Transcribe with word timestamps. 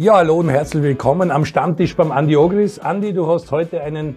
Ja, 0.00 0.14
hallo 0.18 0.36
und 0.36 0.48
herzlich 0.48 0.84
willkommen 0.84 1.32
am 1.32 1.44
Stammtisch 1.44 1.96
beim 1.96 2.12
Andi 2.12 2.36
Ogris. 2.36 2.78
Andi, 2.78 3.12
du 3.12 3.26
hast 3.26 3.50
heute 3.50 3.80
einen 3.80 4.14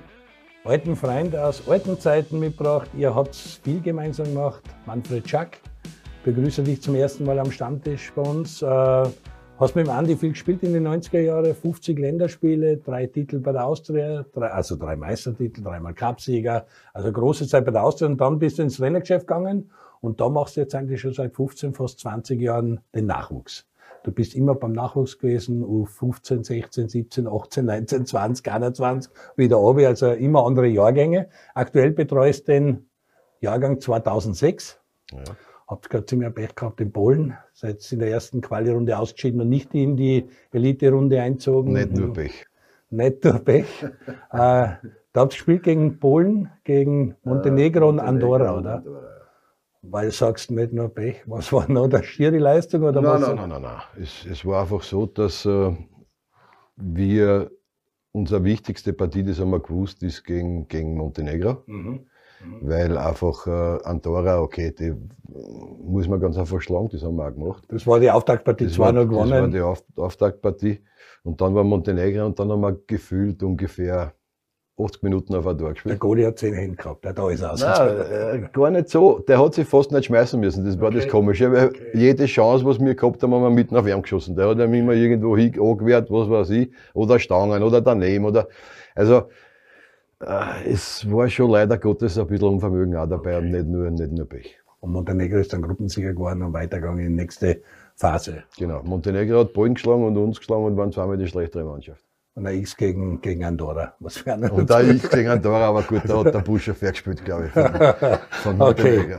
alten 0.63 0.95
Freund 0.95 1.35
aus 1.35 1.67
alten 1.67 1.99
Zeiten 1.99 2.37
mitgebracht. 2.37 2.91
Ihr 2.95 3.15
habt 3.15 3.33
viel 3.33 3.81
gemeinsam 3.81 4.27
gemacht. 4.27 4.61
Manfred 4.85 5.27
Schack, 5.27 5.57
begrüße 6.23 6.61
dich 6.61 6.83
zum 6.83 6.93
ersten 6.93 7.25
Mal 7.25 7.39
am 7.39 7.49
Stammtisch 7.49 8.13
bei 8.13 8.21
uns. 8.21 8.61
Äh, 8.61 8.67
hast 8.67 9.75
mit 9.75 9.87
dem 9.87 9.89
Andi 9.89 10.15
viel 10.15 10.33
gespielt 10.33 10.61
in 10.61 10.73
den 10.73 10.87
90er 10.87 11.19
Jahren, 11.19 11.55
50 11.55 11.97
Länderspiele, 11.97 12.77
drei 12.77 13.07
Titel 13.07 13.39
bei 13.39 13.51
der 13.51 13.65
Austria, 13.65 14.23
drei, 14.35 14.51
also 14.51 14.75
drei 14.75 14.95
Meistertitel, 14.95 15.63
dreimal 15.63 15.95
Cupsieger, 15.95 16.67
also 16.93 17.11
große 17.11 17.47
Zeit 17.47 17.65
bei 17.65 17.71
der 17.71 17.83
Austria 17.83 18.07
und 18.07 18.21
dann 18.21 18.37
bist 18.37 18.59
du 18.59 18.61
ins 18.61 18.77
Trainergeschäft 18.77 19.25
gegangen 19.25 19.71
und 19.99 20.21
da 20.21 20.29
machst 20.29 20.57
du 20.57 20.61
jetzt 20.61 20.75
eigentlich 20.75 21.01
schon 21.01 21.13
seit 21.13 21.35
15, 21.35 21.73
fast 21.73 21.99
20 22.01 22.39
Jahren 22.39 22.81
den 22.93 23.07
Nachwuchs. 23.07 23.65
Du 24.03 24.11
bist 24.11 24.35
immer 24.35 24.55
beim 24.55 24.71
Nachwuchs 24.71 25.19
gewesen, 25.19 25.63
U15, 25.63 26.43
16, 26.43 26.89
17, 26.89 27.27
18, 27.27 27.65
19, 27.65 28.05
20, 28.05 28.51
21, 28.51 29.11
wieder 29.35 29.59
oben, 29.59 29.85
also 29.85 30.11
immer 30.11 30.45
andere 30.45 30.67
Jahrgänge. 30.67 31.29
Aktuell 31.53 31.91
betreust 31.91 32.47
den 32.47 32.89
Jahrgang 33.41 33.79
2006. 33.79 34.79
Ja. 35.11 35.19
Habt 35.67 35.89
gerade 35.89 36.05
ziemlich 36.05 36.33
Pech 36.33 36.55
gehabt 36.55 36.81
in 36.81 36.91
Polen. 36.91 37.37
Seid 37.53 37.89
in 37.91 37.99
der 37.99 38.09
ersten 38.09 38.41
Quali-Runde 38.41 38.97
ausgeschieden 38.97 39.39
und 39.41 39.49
nicht 39.49 39.73
in 39.73 39.95
die 39.95 40.27
Elite-Runde 40.51 41.21
einzogen. 41.21 41.73
Nicht 41.73 41.93
nur 41.93 42.13
Pech. 42.13 42.45
Nicht 42.89 43.23
nur 43.23 43.39
Pech. 43.39 43.65
äh, 43.83 43.87
da 44.31 44.79
habt 45.15 45.33
ihr 45.33 45.37
gespielt 45.37 45.63
gegen 45.63 45.99
Polen, 45.99 46.49
gegen 46.63 47.15
Montenegro, 47.23 47.87
und 47.89 47.99
Andorra, 47.99 48.57
oder? 48.57 48.75
Andorra. 48.77 49.20
Weil 49.83 50.07
du 50.07 50.11
sagst 50.11 50.51
nicht 50.51 50.73
nur 50.73 50.89
Pech. 50.89 51.23
Was 51.25 51.51
war 51.51 51.69
noch 51.69 51.87
der 51.87 52.03
schiere 52.03 52.37
Leistung? 52.37 52.83
Oder 52.83 53.01
nein, 53.01 53.13
was? 53.13 53.21
nein, 53.21 53.35
nein, 53.35 53.49
nein, 53.49 53.61
nein. 53.61 53.81
Es, 53.99 54.25
es 54.25 54.45
war 54.45 54.61
einfach 54.61 54.83
so, 54.83 55.07
dass 55.07 55.45
äh, 55.45 55.75
wir 56.75 57.51
unsere 58.11 58.43
wichtigste 58.43 58.93
Partie, 58.93 59.23
das 59.23 59.39
haben 59.39 59.51
wir 59.51 59.59
gewusst, 59.59 60.03
ist 60.03 60.23
gegen, 60.23 60.67
gegen 60.67 60.95
Montenegro. 60.95 61.63
Mhm. 61.65 62.05
Mhm. 62.43 62.57
Weil 62.61 62.97
einfach 62.97 63.47
äh, 63.47 63.83
Andorra, 63.83 64.41
okay, 64.41 64.71
die 64.71 64.93
muss 65.83 66.07
man 66.07 66.19
ganz 66.19 66.37
einfach 66.37 66.61
schlagen, 66.61 66.89
das 66.91 67.03
haben 67.03 67.15
wir 67.15 67.27
auch 67.27 67.33
gemacht. 67.33 67.63
Das 67.69 67.85
war 67.85 67.99
die 67.99 68.09
Auftaktpartie, 68.11 68.65
das 68.65 68.77
war, 68.79 68.93
gewonnen. 68.93 69.29
Das 69.29 69.41
war 69.41 69.47
die 69.47 69.61
Auf, 69.61 69.83
Auftaktpartie. 69.95 70.79
Und 71.23 71.39
dann 71.39 71.53
war 71.53 71.63
Montenegro 71.63 72.25
und 72.25 72.39
dann 72.39 72.51
haben 72.51 72.61
wir 72.61 72.79
gefühlt 72.87 73.43
ungefähr 73.43 74.13
80 74.79 75.03
Minuten 75.03 75.35
auf 75.35 75.45
ein 75.45 75.57
Tor 75.57 75.73
gespielt. 75.73 75.91
Der 75.91 75.99
Goli 75.99 76.23
hat 76.23 76.39
10 76.39 76.53
Hände 76.53 76.75
gehabt, 76.75 77.03
der 77.05 77.13
da 77.13 77.29
ist 77.29 77.43
aus. 77.43 77.61
Nein, 77.61 78.43
äh, 78.43 78.49
gar 78.51 78.71
nicht 78.71 78.89
so. 78.89 79.19
Der 79.19 79.43
hat 79.43 79.53
sich 79.53 79.67
fast 79.67 79.91
nicht 79.91 80.05
schmeißen 80.05 80.39
müssen. 80.39 80.65
Das 80.65 80.79
war 80.79 80.87
okay. 80.87 80.97
das 80.97 81.07
Komische. 81.07 81.51
Weil 81.51 81.67
okay. 81.67 81.91
jede 81.93 82.25
Chance, 82.25 82.65
was 82.65 82.79
wir 82.79 82.95
gehabt 82.95 83.21
haben, 83.21 83.33
haben 83.33 83.43
wir 83.43 83.49
mitten 83.49 83.75
auf 83.75 83.87
ihn 83.87 84.01
geschossen. 84.01 84.35
Der 84.35 84.47
hat 84.49 84.59
ihm 84.59 84.73
immer 84.73 84.93
irgendwo 84.93 85.35
angewehrt, 85.35 86.09
was 86.09 86.29
weiß 86.29 86.49
ich, 86.51 86.71
oder 86.93 87.19
Stangen 87.19 87.61
oder 87.63 87.81
daneben 87.81 88.25
oder, 88.25 88.47
also, 88.95 89.23
äh, 90.21 90.69
es 90.71 91.09
war 91.11 91.29
schon 91.29 91.51
leider 91.51 91.77
Gottes 91.77 92.17
ein 92.17 92.27
bisschen 92.27 92.47
Unvermögen 92.47 92.95
auch 92.95 93.07
dabei 93.07 93.37
okay. 93.37 93.45
und 93.45 93.51
nicht 93.51 93.67
nur, 93.67 93.89
nicht 93.89 94.11
nur 94.11 94.27
Pech. 94.27 94.57
Und 94.79 94.93
Montenegro 94.93 95.37
ist 95.37 95.53
dann 95.53 95.61
Gruppensieger 95.61 96.13
geworden 96.13 96.41
und 96.41 96.53
weitergegangen 96.53 97.05
in 97.05 97.09
die 97.09 97.21
nächste 97.21 97.61
Phase. 97.95 98.43
Genau. 98.57 98.81
Montenegro 98.83 99.41
hat 99.41 99.53
Polen 99.53 99.75
geschlagen 99.75 100.03
und 100.03 100.17
uns 100.17 100.39
geschlagen 100.39 100.65
und 100.65 100.77
waren 100.77 100.91
zweimal 100.91 101.17
die 101.17 101.27
schlechtere 101.27 101.63
Mannschaft. 101.63 102.03
Und 102.33 102.45
der 102.45 102.53
X 102.53 102.77
gegen, 102.77 103.19
gegen 103.19 103.43
Andorra. 103.43 103.93
Was 103.99 104.17
für 104.17 104.33
eine 104.33 104.51
Und 104.51 104.69
der 104.69 104.89
X 104.89 105.09
gegen 105.09 105.27
Andorra, 105.29 105.67
aber 105.67 105.83
gut, 105.83 106.03
da 106.07 106.23
hat 106.23 106.33
der 106.33 106.39
Busch 106.39 106.63
schon 106.63 106.75
fair 106.75 106.91
gespielt, 106.91 107.25
glaube 107.25 107.47
ich. 107.47 107.51
Von, 107.51 108.57
von 108.57 108.61
okay. 108.69 109.17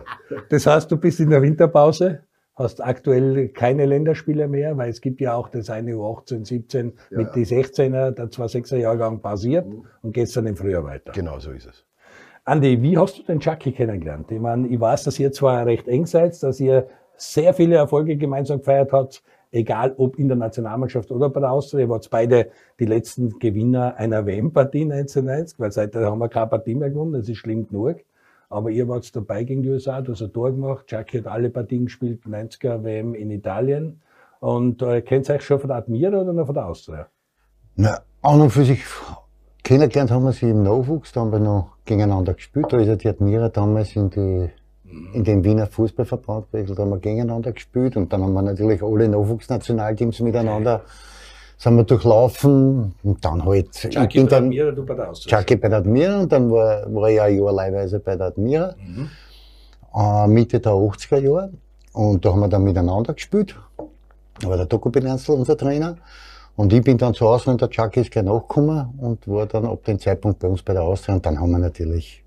Das 0.49 0.67
heißt, 0.67 0.91
du 0.91 0.97
bist 0.97 1.21
in 1.21 1.29
der 1.29 1.43
Winterpause, 1.43 2.23
hast 2.55 2.83
aktuell 2.83 3.49
keine 3.51 3.85
Länderspiele 3.85 4.49
mehr, 4.49 4.77
weil 4.79 4.89
es 4.89 5.01
gibt 5.01 5.21
ja 5.21 5.35
auch 5.35 5.49
das 5.49 5.69
eine 5.69 5.93
U18, 5.93 6.47
17 6.47 6.93
ja. 7.11 7.19
mit 7.19 7.35
die 7.35 7.45
16er, 7.45 8.13
der 8.13 8.31
26er 8.31 8.77
Jahrgang 8.77 9.21
pausiert 9.21 9.69
mhm. 9.69 9.85
und 10.01 10.13
gehst 10.13 10.37
dann 10.37 10.47
im 10.47 10.57
Frühjahr 10.57 10.85
weiter. 10.85 11.13
Genau, 11.13 11.39
so 11.39 11.51
ist 11.51 11.67
es. 11.67 11.85
Andi, 12.45 12.83
wie 12.83 12.99
hast 12.99 13.19
du 13.19 13.23
den 13.23 13.41
Chucky 13.41 13.73
kennengelernt? 13.73 14.31
Ich 14.33 14.41
meine, 14.41 14.67
ich 14.67 14.81
weiß, 14.81 15.05
dass 15.05 15.19
ihr 15.19 15.31
zwar 15.33 15.65
recht 15.67 15.87
eng 15.87 16.07
seid, 16.07 16.43
dass 16.43 16.59
ihr 16.59 16.89
sehr 17.17 17.55
viele 17.55 17.77
Erfolge 17.77 18.17
gemeinsam 18.17 18.59
gefeiert 18.59 18.93
habt, 18.93 19.23
egal 19.53 19.95
ob 19.99 20.19
in 20.19 20.29
der 20.29 20.37
Nationalmannschaft 20.37 21.13
oder 21.13 21.29
bei 21.29 21.41
der 21.41 21.53
Austria, 21.53 21.89
wart 21.89 22.09
beide 22.11 22.49
die 22.81 22.87
letzten 22.87 23.39
Gewinner 23.39 23.97
einer 23.97 24.27
WM-Partie 24.27 24.83
1990, 24.83 25.61
weil 25.61 25.71
seitdem 25.71 26.05
haben 26.05 26.19
wir 26.19 26.29
keine 26.29 26.49
Partie 26.49 26.75
mehr 26.75 26.91
gewonnen, 26.91 27.13
das 27.13 27.29
ist 27.29 27.39
schlimm 27.39 27.69
genug. 27.69 27.99
Aber 28.49 28.71
ihr 28.71 28.87
wart 28.89 29.15
dabei 29.15 29.45
gegen 29.45 29.63
die 29.63 29.71
USA, 29.71 30.01
du 30.01 30.13
hast 30.13 30.23
ein 30.23 30.33
Tor 30.33 30.51
gemacht, 30.51 30.87
Jackie 30.89 31.19
hat 31.19 31.27
alle 31.27 31.49
Partien 31.49 31.85
gespielt, 31.85 32.25
90er 32.27 32.83
WM 32.83 33.15
in 33.15 33.31
Italien. 33.31 34.03
Und 34.41 34.83
äh, 34.83 35.01
kennt 35.03 35.29
ihr 35.29 35.37
euch 35.37 35.43
schon 35.43 35.61
von 35.61 35.69
der 35.69 35.79
Admira 35.79 36.21
oder 36.21 36.33
noch 36.33 36.47
von 36.47 36.55
der 36.55 36.67
Austria? 36.67 37.07
Na, 37.77 38.01
an 38.21 38.41
und 38.41 38.51
für 38.51 38.65
sich 38.65 38.83
kennengelernt 39.63 40.11
haben 40.11 40.25
wir 40.25 40.33
sie 40.33 40.51
im 40.51 40.63
Nachwuchs, 40.65 41.13
da 41.13 41.21
haben 41.21 41.33
wir 41.33 41.39
noch 41.39 41.77
gegeneinander 41.85 42.35
gespielt. 42.35 42.67
Da 42.71 42.79
ist 42.79 42.89
ja 42.89 42.97
die 42.97 43.09
Admira 43.09 43.49
damals 43.49 43.97
in 43.97 44.11
die 44.11 44.51
in 45.13 45.25
den 45.25 45.45
Wiener 45.45 45.67
Fußballverband 45.67 46.51
gewechselt, 46.51 46.79
haben 46.79 46.91
wir 46.91 46.99
gegeneinander 46.99 47.53
gespielt 47.53 47.97
und 47.97 48.13
dann 48.13 48.23
haben 48.23 48.33
wir 48.33 48.43
natürlich 48.43 48.83
alle 48.83 49.09
Nachwuchsnationalteams 49.09 50.21
miteinander 50.21 50.83
sind 51.63 51.77
wir 51.77 51.85
durchlaufen 51.85 52.93
und 53.05 53.25
dann 53.25 53.45
halt. 53.45 53.71
Chucky 53.71 54.25
bei 54.25 54.29
der 54.29 54.39
Admira, 54.39 54.71
du 54.73 54.85
bei 54.85 54.95
der 54.95 55.11
Austria. 55.11 55.39
Chucky 55.39 55.57
bei 55.57 55.69
der 55.69 55.79
Admira 55.79 56.21
und 56.21 56.33
dann 56.33 56.51
war, 56.51 56.93
war 56.93 57.09
ich 57.09 57.21
ein 57.21 57.39
Jahr 57.39 57.53
leihweise 57.53 58.01
bei 58.01 58.17
der 58.17 58.27
Admira. 58.29 58.75
Mhm. 58.85 59.09
Äh, 59.95 60.27
Mitte 60.27 60.59
der 60.59 60.73
80er 60.73 61.21
Jahre. 61.21 61.53
Und 61.93 62.25
da 62.25 62.33
haben 62.33 62.41
wir 62.41 62.49
dann 62.49 62.65
miteinander 62.65 63.15
gespielt. 63.15 63.55
Da 64.41 64.49
war 64.49 64.57
der 64.57 64.67
Doku 64.67 64.91
Benenzl 64.91 65.33
unser 65.33 65.57
Trainer. 65.57 65.97
Und 66.57 66.73
ich 66.73 66.83
bin 66.83 66.99
dann 66.99 67.15
zu 67.15 67.27
Hause 67.29 67.51
und 67.51 67.61
der 67.61 67.71
Chucky 67.71 68.01
ist 68.01 68.11
gleich 68.11 68.25
nachgekommen 68.25 68.99
und 68.99 69.29
war 69.29 69.47
dann 69.47 69.65
ab 69.65 69.85
dem 69.85 70.01
Zeitpunkt 70.01 70.41
bei 70.41 70.49
uns 70.49 70.63
bei 70.63 70.73
der 70.73 70.83
Austria. 70.83 71.15
Und 71.15 71.25
dann 71.25 71.39
haben 71.39 71.51
wir 71.53 71.59
natürlich 71.59 72.22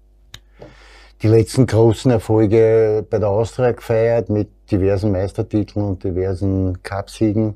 die 1.25 1.31
letzten 1.31 1.65
großen 1.65 2.11
Erfolge 2.11 3.03
bei 3.09 3.17
der 3.17 3.29
Austria 3.29 3.71
gefeiert 3.71 4.29
mit 4.29 4.47
diversen 4.69 5.11
Meistertiteln 5.11 5.83
und 5.83 6.03
diversen 6.03 6.83
Cupsiegen. 6.83 7.55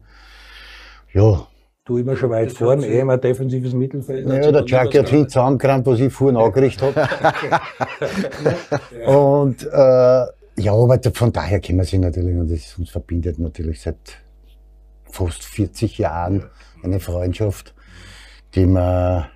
Ja. 1.14 1.46
Du 1.86 2.00
immer 2.00 2.16
schon 2.16 2.32
weit 2.32 2.52
vorne, 2.52 2.88
eh 2.88 3.02
immer 3.02 3.20
defensives 3.20 3.74
Mittelfeld. 3.74 4.28
Ja, 4.28 4.52
der 4.52 4.66
Chuck 4.66 4.96
hat 4.96 5.10
viel 5.10 5.28
zusammengerannt, 5.28 5.86
was 5.86 6.00
ich 6.00 6.12
vorhin 6.12 6.38
angerichtet 6.38 6.96
habe. 6.96 7.62
und 9.06 9.64
äh, 9.64 10.62
ja, 10.62 10.74
aber 10.74 11.00
von 11.14 11.32
daher 11.32 11.60
kennen 11.60 11.78
wir 11.78 11.86
sie 11.86 12.00
natürlich 12.00 12.36
und 12.38 12.50
das 12.50 12.76
uns 12.76 12.90
verbindet 12.90 13.38
natürlich 13.38 13.82
seit 13.82 14.18
fast 15.06 15.44
40 15.44 16.00
Jahren 16.00 16.46
eine 16.82 17.00
Freundschaft, 17.00 17.76
die 18.56 18.66
wir, 18.66 19.30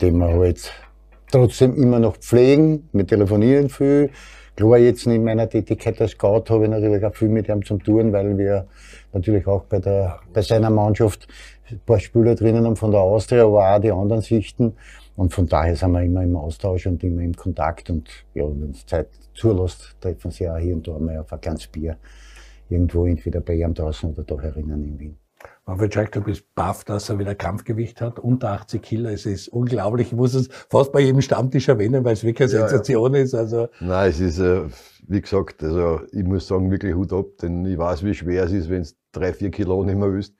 die 0.00 0.12
wir 0.12 0.28
halt 0.28 0.72
trotzdem 1.34 1.74
immer 1.74 1.98
noch 1.98 2.16
pflegen. 2.16 2.88
Wir 2.92 3.06
telefonieren 3.06 3.68
viel. 3.68 4.10
Klar, 4.56 4.78
jetzt 4.78 5.06
in 5.06 5.24
meiner 5.24 5.48
Tätigkeit 5.48 6.00
als 6.00 6.12
Scout 6.12 6.44
habe 6.48 6.64
ich 6.64 6.70
natürlich 6.70 7.04
auch 7.04 7.14
viel 7.14 7.28
mit 7.28 7.48
ihm 7.48 7.64
zum 7.64 7.82
tun, 7.82 8.12
weil 8.12 8.38
wir 8.38 8.68
natürlich 9.12 9.46
auch 9.48 9.64
bei, 9.64 9.80
der, 9.80 10.20
bei 10.32 10.42
seiner 10.42 10.70
Mannschaft 10.70 11.26
ein 11.70 11.80
paar 11.84 11.98
Spieler 11.98 12.36
drinnen 12.36 12.64
haben 12.64 12.76
von 12.76 12.92
der 12.92 13.00
Austria, 13.00 13.44
aber 13.44 13.74
auch 13.74 13.80
die 13.80 13.90
anderen 13.90 14.22
Sichten. 14.22 14.74
Und 15.16 15.34
von 15.34 15.46
daher 15.48 15.74
sind 15.74 15.90
wir 15.92 16.02
immer 16.02 16.22
im 16.22 16.36
Austausch 16.36 16.86
und 16.86 17.02
immer 17.02 17.22
im 17.22 17.34
Kontakt. 17.34 17.90
Und 17.90 18.08
ja, 18.34 18.44
wenn 18.44 18.70
es 18.70 18.86
Zeit 18.86 19.08
zulässt, 19.34 19.96
treffen 20.00 20.30
sie 20.30 20.48
auch 20.48 20.58
hier 20.58 20.74
und 20.74 20.86
da 20.86 20.98
mal 20.98 21.18
auf 21.18 21.32
ein 21.32 21.40
kleines 21.40 21.66
Bier 21.66 21.96
irgendwo 22.68 23.06
entweder 23.06 23.40
bei 23.40 23.54
ihm 23.54 23.74
draußen 23.74 24.10
oder 24.12 24.22
da 24.22 24.40
herinnen 24.40 24.84
in 24.84 25.00
Wien. 25.00 25.23
Manfred 25.66 25.94
Schack, 25.94 26.12
du 26.12 26.20
bist 26.20 26.54
baff, 26.54 26.84
dass 26.84 27.08
er 27.08 27.18
wieder 27.18 27.34
Kampfgewicht 27.34 28.02
hat, 28.02 28.18
unter 28.18 28.50
80 28.50 28.82
Kilo. 28.82 29.08
Es 29.08 29.24
ist 29.24 29.48
unglaublich. 29.48 30.08
Ich 30.08 30.12
muss 30.12 30.34
es 30.34 30.48
fast 30.68 30.92
bei 30.92 31.00
jedem 31.00 31.22
Stammtisch 31.22 31.68
erwähnen, 31.68 32.04
weil 32.04 32.12
es 32.12 32.22
wirklich 32.22 32.50
eine 32.50 32.60
ja, 32.60 32.68
Sensation 32.68 33.14
ja. 33.14 33.22
ist. 33.22 33.34
Also 33.34 33.68
Nein, 33.80 34.10
es 34.10 34.20
ist, 34.20 34.38
äh, 34.40 34.64
wie 35.08 35.22
gesagt, 35.22 35.62
also 35.62 36.02
ich 36.12 36.24
muss 36.24 36.46
sagen, 36.46 36.70
wirklich 36.70 36.94
Hut 36.94 37.14
ab, 37.14 37.26
denn 37.40 37.64
ich 37.64 37.78
weiß, 37.78 38.04
wie 38.04 38.12
schwer 38.12 38.44
es 38.44 38.52
ist, 38.52 38.68
wenn 38.68 38.82
es 38.82 38.94
drei, 39.12 39.32
vier 39.32 39.50
Kilo 39.50 39.82
nicht 39.84 39.96
mehr 39.96 40.12
willst. 40.12 40.34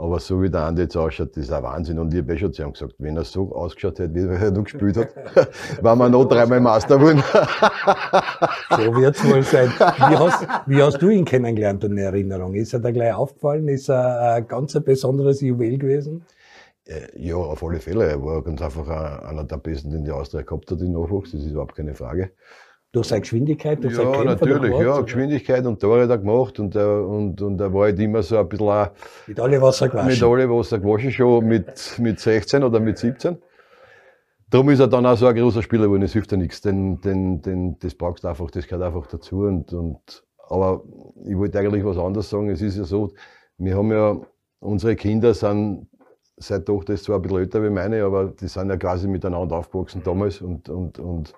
Aber 0.00 0.18
so 0.18 0.40
wie 0.40 0.48
der 0.48 0.62
Andi 0.62 0.82
jetzt 0.82 0.96
ausschaut, 0.96 1.36
das 1.36 1.44
ist 1.44 1.52
ein 1.52 1.62
Wahnsinn. 1.62 1.98
Und 1.98 2.14
ich 2.14 2.20
habe 2.22 2.32
eh 2.32 2.38
schon 2.38 2.54
zu 2.54 2.62
ihm 2.62 2.72
gesagt, 2.72 2.94
wenn 2.98 3.18
er 3.18 3.24
so 3.24 3.54
ausgeschaut 3.54 3.98
hätte, 3.98 4.14
wie 4.14 4.20
er 4.20 4.50
noch 4.50 4.64
gespielt 4.64 4.96
hat, 4.96 5.14
waren 5.82 5.98
wir 5.98 6.08
noch 6.08 6.24
dreimal 6.24 6.58
Master 6.58 6.96
geworden. 6.96 7.22
so 8.70 8.96
wird 8.96 9.14
es 9.14 9.28
wohl 9.28 9.42
sein. 9.42 9.68
Wie 9.68 10.16
hast, 10.16 10.46
wie 10.66 10.82
hast 10.82 11.02
du 11.02 11.10
ihn 11.10 11.26
kennengelernt 11.26 11.84
in 11.84 11.98
Erinnerung? 11.98 12.54
Ist 12.54 12.72
er 12.72 12.80
da 12.80 12.90
gleich 12.92 13.12
aufgefallen? 13.12 13.68
Ist 13.68 13.90
er 13.90 14.36
ein 14.36 14.48
ganz 14.48 14.72
besonderes 14.80 15.42
Juwel 15.42 15.76
gewesen? 15.76 16.24
Äh, 16.86 17.08
ja, 17.16 17.36
auf 17.36 17.62
alle 17.62 17.78
Fälle. 17.78 18.06
Er 18.06 18.24
war 18.24 18.42
ganz 18.42 18.62
einfach 18.62 18.88
einer 18.88 19.44
der 19.44 19.58
Besten, 19.58 19.90
den 19.90 20.04
die 20.04 20.12
Austria 20.12 20.40
gehabt 20.40 20.70
hat 20.70 20.80
in 20.80 20.92
Nachwuchs. 20.92 21.32
Das 21.32 21.42
ist 21.42 21.50
überhaupt 21.50 21.76
keine 21.76 21.94
Frage 21.94 22.30
durch 22.92 23.06
seine 23.06 23.20
Geschwindigkeit, 23.20 23.82
durch 23.82 23.96
ja, 23.96 24.02
sein 24.02 24.12
Kämpfer 24.12 24.46
natürlich, 24.46 24.72
ja, 24.72 24.94
oder? 24.94 25.02
Geschwindigkeit 25.04 25.64
und 25.66 25.80
Tore 25.80 26.02
hat 26.02 26.10
er 26.10 26.18
gemacht 26.18 26.58
und, 26.58 26.74
er, 26.74 27.06
und, 27.06 27.40
und 27.40 27.60
er 27.60 27.72
war 27.72 27.82
halt 27.82 27.98
immer 28.00 28.22
so 28.22 28.36
ein 28.36 28.48
bisschen 28.48 28.68
auch 28.68 28.88
mit 29.26 29.38
alle 29.38 29.62
Wasser 29.62 29.88
gewaschen. 29.88 30.08
Mit 30.08 30.22
alle 30.22 30.50
Wasser 30.50 30.78
gewaschen 30.78 31.12
schon 31.12 31.46
mit, 31.46 31.98
mit 31.98 32.18
16 32.18 32.64
oder 32.64 32.80
mit 32.80 32.98
17. 32.98 33.38
Darum 34.50 34.68
ist 34.70 34.80
er 34.80 34.88
dann 34.88 35.06
auch 35.06 35.16
so 35.16 35.26
ein 35.26 35.36
großer 35.36 35.62
Spieler 35.62 35.84
geworden, 35.84 36.02
es 36.02 36.12
hilft 36.12 36.32
ja 36.32 36.36
nichts, 36.36 36.60
denn, 36.60 37.00
denn, 37.00 37.40
denn 37.40 37.78
das 37.78 37.94
brauchst 37.94 38.24
du 38.24 38.28
einfach, 38.28 38.50
das 38.50 38.66
gehört 38.66 38.82
einfach 38.84 39.06
dazu 39.06 39.42
und, 39.42 39.72
und 39.72 40.24
aber 40.48 40.82
ich 41.24 41.36
wollte 41.36 41.60
eigentlich 41.60 41.84
was 41.84 41.96
anderes 41.96 42.28
sagen, 42.28 42.50
es 42.50 42.60
ist 42.60 42.76
ja 42.76 42.82
so, 42.82 43.12
wir 43.58 43.76
haben 43.76 43.92
ja 43.92 44.20
unsere 44.58 44.96
Kinder 44.96 45.34
sind, 45.34 45.86
seine 46.36 46.64
Tochter 46.64 46.94
ist 46.94 47.04
zwar 47.04 47.16
ein 47.16 47.22
bisschen 47.22 47.38
älter 47.38 47.62
wie 47.62 47.70
meine, 47.70 48.02
aber 48.02 48.26
die 48.26 48.48
sind 48.48 48.70
ja 48.70 48.76
quasi 48.76 49.06
miteinander 49.06 49.56
aufgewachsen 49.56 50.02
damals 50.02 50.40
und, 50.40 50.68
und, 50.68 50.98
und, 50.98 51.32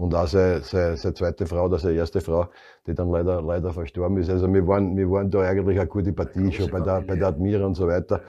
und 0.00 0.14
auch 0.14 0.26
seine, 0.26 0.62
seine, 0.62 0.96
seine 0.96 1.14
zweite 1.14 1.46
Frau 1.46 1.66
oder 1.66 1.78
seine 1.78 1.96
erste 1.96 2.20
Frau, 2.20 2.48
die 2.86 2.94
dann 2.94 3.10
leider, 3.10 3.42
leider 3.42 3.72
verstorben 3.72 4.18
ist. 4.18 4.30
Also 4.30 4.52
wir 4.52 4.66
waren, 4.66 4.96
wir 4.96 5.10
waren 5.10 5.30
da 5.30 5.40
eigentlich 5.40 5.78
eine 5.78 5.88
gute 5.88 6.12
Partie 6.12 6.50
schon 6.52 6.70
bei 6.70 6.80
der, 6.80 7.02
bei 7.02 7.16
der 7.16 7.28
Admira 7.28 7.66
und 7.66 7.74
so 7.74 7.86
weiter. 7.86 8.22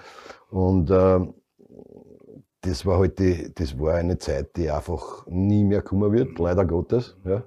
Und 0.50 0.92
äh, 0.92 1.20
das 2.62 2.86
war 2.86 3.00
halt 3.00 3.18
die, 3.20 3.52
das 3.56 3.80
war 3.80 3.96
eine 3.96 4.18
Zeit, 4.18 4.56
die 4.58 4.70
einfach 4.70 5.26
nie 5.28 5.64
mehr 5.64 5.82
kommen 5.82 6.12
wird, 6.12 6.38
leider 6.38 6.66
Gottes. 6.66 7.18
Ja 7.24 7.44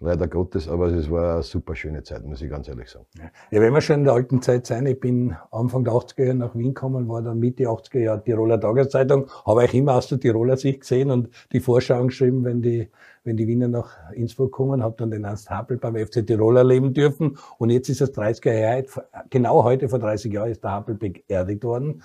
leider 0.00 0.28
Gottes, 0.28 0.68
aber 0.68 0.86
es 0.86 1.10
war 1.10 1.34
eine 1.34 1.42
super 1.42 1.74
schöne 1.74 2.02
Zeit, 2.02 2.24
muss 2.24 2.40
ich 2.40 2.50
ganz 2.50 2.68
ehrlich 2.68 2.88
sagen. 2.88 3.06
Ja, 3.50 3.60
wenn 3.60 3.72
wir 3.72 3.80
schon 3.80 3.96
in 3.96 4.04
der 4.04 4.14
alten 4.14 4.40
Zeit 4.42 4.66
sein, 4.66 4.86
ich 4.86 5.00
bin 5.00 5.36
Anfang 5.50 5.84
der 5.84 5.94
80er 5.94 6.24
Jahre 6.24 6.36
nach 6.36 6.54
Wien 6.54 6.74
gekommen, 6.74 7.08
war 7.08 7.20
dann 7.22 7.38
Mitte 7.38 7.64
80er 7.64 7.98
Jahre 7.98 8.22
Tiroler 8.22 8.60
Tageszeitung, 8.60 9.28
habe 9.44 9.64
ich 9.64 9.74
immer 9.74 9.94
aus 9.94 10.08
der 10.08 10.20
Tiroler 10.20 10.56
Sicht 10.56 10.80
gesehen 10.80 11.10
und 11.10 11.28
die 11.52 11.60
Vorschau 11.60 12.04
geschrieben, 12.04 12.44
wenn 12.44 12.62
die, 12.62 12.88
wenn 13.24 13.36
die 13.36 13.48
Wiener 13.48 13.68
nach 13.68 14.12
Innsbruck 14.12 14.52
kommen, 14.52 14.82
habe 14.82 14.94
dann 14.98 15.10
den 15.10 15.24
Ernst 15.24 15.50
Happel 15.50 15.78
beim 15.78 15.96
FC 15.96 16.24
Tirol 16.24 16.56
erleben 16.56 16.94
dürfen. 16.94 17.36
Und 17.58 17.70
jetzt 17.70 17.88
ist 17.88 18.00
es 18.00 18.14
30er 18.14 18.52
Jahre, 18.52 18.84
genau 19.30 19.64
heute 19.64 19.88
vor 19.88 19.98
30 19.98 20.32
Jahren 20.32 20.50
ist 20.50 20.62
der 20.62 20.72
Happel 20.72 20.94
beerdigt 20.94 21.64
worden 21.64 22.02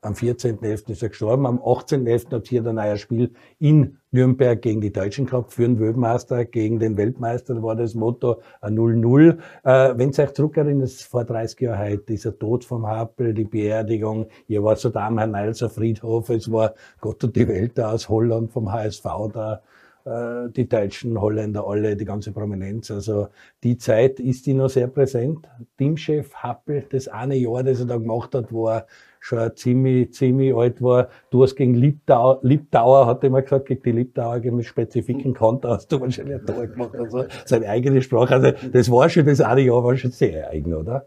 am 0.00 0.14
14.11. 0.14 0.90
ist 0.90 1.02
er 1.02 1.10
gestorben. 1.10 1.46
Am 1.46 1.58
18.11. 1.58 2.32
hat 2.32 2.48
hier 2.48 2.62
dann 2.62 2.78
ein 2.78 2.96
Spiel 2.96 3.32
in 3.58 3.98
Nürnberg 4.10 4.60
gegen 4.62 4.80
die 4.80 4.92
Deutschen 4.92 5.26
gehabt, 5.26 5.52
für 5.52 5.62
den 5.62 5.78
Weltmeister 5.78 6.44
gegen 6.44 6.78
den 6.78 6.96
Weltmeister, 6.96 7.62
war 7.62 7.76
das 7.76 7.94
Motto 7.94 8.40
0-0. 8.62 9.38
Äh, 9.64 9.98
Wenn 9.98 10.12
Sie 10.12 10.22
euch 10.22 10.32
zurückerinnern, 10.32 10.88
vor 10.88 11.24
30 11.24 11.60
Jahren 11.60 11.78
heute, 11.80 12.04
dieser 12.04 12.38
Tod 12.38 12.64
vom 12.64 12.86
Happel, 12.86 13.34
die 13.34 13.44
Beerdigung, 13.44 14.26
hier 14.46 14.62
war 14.62 14.76
so 14.76 14.88
da 14.88 15.12
Herr 15.14 15.26
Neilser 15.26 15.68
Friedhof, 15.68 16.30
es 16.30 16.50
war 16.50 16.74
Gott 17.00 17.22
und 17.24 17.36
die 17.36 17.48
Welt 17.48 17.72
da 17.76 17.92
aus 17.92 18.08
Holland 18.08 18.52
vom 18.52 18.72
HSV 18.72 19.04
da, 19.32 19.62
äh, 20.04 20.50
die 20.50 20.68
Deutschen, 20.68 21.20
Holländer, 21.20 21.66
alle, 21.66 21.96
die 21.96 22.04
ganze 22.04 22.32
Prominenz. 22.32 22.90
Also 22.90 23.28
die 23.62 23.76
Zeit 23.76 24.20
ist 24.20 24.46
die 24.46 24.54
noch 24.54 24.68
sehr 24.68 24.86
präsent. 24.86 25.48
Teamchef 25.76 26.34
Happel, 26.34 26.86
das 26.90 27.08
eine 27.08 27.36
Jahr, 27.36 27.62
das 27.62 27.80
er 27.80 27.86
da 27.86 27.96
gemacht 27.96 28.34
hat, 28.34 28.52
war 28.52 28.86
schon 29.24 29.56
ziemlich, 29.56 30.12
ziemlich 30.12 30.54
alt 30.54 30.82
war. 30.82 31.08
Du 31.30 31.42
hast 31.42 31.56
gegen 31.56 31.72
Liebdauer, 31.74 32.40
Liebdauer 32.42 33.06
hat 33.06 33.22
er 33.22 33.28
immer 33.28 33.40
gesagt, 33.40 33.66
gegen 33.66 33.82
die 33.82 33.92
Liebdauer 33.92 34.40
gegen 34.40 34.56
mit 34.56 34.66
Spezifiken 34.66 35.32
Konter 35.32 35.70
hast 35.70 35.90
du 35.90 35.98
wahrscheinlich 35.98 36.40
ein 36.40 36.46
Tor 36.46 36.66
gemacht. 36.66 36.94
Also 36.94 37.24
seine 37.46 37.66
eigene 37.70 38.02
Sprache. 38.02 38.34
Also 38.34 38.52
das 38.70 38.90
war 38.90 39.08
schon, 39.08 39.24
das 39.24 39.40
eine 39.40 39.62
Jahr 39.62 39.82
war 39.82 39.96
schon 39.96 40.10
sehr 40.10 40.50
eigen, 40.50 40.74
oder? 40.74 41.06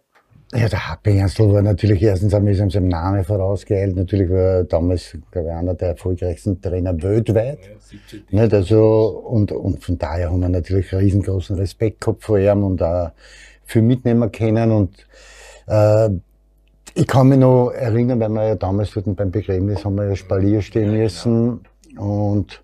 Ja, 0.51 0.67
der 0.67 0.91
Happy 0.91 1.15
Ernstl 1.15 1.53
war 1.53 1.61
natürlich 1.61 2.01
erstens 2.01 2.33
einmal 2.33 2.53
ist 2.53 2.59
ihm 2.59 2.71
sein 2.71 2.87
Name 2.87 3.23
vorausgeeilt. 3.23 3.95
Natürlich 3.95 4.31
war 4.31 4.37
er 4.37 4.63
damals, 4.63 5.15
glaube 5.29 5.49
ich, 5.49 5.53
einer 5.53 5.75
der 5.75 5.89
erfolgreichsten 5.89 6.59
Trainer 6.59 6.99
weltweit. 7.03 7.59
Ja, 8.31 8.41
nicht? 8.41 8.53
Also, 8.53 9.25
und, 9.27 9.51
und 9.51 9.83
von 9.83 9.97
daher 9.99 10.31
haben 10.31 10.39
wir 10.39 10.49
natürlich 10.49 10.91
riesengroßen 10.91 11.55
Respekt 11.57 12.01
gehabt 12.01 12.23
vor 12.23 12.39
ihm 12.39 12.63
und 12.63 12.81
auch 12.81 13.11
viel 13.63 13.83
mitnehmen 13.83 14.31
können. 14.31 14.71
Und 14.71 15.05
äh, 15.67 16.09
ich 16.97 17.05
kann 17.05 17.27
mich 17.27 17.37
noch 17.37 17.69
erinnern, 17.69 18.19
weil 18.19 18.29
wir 18.29 18.47
ja 18.47 18.55
damals 18.55 18.91
beim 18.91 19.29
Begräbnis 19.29 19.85
haben 19.85 19.95
wir 19.97 20.05
ja 20.09 20.15
Spalier 20.15 20.63
stehen 20.63 20.91
müssen 20.91 21.61
und 21.95 22.63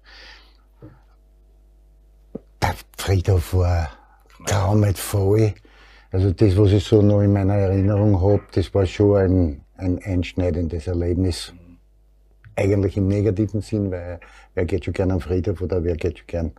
der 2.59 2.73
Friedhof 2.97 3.53
war 3.53 3.89
kaum 4.47 4.81
nicht 4.81 4.97
voll. 4.97 5.53
Also 6.11 6.31
das, 6.31 6.57
was 6.57 6.71
ich 6.71 6.83
so 6.83 7.03
noch 7.03 7.21
in 7.21 7.31
meiner 7.31 7.53
Erinnerung 7.53 8.19
habe, 8.21 8.41
das 8.53 8.73
war 8.73 8.87
schon 8.87 9.17
ein, 9.17 9.61
ein 9.77 9.99
einschneidendes 10.03 10.87
Erlebnis. 10.87 11.53
Eigentlich 12.55 12.97
im 12.97 13.07
negativen 13.07 13.61
Sinn, 13.61 13.91
weil 13.91 14.19
wer 14.55 14.65
geht 14.65 14.85
schon 14.85 14.95
gern 14.95 15.11
am 15.11 15.21
Friedhof 15.21 15.61
oder 15.61 15.83
wer 15.83 15.95
geht 15.95 16.17
schon 16.17 16.27
gern 16.27 16.51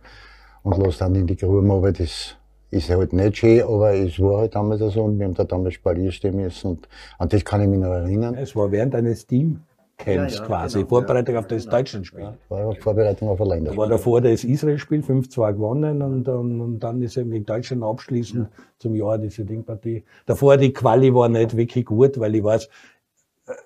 und 0.63 0.77
lässt 0.77 1.01
dann 1.01 1.13
in 1.15 1.27
die 1.27 1.35
Gruben, 1.35 1.69
aber 1.71 1.91
das 1.91 2.37
ist 2.75 2.89
halt 2.89 3.13
nicht 3.13 3.37
schön, 3.37 3.63
aber 3.63 3.93
es 3.93 4.19
war 4.19 4.39
halt 4.39 4.55
damals 4.55 4.81
so 4.93 5.03
und 5.03 5.17
wir 5.17 5.25
haben 5.25 5.33
da 5.33 5.45
damals 5.45 5.75
Spalier 5.75 6.11
stehen 6.11 6.35
müssen 6.35 6.71
und 6.71 6.89
an 7.17 7.29
das 7.29 7.43
kann 7.45 7.61
ich 7.61 7.67
mich 7.67 7.79
noch 7.79 7.91
erinnern. 7.91 8.35
Es 8.35 8.55
war 8.55 8.71
während 8.71 8.93
eines 8.95 9.25
Teamcamps 9.25 9.63
ja, 10.05 10.25
ja, 10.27 10.45
quasi, 10.45 10.79
genau, 10.79 10.89
Vorbereitung 10.89 11.35
ja, 11.35 11.39
auf 11.39 11.47
das 11.47 11.65
Deutschlandspiel. 11.65 12.21
Ja, 12.21 12.37
war 12.49 12.75
Vorbereitung 12.75 13.29
auf 13.29 13.39
ein 13.41 13.47
Länderspiel. 13.47 13.75
Da 13.75 13.81
war 13.81 13.87
davor 13.87 14.21
das 14.21 14.43
Israel-Spiel 14.43 15.01
5-2 15.01 15.53
gewonnen 15.53 16.01
und, 16.01 16.27
und, 16.27 16.61
und, 16.61 16.79
dann 16.79 17.01
ist 17.01 17.17
eben 17.17 17.31
in 17.31 17.45
Deutschland 17.45 17.83
abschließend 17.83 18.49
zum 18.77 18.95
Jahr 18.95 19.17
diese 19.17 19.45
Dingpartie. 19.45 20.03
Davor 20.25 20.57
die 20.57 20.73
Quali 20.73 21.13
war 21.13 21.29
nicht 21.29 21.55
wirklich 21.55 21.85
gut, 21.85 22.19
weil 22.19 22.35
ich 22.35 22.43
weiß, 22.43 22.69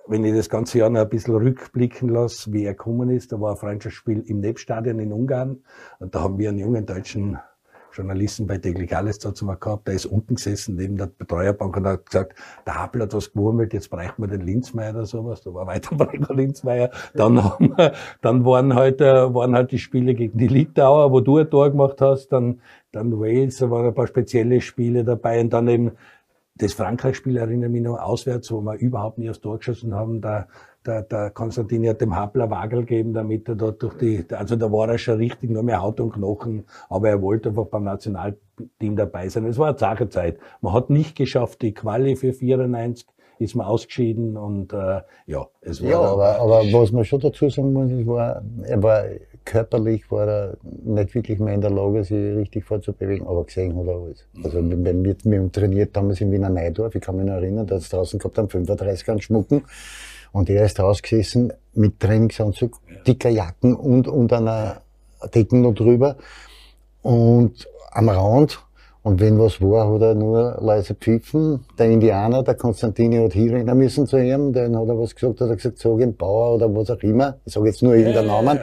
wenn 0.07 0.25
ich 0.25 0.35
das 0.35 0.49
ganze 0.49 0.79
Jahr 0.79 0.89
noch 0.89 1.01
ein 1.01 1.09
bisschen 1.09 1.35
rückblicken 1.35 2.09
lasse, 2.09 2.51
wie 2.51 2.65
er 2.65 2.73
gekommen 2.73 3.09
ist, 3.09 3.31
da 3.31 3.39
war 3.39 3.51
ein 3.51 3.57
Freundschaftsspiel 3.57 4.23
im 4.27 4.41
Nebstadion 4.41 4.99
in 4.99 5.13
Ungarn 5.13 5.63
und 5.99 6.13
da 6.13 6.21
haben 6.21 6.37
wir 6.37 6.49
einen 6.49 6.59
jungen 6.59 6.85
deutschen 6.85 7.39
Journalisten 7.99 8.47
bei 8.47 8.57
täglich 8.57 8.95
alles 8.95 9.19
dazu 9.19 9.45
mal 9.45 9.55
gehabt, 9.55 9.87
der 9.87 9.95
ist 9.95 10.05
unten 10.05 10.35
gesessen 10.35 10.75
neben 10.75 10.97
der 10.97 11.07
Betreuerbank 11.07 11.75
und 11.75 11.85
hat 11.85 12.05
gesagt, 12.05 12.33
der 12.65 12.75
Hapel 12.75 13.01
hat 13.01 13.13
was 13.13 13.33
gewurmelt, 13.33 13.73
jetzt 13.73 13.89
bräuchten 13.89 14.21
wir 14.23 14.27
den 14.27 14.41
Linzmeier 14.41 14.91
oder 14.91 15.05
sowas, 15.05 15.41
da 15.41 15.53
war 15.53 15.67
weiter 15.67 15.95
Breger 15.97 16.33
Linzmeier. 16.33 16.89
Dann 17.13 17.43
haben 17.43 17.77
wir, 17.77 17.93
dann 18.21 18.45
waren 18.45 18.73
halt, 18.73 19.01
äh, 19.01 19.33
waren 19.33 19.53
halt 19.53 19.71
die 19.71 19.79
Spiele 19.79 20.15
gegen 20.15 20.37
die 20.37 20.47
Litauer, 20.47 21.11
wo 21.11 21.19
du 21.19 21.37
ein 21.37 21.49
Tor 21.49 21.69
gemacht 21.69 21.99
hast, 21.99 22.29
dann, 22.29 22.61
dann 22.91 23.19
Wales, 23.19 23.57
da 23.57 23.69
waren 23.69 23.87
ein 23.87 23.93
paar 23.93 24.07
spezielle 24.07 24.61
Spiele 24.61 25.03
dabei 25.03 25.41
und 25.41 25.51
dann 25.51 25.67
eben 25.67 25.91
das 26.59 26.73
Frankreich-Spiel 26.73 27.37
erinnere 27.37 27.69
mich 27.69 27.81
noch 27.81 27.97
auswärts, 27.97 28.51
wo 28.51 28.61
wir 28.61 28.75
überhaupt 28.75 29.17
nie 29.17 29.29
aufs 29.29 29.39
Tor 29.39 29.57
geschossen 29.57 29.95
haben, 29.95 30.21
da 30.21 30.47
der, 30.85 31.03
der 31.03 31.29
Konstantin 31.31 31.87
hat 31.87 32.01
dem 32.01 32.15
Hapler 32.15 32.49
Wagel 32.49 32.81
gegeben, 32.81 33.13
damit 33.13 33.47
er 33.49 33.55
dort 33.55 33.83
durch 33.83 33.95
die, 33.95 34.25
also 34.31 34.55
da 34.55 34.71
war 34.71 34.89
er 34.89 34.97
schon 34.97 35.17
richtig 35.17 35.49
nur 35.49 35.63
mehr 35.63 35.81
Haut 35.81 35.99
und 35.99 36.13
Knochen, 36.13 36.65
aber 36.89 37.09
er 37.09 37.21
wollte 37.21 37.49
einfach 37.49 37.65
beim 37.65 37.83
Nationalteam 37.83 38.95
dabei 38.95 39.27
sein. 39.29 39.45
Es 39.45 39.57
war 39.57 39.67
eine 39.67 39.75
zahre 39.75 40.09
Zeit. 40.09 40.37
Man 40.61 40.73
hat 40.73 40.89
nicht 40.89 41.17
geschafft, 41.17 41.61
die 41.61 41.73
Quali 41.73 42.15
für 42.15 42.33
94 42.33 43.07
ist 43.39 43.55
man 43.55 43.67
ausgeschieden 43.67 44.35
und 44.35 44.73
äh, 44.73 45.01
ja, 45.25 45.47
es 45.61 45.81
war. 45.81 45.89
Ja, 45.89 45.99
aber, 46.01 46.39
aber 46.39 46.61
was 46.73 46.91
man 46.91 47.05
schon 47.05 47.21
dazu 47.21 47.49
sagen 47.49 47.71
muss, 47.71 47.89
es 47.89 48.05
war, 48.05 48.41
er 48.63 48.83
war 48.83 49.03
körperlich 49.49 50.11
war 50.11 50.27
er 50.27 50.57
nicht 50.61 51.15
wirklich 51.15 51.39
mehr 51.39 51.55
in 51.55 51.61
der 51.61 51.71
Lage, 51.71 52.03
sich 52.03 52.37
richtig 52.37 52.65
vorzubewegen, 52.65 53.25
aber 53.25 53.45
gesehen 53.45 53.75
hat 53.75 53.87
er 53.87 53.95
alles. 53.95 54.25
Also 54.43 54.59
wenn 54.59 55.03
wir, 55.03 55.15
wir 55.23 55.51
trainiert 55.51 55.95
damals 55.95 56.21
in 56.21 56.31
Wiener 56.31 56.49
Neidorf, 56.49 56.93
ich 56.93 57.01
kann 57.01 57.15
mich 57.15 57.25
noch 57.25 57.33
erinnern, 57.33 57.65
da 57.65 57.75
hat 57.75 57.81
es 57.81 57.89
draußen 57.89 58.19
gehabt 58.19 58.37
am 58.37 58.47
35 58.47 59.09
an 59.09 59.19
Schmucken 59.19 59.63
und 60.31 60.51
er 60.51 60.65
ist 60.65 60.79
rausgesessen 60.79 61.51
mit 61.73 61.99
Trainingsanzug, 61.99 62.79
dicker 63.07 63.29
Jacken 63.29 63.73
und, 63.75 64.07
und 64.07 64.31
einer 64.31 64.81
Decken 65.33 65.61
noch 65.61 65.73
drüber 65.73 66.15
und 67.01 67.67
am 67.91 68.09
Rand. 68.09 68.63
Und 69.01 69.19
wenn 69.19 69.39
was 69.39 69.59
war, 69.61 69.91
hat 69.91 70.01
er 70.01 70.13
nur 70.13 70.59
leise 70.61 70.93
pfiffen. 70.93 71.65
Der 71.79 71.89
Indianer, 71.89 72.43
der 72.43 72.53
Konstantini, 72.53 73.17
hat 73.17 73.33
hier 73.33 73.53
rennen 73.53 73.77
müssen 73.77 74.05
zu 74.05 74.17
ihm. 74.17 74.53
Dann 74.53 74.77
hat 74.77 74.87
er 74.89 74.99
was 74.99 75.15
gesagt, 75.15 75.41
hat 75.41 75.49
er 75.49 75.55
gesagt, 75.55 75.79
sag 75.79 76.01
ihm 76.01 76.15
Bauer 76.15 76.55
oder 76.55 76.75
was 76.75 76.91
auch 76.91 77.01
immer. 77.01 77.37
Ich 77.45 77.53
sage 77.53 77.67
jetzt 77.67 77.81
nur 77.81 77.95
irgendeinen 77.95 78.27
Namen. 78.27 78.59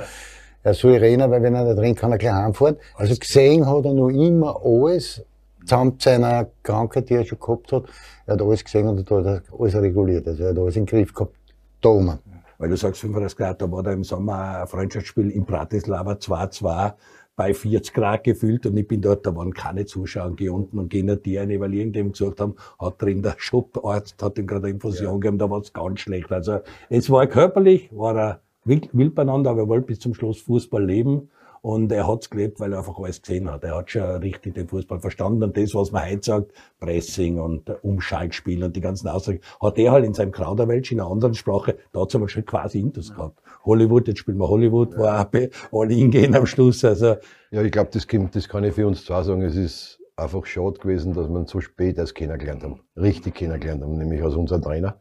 Er 0.66 0.75
soll 0.75 0.96
rennen, 0.96 1.30
weil 1.30 1.40
wenn 1.44 1.54
er 1.54 1.62
nicht 1.62 1.78
rennt, 1.78 1.96
kann 1.96 2.11
er 2.11 2.18
gleich 2.18 2.32
heimfahren. 2.32 2.76
Also 2.96 3.14
gesehen 3.14 3.64
hat 3.64 3.85
er 3.85 3.94
noch 3.94 4.08
immer 4.08 4.61
alles, 4.64 5.25
samt 5.64 6.02
seiner 6.02 6.49
Krankheit, 6.64 7.08
die 7.08 7.14
er 7.14 7.25
schon 7.25 7.38
gehabt 7.38 7.70
hat. 7.70 7.85
Er 8.26 8.35
hat 8.35 8.42
alles 8.42 8.64
gesehen 8.64 8.88
und 8.88 8.99
hat 9.08 9.12
alles 9.12 9.75
reguliert. 9.76 10.26
Also 10.26 10.42
er 10.42 10.50
hat 10.50 10.58
alles 10.58 10.75
in 10.75 10.85
den 10.85 10.87
Griff 10.87 11.14
gehabt 11.14 11.37
da 11.80 11.90
oben. 11.90 12.18
Weil 12.58 12.68
du 12.68 12.76
sagst 12.76 13.00
35 13.00 13.38
Grad, 13.38 13.62
da 13.62 13.70
war 13.70 13.85
da 13.85 13.92
im 13.92 14.02
Sommer 14.02 14.62
ein 14.62 14.66
Freundschaftsspiel 14.66 15.30
in 15.30 15.44
Bratislava 15.44 16.14
2-2 16.14 16.94
bei 17.37 17.54
40 17.54 17.94
Grad 17.94 18.25
gefühlt 18.25 18.66
und 18.66 18.76
ich 18.76 18.88
bin 18.88 19.00
dort, 19.00 19.25
da 19.25 19.37
waren 19.37 19.54
keine 19.54 19.85
Zuschauer, 19.85 20.35
gehe 20.35 20.52
unten 20.52 20.80
und 20.80 20.88
gehe 20.88 21.16
die 21.16 21.38
eine, 21.38 21.61
weil 21.61 21.75
irgendjemand 21.75 22.14
gesagt 22.14 22.40
haben, 22.40 22.56
hat 22.80 23.00
drin 23.00 23.23
der 23.23 23.35
Schubarzt, 23.38 24.20
hat 24.20 24.37
ihm 24.37 24.49
gerade 24.49 24.64
eine 24.64 24.75
Infusion 24.75 25.12
ja. 25.12 25.12
gegeben, 25.12 25.38
da 25.38 25.49
war 25.49 25.61
es 25.61 25.73
ganz 25.73 26.00
schlecht. 26.00 26.32
Also 26.32 26.58
es 26.88 27.08
war 27.08 27.28
körperlich, 27.28 27.88
war 27.92 28.18
er 28.18 28.40
wild, 28.66 28.88
wild 28.92 29.14
beieinander, 29.14 29.50
aber 29.50 29.62
er 29.62 29.68
wollte 29.68 29.87
bis 29.87 30.00
zum 30.00 30.14
Schluss 30.14 30.40
Fußball 30.42 30.85
leben 30.85 31.30
und 31.62 31.90
er 31.90 32.06
hat's 32.06 32.30
gelebt, 32.30 32.61
weil 32.61 32.73
er 32.73 32.78
einfach 32.78 32.99
alles 32.99 33.20
gesehen 33.20 33.50
hat. 33.50 33.64
Er 33.64 33.76
hat 33.76 33.90
schon 33.90 34.02
richtig 34.02 34.54
den 34.54 34.68
Fußball 34.68 35.00
verstanden. 35.00 35.42
Und 35.42 35.56
das, 35.56 35.75
was 35.75 35.90
man 35.90 36.08
heute 36.08 36.25
sagt, 36.25 36.52
Pressing 36.78 37.40
und 37.40 37.68
Umschaltspiel 37.82 38.62
und 38.62 38.76
die 38.76 38.80
ganzen 38.80 39.08
Aussagen, 39.08 39.40
hat 39.61 39.76
er 39.76 39.90
halt 39.90 40.04
in 40.04 40.14
seinem 40.14 40.30
Krauderwelsch 40.30 40.92
in 40.92 41.00
einer 41.00 41.11
anderen 41.11 41.35
Sprache 41.35 41.76
dazu 41.92 42.20
mal 42.20 42.28
schon 42.28 42.44
quasi 42.44 42.78
Intus 42.78 43.12
gehabt. 43.12 43.42
Hollywood, 43.64 44.06
jetzt 44.06 44.18
spielen 44.18 44.38
wir 44.38 44.49
Hollywood, 44.49 44.92
ja. 44.92 45.00
war 45.00 45.30
alle 45.73 45.94
hingehen 45.94 46.37
am 46.37 46.46
Schluss. 46.46 46.85
Also, 46.85 47.16
ja, 47.50 47.62
ich 47.62 47.73
glaube, 47.73 47.90
das, 47.92 48.06
das 48.06 48.49
kann 48.49 48.62
ich 48.62 48.75
für 48.75 48.87
uns 48.87 49.04
zwar 49.04 49.25
sagen. 49.25 49.42
Es 49.42 49.56
ist 49.56 50.00
einfach 50.14 50.46
schade 50.46 50.78
gewesen, 50.78 51.14
dass 51.14 51.28
man 51.28 51.46
so 51.46 51.61
spät 51.61 51.99
erst 51.99 52.14
kennengelernt 52.14 52.62
haben. 52.62 52.80
Richtig 52.96 53.35
kennengelernt 53.35 53.82
haben, 53.82 53.96
nämlich 53.99 54.23
als 54.23 54.37
unser 54.37 54.61
Trainer. 54.61 55.00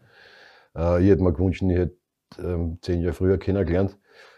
Äh, 0.75 1.03
ich 1.03 1.09
hätte 1.09 1.21
mir 1.21 1.31
gewünscht, 1.31 1.61
ich 1.61 1.77
hätte 1.77 1.95
ähm, 2.39 2.77
zehn 2.81 3.01
Jahre 3.01 3.13
früher 3.13 3.37
kennengelernt. 3.37 3.97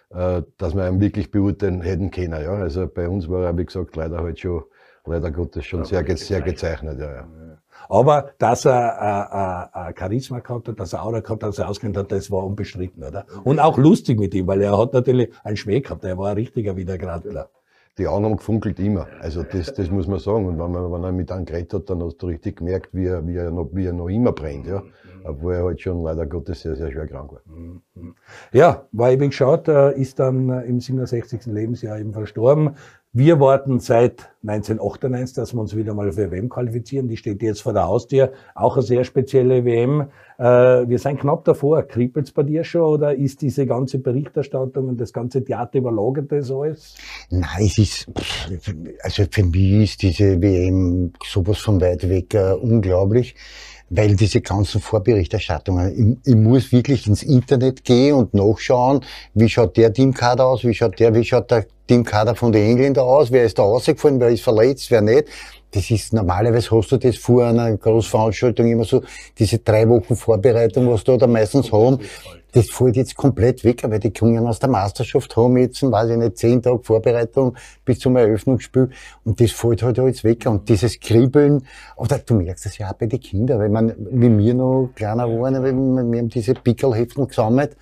Äh, 0.09 0.43
dass 0.57 0.73
wir 0.73 0.87
ihn 0.87 1.01
wirklich 1.01 1.31
beurteilen 1.31 1.81
hätten 1.81 2.11
können. 2.11 2.41
Ja. 2.41 2.53
Also 2.53 2.87
bei 2.87 3.09
uns 3.09 3.27
war 3.27 3.43
er, 3.43 3.57
wie 3.57 3.65
gesagt, 3.65 3.95
leider 3.97 4.19
halt 4.19 4.39
schon, 4.39 4.63
leider 5.05 5.31
Gottes 5.31 5.65
schon 5.65 5.83
sehr, 5.83 6.05
sehr 6.15 6.41
gezeichnet. 6.41 6.97
Ja, 6.97 7.13
ja. 7.13 7.27
Aber 7.89 8.31
dass 8.37 8.65
er 8.65 9.71
äh, 9.75 9.89
äh, 9.89 9.93
Charisma 9.97 10.39
gehabt 10.39 10.69
hat, 10.69 10.79
dass 10.79 10.93
er 10.93 11.03
Aura 11.03 11.19
gehabt 11.19 11.43
hat, 11.43 11.49
dass 11.49 11.59
er 11.59 11.67
auskennt 11.67 11.97
hat, 11.97 12.11
das 12.11 12.31
war 12.31 12.45
unbestritten, 12.45 13.03
oder? 13.03 13.25
Und 13.43 13.59
auch 13.59 13.77
lustig 13.77 14.17
mit 14.17 14.33
ihm, 14.33 14.47
weil 14.47 14.61
er 14.61 14.77
hat 14.77 14.93
natürlich 14.93 15.29
einen 15.43 15.57
Schmäh 15.57 15.81
gehabt, 15.81 16.03
er 16.05 16.17
war 16.17 16.29
ein 16.29 16.37
richtiger 16.37 16.77
Wiedergradler. 16.77 17.49
Die 17.97 18.07
Augen 18.07 18.25
haben 18.25 18.37
gefunkelt 18.37 18.79
immer. 18.79 19.07
Also 19.21 19.43
das, 19.43 19.73
das 19.73 19.89
muss 19.89 20.07
man 20.07 20.19
sagen. 20.19 20.45
Und 20.45 20.59
wenn, 20.59 20.71
man, 20.71 20.91
wenn 20.91 21.03
er 21.03 21.11
mit 21.11 21.31
einem 21.31 21.45
geredet 21.45 21.73
hat, 21.73 21.89
dann 21.89 22.03
hast 22.03 22.17
du 22.17 22.27
richtig 22.27 22.57
gemerkt, 22.57 22.93
wie 22.93 23.05
er, 23.05 23.25
wie 23.25 23.35
er, 23.35 23.49
noch, 23.49 23.69
wie 23.73 23.85
er 23.85 23.93
noch 23.93 24.07
immer 24.07 24.31
brennt. 24.33 24.67
Ja? 24.67 24.83
Obwohl 25.23 25.55
er 25.55 25.63
halt 25.63 25.81
schon 25.81 26.03
leider 26.03 26.25
Gottes 26.25 26.61
sehr, 26.61 26.75
sehr 26.75 26.91
schwer 26.91 27.07
krank 27.07 27.31
war. 27.31 27.41
Ja, 28.51 28.87
war 28.91 29.11
eben 29.11 29.29
geschaut, 29.29 29.67
äh, 29.67 29.99
ist 29.99 30.19
dann 30.19 30.49
äh, 30.49 30.61
im 30.63 30.79
67. 30.79 31.47
Lebensjahr 31.47 31.99
eben 31.99 32.13
verstorben. 32.13 32.75
Wir 33.19 33.39
warten 33.39 33.79
seit 33.79 34.29
1998, 34.43 35.35
dass 35.35 35.51
wir 35.51 35.59
uns 35.59 35.75
wieder 35.75 35.95
mal 35.95 36.11
für 36.11 36.29
WM 36.29 36.49
qualifizieren. 36.49 37.07
Die 37.07 37.17
steht 37.17 37.41
jetzt 37.41 37.63
vor 37.63 37.73
der 37.73 37.87
Haustür. 37.87 38.31
Auch 38.53 38.75
eine 38.75 38.83
sehr 38.83 39.03
spezielle 39.03 39.65
WM. 39.65 40.09
Äh, 40.37 40.43
wir 40.43 40.99
sind 40.99 41.21
knapp 41.21 41.43
davor. 41.43 41.81
Kribbelt's 41.81 42.31
bei 42.31 42.43
dir 42.43 42.63
schon 42.63 42.83
oder 42.83 43.15
ist 43.15 43.41
diese 43.41 43.65
ganze 43.65 43.97
Berichterstattung 43.97 44.89
und 44.89 45.01
das 45.01 45.13
ganze 45.13 45.43
Theater 45.43 45.79
überlagert 45.79 46.31
das 46.31 46.51
alles? 46.51 46.95
Nein, 47.31 47.47
es 47.65 47.79
ist, 47.79 48.07
also 49.01 49.23
für 49.31 49.45
mich 49.45 49.83
ist 49.83 50.03
diese 50.03 50.39
WM 50.39 51.11
sowas 51.25 51.57
von 51.57 51.81
weit 51.81 52.07
weg 52.07 52.35
uh, 52.35 52.53
unglaublich 52.61 53.33
weil 53.89 54.15
diese 54.15 54.41
ganzen 54.41 54.81
Vorberichterstattungen, 54.81 56.19
ich, 56.23 56.31
ich, 56.31 56.35
muss 56.35 56.71
wirklich 56.71 57.07
ins 57.07 57.23
Internet 57.23 57.83
gehen 57.83 58.15
und 58.15 58.33
nachschauen, 58.33 59.01
wie 59.33 59.49
schaut 59.49 59.77
der 59.77 59.93
Teamkader 59.93 60.45
aus, 60.45 60.63
wie 60.63 60.73
schaut 60.73 60.99
der, 60.99 61.13
wie 61.15 61.23
schaut 61.23 61.49
der 61.51 61.65
Teamkader 61.87 62.35
von 62.35 62.51
den 62.51 62.69
Engländern 62.69 63.05
aus, 63.05 63.31
wer 63.31 63.45
ist 63.45 63.57
da 63.57 63.63
rausgefallen, 63.63 64.19
wer 64.19 64.29
ist 64.29 64.43
verletzt, 64.43 64.91
wer 64.91 65.01
nicht. 65.01 65.25
Das 65.71 65.89
ist 65.91 66.13
normalerweise 66.13 66.71
hast 66.71 66.91
du 66.91 66.97
das 66.97 67.17
vor 67.17 67.45
einer 67.45 67.75
Großveranstaltung 67.77 68.67
immer 68.67 68.85
so, 68.85 69.03
diese 69.37 69.59
drei 69.59 69.87
Wochen 69.87 70.15
Vorbereitung, 70.15 70.89
was 70.89 71.03
du 71.03 71.17
da 71.17 71.27
meistens 71.27 71.71
haben. 71.71 71.99
Das 72.57 72.71
fällt 72.71 72.95
jetzt 72.95 73.15
komplett 73.15 73.63
weg, 73.63 73.83
weil 73.83 73.99
die 73.99 74.11
Jungen 74.11 74.47
aus 74.47 74.57
der 74.57 74.67
Meisterschaft 74.67 75.37
haben 75.37 75.57
jetzt, 75.57 75.83
weiß 75.83 76.09
ich 76.09 76.17
nicht, 76.17 76.39
zehn 76.39 76.59
Tage 76.59 76.79
Vorbereitung 76.81 77.55
bis 77.85 77.99
zum 77.99 78.15
Eröffnungsspiel. 78.15 78.89
Und 79.23 79.39
das 79.39 79.51
fällt 79.51 79.83
halt 79.83 79.99
alles 79.99 80.23
weg. 80.23 80.47
Und 80.47 80.67
dieses 80.67 80.99
Kribbeln, 80.99 81.67
oder 81.97 82.17
du 82.17 82.33
merkst 82.33 82.65
das 82.65 82.79
ja 82.79 82.89
auch 82.89 82.93
bei 82.93 83.05
den 83.05 83.19
Kindern, 83.19 83.59
weil 83.59 83.69
man, 83.69 83.93
wie 84.09 84.35
wir 84.35 84.55
noch 84.55 84.89
kleiner 84.95 85.29
waren, 85.29 85.63
wir 85.63 86.19
haben 86.19 86.29
diese 86.29 86.55
Pickelheften 86.55 87.27
gesammelt 87.27 87.77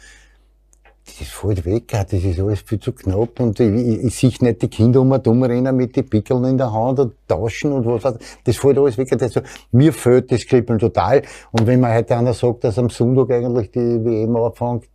das 1.20 1.30
fällt 1.30 1.66
weg, 1.66 1.88
das 1.88 2.14
ist 2.14 2.40
alles 2.40 2.62
viel 2.62 2.80
zu 2.80 2.92
knapp 2.92 3.40
und 3.40 3.60
ich, 3.60 3.74
ich, 3.74 4.04
ich 4.04 4.16
sehe 4.16 4.32
nicht 4.40 4.62
die 4.62 4.68
Kinder 4.68 5.02
um 5.02 5.12
und 5.12 5.44
rennen 5.44 5.76
mit 5.76 5.96
den 5.96 6.10
Pickeln 6.10 6.44
in 6.46 6.58
der 6.58 6.72
Hand 6.72 7.00
und 7.00 7.14
tauschen 7.28 7.72
und 7.72 7.86
was 7.86 8.04
weiß 8.04 8.16
Das 8.44 8.58
fällt 8.58 8.78
alles 8.78 8.98
weg. 8.98 9.12
Also, 9.22 9.42
mir 9.72 9.94
fehlt 9.94 10.32
das 10.32 10.46
Kribbeln 10.46 10.80
total. 10.80 11.22
Und 11.52 11.68
wenn 11.68 11.80
man 11.80 11.94
heute 11.94 12.18
einer 12.18 12.34
sagt, 12.34 12.64
dass 12.64 12.78
am 12.78 12.90
Sonntag 12.90 13.32
eigentlich 13.32 13.72
die 13.72 14.04
WM 14.04 14.36
anfängt, 14.36 14.86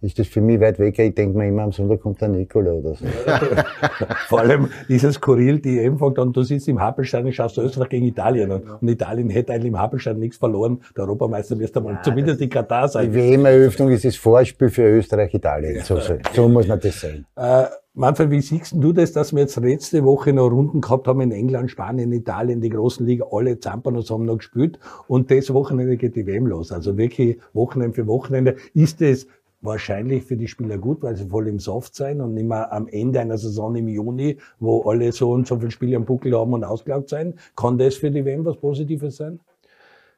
ist 0.00 0.18
das 0.18 0.26
für 0.26 0.40
mich 0.40 0.60
weit 0.60 0.78
weg. 0.78 0.98
Ich 0.98 1.14
denke 1.14 1.38
mir 1.38 1.48
immer, 1.48 1.62
am 1.62 1.72
Sonntag 1.72 2.00
kommt 2.00 2.20
der 2.20 2.28
Nikola 2.28 2.72
oder 2.72 2.94
so. 2.94 3.04
Vor 4.28 4.40
allem 4.40 4.68
ist 4.88 5.04
es 5.04 5.14
skurril, 5.14 5.58
die 5.58 5.78
EM 5.78 5.98
fängt 5.98 6.18
an, 6.18 6.32
du 6.32 6.42
sitzt 6.42 6.68
im 6.68 6.80
Happelstein 6.80 7.24
und 7.24 7.32
schaust 7.32 7.58
Österreich 7.58 7.88
gegen 7.88 8.06
Italien 8.06 8.52
an. 8.52 8.62
Und 8.80 8.88
Italien 8.88 9.30
hätte 9.30 9.52
eigentlich 9.52 9.72
im 9.72 9.78
Happelstein 9.78 10.18
nichts 10.18 10.36
verloren. 10.36 10.80
Der 10.96 11.04
Europameister 11.04 11.56
müsste 11.56 11.80
mal 11.80 11.98
zumindest 12.02 12.40
die 12.40 12.48
Katar 12.48 12.88
sein. 12.88 13.10
Die 13.10 13.14
WM-Eröffnung 13.14 13.90
ist 13.90 14.04
das 14.04 14.16
Vorspiel 14.16 14.68
für 14.68 14.82
Österreich-Italien. 14.82 15.82
So, 15.82 15.98
so, 15.98 16.14
so, 16.34 16.48
muss 16.48 16.68
man 16.68 16.78
das 16.78 17.00
sehen. 17.00 17.26
Äh, 17.36 17.64
Manfred, 17.98 18.30
wie 18.30 18.42
siehst 18.42 18.74
du 18.76 18.92
das, 18.92 19.12
dass 19.12 19.32
wir 19.32 19.40
jetzt 19.40 19.56
letzte 19.56 20.04
Woche 20.04 20.34
noch 20.34 20.50
Runden 20.50 20.82
gehabt 20.82 21.08
haben 21.08 21.22
in 21.22 21.32
England, 21.32 21.70
Spanien, 21.70 22.12
Italien, 22.12 22.60
die 22.60 22.68
großen 22.68 23.06
Liga, 23.06 23.24
alle 23.30 23.58
Zampanos 23.58 24.10
haben 24.10 24.26
noch 24.26 24.36
gespielt 24.36 24.78
und 25.08 25.30
das 25.30 25.50
Wochenende 25.54 25.96
geht 25.96 26.14
die 26.14 26.26
WM 26.26 26.46
los. 26.46 26.72
Also 26.72 26.98
wirklich 26.98 27.38
Wochenende 27.54 27.94
für 27.94 28.06
Wochenende. 28.06 28.56
Ist 28.74 29.00
es 29.00 29.26
wahrscheinlich 29.60 30.24
für 30.24 30.36
die 30.36 30.48
Spieler 30.48 30.78
gut, 30.78 31.02
weil 31.02 31.16
sie 31.16 31.28
voll 31.28 31.48
im 31.48 31.58
Soft 31.58 31.94
sein 31.94 32.20
und 32.20 32.34
nicht 32.34 32.46
mehr 32.46 32.72
am 32.72 32.88
Ende 32.88 33.20
einer 33.20 33.38
Saison 33.38 33.74
im 33.74 33.88
Juni, 33.88 34.38
wo 34.58 34.82
alle 34.82 35.12
so 35.12 35.32
und 35.32 35.46
so 35.46 35.58
viele 35.58 35.70
Spiele 35.70 35.96
am 35.96 36.04
Buckel 36.04 36.36
haben 36.36 36.52
und 36.52 36.64
ausgelaugt 36.64 37.08
sein. 37.08 37.34
Kann 37.56 37.78
das 37.78 37.96
für 37.96 38.10
die 38.10 38.24
WM 38.24 38.44
was 38.44 38.56
Positives 38.56 39.16
sein? 39.16 39.40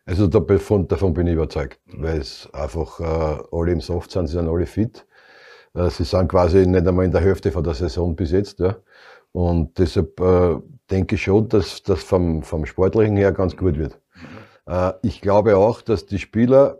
Also 0.07 0.26
davon, 0.26 0.88
davon 0.88 1.12
bin 1.12 1.26
ich 1.26 1.35
überzeugt, 1.35 1.80
weil 1.87 2.21
es 2.21 2.49
einfach 2.52 2.99
äh, 3.00 3.42
alle 3.52 3.73
im 3.73 3.80
Soft 3.80 4.11
sind, 4.11 4.26
sie 4.26 4.35
sind 4.35 4.49
alle 4.49 4.66
fit. 4.66 5.07
Äh, 5.75 5.90
sie 5.90 6.04
sind 6.04 6.28
quasi 6.28 6.66
nicht 6.66 6.87
einmal 6.87 7.04
in 7.04 7.12
der 7.12 7.21
Hälfte 7.21 7.52
von 7.52 7.62
der 7.62 7.75
Saison 7.75 8.16
bis 8.16 8.30
jetzt. 8.30 8.59
Ja. 8.61 8.76
Und 9.33 9.78
deshalb 9.78 10.18
äh, 10.21 10.57
denke 10.90 11.16
ich 11.16 11.23
schon, 11.23 11.49
dass 11.49 11.83
das 11.83 12.02
vom, 12.02 12.42
vom 12.42 12.64
Sportlichen 12.64 13.16
her 13.16 13.33
ganz 13.33 13.57
gut 13.57 13.78
wird. 13.78 14.00
Äh, 14.66 14.92
ich 15.02 15.21
glaube 15.21 15.57
auch, 15.57 15.83
dass 15.83 16.07
die 16.07 16.18
Spieler 16.18 16.78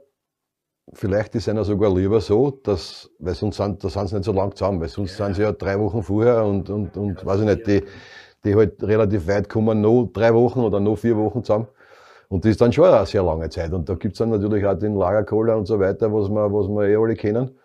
vielleicht 0.93 1.35
ist 1.35 1.49
einer 1.49 1.65
sogar 1.65 1.95
lieber 1.95 2.21
so, 2.21 2.51
dass, 2.51 3.11
weil 3.19 3.35
sonst 3.35 3.57
sind, 3.57 3.83
da 3.83 3.89
sind 3.89 4.09
sie 4.09 4.17
nicht 4.17 4.25
so 4.25 4.33
lang 4.33 4.55
zusammen, 4.55 4.81
weil 4.81 4.89
sonst 4.89 5.19
ja. 5.19 5.27
sind 5.27 5.37
sie 5.37 5.43
ja 5.43 5.53
drei 5.53 5.79
Wochen 5.79 6.03
vorher 6.03 6.45
und, 6.45 6.71
und, 6.71 6.97
und 6.97 7.25
weiß 7.25 7.41
ich 7.41 7.47
nicht, 7.47 7.67
die, 7.67 7.83
die 8.45 8.55
halt 8.55 8.83
relativ 8.83 9.27
weit 9.27 9.49
kommen, 9.49 9.81
noch 9.81 10.09
drei 10.13 10.33
Wochen 10.35 10.61
oder 10.61 10.81
noch 10.81 10.97
vier 10.97 11.17
Wochen 11.17 11.43
zusammen. 11.45 11.69
Und 12.29 12.45
das 12.45 12.51
ist 12.51 12.61
dann 12.61 12.73
schon 12.73 12.85
eine 12.85 13.07
sehr 13.07 13.23
lange 13.23 13.49
Zeit. 13.49 13.73
Und 13.73 13.89
da 13.89 13.95
gibt's 13.95 14.19
dann 14.19 14.31
natürlich 14.31 14.65
auch 14.67 14.79
den 14.79 14.95
Lagerkoller 14.97 15.57
und 15.57 15.67
so 15.67 15.81
weiter, 15.81 16.13
was 16.13 16.29
wir, 16.29 16.53
was 16.53 16.69
wir 16.69 16.89
eh 16.89 16.97
alle 16.97 17.15
kennen. 17.15 17.59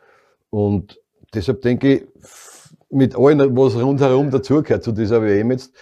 Und 0.49 0.99
deshalb 1.33 1.61
denke 1.61 1.93
ich, 1.95 2.07
mit 2.89 3.15
allem, 3.17 3.57
was 3.57 3.75
rundherum 3.75 4.29
dazugehört 4.29 4.83
zu 4.83 4.91
dieser 4.91 5.21
WM 5.21 5.51
jetzt, 5.51 5.73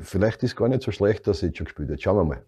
vielleicht 0.00 0.42
ist 0.42 0.54
gar 0.54 0.68
nicht 0.68 0.82
so 0.82 0.92
schlecht, 0.92 1.26
dass 1.26 1.40
sie 1.40 1.46
jetzt 1.46 1.58
schon 1.58 1.64
gespielt 1.64 1.90
hat. 1.90 2.00
Schauen 2.00 2.16
wir 2.16 2.24
mal. 2.24 2.42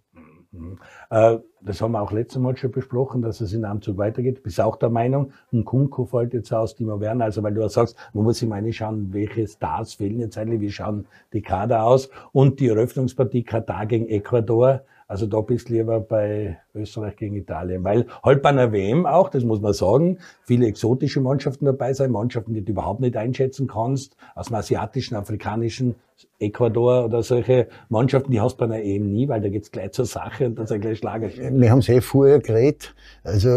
Mhm. 0.54 0.78
Äh, 1.10 1.38
das 1.62 1.80
haben 1.80 1.92
wir 1.92 2.02
auch 2.02 2.12
letztes 2.12 2.40
Mal 2.40 2.56
schon 2.56 2.70
besprochen, 2.70 3.22
dass 3.22 3.40
es 3.40 3.52
in 3.52 3.64
Amzug 3.64 3.96
weitergeht. 3.98 4.42
Bist 4.42 4.60
auch 4.60 4.76
der 4.76 4.90
Meinung, 4.90 5.32
ein 5.52 5.64
Kunko 5.64 6.04
fällt 6.04 6.34
jetzt 6.34 6.52
aus, 6.52 6.74
Timo 6.74 7.00
Werner, 7.00 7.24
also 7.24 7.42
weil 7.42 7.54
du 7.54 7.64
auch 7.64 7.70
sagst, 7.70 7.96
man 8.12 8.24
muss 8.24 8.38
sich 8.38 8.48
mal 8.48 8.72
schauen, 8.72 9.12
welche 9.12 9.46
Stars 9.46 9.94
fehlen 9.94 10.20
jetzt 10.20 10.38
eigentlich, 10.38 10.60
wie 10.60 10.70
schauen 10.70 11.06
die 11.32 11.42
Kader 11.42 11.84
aus 11.84 12.10
und 12.32 12.60
die 12.60 12.68
Eröffnungspartie 12.68 13.42
Katar 13.42 13.86
gegen 13.86 14.08
Ecuador, 14.08 14.82
also 15.08 15.26
da 15.26 15.40
bist 15.40 15.68
du 15.68 15.74
lieber 15.74 16.00
bei 16.00 16.58
Österreich 16.74 17.16
gegen 17.16 17.36
Italien, 17.36 17.84
weil 17.84 18.06
halt 18.22 18.42
bei 18.42 18.50
einer 18.50 18.72
WM 18.72 19.06
auch, 19.06 19.28
das 19.28 19.44
muss 19.44 19.60
man 19.60 19.72
sagen, 19.72 20.18
viele 20.42 20.66
exotische 20.66 21.20
Mannschaften 21.20 21.64
dabei 21.64 21.92
sein, 21.92 22.10
Mannschaften, 22.10 22.54
die 22.54 22.64
du 22.64 22.72
überhaupt 22.72 23.00
nicht 23.00 23.16
einschätzen 23.16 23.66
kannst, 23.66 24.16
aus 24.34 24.46
dem 24.46 24.56
asiatischen, 24.56 25.16
afrikanischen, 25.16 25.94
Ecuador 26.38 27.04
oder 27.06 27.22
solche 27.22 27.68
Mannschaften, 27.88 28.30
die 28.30 28.40
hast 28.40 28.56
du 28.56 28.66
bei 28.66 28.74
einer 28.74 28.84
EM 28.84 29.12
nie, 29.12 29.28
weil 29.28 29.40
da 29.40 29.48
geht's 29.48 29.70
gleich 29.70 29.92
zur 29.92 30.04
Sache 30.04 30.46
und 30.46 30.58
da 30.58 30.62
ist 30.62 30.80
gleich 30.80 30.98
Schlager. 30.98 31.28
Wir 31.28 31.70
haben 31.70 31.78
es 31.78 31.88
eh 31.88 32.00
vorher 32.00 32.38
geredet, 32.38 32.94
also 33.24 33.48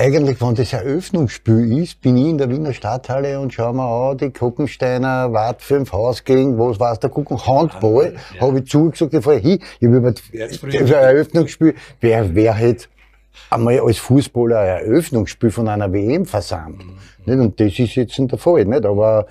eigentlich, 0.00 0.40
wenn 0.40 0.54
das 0.54 0.72
Eröffnungsspiel 0.72 1.82
ist, 1.82 2.00
bin 2.00 2.16
ich 2.16 2.28
in 2.28 2.38
der 2.38 2.48
Wiener 2.48 2.72
Stadthalle 2.72 3.38
und 3.38 3.52
schau 3.52 3.70
mir 3.74 3.84
an, 3.84 4.16
die 4.16 4.30
Kuckensteiner 4.30 5.30
Wart 5.30 5.60
5 5.60 5.92
Haus 5.92 6.24
gegen, 6.24 6.58
was 6.58 6.80
war's, 6.80 6.98
der 7.00 7.10
Gucken, 7.10 7.36
Handball, 7.46 8.14
ja. 8.34 8.40
habe 8.40 8.60
ich 8.60 8.66
zugesagt, 8.66 9.12
ich 9.12 9.22
fahre 9.22 9.36
hin, 9.36 9.58
ich 9.78 9.86
habe 9.86 9.98
über 9.98 10.12
das 10.12 10.90
Eröffnungsspiel, 10.90 11.74
wer, 12.00 12.34
wer 12.34 12.54
hätte 12.54 12.86
einmal 13.50 13.78
als 13.80 13.98
Fußballer 13.98 14.58
ein 14.58 14.86
Eröffnungsspiel 14.86 15.50
von 15.50 15.68
einer 15.68 15.92
WM 15.92 16.24
versammelt. 16.24 16.86
Mhm. 17.26 17.40
Und 17.40 17.60
das 17.60 17.78
ist 17.78 17.94
jetzt 17.94 18.18
der 18.18 18.38
Fall, 18.38 18.64
nicht? 18.64 18.86
Aber, 18.86 19.26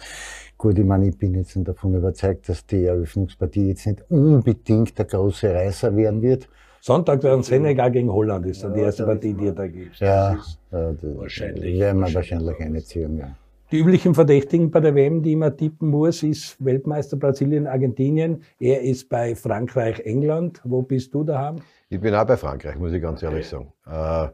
Gut, 0.55 0.77
ich 0.77 0.83
meine, 0.83 1.07
ich 1.07 1.17
bin 1.17 1.35
jetzt 1.35 1.57
davon 1.63 1.95
überzeugt, 1.95 2.49
dass 2.49 2.65
die 2.65 2.83
Eröffnungspartie 2.83 3.69
jetzt 3.69 3.87
nicht 3.87 4.03
unbedingt 4.09 4.99
der 4.99 5.05
große 5.05 5.53
Reißer 5.53 5.95
werden 5.95 6.21
wird. 6.21 6.49
Sonntag 6.81 7.21
dann 7.21 7.43
Senegal 7.43 7.91
gegen 7.91 8.11
Holland 8.11 8.45
ist 8.45 8.63
dann 8.63 8.73
die 8.73 8.81
erste 8.81 9.05
Partie, 9.05 9.33
die 9.33 9.45
ihr 9.45 9.51
da 9.51 9.67
gibt. 9.67 9.99
Ja, 9.99 10.37
ja 10.71 10.93
wahrscheinlich. 11.01 11.79
Werden 11.79 12.01
wir 12.01 12.13
wahrscheinlich 12.13 12.59
eine 12.59 12.83
ziehen, 12.83 13.17
ja. 13.17 13.35
Die 13.71 13.77
üblichen 13.77 14.15
Verdächtigen 14.15 14.71
bei 14.71 14.79
der 14.79 14.95
WM, 14.95 15.21
die 15.21 15.35
man 15.35 15.55
tippen 15.55 15.89
muss, 15.89 16.23
ist 16.23 16.63
Weltmeister 16.63 17.17
Brasilien, 17.17 17.67
Argentinien. 17.67 18.41
Er 18.59 18.81
ist 18.81 19.09
bei 19.09 19.35
Frankreich, 19.35 19.99
England. 19.99 20.59
Wo 20.63 20.81
bist 20.81 21.13
du 21.13 21.23
daheim? 21.23 21.57
Ich 21.87 21.99
bin 21.99 22.15
auch 22.15 22.25
bei 22.25 22.35
Frankreich, 22.35 22.77
muss 22.77 22.93
ich 22.93 23.01
ganz 23.01 23.21
ehrlich 23.21 23.47
sagen. 23.47 23.71
Äh, 23.85 24.29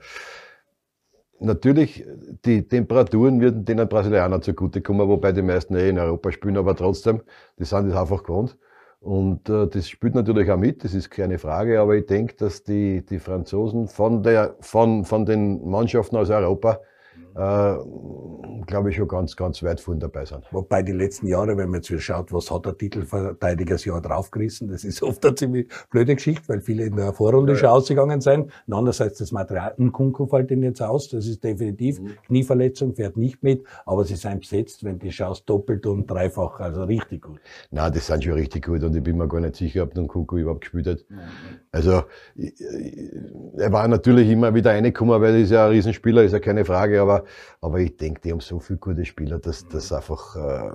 natürlich, 1.39 2.05
die 2.45 2.65
Temperaturen 2.65 3.41
würden 3.41 3.65
den 3.65 3.85
Brasilianern 3.89 4.41
zugutekommen, 4.41 5.09
wobei 5.09 5.33
die 5.33 5.41
meisten 5.41 5.75
eh 5.75 5.89
in 5.89 5.99
Europa 5.99 6.31
spielen, 6.31 6.55
aber 6.55 6.73
trotzdem, 6.73 7.21
die 7.59 7.65
sind 7.65 7.89
das 7.89 7.97
einfach 7.97 8.23
gewohnt. 8.23 8.57
Und 9.05 9.49
äh, 9.49 9.67
das 9.67 9.87
spielt 9.87 10.15
natürlich 10.15 10.49
auch 10.49 10.57
mit, 10.57 10.83
das 10.83 10.95
ist 10.95 11.11
keine 11.11 11.37
Frage, 11.37 11.79
aber 11.79 11.95
ich 11.95 12.07
denke, 12.07 12.33
dass 12.37 12.63
die, 12.63 13.05
die 13.05 13.19
Franzosen 13.19 13.87
von, 13.87 14.23
der, 14.23 14.55
von, 14.61 15.05
von 15.05 15.27
den 15.27 15.69
Mannschaften 15.69 16.15
aus 16.15 16.31
Europa 16.31 16.79
äh, 17.35 17.75
glaube 18.65 18.89
ich, 18.89 18.95
schon 18.95 19.07
ganz, 19.07 19.35
ganz 19.35 19.61
weit 19.61 19.81
von 19.81 19.99
dabei 19.99 20.25
sind. 20.25 20.43
Wobei 20.51 20.81
die 20.83 20.93
letzten 20.93 21.27
Jahre, 21.27 21.57
wenn 21.57 21.69
man 21.69 21.81
jetzt 21.81 22.01
schaut, 22.01 22.31
was 22.31 22.49
hat 22.49 22.65
der 22.65 22.77
Titelverteidigersjahr 22.77 24.01
draufgerissen, 24.01 24.69
das 24.69 24.83
ist 24.83 25.03
oft 25.03 25.25
eine 25.25 25.35
ziemlich 25.35 25.67
blöde 25.91 26.15
Geschichte, 26.15 26.47
weil 26.47 26.61
viele 26.61 26.85
in 26.85 26.95
der 26.95 27.13
Vorrunde 27.13 27.53
ja. 27.53 27.59
schon 27.59 27.69
ausgegangen 27.69 28.21
sind. 28.21 28.51
Und 28.67 28.73
andererseits 28.73 29.17
das 29.17 29.31
Material, 29.31 29.75
ein 29.77 29.91
Kunku 29.91 30.27
fällt 30.27 30.49
ihnen 30.51 30.63
jetzt 30.63 30.81
aus, 30.81 31.09
das 31.09 31.27
ist 31.27 31.43
definitiv 31.43 31.99
mhm. 31.99 32.11
Knieverletzung, 32.27 32.95
fährt 32.95 33.17
nicht 33.17 33.43
mit, 33.43 33.65
aber 33.85 34.05
sie 34.05 34.15
sind 34.15 34.39
besetzt, 34.39 34.83
wenn 34.83 34.99
du 34.99 35.11
schaust, 35.11 35.49
doppelt 35.49 35.85
und 35.85 36.09
dreifach, 36.09 36.59
also 36.61 36.83
richtig 36.83 37.23
gut. 37.23 37.39
Na, 37.71 37.89
das 37.89 38.07
sind 38.07 38.23
schon 38.23 38.33
richtig 38.33 38.65
gut 38.65 38.83
und 38.83 38.95
ich 38.95 39.03
bin 39.03 39.17
mir 39.17 39.27
gar 39.27 39.41
nicht 39.41 39.57
sicher, 39.57 39.83
ob 39.83 39.93
der 39.93 40.05
Kunku 40.05 40.37
überhaupt 40.37 40.61
gespielt 40.61 40.87
hat. 40.87 40.99
Mhm. 41.09 41.19
Also, 41.71 42.03
er 43.57 43.71
war 43.71 43.87
natürlich 43.87 44.29
immer 44.29 44.53
wieder 44.53 44.71
reingekommen, 44.71 45.19
weil 45.21 45.35
er 45.35 45.41
ist 45.41 45.51
ja 45.51 45.65
ein 45.65 45.71
Riesenspieler, 45.71 46.23
ist 46.23 46.31
ja 46.31 46.39
keine 46.39 46.63
Frage, 46.63 47.04
aber 47.05 47.25
aber 47.61 47.79
ich 47.79 47.97
denke, 47.97 48.21
die 48.21 48.31
haben 48.31 48.39
so 48.41 48.59
viele 48.59 48.79
gute 48.79 49.05
Spieler, 49.05 49.39
dass 49.39 49.67
das 49.67 49.91
einfach, 49.91 50.35
äh, 50.35 50.71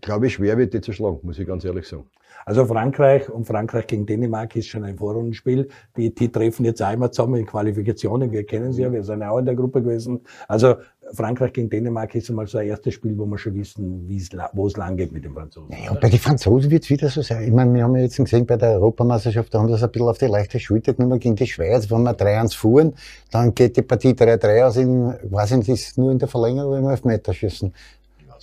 glaube 0.00 0.26
ich, 0.26 0.34
schwer 0.34 0.58
wird, 0.58 0.74
die 0.74 0.80
zu 0.80 0.92
schlagen, 0.92 1.20
muss 1.22 1.38
ich 1.38 1.46
ganz 1.46 1.64
ehrlich 1.64 1.86
sagen. 1.88 2.08
Also 2.44 2.66
Frankreich 2.66 3.28
und 3.28 3.46
Frankreich 3.46 3.86
gegen 3.86 4.06
Dänemark 4.06 4.54
ist 4.56 4.68
schon 4.68 4.84
ein 4.84 4.96
Vorrundenspiel. 4.96 5.68
Die, 5.96 6.14
die 6.14 6.30
treffen 6.30 6.64
jetzt 6.64 6.82
einmal 6.82 7.10
zusammen 7.10 7.36
in 7.36 7.46
Qualifikationen. 7.46 8.30
Wir 8.30 8.44
kennen 8.44 8.72
sie 8.72 8.82
ja, 8.82 8.92
wir 8.92 9.02
sind 9.02 9.22
auch 9.22 9.38
in 9.38 9.46
der 9.46 9.54
Gruppe 9.54 9.82
gewesen. 9.82 10.20
Also 10.48 10.76
Frankreich 11.12 11.52
gegen 11.52 11.70
Dänemark 11.70 12.14
ist 12.14 12.28
einmal 12.30 12.46
so 12.46 12.58
ein 12.58 12.66
erstes 12.66 12.94
Spiel, 12.94 13.16
wo 13.16 13.26
wir 13.26 13.38
schon 13.38 13.54
wissen, 13.54 14.08
wo 14.52 14.66
es 14.66 14.76
lang 14.76 14.96
geht 14.96 15.12
mit 15.12 15.24
den 15.24 15.32
Franzosen. 15.32 15.74
Ja, 15.84 15.94
bei 15.94 16.08
den 16.08 16.18
Franzosen 16.18 16.70
wird 16.70 16.84
es 16.84 16.90
wieder 16.90 17.08
so 17.08 17.22
sein. 17.22 17.44
Ich 17.44 17.52
meine, 17.52 17.72
wir 17.72 17.84
haben 17.84 17.94
ja 17.96 18.02
jetzt 18.02 18.16
gesehen, 18.16 18.46
bei 18.46 18.56
der 18.56 18.72
Europameisterschaft, 18.72 19.54
da 19.54 19.58
haben 19.58 19.68
wir 19.68 19.72
das 19.72 19.82
ein 19.82 19.90
bisschen 19.90 20.08
auf 20.08 20.18
die 20.18 20.26
leichte 20.26 20.58
Schulter 20.58 20.94
genommen 20.94 21.18
gegen 21.18 21.36
die 21.36 21.46
Schweiz. 21.46 21.90
Wenn 21.90 22.02
wir 22.02 22.16
3-1 22.16 22.56
fuhren, 22.56 22.94
dann 23.30 23.54
geht 23.54 23.76
die 23.76 23.82
Partie 23.82 24.10
3-3 24.10 24.64
aus 24.64 24.76
in, 24.76 25.14
weiß 25.30 25.52
ich 25.52 25.56
nicht, 25.58 25.68
ist 25.68 25.98
nur 25.98 26.10
in 26.10 26.18
der 26.18 26.28
Verlängerung 26.28 26.78
im 26.78 26.88
Elfmeterschießen 26.88 27.72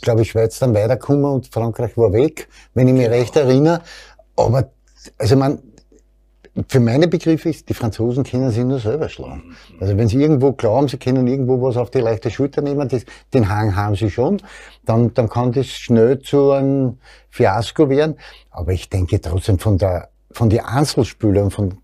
glaube 0.04 0.22
ich, 0.22 0.30
Schweiz 0.30 0.60
dann 0.60 0.76
weitergekommen 0.76 1.26
und 1.26 1.48
Frankreich 1.48 1.98
war 1.98 2.14
weg, 2.14 2.48
wenn 2.76 2.88
ich 2.88 2.94
mich 2.94 3.06
genau. 3.06 3.16
recht 3.16 3.36
erinnere. 3.36 3.82
Aber, 4.36 4.70
also 5.18 5.36
man, 5.36 5.60
für 6.68 6.80
meine 6.80 7.08
Begriffe 7.08 7.50
ist, 7.50 7.68
die 7.70 7.74
Franzosen 7.74 8.24
können 8.24 8.52
sich 8.52 8.64
nur 8.64 8.80
selber 8.80 9.10
schlagen. 9.10 9.56
Also 9.80 9.98
wenn 9.98 10.08
sie 10.08 10.22
irgendwo 10.22 10.52
glauben, 10.52 10.88
sie 10.88 10.98
können 10.98 11.26
irgendwo 11.26 11.60
was 11.62 11.78
auf 11.78 11.90
die 11.90 12.00
leichte 12.00 12.30
Schulter 12.30 12.62
nehmen, 12.62 12.88
das, 12.88 13.06
den 13.34 13.50
Hang 13.50 13.76
haben 13.76 13.96
sie 13.96 14.12
schon, 14.12 14.40
dann, 14.86 15.14
dann 15.16 15.30
kann 15.30 15.52
das 15.52 15.68
schnell 15.68 16.20
zu 16.20 16.52
einem 16.52 17.00
Fiasko 17.32 17.90
werden. 17.90 18.18
Aber 18.52 18.72
ich 18.72 18.88
denke 18.90 19.20
trotzdem 19.20 19.58
von 19.58 19.80
der, 19.80 20.10
von 20.32 20.50
den 20.50 20.60
Einzelspielern, 20.60 21.50
von 21.50 21.80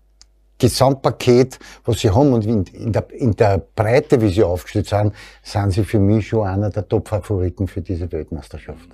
Gesamtpaket, 0.60 1.58
was 1.84 2.00
sie 2.00 2.10
haben 2.10 2.32
und 2.32 2.46
in, 2.46 2.92
der, 2.92 3.10
in 3.10 3.34
der 3.34 3.58
Breite, 3.74 4.20
wie 4.20 4.28
sie 4.28 4.44
aufgestellt 4.44 4.86
sind, 4.86 5.14
sind 5.42 5.72
sie 5.72 5.84
für 5.84 5.98
mich 5.98 6.28
schon 6.28 6.46
einer 6.46 6.70
der 6.70 6.88
Top-Favoriten 6.88 7.66
für 7.66 7.80
diese 7.80 8.12
Weltmeisterschaft. 8.12 8.88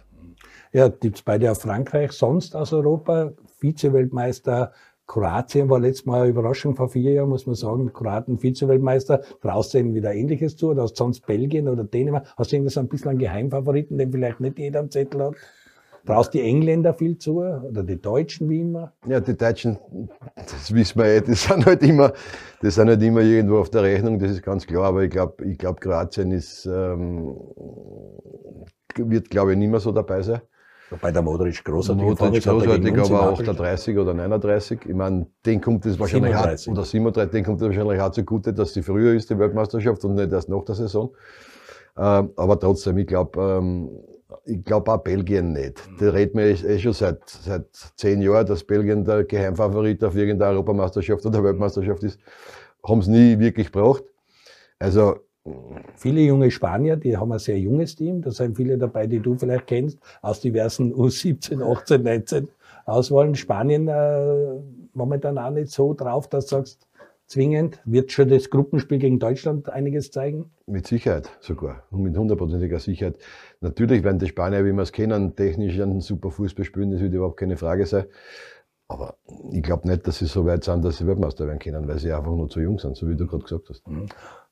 Ja, 0.73 0.89
tippt's 0.89 1.23
beide 1.23 1.51
auf 1.51 1.61
Frankreich, 1.61 2.13
sonst 2.13 2.57
aus 2.57 2.73
Europa, 2.73 3.33
Vize-Weltmeister, 3.61 4.73
Kroatien 5.07 5.71
war 5.71 5.79
letztes 5.79 6.05
Mal 6.05 6.23
eine 6.23 6.31
Überraschung 6.31 6.75
vor 6.75 6.89
vier 6.89 7.13
Jahren, 7.13 7.29
muss 7.29 7.47
man 7.47 7.55
sagen. 7.55 7.93
Kroaten 7.93 8.39
Vize-Weltmeister. 8.39 9.23
Traust 9.41 9.73
du 9.73 9.79
ihnen 9.79 9.95
wieder 9.95 10.13
Ähnliches 10.13 10.57
zu? 10.57 10.71
Oder 10.71 10.83
hast 10.83 10.95
du 10.95 11.05
sonst 11.05 11.25
Belgien 11.27 11.69
oder 11.69 11.85
Dänemark? 11.85 12.27
Hast 12.37 12.51
du 12.51 12.57
irgendwie 12.57 12.73
so 12.73 12.81
ein 12.81 12.89
bisschen 12.89 13.11
einen 13.11 13.21
Geheimfavoriten, 13.21 13.99
den 13.99 14.11
vielleicht 14.11 14.41
nicht 14.41 14.59
jeder 14.59 14.81
am 14.81 14.91
Zettel 14.91 15.23
hat? 15.23 15.35
Traust 16.07 16.33
die 16.35 16.41
Engländer 16.41 16.95
viel 16.95 17.19
zu 17.19 17.41
oder 17.41 17.83
die 17.83 18.01
Deutschen 18.01 18.49
wie 18.49 18.61
immer? 18.61 18.93
Ja, 19.07 19.21
die 19.21 19.37
Deutschen, 19.37 19.79
das 20.37 20.73
wissen 20.73 20.99
wir 21.01 21.07
eh, 21.07 21.21
die 21.21 21.35
sind 21.35 21.67
halt 21.67 21.83
immer, 21.83 22.13
die 22.63 22.71
sind 22.71 22.89
halt 22.89 23.03
immer 23.03 23.21
irgendwo 23.21 23.59
auf 23.59 23.71
der 23.71 23.83
Rechnung, 23.83 24.19
das 24.19 24.31
ist 24.31 24.43
ganz 24.43 24.67
klar. 24.67 24.85
Aber 24.85 25.03
ich 25.03 25.11
glaube, 25.11 25.45
ich 25.45 25.59
glaube, 25.59 25.81
Kroatien 25.81 26.31
ist, 26.31 26.65
ähm, 26.67 27.37
wird, 28.97 29.29
glaube 29.31 29.53
ich, 29.53 29.59
nicht 29.59 29.71
mehr 29.71 29.81
so 29.81 29.93
dabei 29.93 30.23
sein. 30.23 30.41
Wobei 30.91 31.11
der 31.11 31.23
Modric 31.23 31.65
großartig 31.65 32.05
Modric 32.05 32.45
großartig, 32.45 33.13
aber 33.13 33.33
38 33.33 33.99
oder 33.99 34.15
39. 34.15 34.81
Ich 34.87 34.95
meine, 34.95 35.27
den 35.45 35.61
kommt 35.61 35.85
es 35.85 35.99
wahrscheinlich 35.99 36.31
37. 36.33 36.69
auch, 36.69 36.73
oder 36.73 36.85
37, 36.85 37.33
den 37.33 37.45
kommt 37.45 37.61
es 37.61 37.67
wahrscheinlich 37.67 38.01
auch 38.01 38.13
zugute, 38.13 38.53
dass 38.53 38.73
sie 38.73 38.83
früher 38.83 39.15
ist, 39.15 39.29
die 39.29 39.39
Weltmeisterschaft, 39.39 40.05
und 40.05 40.15
nicht 40.15 40.31
erst 40.31 40.49
nach 40.49 40.65
der 40.65 40.77
Saison. 40.77 41.11
Ähm, 41.99 42.31
aber 42.37 42.61
trotzdem, 42.61 42.99
ich 42.99 43.07
glaube, 43.09 43.41
ähm, 43.41 43.91
ich 44.47 44.65
glaube 44.65 44.93
auch 44.93 44.99
Belgien 44.99 45.53
nicht. 45.53 45.83
Da 45.99 46.11
redet 46.11 46.35
man 46.35 46.45
eh 46.45 46.79
schon 46.79 46.93
seit, 46.93 47.29
seit 47.29 47.67
zehn 47.97 48.23
Jahren, 48.23 48.47
dass 48.47 48.65
Belgien 48.65 49.05
der 49.05 49.25
Geheimfavorit 49.25 50.03
auf 50.05 50.15
irgendeiner 50.15 50.53
Europameisterschaft 50.53 51.27
oder 51.27 51.43
Weltmeisterschaft 51.43 52.03
ist. 52.05 52.21
Haben 52.87 53.01
es 53.01 53.09
nie 53.09 53.39
wirklich 53.39 53.73
gebraucht. 53.73 54.05
Also, 54.79 55.17
Viele 55.95 56.23
junge 56.23 56.51
Spanier, 56.51 56.97
die 56.97 57.17
haben 57.17 57.31
ein 57.31 57.39
sehr 57.39 57.59
junges 57.59 57.95
Team. 57.95 58.21
Da 58.21 58.33
sind 58.33 58.57
viele 58.57 58.77
dabei, 58.77 59.07
die 59.07 59.21
du 59.21 59.37
vielleicht 59.37 59.69
kennst, 59.69 59.99
aus 60.21 60.41
diversen 60.41 60.93
U17, 60.93 61.63
18, 61.63 62.03
19 62.03 62.49
Auswahlen. 62.85 63.37
Spanien 63.37 63.87
äh, 63.87 64.61
momentan 64.93 65.39
auch 65.39 65.51
nicht 65.51 65.71
so 65.71 65.95
drauf, 65.95 66.29
dass 66.29 66.47
du 66.47 66.57
sagst, 66.57 66.89
zwingend. 67.27 67.81
Wird 67.85 68.13
schon 68.13 68.29
das 68.29 68.51
Gruppenspiel 68.51 68.99
gegen 68.99 69.19
Deutschland 69.19 69.69
einiges 69.69 70.11
zeigen? 70.11 70.53
Mit 70.67 70.87
Sicherheit 70.87 71.31
sogar. 71.41 71.85
Und 71.91 72.03
mit 72.03 72.17
hundertprozentiger 72.17 72.79
Sicherheit. 72.79 73.19
Natürlich 73.61 74.05
werden 74.05 74.19
die 74.19 74.27
Spanier, 74.27 74.65
wie 74.65 74.73
wir 74.73 74.83
es 74.83 74.93
kennen, 74.93 75.37
technisch 75.37 75.79
einen 75.81 76.01
super 76.01 76.31
Fußball 76.31 76.65
spielen, 76.65 76.91
das 76.91 77.01
wird 77.01 77.13
überhaupt 77.13 77.39
keine 77.39 77.57
Frage 77.57 77.87
sein. 77.87 78.07
Aber 78.89 79.17
ich 79.51 79.63
glaube 79.63 79.89
nicht, 79.89 80.07
dass 80.07 80.19
sie 80.19 80.27
so 80.27 80.47
weit 80.47 80.65
sind, 80.65 80.85
dass 80.85 80.99
sie 80.99 81.07
Weltmeister 81.07 81.47
werden 81.47 81.59
können, 81.59 81.89
weil 81.89 81.99
sie 81.99 82.13
einfach 82.13 82.31
nur 82.31 82.49
zu 82.49 82.61
jung 82.61 82.79
sind, 82.79 82.97
so 82.97 83.09
wie 83.09 83.17
du 83.17 83.27
gerade 83.27 83.43
gesagt 83.43 83.69
hast. 83.69 83.87
Mhm. 83.89 84.07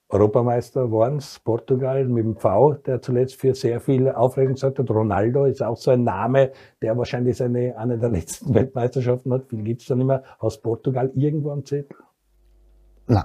Europameister 0.08 0.92
waren 0.92 1.16
es, 1.16 1.40
Portugal 1.40 2.04
mit 2.04 2.24
dem 2.24 2.36
V, 2.36 2.74
der 2.74 3.00
zuletzt 3.00 3.36
für 3.36 3.54
sehr 3.54 3.80
viel 3.80 4.08
Aufregung 4.10 4.54
gesagt 4.54 4.78
hat. 4.78 4.90
Ronaldo 4.90 5.44
ist 5.46 5.62
auch 5.62 5.76
so 5.76 5.90
ein 5.90 6.04
Name, 6.04 6.52
der 6.82 6.96
wahrscheinlich 6.96 7.36
seine, 7.36 7.76
eine 7.78 7.98
der 7.98 8.10
letzten 8.10 8.54
Weltmeisterschaften 8.54 9.32
hat. 9.32 9.46
Viel 9.46 9.62
gibt's 9.62 9.86
da 9.86 9.94
nicht 9.94 10.06
mehr. 10.06 10.22
Aus 10.38 10.60
Portugal 10.60 11.10
irgendwo 11.14 11.50
am 11.50 11.64
Zettel? 11.64 11.96
Nein. 13.06 13.24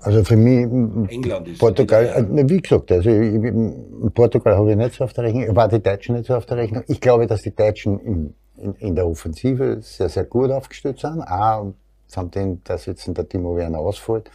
Also 0.00 0.22
für 0.22 0.36
mich, 0.36 0.64
England 1.10 1.48
ist 1.48 1.58
Portugal, 1.58 2.04
äh, 2.04 2.48
wie 2.48 2.60
gesagt, 2.60 2.92
also 2.92 3.08
ich, 3.08 4.12
Portugal 4.12 4.54
habe 4.54 4.72
ich 4.72 4.76
nicht 4.76 4.94
so 4.94 5.04
auf 5.04 5.14
der 5.14 5.24
Rechnung, 5.24 5.56
war 5.56 5.66
die 5.66 5.82
Deutschen 5.82 6.14
nicht 6.14 6.26
so 6.26 6.34
auf 6.34 6.44
der 6.44 6.58
Rechnung. 6.58 6.84
Ich 6.88 7.00
glaube, 7.00 7.26
dass 7.26 7.40
die 7.40 7.54
Deutschen 7.56 7.98
in, 8.00 8.34
in, 8.58 8.74
in 8.74 8.94
der 8.94 9.06
Offensive 9.06 9.78
sehr, 9.80 10.10
sehr 10.10 10.24
gut 10.24 10.50
aufgestellt 10.50 11.00
sind. 11.00 11.22
Auch 11.22 11.72
samt 12.06 12.34
dem, 12.34 12.62
dass 12.64 12.84
jetzt 12.84 13.06
der 13.06 13.26
Timo 13.26 13.56
Werner 13.56 13.78
ausfällt. 13.78 14.30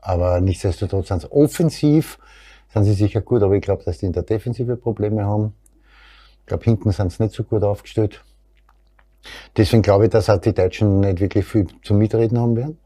Aber 0.00 0.40
nichtsdestotrotz 0.40 1.08
sind 1.08 1.22
sie 1.22 1.32
offensiv, 1.32 2.18
sind 2.72 2.84
sie 2.84 2.94
sicher 2.94 3.20
gut, 3.20 3.42
aber 3.42 3.54
ich 3.54 3.62
glaube, 3.62 3.84
dass 3.84 3.98
die 3.98 4.06
in 4.06 4.12
der 4.12 4.24
Defensive 4.24 4.76
Probleme 4.76 5.24
haben. 5.24 5.54
Ich 6.40 6.46
glaube, 6.46 6.64
hinten 6.64 6.90
sind 6.90 7.12
sie 7.12 7.22
nicht 7.22 7.34
so 7.34 7.44
gut 7.44 7.62
aufgestellt. 7.62 8.24
Deswegen 9.56 9.82
glaube 9.82 10.04
ich, 10.04 10.10
dass 10.10 10.28
auch 10.28 10.38
die 10.38 10.52
Deutschen 10.52 11.00
nicht 11.00 11.20
wirklich 11.20 11.46
viel 11.46 11.68
zum 11.82 11.98
Mitreden 11.98 12.38
haben 12.38 12.56
werden. 12.56 12.78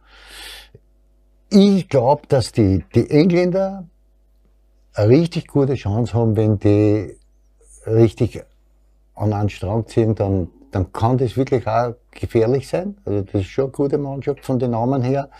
Ich 1.51 1.89
glaube, 1.89 2.23
dass 2.29 2.53
die, 2.53 2.85
die 2.95 3.09
Engländer 3.11 3.87
eine 4.93 5.09
richtig 5.09 5.47
gute 5.47 5.75
Chance 5.75 6.13
haben, 6.13 6.37
wenn 6.37 6.59
die 6.59 7.17
richtig 7.87 8.45
an 9.15 9.33
einen 9.33 9.49
Strang 9.49 9.87
ziehen, 9.87 10.15
dann, 10.15 10.49
dann 10.73 10.93
kann 10.93 11.17
das 11.17 11.39
wirklich 11.39 11.67
auch 11.67 11.95
gefährlich 12.11 12.69
sein. 12.69 12.99
Also 13.07 13.23
das 13.23 13.43
ist 13.43 13.47
schon 13.47 13.65
eine 13.65 13.73
gute 13.73 13.97
Mannschaft 13.97 14.45
von 14.45 14.59
den 14.59 14.73
Namen 14.73 15.03
her. 15.03 15.31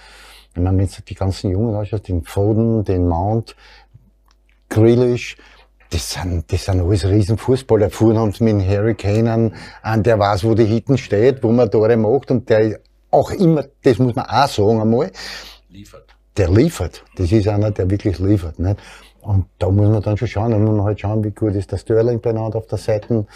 Wenn 0.55 0.65
man 0.65 0.79
jetzt 0.81 1.09
die 1.11 1.15
ganzen 1.15 1.51
Jungen 1.51 1.75
anschaut, 1.75 2.09
den 2.09 2.25
Foden, 2.25 2.85
den 2.85 3.07
Mount, 3.07 3.55
Grealish, 4.71 5.37
das 5.91 6.13
sind, 6.13 6.51
das 6.51 6.65
sind 6.65 6.81
alles 6.81 7.07
Riesenfußballer. 7.07 7.91
Vorhin 7.91 8.19
haben 8.19 8.33
sie 8.33 8.45
mit 8.45 8.67
Harry 8.67 8.95
Kane 8.95 9.53
an, 9.83 10.03
der 10.03 10.19
weiß, 10.19 10.45
wo 10.45 10.55
die 10.55 10.65
Hitten 10.65 10.97
steht, 10.97 11.43
wo 11.43 11.53
man 11.53 11.71
Tore 11.71 11.97
macht 11.97 12.31
und 12.31 12.49
der 12.49 12.81
auch 13.11 13.31
immer, 13.31 13.65
das 13.83 13.99
muss 13.99 14.15
man 14.15 14.27
auch 14.27 14.49
sagen 14.49 14.81
einmal, 14.81 15.11
liefert. 15.69 16.15
Der 16.37 16.51
liefert. 16.51 17.05
Das 17.17 17.33
ist 17.33 17.49
einer, 17.49 17.71
der 17.71 17.91
wirklich 17.91 18.19
liefert. 18.19 18.59
Nicht? 18.59 18.79
Und 19.21 19.47
da 19.59 19.69
muss 19.69 19.89
man 19.89 20.03
dann 20.03 20.17
schon 20.17 20.29
schauen, 20.29 20.53
da 20.53 20.59
muss 20.59 20.71
man 20.71 20.85
halt 20.85 21.01
schauen, 21.01 21.25
wie 21.25 21.31
gut 21.31 21.55
ist 21.55 21.73
der 21.73 21.79
Sterling 21.79 22.21
beieinander 22.21 22.59
auf 22.59 22.67
der 22.67 22.79
Seite, 22.79 23.27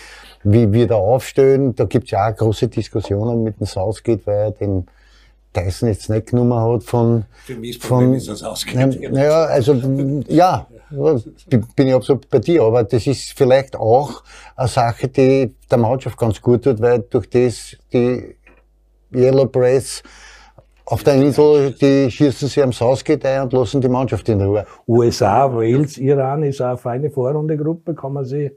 wie 0.44 0.72
wir 0.72 0.86
da 0.86 0.94
aufstellen. 0.94 1.74
Da 1.74 1.84
gibt's 1.84 2.12
ja 2.12 2.30
auch 2.30 2.36
große 2.36 2.68
Diskussionen 2.68 3.42
mit 3.42 3.58
dem 3.58 3.66
Southgate, 3.66 4.26
weil 4.26 4.36
er 4.36 4.50
den 4.52 4.86
Tyson 5.52 5.88
jetzt 5.88 6.08
nicht 6.08 6.28
genommen 6.28 6.58
hat 6.58 6.84
von... 6.84 7.24
Für 7.44 7.56
mich 7.56 7.78
Problem 7.78 8.08
von, 8.08 8.16
ist 8.16 8.28
das 8.28 8.42
Ausgate. 8.42 9.10
Naja, 9.10 9.44
also, 9.44 9.74
ja, 10.28 10.66
bin 11.76 11.88
ich 11.88 11.94
absolut 11.94 12.30
bei 12.30 12.38
dir, 12.38 12.62
aber 12.62 12.84
das 12.84 13.06
ist 13.06 13.36
vielleicht 13.36 13.76
auch 13.76 14.22
eine 14.56 14.68
Sache, 14.68 15.08
die 15.08 15.54
der 15.70 15.78
Mannschaft 15.78 16.16
ganz 16.16 16.40
gut 16.40 16.64
tut, 16.64 16.80
weil 16.80 17.00
durch 17.00 17.28
das 17.28 17.76
die 17.92 18.36
Yellow 19.14 19.46
Press 19.46 20.02
auf 20.84 21.04
der 21.04 21.14
Insel, 21.14 21.72
die 21.72 22.10
schießen 22.10 22.48
sie 22.48 22.62
am 22.62 22.72
Southgate 22.72 23.24
ein 23.26 23.42
und 23.42 23.52
lassen 23.52 23.80
die 23.80 23.88
Mannschaft 23.88 24.28
in 24.28 24.40
Ruhe. 24.40 24.66
USA, 24.86 25.52
Wales, 25.54 25.98
Iran 25.98 26.42
ist 26.42 26.60
auch 26.60 26.66
eine 26.68 26.76
feine 26.76 27.10
Vorrunde-Gruppe, 27.10 27.94
kann 27.94 28.12
man 28.14 28.24
sich, 28.24 28.52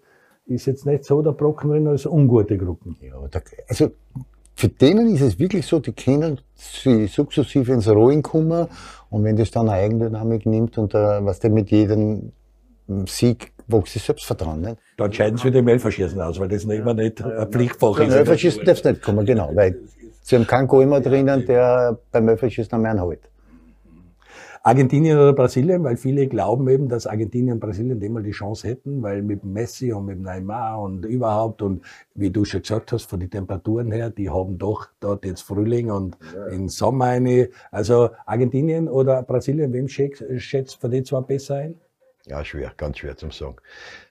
ist 0.46 0.66
jetzt 0.66 0.86
nicht 0.86 1.06
so 1.06 1.22
der 1.22 1.32
Brocken 1.32 1.70
drin 1.70 1.88
als 1.88 2.06
ungute 2.06 2.58
Gruppen. 2.58 2.98
Ja, 3.02 3.16
da, 3.30 3.40
also, 3.68 3.92
für 4.56 4.70
denen 4.70 5.14
ist 5.14 5.22
es 5.22 5.38
wirklich 5.38 5.66
so, 5.66 5.80
die 5.80 5.92
können 5.92 6.40
sie 6.56 7.08
sukzessive 7.08 7.74
ins 7.74 7.90
Rollen 7.90 8.24
kommen 8.24 8.68
und 9.10 9.24
wenn 9.24 9.36
das 9.36 9.52
dann 9.52 9.70
eine 9.70 9.82
Eigendynamik 9.82 10.46
nimmt 10.46 10.78
und 10.78 10.94
äh, 10.94 11.26
was 11.26 11.40
der 11.40 11.50
mit 11.50 11.72
jedem 11.72 12.32
Sieg 13.06 13.52
wächst 13.68 13.96
das 13.96 14.06
Selbstvertrauen. 14.06 14.62
Nicht? 14.62 14.78
Da 14.98 15.06
entscheiden 15.06 15.38
sie 15.38 15.46
wieder 15.46 15.60
im 15.60 15.68
Elferschießen 15.68 16.20
aus, 16.22 16.40
weil 16.40 16.48
das 16.48 16.64
immer 16.64 16.94
nicht 16.94 17.22
ein 17.24 17.52
Pflichtfach 17.52 18.00
ist. 18.00 18.14
Elferschießen 18.14 18.64
darf 18.64 18.78
es 18.78 18.84
nicht 18.84 19.02
kommen, 19.02 19.26
genau, 19.26 19.52
weil 19.54 19.80
sie 20.26 20.36
haben 20.36 20.48
keinen 20.48 20.68
Goal 20.68 20.88
mehr 20.88 21.02
drinnen, 21.02 21.46
der 21.46 21.98
beim 22.12 22.28
Elferschießen 22.28 22.74
am 22.74 22.86
einen 22.86 23.08
hält. 23.08 23.30
Argentinien 24.64 25.20
oder 25.20 25.34
Brasilien, 25.34 25.84
weil 25.84 25.96
viele 25.96 26.26
glauben 26.26 26.68
eben, 26.70 26.90
dass 26.90 27.06
Argentinien 27.06 27.54
und 27.54 27.60
Brasilien 27.60 28.00
dem 28.00 28.14
mal 28.14 28.24
die 28.24 28.32
Chance 28.32 28.68
hätten, 28.68 29.04
weil 29.04 29.22
mit 29.22 29.44
Messi 29.44 29.94
und 29.94 30.08
mit 30.08 30.20
Neymar 30.20 30.82
und 30.82 31.06
überhaupt 31.06 31.62
und 31.62 31.86
wie 32.16 32.32
du 32.32 32.46
schon 32.46 32.64
gesagt 32.64 32.92
hast, 32.92 33.06
von 33.06 33.20
den 33.20 33.30
Temperaturen 33.30 33.92
her, 33.92 34.10
die 34.10 34.32
haben 34.32 34.58
doch 34.58 34.88
dort 35.00 35.24
jetzt 35.24 35.44
Frühling 35.44 35.92
und 35.92 36.18
ja. 36.34 36.48
in 36.48 36.68
Sommer 36.68 37.06
eine. 37.06 37.50
Also 37.70 38.10
Argentinien 38.26 38.90
oder 38.90 39.22
Brasilien, 39.22 39.72
wem 39.72 39.88
schätzt 39.88 40.82
von 40.82 40.90
den 40.90 41.06
zwei 41.06 41.22
besser 41.22 41.58
ein? 41.58 41.76
Ja, 42.28 42.44
schwer, 42.44 42.72
ganz 42.76 42.98
schwer 42.98 43.16
zum 43.16 43.30
sagen. 43.30 43.58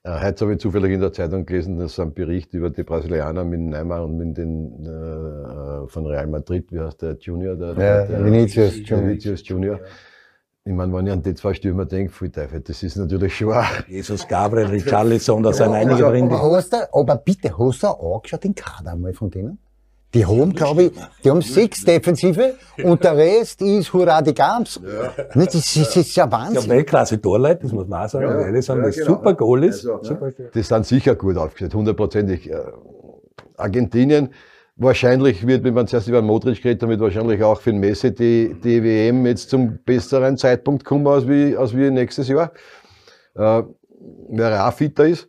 Äh, 0.05 0.25
heute 0.25 0.45
habe 0.45 0.53
ich 0.53 0.61
zufällig 0.61 0.93
in 0.93 1.01
der 1.01 1.13
Zeitung 1.13 1.47
gelesen, 1.47 1.79
dass 1.79 1.99
ein 1.99 2.15
Bericht 2.15 2.55
über 2.55 2.71
die 2.71 2.85
Brasilianer 2.85 3.45
mit 3.45 3.59
Neymar 3.59 4.05
und 4.05 4.17
mit 4.17 4.39
den 4.39 4.87
äh, 4.87 4.89
von 5.89 6.07
Real 6.07 6.27
Madrid, 6.27 6.71
wie 6.71 6.81
heißt 6.81 7.03
der 7.03 7.17
Junior? 7.19 7.57
Der, 7.57 7.69
ja, 7.69 8.07
der, 8.07 8.25
Vinicius 8.25 8.77
Junior. 8.77 9.09
Vinicius 9.09 9.49
Junior. 9.49 9.81
Ich 10.67 10.73
meine, 10.73 10.95
wenn 10.95 11.07
ich 11.07 11.13
an 11.13 11.23
die 11.23 11.35
zwei 11.35 11.53
Stürmer 11.53 11.85
denke, 11.85 12.31
Teufel, 12.31 12.61
das 12.61 12.83
ist 12.83 12.97
natürlich 12.97 13.37
schon 13.37 13.53
auch. 13.53 13.65
Jesus 13.87 14.27
Gabriel, 14.27 14.69
Richarlison, 14.69 15.43
da 15.43 15.53
sind 15.53 15.73
einige 15.73 16.03
drin. 16.03 16.33
Aber, 16.33 16.57
hast 16.57 16.73
du, 16.73 16.77
aber 16.93 17.17
bitte, 17.17 17.59
hast 17.59 17.83
du 17.83 17.87
auch 17.89 18.17
angeschaut 18.17 18.45
den 18.45 18.55
Kader 18.55 18.93
einmal 18.93 19.13
von 19.13 19.31
denen? 19.31 19.59
Die 20.15 20.25
haben, 20.25 20.55
glaube 20.55 20.85
ich, 20.85 20.93
die 21.25 21.31
haben 21.31 21.43
sechs 21.43 21.85
Defensive 21.85 22.55
und 22.83 23.03
der 23.03 23.17
Rest 23.17 23.61
ist 23.61 23.93
Hurra 23.93 24.23
die 24.23 24.33
Gams. 24.33 24.81
Ja. 24.83 25.27
Das, 25.35 25.55
ist, 25.55 25.77
das 25.77 25.97
ist 25.97 26.15
ja 26.15 26.31
Wahnsinn. 26.31 26.63
Ja, 26.63 26.69
Weltklasse 26.69 27.21
Torleute, 27.21 27.63
das 27.63 27.73
muss 27.73 27.89
man 27.89 28.05
auch 28.05 28.09
sagen. 28.09 28.25
Ja, 28.25 28.53
das 28.53 28.67
sind 28.67 28.77
ja, 28.83 28.91
genau. 28.91 29.07
super 29.07 29.35
Goalies. 29.35 29.87
Also, 29.87 30.03
super. 30.05 30.33
Das 30.55 30.69
sind 30.69 30.87
sicher 30.87 31.17
gut 31.17 31.37
aufgestellt, 31.37 31.75
hundertprozentig. 31.75 32.49
Äh, 32.49 32.57
Argentinien, 33.57 34.31
Wahrscheinlich 34.77 35.47
wird, 35.47 35.63
wenn 35.63 35.75
man 35.75 35.87
zuerst 35.87 36.09
über 36.09 36.21
Modric 36.21 36.61
geredet 36.61 36.83
damit 36.83 36.99
wahrscheinlich 36.99 37.43
auch 37.45 37.61
für 37.61 37.71
den 37.71 37.79
Messi 37.79 38.13
die, 38.13 38.57
die 38.63 38.83
WM 38.83 39.25
jetzt 39.25 39.49
zum 39.51 39.79
besseren 39.85 40.37
Zeitpunkt 40.37 40.85
kommen 40.85 41.07
als 41.07 41.29
wie, 41.29 41.57
als 41.57 41.77
wie 41.77 41.91
nächstes 41.91 42.27
Jahr. 42.27 42.53
Äh, 43.37 43.63
wer 44.31 44.69
auch 44.69 44.73
fitter 44.73 45.07
ist. 45.07 45.29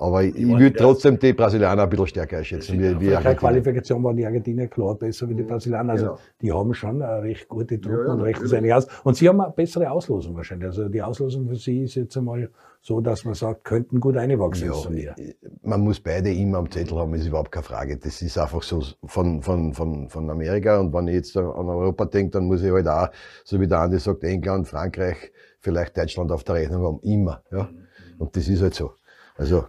Aber 0.00 0.24
ich, 0.24 0.34
ich 0.34 0.48
würde 0.48 0.72
trotzdem 0.72 1.18
die 1.18 1.34
Brasilianer 1.34 1.82
ein 1.82 1.90
bisschen 1.90 2.06
stärker 2.06 2.38
einschätzen. 2.38 2.80
Wie, 2.80 3.00
wie 3.00 3.08
der 3.08 3.34
Qualifikation 3.34 4.02
waren 4.02 4.16
die 4.16 4.24
Argentinier 4.24 4.66
klar 4.66 4.94
besser 4.94 5.28
wie 5.28 5.34
die 5.34 5.42
Brasilianer. 5.42 5.92
Also 5.92 6.04
genau. 6.06 6.18
die 6.40 6.52
haben 6.52 6.72
schon 6.72 7.02
eine 7.02 7.22
recht 7.22 7.46
gute 7.48 7.78
Truppen 7.78 7.98
ja, 7.98 8.06
ja, 8.06 8.12
und 8.14 8.20
rechnen 8.22 8.48
sich 8.48 8.56
eigentlich 8.56 8.72
aus. 8.72 8.86
Und 9.04 9.16
sie 9.18 9.28
haben 9.28 9.38
eine 9.42 9.52
bessere 9.52 9.90
Auslosung 9.90 10.34
wahrscheinlich. 10.36 10.68
Also 10.68 10.88
die 10.88 11.02
Auslosung 11.02 11.46
für 11.48 11.56
sie 11.56 11.82
ist 11.82 11.96
jetzt 11.96 12.16
einmal 12.16 12.48
so, 12.80 13.02
dass 13.02 13.26
man 13.26 13.34
sagt, 13.34 13.64
könnten 13.64 14.00
gut 14.00 14.16
einwachsen 14.16 14.72
ja, 14.96 15.14
Man 15.60 15.82
muss 15.82 16.00
beide 16.00 16.32
immer 16.32 16.56
am 16.56 16.70
Zettel 16.70 16.96
haben, 16.96 17.12
ist 17.12 17.26
überhaupt 17.26 17.52
keine 17.52 17.64
Frage. 17.64 17.98
Das 17.98 18.22
ist 18.22 18.38
einfach 18.38 18.62
so 18.62 18.82
von, 19.04 19.42
von, 19.42 19.74
von, 19.74 20.08
von 20.08 20.30
Amerika. 20.30 20.80
Und 20.80 20.94
wenn 20.94 21.08
ich 21.08 21.14
jetzt 21.16 21.36
an 21.36 21.44
Europa 21.44 22.06
denke, 22.06 22.30
dann 22.30 22.44
muss 22.44 22.62
ich 22.62 22.72
halt 22.72 22.88
auch, 22.88 23.08
so 23.44 23.60
wie 23.60 23.68
der 23.68 23.80
Andi 23.80 23.98
sagt, 23.98 24.24
England, 24.24 24.66
Frankreich, 24.66 25.30
vielleicht 25.58 25.94
Deutschland 25.98 26.32
auf 26.32 26.42
der 26.42 26.54
Rechnung 26.54 26.84
haben. 26.84 27.00
Immer. 27.02 27.42
Ja. 27.52 27.68
Und 28.16 28.34
das 28.34 28.48
ist 28.48 28.62
halt 28.62 28.72
so. 28.72 28.92
Also, 29.36 29.64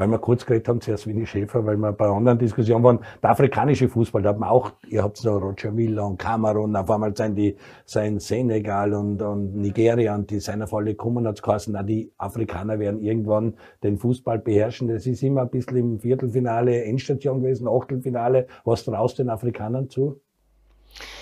weil 0.00 0.08
wir 0.08 0.18
kurz 0.18 0.46
geredet 0.46 0.66
haben, 0.66 0.80
zuerst 0.80 1.06
Winnie 1.06 1.26
Schäfer, 1.26 1.64
weil 1.66 1.76
wir 1.76 1.92
bei 1.92 2.06
anderen 2.06 2.38
Diskussionen 2.38 2.82
waren, 2.82 3.00
der 3.22 3.30
afrikanische 3.30 3.86
Fußball, 3.86 4.22
da 4.22 4.30
hat 4.30 4.38
man 4.38 4.48
auch, 4.48 4.72
ihr 4.88 5.02
habt 5.02 5.18
so 5.18 5.36
Roger 5.36 5.70
Miller 5.70 6.06
und 6.06 6.16
Kamerun, 6.18 6.74
auf 6.74 6.90
einmal 6.90 7.14
sind 7.14 7.36
die, 7.36 7.56
sein 7.84 8.18
Senegal 8.18 8.94
und, 8.94 9.20
und 9.20 9.54
Nigeria 9.54 10.14
und 10.14 10.30
die 10.30 10.40
seiner 10.40 10.66
Falle 10.66 10.94
kommen, 10.94 11.26
hat's 11.26 11.42
geheißen, 11.42 11.74
na, 11.74 11.82
die 11.82 12.10
Afrikaner 12.16 12.78
werden 12.78 13.02
irgendwann 13.02 13.54
den 13.82 13.98
Fußball 13.98 14.38
beherrschen. 14.38 14.88
Das 14.88 15.06
ist 15.06 15.22
immer 15.22 15.42
ein 15.42 15.50
bisschen 15.50 15.76
im 15.76 16.00
Viertelfinale, 16.00 16.82
Endstation 16.84 17.42
gewesen, 17.42 17.68
Achtelfinale. 17.68 18.46
Was 18.64 18.84
traust 18.84 19.18
den 19.18 19.28
Afrikanern 19.28 19.90
zu? 19.90 20.18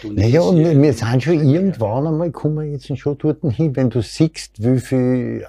Naja, 0.05 0.41
und 0.43 0.57
wir 0.57 0.93
sind 0.93 1.23
schon 1.23 1.49
irgendwann 1.49 2.07
einmal, 2.07 2.31
kommen 2.31 2.55
wir 2.57 2.65
jetzt 2.65 2.97
schon 2.97 3.19
dort 3.19 3.41
hin, 3.43 3.75
wenn 3.75 3.91
du 3.91 4.01
siehst, 4.03 4.63
wie 4.63 4.79
viel 4.79 5.45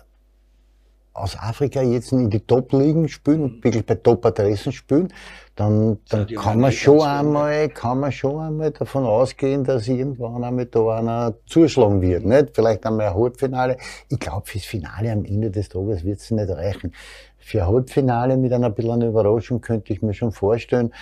aus 1.20 1.38
Afrika 1.38 1.82
jetzt 1.82 2.12
in 2.12 2.30
die 2.30 2.40
Top-Ligen 2.40 3.08
spielen 3.08 3.44
und 3.44 3.64
wirklich 3.64 3.86
bei 3.86 3.96
Top-Adressen 3.96 4.72
spielen, 4.72 5.14
dann, 5.56 6.00
dann 6.10 6.26
kann 6.28 6.60
man 6.60 6.72
schon 6.72 7.02
einmal, 7.02 7.68
kann 7.70 8.00
man 8.00 8.12
schon 8.12 8.40
einmal 8.40 8.72
davon 8.72 9.06
ausgehen, 9.06 9.64
dass 9.64 9.88
irgendwann 9.88 10.44
einmal 10.44 10.66
da 10.66 10.98
einer 10.98 11.34
zuschlagen 11.46 12.02
wird, 12.02 12.26
nicht? 12.26 12.52
Vielleicht 12.54 12.86
einmal 12.86 13.08
ein 13.08 13.16
Halbfinale. 13.16 13.78
Ich 14.08 14.20
glaube, 14.20 14.48
fürs 14.48 14.64
Finale 14.66 15.12
am 15.12 15.26
Ende 15.26 15.52
des 15.52 15.68
Tages 15.68 16.06
wird 16.06 16.20
es 16.20 16.32
nicht 16.32 16.50
reichen. 16.50 16.94
Für 17.38 17.64
ein 17.64 17.68
Halbfinale 17.68 18.38
mit 18.38 18.54
einer 18.54 18.70
bisschen 18.70 19.02
Überraschung 19.02 19.60
könnte 19.60 19.92
ich 19.92 20.02
mir 20.02 20.14
schon 20.14 20.32
vorstellen. 20.32 20.94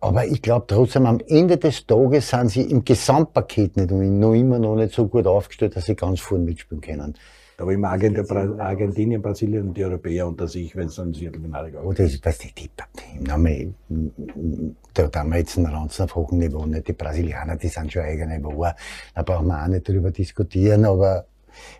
Aber 0.00 0.26
ich 0.26 0.42
glaube 0.42 0.66
trotzdem, 0.66 1.06
am 1.06 1.18
Ende 1.26 1.56
des 1.56 1.86
Tages 1.86 2.28
sind 2.28 2.50
sie 2.50 2.62
im 2.62 2.84
Gesamtpaket 2.84 3.76
nicht, 3.76 3.90
noch 3.90 4.34
immer 4.34 4.58
noch 4.58 4.76
nicht 4.76 4.94
so 4.94 5.06
gut 5.06 5.26
aufgestellt, 5.26 5.76
dass 5.76 5.86
sie 5.86 5.94
ganz 5.94 6.20
vorne 6.20 6.44
mitspielen 6.44 6.82
können. 6.82 7.14
Da 7.56 7.64
war 7.64 7.72
immer 7.72 7.90
Argentinien, 7.90 9.22
Brasilien 9.22 9.68
und 9.68 9.76
die 9.76 9.84
Europäer 9.84 10.26
unter 10.26 10.48
sich, 10.48 10.74
wenn 10.74 10.88
es 10.88 10.96
dann 10.96 11.08
ins 11.08 11.18
Viertelfinale 11.18 11.70
geht. 11.70 11.80
Oder 11.80 12.04
ist 12.04 12.24
das 12.26 12.38
die, 12.38 12.52
die, 12.52 12.68
die, 12.68 13.24
da 13.24 13.32
haben 13.34 15.30
wir 15.30 15.38
jetzt 15.38 15.56
einen 15.56 15.66
Ranzen 15.66 16.02
auf 16.02 16.16
hohem 16.16 16.38
Niveau. 16.38 16.66
Nicht? 16.66 16.88
Die 16.88 16.92
Brasilianer, 16.92 17.56
die 17.56 17.68
sind 17.68 17.92
schon 17.92 18.02
eigene 18.02 18.38
Niveau. 18.38 18.66
Da 19.14 19.22
brauchen 19.22 19.46
wir 19.46 19.62
auch 19.62 19.68
nicht 19.68 19.88
drüber 19.88 20.10
diskutieren. 20.10 20.84
Aber 20.84 21.26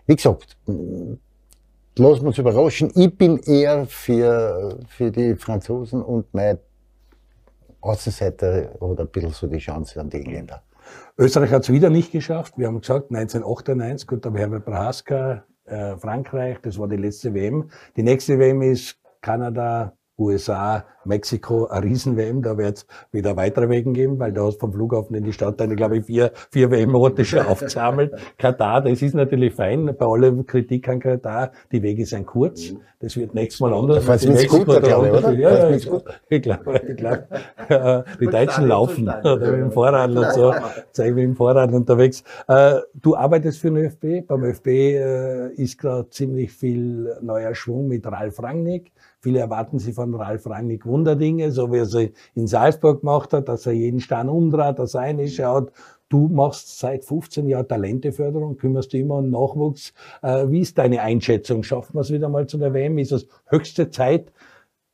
wie 0.05 0.15
gesagt, 0.15 0.57
lassen 0.65 1.19
wir 1.97 2.27
uns 2.27 2.37
überraschen. 2.37 2.91
Ich 2.95 3.17
bin 3.17 3.37
eher 3.39 3.85
für, 3.85 4.79
für 4.87 5.11
die 5.11 5.35
Franzosen 5.35 6.01
und 6.01 6.33
mein 6.33 6.57
Außenseiter 7.81 8.81
oder 8.81 9.03
ein 9.03 9.09
bisschen 9.09 9.31
so 9.31 9.47
die 9.47 9.57
Chance 9.57 9.99
an 9.99 10.09
die 10.09 10.21
Engländer. 10.21 10.63
Österreich 11.17 11.51
hat 11.51 11.63
es 11.63 11.71
wieder 11.71 11.89
nicht 11.89 12.13
geschafft. 12.13 12.57
Wir 12.57 12.67
haben 12.67 12.79
gesagt 12.79 13.11
1998, 13.11 14.07
gut, 14.07 14.23
wäre 14.23 14.37
Herbert 14.37 14.65
Brahaska 14.65 15.43
äh, 15.65 15.97
Frankreich, 15.97 16.59
das 16.61 16.77
war 16.77 16.87
die 16.87 16.97
letzte 16.97 17.33
WM. 17.33 17.69
Die 17.95 18.03
nächste 18.03 18.39
WM 18.39 18.61
ist 18.61 18.99
Kanada, 19.21 19.97
USA, 20.17 20.85
Mexiko, 21.03 21.67
ein 21.67 21.83
Riesen-WM, 21.83 22.41
da 22.41 22.57
wird 22.57 22.77
es 22.77 22.87
wieder 23.11 23.35
weitere 23.35 23.69
Wegen 23.69 23.93
geben, 23.93 24.17
weil 24.19 24.31
da 24.31 24.43
hast 24.43 24.59
vom 24.59 24.73
Flughafen 24.73 25.15
in 25.15 25.23
die 25.23 25.33
Stadt 25.33 25.61
eine, 25.61 25.75
glaube 25.75 25.97
ich, 25.97 26.05
vier, 26.05 26.31
vier 26.51 26.71
WM-Orte 26.71 27.25
schon 27.25 27.39
aufgesammelt. 27.45 28.13
Katar, 28.37 28.81
das 28.81 29.01
ist 29.01 29.13
natürlich 29.13 29.53
fein, 29.53 29.93
bei 29.97 30.05
aller 30.05 30.31
Kritik 30.43 30.87
an 30.87 30.99
Katar, 30.99 31.51
die 31.71 31.83
Wege 31.83 32.05
sind 32.05 32.25
kurz, 32.25 32.73
das 32.99 33.17
wird 33.17 33.35
nächstes 33.35 33.59
Mal 33.59 33.73
anders. 33.73 34.05
Das 34.05 34.23
ist 34.23 34.47
gut, 34.47 34.65
glaube 34.65 35.07
ich, 35.07 35.13
oder? 35.13 35.31
Ja, 35.33 35.69
ja, 35.69 35.77
gut. 35.77 36.03
ich 36.29 36.41
glaube, 36.41 36.81
ich 36.87 36.95
glaube, 36.95 37.27
die 38.19 38.27
Deutschen 38.27 38.67
laufen, 38.67 39.09
oder 39.09 39.51
mit 39.51 39.59
dem 39.59 39.71
Fahrrad 39.71 40.11
und 40.11 40.31
so, 40.33 40.53
zeige 40.91 41.13
mit 41.13 41.23
dem 41.25 41.35
Fahrrad 41.35 41.71
unterwegs. 41.71 42.23
Äh, 42.47 42.79
du 42.95 43.15
arbeitest 43.15 43.59
für 43.59 43.69
den 43.69 43.77
ÖFB, 43.77 44.27
beim 44.27 44.43
ÖFB 44.43 44.67
äh, 44.67 45.49
ist 45.53 45.77
gerade 45.77 46.09
ziemlich 46.09 46.51
viel 46.51 47.15
neuer 47.21 47.53
Schwung 47.53 47.89
mit 47.89 48.05
Ralf 48.07 48.41
Rangnick, 48.41 48.91
Viele 49.25 49.39
erwarten 49.39 49.79
sich 49.79 49.95
von 49.95 50.13
Ralf 50.13 50.45
Rangnick 50.45 50.85
Wunderdinge, 50.85 51.51
so 51.51 51.73
wie 51.73 51.79
er 51.79 51.87
sie 51.87 52.13
in 52.35 52.45
Salzburg 52.45 52.99
gemacht 53.01 53.33
hat, 53.33 53.49
dass 53.49 53.65
er 53.65 53.71
jeden 53.71 53.99
Stein 53.99 54.29
umdreht, 54.29 54.77
dass 54.77 54.93
er 54.93 55.01
reinschaut. 55.01 55.71
Du 56.09 56.27
machst 56.27 56.77
seit 56.77 57.03
15 57.03 57.47
Jahren 57.47 57.67
Talenteförderung, 57.67 58.55
kümmerst 58.55 58.93
dich 58.93 59.01
immer 59.01 59.15
um 59.15 59.31
Nachwuchs. 59.31 59.95
Äh, 60.21 60.47
wie 60.49 60.59
ist 60.59 60.77
deine 60.77 61.01
Einschätzung? 61.01 61.63
Schaffen 61.63 61.95
wir 61.95 62.01
es 62.01 62.11
wieder 62.11 62.29
mal 62.29 62.45
zu 62.45 62.59
der 62.59 62.75
WM? 62.75 62.99
Ist 62.99 63.13
es 63.13 63.27
höchste 63.47 63.89
Zeit, 63.89 64.31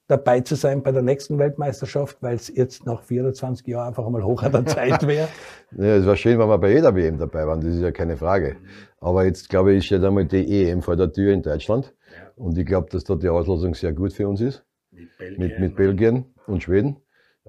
dabei 0.08 0.40
zu 0.40 0.56
sein 0.56 0.82
bei 0.82 0.94
der 0.94 1.02
nächsten 1.02 1.38
Weltmeisterschaft, 1.38 2.16
weil 2.22 2.36
es 2.36 2.48
jetzt 2.56 2.86
nach 2.86 3.04
24 3.04 3.68
Jahren 3.68 3.90
einfach 3.90 4.06
einmal 4.06 4.24
hoch 4.24 4.44
an 4.44 4.54
der 4.54 4.66
Zeit 4.66 5.06
wäre? 5.06 5.28
ja, 5.78 5.98
es 5.98 6.06
war 6.06 6.16
schön, 6.16 6.40
wenn 6.40 6.48
wir 6.48 6.58
bei 6.58 6.72
jeder 6.72 6.96
WM 6.96 7.18
dabei 7.18 7.46
waren, 7.46 7.60
das 7.60 7.76
ist 7.76 7.82
ja 7.82 7.92
keine 7.92 8.16
Frage. 8.16 8.56
Aber 9.02 9.26
jetzt 9.26 9.50
glaube 9.50 9.74
ich, 9.74 9.86
steht 9.86 10.06
einmal 10.06 10.24
die 10.24 10.70
EM 10.70 10.82
vor 10.82 10.96
der 10.96 11.12
Tür 11.12 11.34
in 11.34 11.42
Deutschland. 11.42 11.94
Und 12.36 12.58
ich 12.58 12.66
glaube, 12.66 12.90
dass 12.90 13.04
da 13.04 13.16
die 13.16 13.30
Auslosung 13.30 13.74
sehr 13.76 13.94
gut 13.94 14.14
für 14.14 14.28
uns 14.28 14.42
ist. 14.42 14.64
Mit 14.92 15.18
Belgien, 15.18 15.40
mit, 15.40 15.60
mit 15.60 15.76
Belgien 15.76 16.26
und 16.48 16.64
Schweden. 16.64 16.98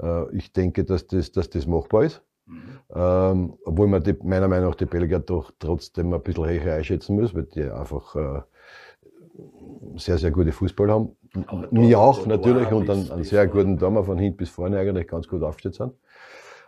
Äh, 0.00 0.36
ich 0.36 0.52
denke, 0.52 0.84
dass 0.84 1.06
das, 1.06 1.32
dass 1.32 1.50
das 1.50 1.66
machbar 1.66 2.04
ist. 2.04 2.22
Mhm. 2.46 2.60
Ähm, 2.94 3.54
obwohl 3.64 3.86
man 3.88 4.02
die, 4.02 4.14
meiner 4.22 4.48
Meinung 4.48 4.70
nach 4.70 4.76
die 4.76 4.86
Belgier 4.86 5.20
doch 5.20 5.52
trotzdem 5.58 6.12
ein 6.12 6.22
bisschen 6.22 6.46
höher 6.46 6.74
einschätzen 6.74 7.16
muss, 7.16 7.34
weil 7.34 7.44
die 7.44 7.62
einfach 7.62 8.14
äh, 8.16 8.42
sehr, 9.96 10.18
sehr 10.18 10.30
gute 10.30 10.52
Fußball 10.52 10.90
haben. 10.90 11.16
Mir 11.70 11.98
auch 11.98 12.26
natürlich 12.26 12.70
und 12.70 12.90
einen, 12.90 13.10
einen 13.10 13.24
sehr 13.24 13.46
guten 13.46 13.78
Dammer 13.78 14.04
von 14.04 14.18
hinten 14.18 14.36
bis 14.36 14.50
vorne 14.50 14.78
eigentlich 14.78 15.08
ganz 15.08 15.26
gut 15.26 15.42
aufgestellt 15.42 15.76
sind. 15.76 15.92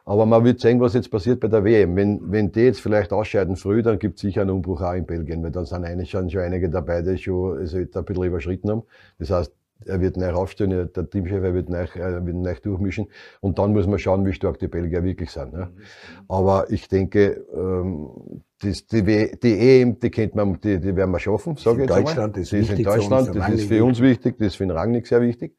Aber 0.06 0.26
man 0.26 0.44
wird 0.44 0.60
sehen, 0.60 0.80
was 0.80 0.94
jetzt 0.94 1.10
passiert 1.10 1.40
bei 1.40 1.48
der 1.48 1.64
WM. 1.64 1.96
Wenn, 1.96 2.20
wenn 2.30 2.52
die 2.52 2.60
jetzt 2.60 2.80
vielleicht 2.80 3.12
ausscheiden 3.12 3.56
früh, 3.56 3.82
dann 3.82 3.98
gibt 3.98 4.16
es 4.16 4.20
sicher 4.22 4.42
einen 4.42 4.50
Umbruch 4.50 4.82
auch 4.82 4.92
in 4.92 5.06
Belgien, 5.06 5.42
weil 5.42 5.50
dann 5.50 5.64
sind 5.64 5.84
eigentlich 5.84 6.10
schon, 6.10 6.28
schon 6.28 6.42
einige 6.42 6.68
dabei, 6.68 7.00
die 7.02 7.16
schon 7.16 7.58
also 7.58 7.78
ein 7.78 7.86
bisschen 8.04 8.24
überschritten 8.24 8.70
haben. 8.70 8.82
Das 9.18 9.30
heißt, 9.30 9.52
er 9.86 10.00
wird 10.00 10.16
neu 10.16 10.32
aufstellen, 10.32 10.90
der 10.94 11.10
Teamchef 11.10 11.42
er 11.42 11.54
wird 11.54 11.68
neu, 11.68 11.86
er 11.94 12.24
wird 12.24 12.36
neu 12.36 12.54
durchmischen 12.62 13.08
und 13.40 13.58
dann 13.58 13.72
muss 13.72 13.86
man 13.86 13.98
schauen, 13.98 14.24
wie 14.24 14.32
stark 14.32 14.58
die 14.58 14.68
Belgier 14.68 15.02
wirklich 15.04 15.30
sind. 15.30 15.52
Ne? 15.52 15.70
Aber 16.28 16.70
ich 16.70 16.88
denke, 16.88 17.44
ähm, 17.54 18.08
das, 18.62 18.86
die, 18.86 19.04
W- 19.06 19.36
die 19.42 19.58
EM, 19.58 19.98
die 19.98 20.10
kennt 20.10 20.34
man, 20.34 20.58
die, 20.60 20.78
die 20.80 20.96
werden 20.96 21.10
wir 21.10 21.18
schaffen, 21.18 21.56
sage 21.56 21.76
ich 21.76 21.80
jetzt 21.80 21.90
Deutschland 21.90 22.36
einmal. 22.36 22.42
ist 22.42 22.52
die 22.52 22.56
ist 22.58 22.70
in 22.70 22.82
Deutschland, 22.82 23.28
das 23.34 23.48
ist 23.48 23.64
für 23.64 23.84
uns 23.84 24.00
wichtig, 24.00 24.36
das 24.38 24.48
ist 24.48 24.56
für 24.56 24.64
den 24.64 24.70
Rangnick 24.70 25.06
sehr 25.06 25.20
wichtig. 25.20 25.54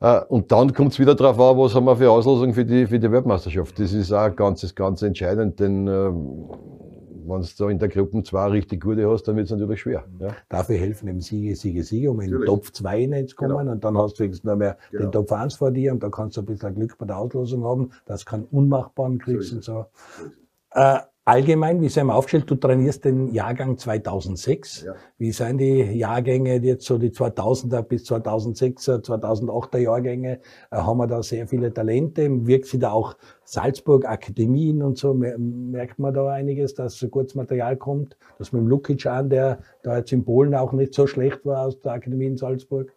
Äh, 0.00 0.20
Und 0.28 0.52
dann 0.52 0.72
kommt 0.72 0.92
es 0.92 0.98
wieder 0.98 1.14
darauf 1.14 1.38
an, 1.40 1.58
was 1.58 1.74
haben 1.74 1.86
wir 1.86 1.96
für 1.96 2.10
Auslosung 2.10 2.52
für 2.52 2.64
die, 2.64 2.86
für 2.86 2.98
die 2.98 3.10
Weltmeisterschaft. 3.10 3.78
Das 3.78 3.92
ist 3.92 4.12
auch 4.12 4.34
ganz, 4.34 4.74
ganz 4.74 5.02
entscheidend, 5.02 5.58
denn 5.58 5.86
äh, 5.86 6.10
wenn 7.28 7.40
du 7.42 7.48
da 7.58 7.68
in 7.70 7.78
der 7.78 7.88
Gruppe 7.88 8.22
zwei 8.22 8.46
richtig 8.48 8.82
gute 8.82 9.10
hast, 9.10 9.24
dann 9.24 9.36
wird 9.36 9.46
es 9.46 9.50
natürlich 9.50 9.80
schwer. 9.80 10.04
Ja. 10.20 10.28
Dafür 10.48 10.76
helfen 10.76 11.08
im 11.08 11.20
Siege, 11.20 11.56
Siege, 11.56 11.82
Siege, 11.82 12.10
um 12.10 12.20
in 12.20 12.30
den. 12.30 12.44
Top 12.44 12.66
2 12.66 13.00
hineinzukommen. 13.00 13.56
Genau. 13.58 13.72
Und 13.72 13.82
dann 13.84 13.98
hast 13.98 14.14
du 14.18 14.24
wenigstens 14.24 14.44
noch 14.44 14.56
mehr 14.56 14.76
Genau. 14.92 15.04
den 15.04 15.12
Top 15.12 15.32
1 15.32 15.54
vor 15.56 15.70
dir 15.72 15.92
und 15.92 16.02
da 16.02 16.08
kannst 16.08 16.36
du 16.36 16.42
ein 16.42 16.46
bisschen 16.46 16.74
Glück 16.74 16.96
bei 16.98 17.06
der 17.06 17.16
Auslosung 17.18 17.64
haben, 17.64 17.90
dass 18.04 18.24
du 18.24 18.30
keinen 18.30 18.44
Unmachbaren 18.44 19.18
kriegst 19.18 19.48
So 19.48 19.54
und 19.54 19.58
ist 19.60 19.66
so. 19.66 19.86
Allgemein, 21.28 21.80
wie 21.80 21.88
sind 21.88 22.06
wir 22.06 22.14
aufgestellt? 22.14 22.48
Du 22.48 22.54
trainierst 22.54 23.04
den 23.04 23.32
Jahrgang 23.32 23.76
2006. 23.76 24.82
Ja. 24.82 24.94
Wie 25.18 25.32
sind 25.32 25.58
die 25.58 25.80
Jahrgänge 25.82 26.58
jetzt 26.58 26.86
so 26.86 26.98
die 26.98 27.10
2000er 27.10 27.82
bis 27.82 28.08
2006er, 28.08 29.04
2008er 29.04 29.78
Jahrgänge? 29.78 30.38
Äh, 30.70 30.76
haben 30.76 30.98
wir 30.98 31.08
da 31.08 31.24
sehr 31.24 31.48
viele 31.48 31.74
Talente? 31.74 32.46
Wirkt 32.46 32.66
sie 32.66 32.78
da 32.78 32.92
auch 32.92 33.16
Salzburg, 33.42 34.04
Akademien 34.04 34.84
und 34.84 34.98
so? 34.98 35.14
Mer- 35.14 35.36
Merkt 35.36 35.98
man 35.98 36.14
da 36.14 36.28
einiges, 36.28 36.74
dass 36.74 36.96
so 36.96 37.08
gutes 37.08 37.34
Material 37.34 37.76
kommt? 37.76 38.16
Dass 38.38 38.52
mit 38.52 38.62
dem 38.62 38.68
Lukic 38.68 39.04
an, 39.06 39.28
der 39.28 39.58
da 39.82 39.98
jetzt 39.98 40.12
in 40.12 40.24
Polen 40.24 40.54
auch 40.54 40.72
nicht 40.72 40.94
so 40.94 41.08
schlecht 41.08 41.44
war 41.44 41.66
aus 41.66 41.80
der 41.80 41.90
Akademie 41.94 42.26
in 42.26 42.36
Salzburg? 42.36 42.92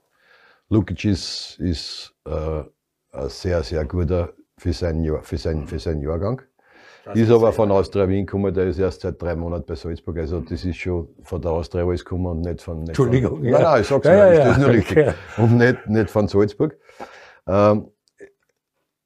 Lukic 0.70 1.04
ist, 1.04 1.58
ist 1.60 2.14
äh, 2.28 2.62
ein 3.12 3.30
sehr, 3.30 3.64
sehr 3.64 3.86
guter 3.86 4.34
für 4.56 4.72
seinen, 4.72 5.24
für 5.24 5.38
seinen, 5.38 5.66
für 5.66 5.80
seinen 5.80 6.04
Jahrgang. 6.04 6.44
Ist 7.14 7.32
aber 7.32 7.52
von 7.54 7.72
Austria 7.72 8.08
Wien 8.08 8.26
gekommen, 8.26 8.54
der 8.54 8.68
ist 8.68 8.80
erst 8.80 9.02
seit 9.02 9.22
drei 9.22 9.36
Monaten 9.36 9.66
bei 9.66 9.76
Salzburg. 9.76 10.18
Also 10.18 10.42
das 10.42 10.64
ist 10.66 10.78
schon 10.78 11.10
von 11.24 11.42
der 11.42 11.52
Austria 11.52 11.84
alles 11.86 12.04
gekommen 12.04 12.26
und 12.28 12.42
nicht 12.42 12.62
von. 12.62 12.80
Nicht 12.80 12.90
Entschuldigung, 12.90 13.38
Von, 13.38 13.46
ja. 13.46 13.52
Nein, 13.52 13.64
nein, 13.64 13.82
ich 13.82 13.88
sag's 13.88 14.06
Ja, 14.08 14.30
nicht, 14.30 14.38
ja, 14.38 14.44
ist 14.44 14.50
das 14.50 14.58
nur 14.58 14.70
richtig. 14.70 14.98
okay. 14.98 15.14
Und 15.38 15.58
nicht, 15.58 15.88
nicht 15.88 16.10
von 16.10 16.28
Salzburg. 16.28 16.78
Ähm, 17.48 17.88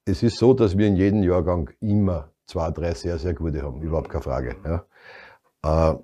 es 0.05 0.23
ist 0.23 0.37
so, 0.37 0.53
dass 0.53 0.77
wir 0.77 0.87
in 0.87 0.95
jedem 0.95 1.23
Jahrgang 1.23 1.69
immer 1.79 2.29
zwei, 2.45 2.71
drei 2.71 2.93
sehr, 2.93 3.17
sehr 3.17 3.33
gute 3.33 3.61
haben. 3.61 3.81
Überhaupt 3.81 4.09
keine 4.09 4.23
Frage. 4.23 4.55
Ja. 4.65 5.91
Äh, 5.91 5.97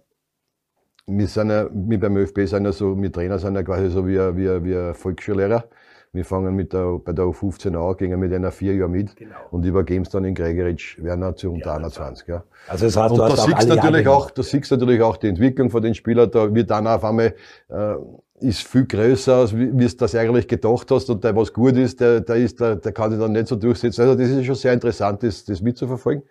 wir 1.08 1.28
sind 1.28 1.50
ja, 1.50 1.68
wir 1.72 2.00
beim 2.00 2.18
ÖFB 2.18 2.42
sind 2.46 2.66
ja 2.66 2.72
so, 2.72 3.00
wir 3.02 3.12
Trainer 3.12 3.40
sind 3.40 3.56
ja 3.56 3.64
quasi 3.64 3.90
so 3.90 4.08
wie, 4.08 4.18
wie, 4.18 4.64
wie 4.64 4.76
ein 4.78 4.94
Volksschullehrer. 4.94 5.66
Wir 6.12 6.26
fangen 6.26 6.56
mit 6.56 6.74
der, 6.74 6.98
bei 6.98 7.13
der 7.13 7.26
U15 7.26 7.76
an, 7.76 7.95
gehen 7.98 8.19
mit 8.19 8.34
einer 8.34 8.52
vier 8.52 8.74
Jahre 8.74 8.89
mit 8.89 9.15
Genau. 9.15 9.36
und 9.52 9.63
übergeben 9.63 10.04
es 10.04 10.10
dann 10.10 10.26
in 10.26 10.34
Gregoritsch, 10.34 10.98
Werner 11.04 11.36
zu 11.36 11.52
unter 11.52 11.76
21. 11.76 12.28
Ja. 12.28 12.43
Also 12.67 12.86
das 12.86 12.98
heißt, 12.98 13.12
Und 13.12 13.17
du 13.19 13.24
da 13.24 13.30
hast 13.30 13.39
auch 13.39 13.45
siehst 13.45 13.69
du 13.69 13.76
natürlich 13.76 14.08
auch, 14.08 14.32
da 14.32 14.41
siehst 14.41 14.72
natürlich 14.72 15.02
auch 15.04 15.17
die 15.17 15.28
Entwicklung 15.28 15.69
von 15.69 15.84
den 15.84 15.93
Spielern, 15.93 16.32
da 16.32 16.52
wird 16.52 16.72
dann 16.72 16.88
auf 16.88 17.04
einmal, 17.04 17.36
äh, 17.69 17.95
ist 18.39 18.63
viel 18.67 18.88
größer, 18.88 19.36
als 19.36 19.56
wie 19.56 19.72
wie 19.78 19.88
du 19.88 19.95
das 19.98 20.15
eigentlich 20.15 20.48
gedacht 20.48 20.89
hast 20.89 21.12
und 21.12 21.24
der, 21.24 21.36
was 21.36 21.54
gut 21.54 21.78
ist, 21.78 22.00
der, 22.00 22.22
der 22.22 22.38
ist, 22.38 22.60
der, 22.60 22.78
der 22.78 22.91
kann 22.91 23.12
sich 23.12 23.19
dann 23.19 23.34
nicht 23.34 23.48
so 23.48 23.56
durchsetzen. 23.56 24.02
Also 24.02 24.15
das 24.15 24.30
ist 24.30 24.45
schon 24.45 24.56
sehr 24.56 24.74
interessant, 24.74 25.22
das, 25.22 25.45
das 25.45 25.62
mitzuverfolgen. 25.62 26.24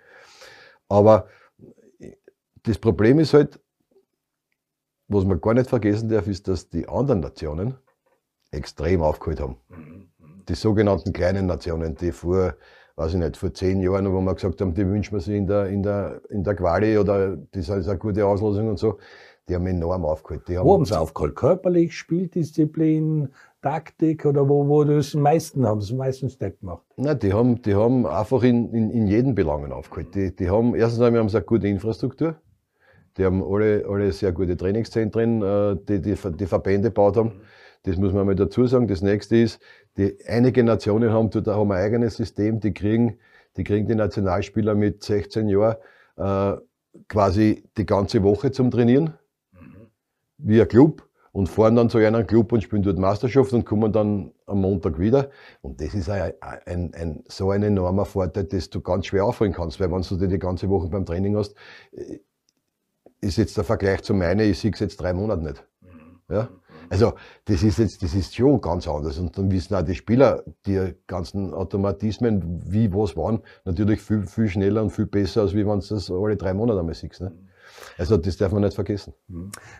Aber 0.88 1.28
das 2.64 2.78
Problem 2.78 3.20
ist 3.20 3.32
halt, 3.32 3.60
was 5.06 5.24
man 5.24 5.40
gar 5.40 5.54
nicht 5.54 5.70
vergessen 5.70 6.08
darf, 6.08 6.26
ist, 6.26 6.48
dass 6.48 6.68
die 6.68 6.88
anderen 6.88 7.20
Nationen 7.20 7.76
extrem 8.50 9.02
aufgeholt 9.02 9.40
haben. 9.40 9.56
Die 10.48 10.54
sogenannten 10.54 11.12
kleinen 11.12 11.46
Nationen, 11.46 11.94
die 11.94 12.12
vor, 12.12 12.54
weiß 12.96 13.14
ich 13.14 13.18
nicht, 13.18 13.36
vor 13.36 13.52
zehn 13.52 13.80
Jahren, 13.80 14.12
wo 14.12 14.20
wir 14.20 14.34
gesagt 14.34 14.60
haben, 14.60 14.74
die 14.74 14.86
wünschen 14.86 15.14
wir 15.14 15.20
sich 15.20 15.36
in 15.36 15.46
der, 15.46 15.66
in 15.66 15.82
der, 15.82 16.22
in 16.30 16.42
der 16.42 16.54
Quali 16.54 16.96
oder 16.98 17.36
das 17.36 17.68
ist 17.68 17.88
eine 17.88 17.98
gute 17.98 18.24
Auslosung 18.26 18.68
und 18.68 18.78
so, 18.78 18.98
die 19.48 19.54
haben 19.54 19.66
enorm 19.66 20.04
aufgeholt. 20.04 20.48
Die 20.48 20.56
Wo 20.56 20.74
haben 20.74 20.84
sie 20.84 20.98
aufgeholt? 20.98 21.34
Körperlich, 21.34 21.96
Spieldisziplin, 21.96 23.28
Taktik 23.62 24.24
oder 24.24 24.48
wo, 24.48 24.66
wo 24.68 24.84
das 24.84 25.14
am 25.14 25.22
meisten 25.22 25.66
haben 25.66 25.80
sie 25.80 25.92
am 25.92 25.98
meisten 25.98 26.30
Step 26.30 26.60
gemacht? 26.60 26.84
Nein, 26.96 27.18
die 27.18 27.32
haben, 27.32 27.60
die 27.62 27.74
haben 27.74 28.06
einfach 28.06 28.42
in, 28.42 28.72
in, 28.72 28.90
in 28.90 29.06
jeden 29.06 29.34
Belangen 29.34 29.72
aufgeholt. 29.72 30.14
Die, 30.14 30.34
die 30.34 30.48
haben, 30.48 30.74
erstens 30.74 31.00
einmal 31.02 31.20
haben 31.20 31.28
sie 31.28 31.38
eine 31.38 31.46
gute 31.46 31.68
Infrastruktur. 31.68 32.36
Die 33.16 33.24
haben 33.24 33.42
alle, 33.42 33.84
alle 33.88 34.12
sehr 34.12 34.32
gute 34.32 34.56
Trainingszentren, 34.56 35.42
äh, 35.42 35.76
die, 35.88 36.00
die 36.00 36.14
die 36.14 36.46
Verbände 36.46 36.88
gebaut 36.88 37.16
haben. 37.16 37.40
Das 37.84 37.96
muss 37.96 38.12
man 38.12 38.26
mal 38.26 38.34
dazu 38.34 38.66
sagen. 38.66 38.88
Das 38.88 39.02
nächste 39.02 39.36
ist, 39.36 39.60
die, 39.96 40.16
einige 40.26 40.62
Nationen 40.64 41.12
haben, 41.12 41.30
da 41.30 41.54
haben 41.54 41.72
ein 41.72 41.78
eigenes 41.78 42.16
System, 42.16 42.60
die 42.60 42.72
kriegen, 42.72 43.18
die 43.56 43.64
kriegen 43.64 43.86
die 43.86 43.94
Nationalspieler 43.94 44.74
mit 44.74 45.02
16 45.02 45.48
Jahren 45.48 45.76
äh, 46.16 46.56
quasi 47.08 47.64
die 47.76 47.86
ganze 47.86 48.22
Woche 48.22 48.50
zum 48.50 48.70
Trainieren. 48.70 49.14
Wie 50.38 50.60
ein 50.60 50.68
Club. 50.68 51.04
Und 51.32 51.48
fahren 51.48 51.76
dann 51.76 51.90
zu 51.90 51.98
einem 51.98 52.26
Club 52.26 52.52
und 52.52 52.62
spielen 52.62 52.82
dort 52.82 52.98
Meisterschaft 52.98 53.52
und 53.52 53.64
kommen 53.64 53.92
dann 53.92 54.32
am 54.46 54.60
Montag 54.60 54.98
wieder. 54.98 55.30
Und 55.60 55.80
das 55.80 55.94
ist 55.94 56.08
ein, 56.08 56.32
ein, 56.40 56.92
ein, 56.94 57.22
so 57.28 57.50
ein 57.50 57.62
enormer 57.62 58.06
Vorteil, 58.06 58.44
dass 58.44 58.70
du 58.70 58.80
ganz 58.80 59.06
schwer 59.06 59.24
aufholen 59.24 59.52
kannst, 59.52 59.78
weil 59.78 59.92
wenn 59.92 60.02
du 60.02 60.16
dir 60.16 60.26
die 60.26 60.38
ganze 60.38 60.68
Woche 60.68 60.88
beim 60.88 61.04
Training 61.04 61.36
hast, 61.36 61.54
äh, 61.92 62.18
ist 63.20 63.36
jetzt 63.36 63.56
der 63.56 63.64
Vergleich 63.64 64.02
zu 64.02 64.14
meinen, 64.14 64.40
ich 64.40 64.58
sehe 64.58 64.72
es 64.72 64.80
jetzt 64.80 64.96
drei 64.96 65.12
Monate 65.12 65.42
nicht. 65.42 65.64
Ja? 66.28 66.48
Also, 66.90 67.14
das 67.44 67.62
ist 67.62 67.78
jetzt, 67.78 68.02
das 68.02 68.14
ist 68.14 68.34
schon 68.34 68.60
ganz 68.60 68.88
anders. 68.88 69.18
Und 69.18 69.36
dann 69.36 69.50
wissen 69.50 69.74
auch 69.74 69.82
die 69.82 69.94
Spieler, 69.94 70.42
die 70.66 70.94
ganzen 71.06 71.52
Automatismen, 71.52 72.62
wie, 72.64 72.92
was, 72.92 73.16
wann, 73.16 73.40
natürlich 73.64 74.00
viel, 74.00 74.26
viel 74.26 74.48
schneller 74.48 74.82
und 74.82 74.90
viel 74.90 75.06
besser, 75.06 75.42
als 75.42 75.54
wenn 75.54 75.66
du 75.66 75.76
das 75.76 76.10
alle 76.10 76.36
drei 76.36 76.54
Monate 76.54 76.80
einmal 76.80 76.94
siehst. 76.94 77.20
Ne? 77.20 77.32
Also, 77.96 78.16
das 78.16 78.36
darf 78.36 78.52
man 78.52 78.62
nicht 78.62 78.74
vergessen. 78.74 79.12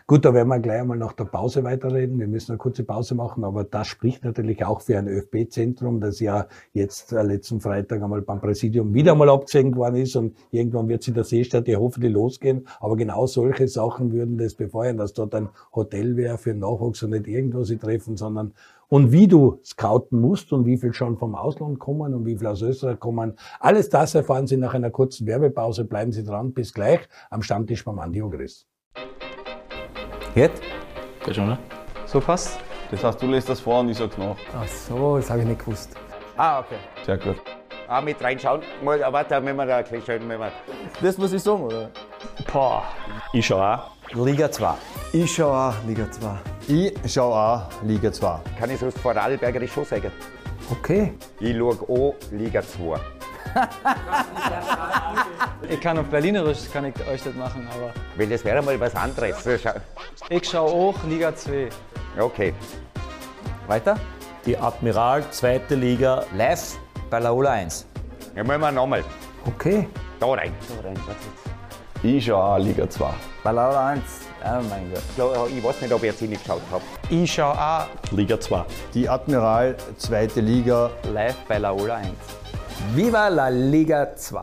Gut, 0.07 0.25
da 0.25 0.33
werden 0.33 0.49
wir 0.49 0.59
gleich 0.59 0.81
einmal 0.81 0.97
nach 0.97 1.13
der 1.13 1.25
Pause 1.25 1.63
weiterreden. 1.63 2.19
Wir 2.19 2.27
müssen 2.27 2.51
eine 2.51 2.57
kurze 2.57 2.83
Pause 2.83 3.15
machen, 3.15 3.43
aber 3.43 3.63
das 3.63 3.87
spricht 3.87 4.23
natürlich 4.23 4.65
auch 4.65 4.81
für 4.81 4.97
ein 4.97 5.07
ÖFB-Zentrum, 5.07 6.01
das 6.01 6.19
ja 6.19 6.47
jetzt 6.73 7.13
äh, 7.13 7.21
letzten 7.23 7.61
Freitag 7.61 8.01
einmal 8.01 8.21
beim 8.21 8.41
Präsidium 8.41 8.93
wieder 8.93 9.13
einmal 9.13 9.29
abgesenkt 9.29 9.77
worden 9.77 9.95
ist 9.95 10.15
und 10.15 10.35
irgendwann 10.51 10.87
wird 10.87 11.03
sie 11.03 11.13
der 11.13 11.23
Seestadt 11.23 11.67
hoffentlich 11.69 12.11
losgehen. 12.11 12.67
Aber 12.79 12.95
genau 12.95 13.27
solche 13.27 13.67
Sachen 13.67 14.11
würden 14.11 14.37
das 14.37 14.55
befeuern, 14.55 14.97
dass 14.97 15.13
dort 15.13 15.35
ein 15.35 15.49
Hotel 15.73 16.15
wäre 16.17 16.37
für 16.37 16.53
Nachwuchs 16.53 17.03
und 17.03 17.11
nicht 17.11 17.27
irgendwo 17.27 17.63
sie 17.63 17.77
treffen, 17.77 18.17
sondern 18.17 18.53
und 18.89 19.11
wie 19.11 19.27
du 19.27 19.59
scouten 19.63 20.19
musst 20.19 20.51
und 20.51 20.65
wie 20.65 20.77
viel 20.77 20.93
schon 20.93 21.17
vom 21.17 21.35
Ausland 21.35 21.79
kommen 21.79 22.13
und 22.13 22.25
wie 22.25 22.35
viel 22.35 22.47
aus 22.47 22.61
Österreich 22.61 22.99
kommen. 22.99 23.37
Alles 23.59 23.89
das 23.89 24.15
erfahren 24.15 24.47
Sie 24.47 24.57
nach 24.57 24.73
einer 24.73 24.89
kurzen 24.89 25.25
Werbepause. 25.25 25.85
Bleiben 25.85 26.11
Sie 26.11 26.23
dran. 26.23 26.53
Bis 26.53 26.73
gleich 26.73 27.01
am 27.29 27.41
Stammtisch 27.41 27.85
beim 27.85 27.99
Andi 27.99 28.21
Ogris. 28.21 28.67
Jetzt? 30.35 30.61
Geht 31.23 31.35
schon, 31.35 31.47
ne? 31.47 31.57
So 32.05 32.19
passt? 32.19 32.59
Das 32.91 33.03
heißt, 33.03 33.21
du 33.21 33.27
lässt 33.27 33.47
das 33.47 33.59
vor 33.59 33.81
und 33.81 33.89
ich 33.89 33.97
sag's 33.97 34.17
nach. 34.17 34.35
Ach 34.53 34.67
so, 34.67 35.17
das 35.17 35.29
habe 35.29 35.41
ich 35.41 35.47
nicht 35.47 35.59
gewusst. 35.59 35.95
Ah, 36.35 36.59
okay. 36.59 36.77
Sehr 37.05 37.17
gut. 37.17 37.35
Ah, 37.87 38.01
mit 38.01 38.21
reinschauen. 38.21 38.61
Mal, 38.83 39.03
ah, 39.03 39.13
warte, 39.13 39.43
wenn 39.43 39.55
wir 39.55 39.65
da 39.65 39.81
gleich 39.81 40.03
schauen, 40.05 40.27
wenn 40.27 40.39
wir. 40.39 40.51
Das 41.01 41.17
muss 41.17 41.33
ich 41.33 41.41
sagen, 41.41 41.63
oder? 41.63 41.89
Boah. 42.51 42.83
Ich 43.33 43.45
schau 43.45 43.61
auch. 43.61 43.91
Liga 44.13 44.49
2. 44.49 44.73
Ich 45.13 45.35
schaue 45.35 45.53
auch 45.53 45.73
Liga 45.85 46.09
2. 46.09 46.48
Ich 46.71 46.93
schaue 47.11 47.33
auch 47.33 47.81
Liga 47.81 48.11
2. 48.11 48.41
Kann 48.59 48.69
ich 48.69 48.79
sonst 48.79 48.99
Vorarlbergerisch 48.99 49.73
schon 49.73 49.85
sagen? 49.85 50.11
Okay. 50.69 51.13
Ich 51.39 51.57
schaue 51.57 51.73
auch 51.89 52.15
Liga 52.31 52.61
2. 52.61 52.99
Ich 55.67 55.81
kann 55.81 55.97
auf 55.97 56.05
Berlinerisch 56.05 56.69
kann 56.71 56.85
ich 56.85 56.93
euch 57.07 57.23
das 57.23 57.33
machen, 57.33 57.67
aber 57.73 57.91
Weil 58.15 58.27
das 58.27 58.45
wäre 58.45 58.61
mal 58.61 58.79
was 58.79 58.95
anderes. 58.95 59.43
Ich 60.29 60.47
schaue 60.47 60.71
auch 60.71 61.03
Liga 61.05 61.35
2. 61.35 61.69
Okay. 62.19 62.53
Weiter? 63.65 63.97
Die 64.45 64.55
Admiral, 64.55 65.23
zweite 65.31 65.73
Liga. 65.73 66.23
Live 66.35 66.77
bei 67.09 67.17
Laola 67.17 67.53
1. 67.53 67.87
Ja, 68.35 68.43
machen 68.43 68.61
wir 68.61 68.71
nochmal. 68.71 69.03
Okay. 69.47 69.87
Da 70.19 70.27
rein. 70.27 70.53
Da 70.67 70.87
rein. 70.87 70.95
warte 71.07 71.19
jetzt. 71.33 72.03
Ich 72.03 72.25
schau 72.25 72.39
auch 72.39 72.59
Liga 72.59 72.87
2. 72.87 73.11
Bei 73.43 73.51
Laola 73.53 73.87
1. 73.87 74.28
Oh 74.41 74.61
mein 74.69 74.89
Gott. 74.93 75.49
Ich 75.49 75.63
weiß 75.63 75.81
nicht, 75.81 75.91
ob 75.91 75.99
ich 76.01 76.11
jetzt 76.11 76.21
nicht 76.21 76.41
geschaut 76.41 76.61
habe. 76.71 76.81
Ich 77.09 77.33
schaue 77.33 77.53
auch 77.53 77.87
Liga 78.11 78.39
2. 78.39 78.63
Die 78.93 79.09
Admiral, 79.09 79.75
zweite 79.97 80.39
Liga. 80.39 80.89
live 81.13 81.35
bei 81.45 81.57
Laola 81.57 81.97
1. 81.97 82.09
Viva 82.95 83.27
la 83.27 83.49
Liga 83.49 84.15
2. 84.15 84.41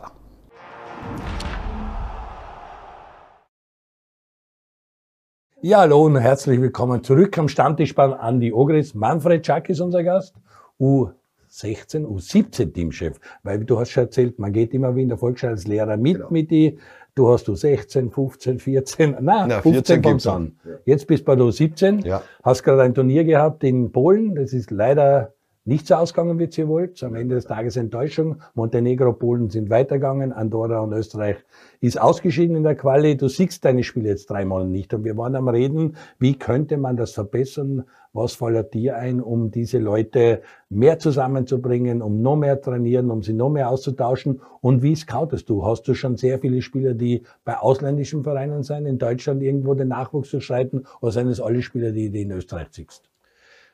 Ja, 5.63 5.79
hallo 5.79 6.03
und 6.05 6.17
herzlich 6.17 6.61
willkommen 6.61 7.03
zurück 7.03 7.35
am 7.39 7.49
Stammtisch 7.49 7.95
beim 7.95 8.13
Andi 8.13 8.53
Ogris. 8.53 8.93
Manfred 8.93 9.43
Schack 9.43 9.67
ist 9.69 9.79
unser 9.79 10.03
Gast, 10.03 10.35
U16, 10.79 12.05
U17 12.05 12.71
Teamchef. 12.71 13.19
Weil 13.41 13.65
du 13.65 13.79
hast 13.79 13.89
schon 13.89 14.03
erzählt, 14.03 14.37
man 14.37 14.53
geht 14.53 14.75
immer 14.75 14.95
wie 14.95 15.01
in 15.01 15.09
der 15.09 15.17
Volksschule 15.17 15.53
als 15.53 15.65
Lehrer 15.65 15.97
mit 15.97 16.29
mit 16.29 16.51
die. 16.51 16.77
Du 17.17 17.29
hast 17.29 17.49
U16, 17.49 18.11
15, 18.11 18.59
14, 18.59 19.17
nein, 19.21 19.47
Na, 19.49 19.61
15 19.61 19.73
14 19.73 19.95
von 20.03 20.11
gibt's 20.11 20.27
an. 20.27 20.55
Jetzt 20.85 21.07
bist 21.07 21.21
du 21.21 21.25
bei 21.25 21.35
der 21.35 21.45
U17, 21.45 22.05
Ja. 22.05 22.21
hast 22.43 22.61
gerade 22.61 22.83
ein 22.83 22.93
Turnier 22.93 23.23
gehabt 23.23 23.63
in 23.63 23.91
Polen. 23.91 24.35
Das 24.35 24.53
ist 24.53 24.69
leider 24.69 25.33
nicht 25.67 25.85
so 25.85 25.95
ausgegangen, 25.95 26.39
wie 26.39 26.49
ihr 26.49 26.67
wollt. 26.69 27.03
Am 27.03 27.13
Ende 27.15 27.35
des 27.35 27.45
Tages 27.45 27.75
Enttäuschung. 27.75 28.37
Montenegro, 28.55 29.11
Polen 29.11 29.49
sind 29.49 29.69
weitergegangen. 29.69 30.31
Andorra 30.31 30.79
und 30.79 30.93
Österreich 30.93 31.35
ist 31.81 31.99
ausgeschieden 31.99 32.55
in 32.55 32.63
der 32.63 32.75
Quali. 32.75 33.17
Du 33.17 33.27
siehst 33.27 33.65
deine 33.65 33.83
Spiele 33.83 34.07
jetzt 34.07 34.29
dreimal 34.29 34.65
nicht. 34.65 34.93
Und 34.93 35.03
wir 35.03 35.17
waren 35.17 35.35
am 35.35 35.49
Reden, 35.49 35.97
wie 36.19 36.39
könnte 36.39 36.77
man 36.77 36.95
das 36.95 37.11
verbessern? 37.11 37.83
Was 38.13 38.35
fällt 38.35 38.73
dir 38.73 38.95
ein, 38.95 39.19
um 39.19 39.51
diese 39.51 39.79
Leute 39.79 40.41
mehr 40.69 40.99
zusammenzubringen, 40.99 42.01
um 42.01 42.21
noch 42.21 42.37
mehr 42.37 42.61
trainieren, 42.61 43.11
um 43.11 43.21
sie 43.21 43.33
noch 43.33 43.49
mehr 43.49 43.69
auszutauschen? 43.69 44.39
Und 44.61 44.83
wie 44.83 44.95
scoutest 44.95 45.49
du? 45.49 45.65
Hast 45.65 45.83
du 45.89 45.95
schon 45.95 46.15
sehr 46.15 46.39
viele 46.39 46.61
Spieler, 46.61 46.93
die 46.93 47.23
bei 47.43 47.57
ausländischen 47.57 48.23
Vereinen 48.23 48.63
sein, 48.63 48.85
in 48.85 48.99
Deutschland 48.99 49.43
irgendwo 49.43 49.73
den 49.73 49.89
Nachwuchs 49.89 50.29
zu 50.29 50.39
schreiten? 50.39 50.85
Oder 51.01 51.11
sind 51.11 51.27
es 51.27 51.41
alle 51.41 51.61
Spieler, 51.61 51.91
die 51.91 52.09
du 52.09 52.19
in 52.19 52.31
Österreich 52.31 52.67
siehst? 52.71 53.09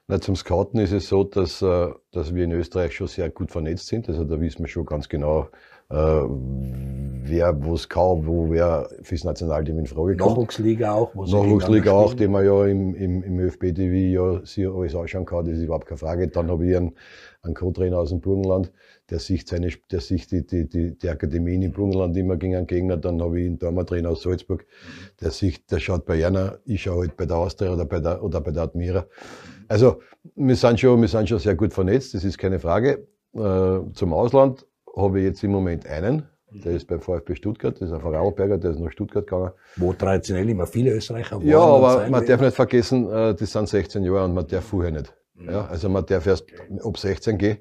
Na, 0.07 0.19
zum 0.19 0.35
Scouten 0.35 0.81
ist 0.81 0.91
es 0.91 1.07
so, 1.07 1.23
dass, 1.23 1.61
äh, 1.61 1.87
dass 2.11 2.35
wir 2.35 2.43
in 2.43 2.51
Österreich 2.51 2.93
schon 2.93 3.07
sehr 3.07 3.29
gut 3.29 3.51
vernetzt 3.51 3.87
sind. 3.87 4.09
Also 4.09 4.25
da 4.25 4.39
wissen 4.41 4.59
wir 4.59 4.67
schon 4.67 4.85
ganz 4.85 5.07
genau, 5.07 5.47
äh, 5.89 5.95
wer 5.95 7.63
wo 7.63 7.77
kann, 7.87 8.27
wo 8.27 8.49
wer 8.49 8.89
fürs 9.01 9.23
Nationalteam 9.23 9.79
in 9.79 9.85
Frage 9.85 10.17
kommt. 10.17 10.31
Nachwuchsliga 10.31 10.91
auch. 10.91 11.15
Nachwuchsliga 11.15 11.93
auch, 11.93 12.13
die 12.15 12.27
man 12.27 12.45
ja 12.45 12.65
im, 12.65 12.95
im, 12.95 13.23
im 13.23 13.39
ÖFB-TV 13.39 13.93
ja 13.93 14.45
sich 14.45 14.67
alles 14.67 14.93
anschauen 14.93 15.25
kann, 15.25 15.45
das 15.45 15.57
ist 15.57 15.63
überhaupt 15.63 15.85
keine 15.85 15.97
Frage. 15.97 16.27
Dann 16.27 16.51
habe 16.51 16.67
ich 16.67 16.75
einen, 16.75 16.95
einen 17.41 17.53
Co-Trainer 17.53 17.99
aus 17.99 18.09
dem 18.09 18.19
Burgenland, 18.19 18.73
der 19.09 19.19
sich, 19.19 19.45
seine, 19.45 19.69
der 19.91 19.99
sich 19.99 20.27
die, 20.27 20.45
die, 20.45 20.67
die, 20.67 20.97
die 20.97 21.09
Akademien 21.09 21.61
im 21.61 21.71
Burgenland 21.71 22.15
immer 22.15 22.37
gegen 22.37 22.55
einen 22.55 22.67
Gegner. 22.67 22.97
Dann 22.97 23.21
habe 23.21 23.39
ich 23.39 23.47
einen 23.47 23.59
Dormer-Trainer 23.59 24.09
aus 24.09 24.23
Salzburg, 24.23 24.65
der 25.21 25.31
sich, 25.31 25.65
der 25.65 25.79
schaut 25.79 26.05
bei 26.05 26.25
einer, 26.25 26.59
ich 26.65 26.83
schaue 26.83 27.01
halt 27.01 27.17
bei 27.17 27.25
der 27.25 27.37
Austria 27.37 27.73
oder 27.73 27.85
bei 27.85 27.99
der, 27.99 28.23
oder 28.23 28.39
bei 28.41 28.51
der 28.51 28.63
Admira. 28.63 29.05
Also 29.67 30.01
wir 30.35 30.55
sind, 30.55 30.79
schon, 30.79 31.01
wir 31.01 31.07
sind 31.07 31.27
schon 31.27 31.39
sehr 31.39 31.55
gut 31.55 31.73
vernetzt, 31.73 32.13
das 32.13 32.23
ist 32.23 32.37
keine 32.37 32.59
Frage. 32.59 33.07
Äh, 33.33 33.79
zum 33.93 34.13
Ausland 34.13 34.65
habe 34.95 35.19
ich 35.19 35.25
jetzt 35.25 35.43
im 35.43 35.51
Moment 35.51 35.85
einen, 35.85 36.23
der 36.51 36.73
ist 36.73 36.87
beim 36.87 37.01
VfB 37.01 37.35
Stuttgart, 37.35 37.75
das 37.75 37.89
ist 37.89 37.93
ein 37.93 38.01
Vorarlberger, 38.01 38.57
der 38.57 38.71
ist 38.71 38.79
nach 38.79 38.91
Stuttgart 38.91 39.25
gegangen. 39.25 39.51
Wo 39.77 39.91
traditionell 39.93 40.47
immer 40.49 40.67
viele 40.67 40.91
Österreicher 40.91 41.37
waren. 41.37 41.47
Ja, 41.47 41.59
aber 41.59 42.07
man 42.09 42.25
darf 42.25 42.41
nicht 42.41 42.55
vergessen, 42.55 43.09
äh, 43.09 43.35
das 43.35 43.51
sind 43.51 43.67
16 43.67 44.03
Jahre 44.03 44.25
und 44.25 44.33
man 44.33 44.47
darf 44.47 44.65
vorher 44.65 44.91
nicht. 44.91 45.13
Ja, 45.39 45.65
also 45.65 45.89
man 45.89 46.05
darf 46.05 46.25
erst 46.27 46.45
ab 46.83 46.97
16 46.97 47.37
gehen. 47.37 47.57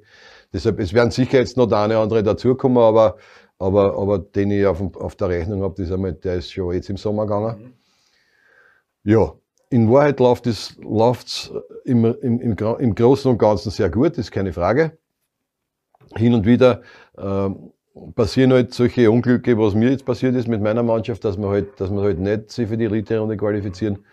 Deshalb, 0.53 0.79
es 0.81 0.93
werden 0.93 1.11
sicher 1.11 1.39
jetzt 1.39 1.57
noch 1.57 1.67
der 1.67 1.79
eine 1.79 1.95
oder 1.95 2.03
andere 2.03 2.23
dazukommen, 2.23 2.79
aber, 2.79 3.17
aber, 3.59 3.97
aber 3.97 4.19
den 4.19 4.51
ich 4.51 4.67
auf, 4.67 4.81
auf 4.97 5.17
der 5.17 5.29
Rechnung 5.31 5.63
habe, 5.63 5.83
der 6.15 6.35
ist 6.35 6.53
schon 6.53 6.75
jetzt 6.75 6.91
im 6.91 6.97
Sommer 6.97 7.27
gegangen. 7.27 7.75
Ja, 9.05 9.33
in 9.71 9.91
Wahrheit 9.91 10.21
läuft 10.21 10.47
es 10.47 10.77
im, 11.85 12.05
im, 12.05 12.41
im, 12.41 12.57
im 12.57 12.95
Großen 12.95 13.31
und 13.31 13.39
Ganzen 13.39 13.71
sehr 13.71 13.91
gut, 13.91 14.19
ist 14.19 14.31
keine 14.31 14.53
Frage. 14.53 14.99
Hin 16.15 16.35
und 16.35 16.45
wieder 16.45 16.83
ähm, 17.17 17.73
passieren 18.15 18.53
halt 18.53 18.75
solche 18.75 19.11
Unglücke, 19.11 19.59
was 19.59 19.75
mir 19.75 19.91
jetzt 19.91 20.05
passiert 20.05 20.35
ist 20.35 20.47
mit 20.47 20.61
meiner 20.61 20.83
Mannschaft, 20.83 21.25
dass 21.25 21.39
wir 21.39 21.49
halt, 21.49 21.81
dass 21.81 21.91
wir 21.91 22.03
halt 22.03 22.19
nicht 22.19 22.51
sich 22.51 22.69
für 22.69 22.77
die 22.77 22.85
Elite-Runde 22.85 23.37
qualifizieren 23.37 24.05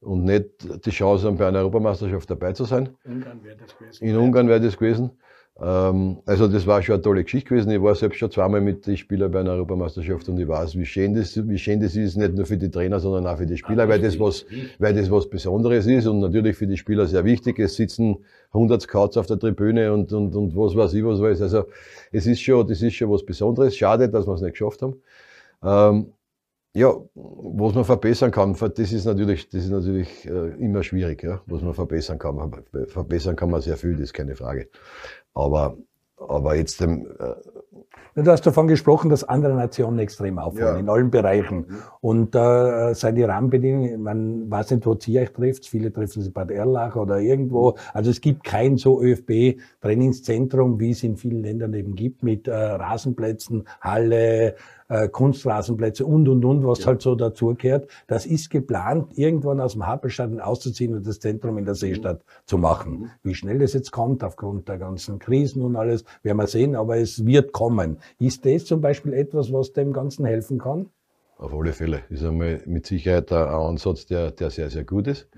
und 0.00 0.24
nicht 0.24 0.46
die 0.84 0.90
Chance 0.90 1.26
haben, 1.26 1.36
bei 1.36 1.46
einer 1.46 1.60
Europameisterschaft 1.60 2.28
dabei 2.28 2.52
zu 2.52 2.64
sein. 2.64 2.90
Ungarn 3.04 3.42
wäre 3.42 3.56
das 3.56 3.76
gewesen. 3.76 4.04
In 4.04 4.16
Ungarn 4.16 4.48
wäre 4.48 4.60
das 4.60 4.76
gewesen. 4.76 5.12
Ähm, 5.60 6.18
also 6.26 6.48
das 6.48 6.66
war 6.66 6.82
schon 6.82 6.94
eine 6.94 7.02
tolle 7.02 7.22
Geschichte 7.22 7.50
gewesen. 7.50 7.70
Ich 7.70 7.80
war 7.80 7.94
selbst 7.94 8.18
schon 8.18 8.30
zweimal 8.30 8.60
mit 8.60 8.86
den 8.86 8.96
Spielern 8.96 9.30
bei 9.30 9.40
einer 9.40 9.52
Europameisterschaft 9.52 10.28
und 10.28 10.38
ich 10.38 10.48
weiß, 10.48 10.76
wie 10.76 10.84
schön 10.84 11.14
das, 11.14 11.36
wie 11.48 11.58
schön 11.58 11.80
das 11.80 11.94
ist, 11.94 12.16
nicht 12.16 12.34
nur 12.34 12.44
für 12.44 12.56
die 12.56 12.70
Trainer, 12.70 12.98
sondern 12.98 13.26
auch 13.26 13.38
für 13.38 13.46
die 13.46 13.56
Spieler, 13.56 13.88
weil 13.88 14.00
das 14.00 14.18
was, 14.18 14.46
weil 14.80 14.94
das 14.94 15.10
was 15.10 15.30
Besonderes 15.30 15.86
ist 15.86 16.06
und 16.06 16.20
natürlich 16.20 16.56
für 16.56 16.66
die 16.66 16.76
Spieler 16.76 17.06
sehr 17.06 17.24
wichtig. 17.24 17.60
Es 17.60 17.76
sitzen 17.76 18.16
100 18.52 18.82
Scouts 18.82 19.16
auf 19.16 19.26
der 19.26 19.38
Tribüne 19.38 19.92
und, 19.92 20.12
und, 20.12 20.34
und 20.34 20.56
was 20.56 20.74
weiß 20.74 20.92
ich, 20.94 21.04
was 21.04 21.20
weiß. 21.20 21.40
Also 21.42 21.66
es 22.10 22.26
ist 22.26 22.40
schon, 22.40 22.66
das 22.66 22.82
ist 22.82 22.94
schon 22.94 23.10
was 23.10 23.24
Besonderes. 23.24 23.76
Schade, 23.76 24.08
dass 24.08 24.26
wir 24.26 24.34
es 24.34 24.40
nicht 24.40 24.52
geschafft 24.58 24.82
haben. 24.82 25.02
Ähm, 25.62 26.12
ja, 26.76 26.92
was 27.14 27.74
man 27.74 27.84
verbessern 27.84 28.32
kann, 28.32 28.56
das 28.58 28.92
ist 28.92 29.04
natürlich, 29.04 29.48
das 29.48 29.62
ist 29.62 29.70
natürlich 29.70 30.26
äh, 30.26 30.54
immer 30.58 30.82
schwierig, 30.82 31.22
ja, 31.22 31.40
was 31.46 31.62
man 31.62 31.72
verbessern 31.72 32.18
kann. 32.18 32.52
Verbessern 32.88 33.36
kann 33.36 33.50
man 33.50 33.60
sehr 33.60 33.76
viel, 33.76 33.92
das 33.92 34.06
ist 34.06 34.12
keine 34.12 34.34
Frage. 34.34 34.68
Aber, 35.34 35.76
aber 36.16 36.54
jetzt, 36.56 36.80
ähm, 36.80 37.06
äh, 37.18 37.34
Du 38.16 38.30
hast 38.30 38.46
davon 38.46 38.68
gesprochen, 38.68 39.10
dass 39.10 39.24
andere 39.24 39.54
Nationen 39.54 39.98
extrem 39.98 40.38
auffallen, 40.38 40.74
Ja. 40.74 40.80
in 40.80 40.88
allen 40.88 41.10
Bereichen. 41.10 41.66
Und 42.00 42.32
da 42.36 42.92
äh, 42.92 43.12
die 43.12 43.24
Rahmenbedingungen, 43.24 44.00
man 44.00 44.48
weiß 44.48 44.70
nicht, 44.70 44.86
wo 44.86 44.92
euch 44.92 45.32
trifft, 45.32 45.66
viele 45.66 45.92
treffen 45.92 46.22
sich 46.22 46.32
bei 46.32 46.44
Erlach 46.44 46.94
oder 46.94 47.18
irgendwo. 47.18 47.74
Also 47.92 48.12
es 48.12 48.20
gibt 48.20 48.44
kein 48.44 48.76
so 48.76 49.02
ÖFB-Trainingszentrum, 49.02 50.78
wie 50.78 50.90
es 50.90 51.02
in 51.02 51.16
vielen 51.16 51.42
Ländern 51.42 51.74
eben 51.74 51.96
gibt, 51.96 52.22
mit 52.22 52.46
äh, 52.46 52.54
Rasenplätzen, 52.54 53.64
Halle, 53.80 54.54
äh, 54.88 55.08
Kunstrasenplätze 55.08 56.04
und, 56.04 56.28
und, 56.28 56.44
und, 56.44 56.66
was 56.66 56.86
halt 56.86 57.02
so 57.02 57.14
dazugehört. 57.14 57.88
Das 58.06 58.26
ist 58.26 58.50
geplant, 58.50 59.16
irgendwann 59.16 59.60
aus 59.60 59.72
dem 59.72 59.86
Happelstadion 59.86 60.40
auszuziehen 60.40 60.94
und 60.94 61.06
das 61.06 61.20
Zentrum 61.20 61.58
in 61.58 61.64
der 61.64 61.74
Seestadt 61.74 62.22
zu 62.46 62.58
machen. 62.58 63.10
Wie 63.22 63.34
schnell 63.34 63.58
das 63.58 63.72
jetzt 63.72 63.90
kommt, 63.90 64.22
aufgrund 64.22 64.68
der 64.68 64.78
ganzen 64.78 65.18
Krisen 65.18 65.62
und 65.62 65.76
alles, 65.76 66.04
werden 66.22 66.38
wir 66.38 66.46
sehen, 66.46 66.76
aber 66.76 66.96
es 66.98 67.24
wird 67.24 67.52
kommen. 67.52 67.98
Ist 68.18 68.44
das 68.44 68.64
zum 68.64 68.80
Beispiel 68.80 69.12
etwas, 69.12 69.52
was 69.52 69.72
dem 69.72 69.92
Ganzen 69.92 70.24
helfen 70.24 70.58
kann? 70.58 70.90
Auf 71.36 71.52
alle 71.54 71.72
Fälle. 71.72 72.02
Ist 72.10 72.24
einmal 72.24 72.60
mit 72.66 72.86
Sicherheit 72.86 73.32
ein 73.32 73.48
Ansatz, 73.48 74.06
der, 74.06 74.30
der 74.30 74.50
sehr, 74.50 74.70
sehr 74.70 74.84
gut 74.84 75.08
ist. 75.08 75.28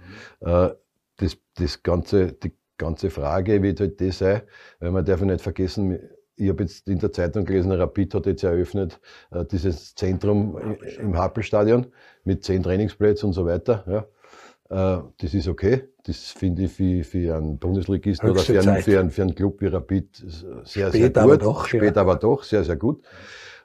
Äh, 0.41 0.71
Das, 1.19 1.39
das 1.55 1.83
ganze, 1.83 2.33
die 2.35 2.53
ganze 2.77 3.09
Frage 3.09 3.63
wird 3.63 3.81
halt 3.81 3.99
das 4.03 4.19
sein, 4.19 4.43
weil 4.81 4.91
man 4.91 5.03
darf 5.03 5.21
ja 5.21 5.27
nicht 5.27 5.41
vergessen, 5.41 5.99
ich 6.37 6.49
habe 6.49 6.62
jetzt 6.64 6.88
in 6.88 6.99
der 6.99 7.12
Zeitung 7.12 7.44
gelesen, 7.44 7.72
Rapid 7.72 8.14
hat 8.14 8.27
jetzt 8.27 8.42
eröffnet, 8.44 9.01
äh, 9.31 9.44
dieses 9.44 9.94
Zentrum 9.94 10.57
i- 10.59 10.94
im 11.01 11.16
Happelstadion 11.16 11.87
mit 12.25 12.44
zehn 12.44 12.62
Trainingsplätzen 12.62 13.29
und 13.29 13.33
so 13.33 13.46
weiter. 13.46 13.85
Ja. 13.87 14.99
Äh, 14.99 15.03
Das 15.20 15.35
ist 15.35 15.49
okay. 15.49 15.85
Das 16.05 16.16
finde 16.31 16.64
ich 16.64 16.72
für, 16.72 17.03
für 17.05 17.37
einen 17.37 17.59
Bundesligisten 17.59 18.29
oder 18.31 18.38
Höchste 18.40 18.61
für 18.62 18.70
einen, 18.70 18.83
für, 18.83 19.01
einen, 19.01 19.11
für 19.11 19.22
einen 19.22 19.35
Club 19.35 19.61
wie 19.61 19.66
Rapid 19.66 20.16
sehr, 20.64 20.88
Spät, 20.88 20.92
sehr 20.92 21.09
gut. 21.09 21.18
aber 21.18 21.38
doch, 21.38 21.68
ja. 21.72 21.79
Spät 21.81 21.96
aber 21.96 22.16
doch, 22.16 22.42
sehr, 22.44 22.64
sehr 22.64 22.77
gut. 22.77 23.03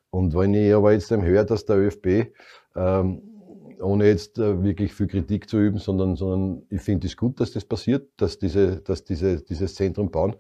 Und 0.10 0.34
wenn 0.36 0.54
ich 0.54 0.74
aber 0.74 0.92
jetzt 0.94 1.12
höre, 1.12 1.44
dass 1.44 1.66
der 1.66 1.78
ÖFB, 1.78 2.32
ähm, 2.76 3.22
ohne 3.82 4.08
jetzt 4.08 4.38
äh, 4.38 4.64
wirklich 4.64 4.94
viel 4.94 5.08
Kritik 5.08 5.50
zu 5.50 5.58
üben, 5.58 5.78
sondern, 5.80 6.16
sondern 6.16 6.64
ich 6.70 6.82
finde 6.82 7.08
es 7.08 7.18
gut, 7.18 7.40
dass 7.40 7.52
das 7.52 7.66
passiert, 7.66 8.10
dass 8.18 8.40
diese, 8.40 8.78
dass 8.82 9.04
diese, 9.04 9.42
dieses 9.42 9.76
Zentrum 9.76 10.12
bauen. 10.12 10.36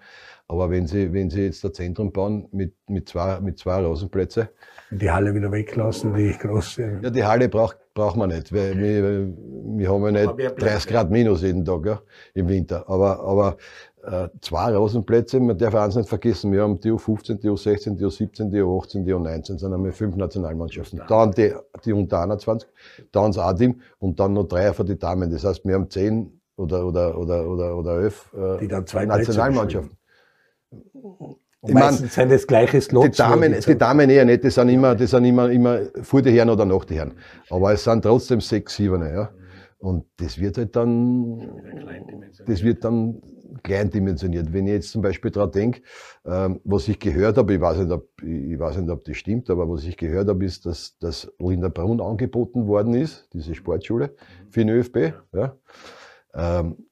Aber 0.47 0.69
wenn 0.69 0.85
sie, 0.85 1.13
wenn 1.13 1.29
sie 1.29 1.43
jetzt 1.43 1.63
ein 1.65 1.73
Zentrum 1.73 2.11
bauen 2.11 2.47
mit, 2.51 2.75
mit 2.87 3.07
zwei, 3.07 3.39
mit 3.39 3.57
zwei 3.57 3.81
Rasenplätze, 3.81 4.49
Die 4.91 5.09
Halle 5.09 5.33
wieder 5.33 5.51
weglassen, 5.51 6.13
die 6.13 6.37
große. 6.37 6.99
ja, 7.01 7.09
die 7.09 7.23
Halle 7.23 7.47
braucht, 7.47 7.77
braucht 7.93 8.17
man 8.17 8.29
nicht, 8.29 8.51
weil 8.53 8.77
wir, 8.77 9.33
wir 9.77 9.89
haben 9.89 10.03
ja 10.03 10.11
nicht 10.11 10.35
bleibt, 10.35 10.61
30 10.61 10.91
Grad 10.91 11.09
minus 11.09 11.41
jeden 11.41 11.63
Tag, 11.63 11.85
ja, 11.85 12.01
im 12.33 12.49
Winter. 12.49 12.89
Aber, 12.89 13.21
aber, 13.21 13.57
zwei 14.41 14.75
Rasenplätze, 14.75 15.39
man 15.39 15.57
darf 15.57 15.75
eins 15.75 15.95
nicht 15.95 16.09
vergessen, 16.09 16.51
wir 16.51 16.63
haben 16.63 16.79
die 16.79 16.91
U15, 16.91 17.35
die 17.35 17.49
U16, 17.49 17.97
die 17.97 18.05
U17, 18.05 18.49
die 18.49 18.61
U18, 18.61 19.03
die 19.03 19.13
U19, 19.13 19.59
sind 19.59 19.71
haben 19.71 19.83
wir 19.83 19.93
fünf 19.93 20.15
Nationalmannschaften. 20.15 21.01
Dann 21.07 21.31
die, 21.31 21.53
die 21.85 21.93
unter 21.93 22.21
21, 22.21 22.67
dann 23.11 23.31
das 23.31 23.37
A-Team 23.37 23.81
und 23.99 24.19
dann 24.19 24.33
noch 24.33 24.47
drei 24.47 24.73
für 24.73 24.85
die 24.85 24.97
Damen. 24.97 25.29
Das 25.29 25.43
heißt, 25.43 25.63
wir 25.65 25.75
haben 25.75 25.89
zehn 25.89 26.41
oder, 26.55 26.85
oder, 26.85 27.17
oder, 27.17 27.47
oder, 27.47 27.77
oder 27.77 28.01
elf, 28.01 28.33
äh, 28.33 28.59
Die 28.59 28.67
dann 28.67 28.85
zwei 28.87 29.05
Nationalmannschaften. 29.05 29.97
Ich 31.63 31.73
mein, 31.73 31.83
meistens 31.83 32.15
sind 32.15 32.31
das 32.31 32.47
gleiche 32.47 32.81
Slots. 32.81 33.17
die 33.17 33.17
Damen, 33.17 33.55
die 33.59 33.77
Damen 33.77 34.09
eher 34.09 34.25
nicht, 34.25 34.43
die 34.43 34.49
sind 34.49 34.69
immer, 34.69 34.95
die 34.95 35.05
sind 35.05 35.25
immer, 35.25 35.49
immer 35.51 35.79
vor 36.01 36.23
die 36.23 36.31
Herren 36.31 36.49
oder 36.49 36.65
nach 36.65 36.85
die 36.85 36.95
Herren. 36.95 37.13
Aber 37.51 37.71
es 37.71 37.83
sind 37.83 38.01
trotzdem 38.01 38.41
sechs, 38.41 38.75
sieben, 38.75 39.03
ja. 39.03 39.29
Und 39.77 40.05
das 40.17 40.39
wird 40.39 40.57
halt 40.57 40.75
dann, 40.75 41.39
das 42.47 42.63
wird 42.63 42.83
dann 42.83 43.21
kleindimensioniert. 43.63 44.53
Wenn 44.53 44.67
ich 44.67 44.73
jetzt 44.73 44.91
zum 44.91 45.01
Beispiel 45.01 45.31
daran 45.31 45.51
denke, 45.51 45.81
ähm, 46.25 46.59
was 46.63 46.87
ich 46.87 46.99
gehört 46.99 47.37
habe, 47.37 47.53
ich 47.53 47.61
weiß 47.61 47.77
nicht, 47.79 47.91
ob, 47.91 48.07
ich 48.21 48.59
weiß 48.59 48.77
nicht, 48.77 48.89
ob 48.89 49.03
das 49.03 49.17
stimmt, 49.17 49.49
aber 49.49 49.69
was 49.69 49.83
ich 49.83 49.97
gehört 49.97 50.27
habe, 50.27 50.45
ist, 50.45 50.65
dass, 50.65 50.97
dass 50.99 51.31
Linda 51.39 51.69
Brunn 51.69 52.01
angeboten 52.01 52.67
worden 52.67 52.93
ist, 52.93 53.27
diese 53.33 53.55
Sportschule, 53.55 54.15
für 54.49 54.61
den 54.61 54.69
ÖFB, 54.69 55.13
ja. 55.33 55.55
Ähm, 56.33 56.85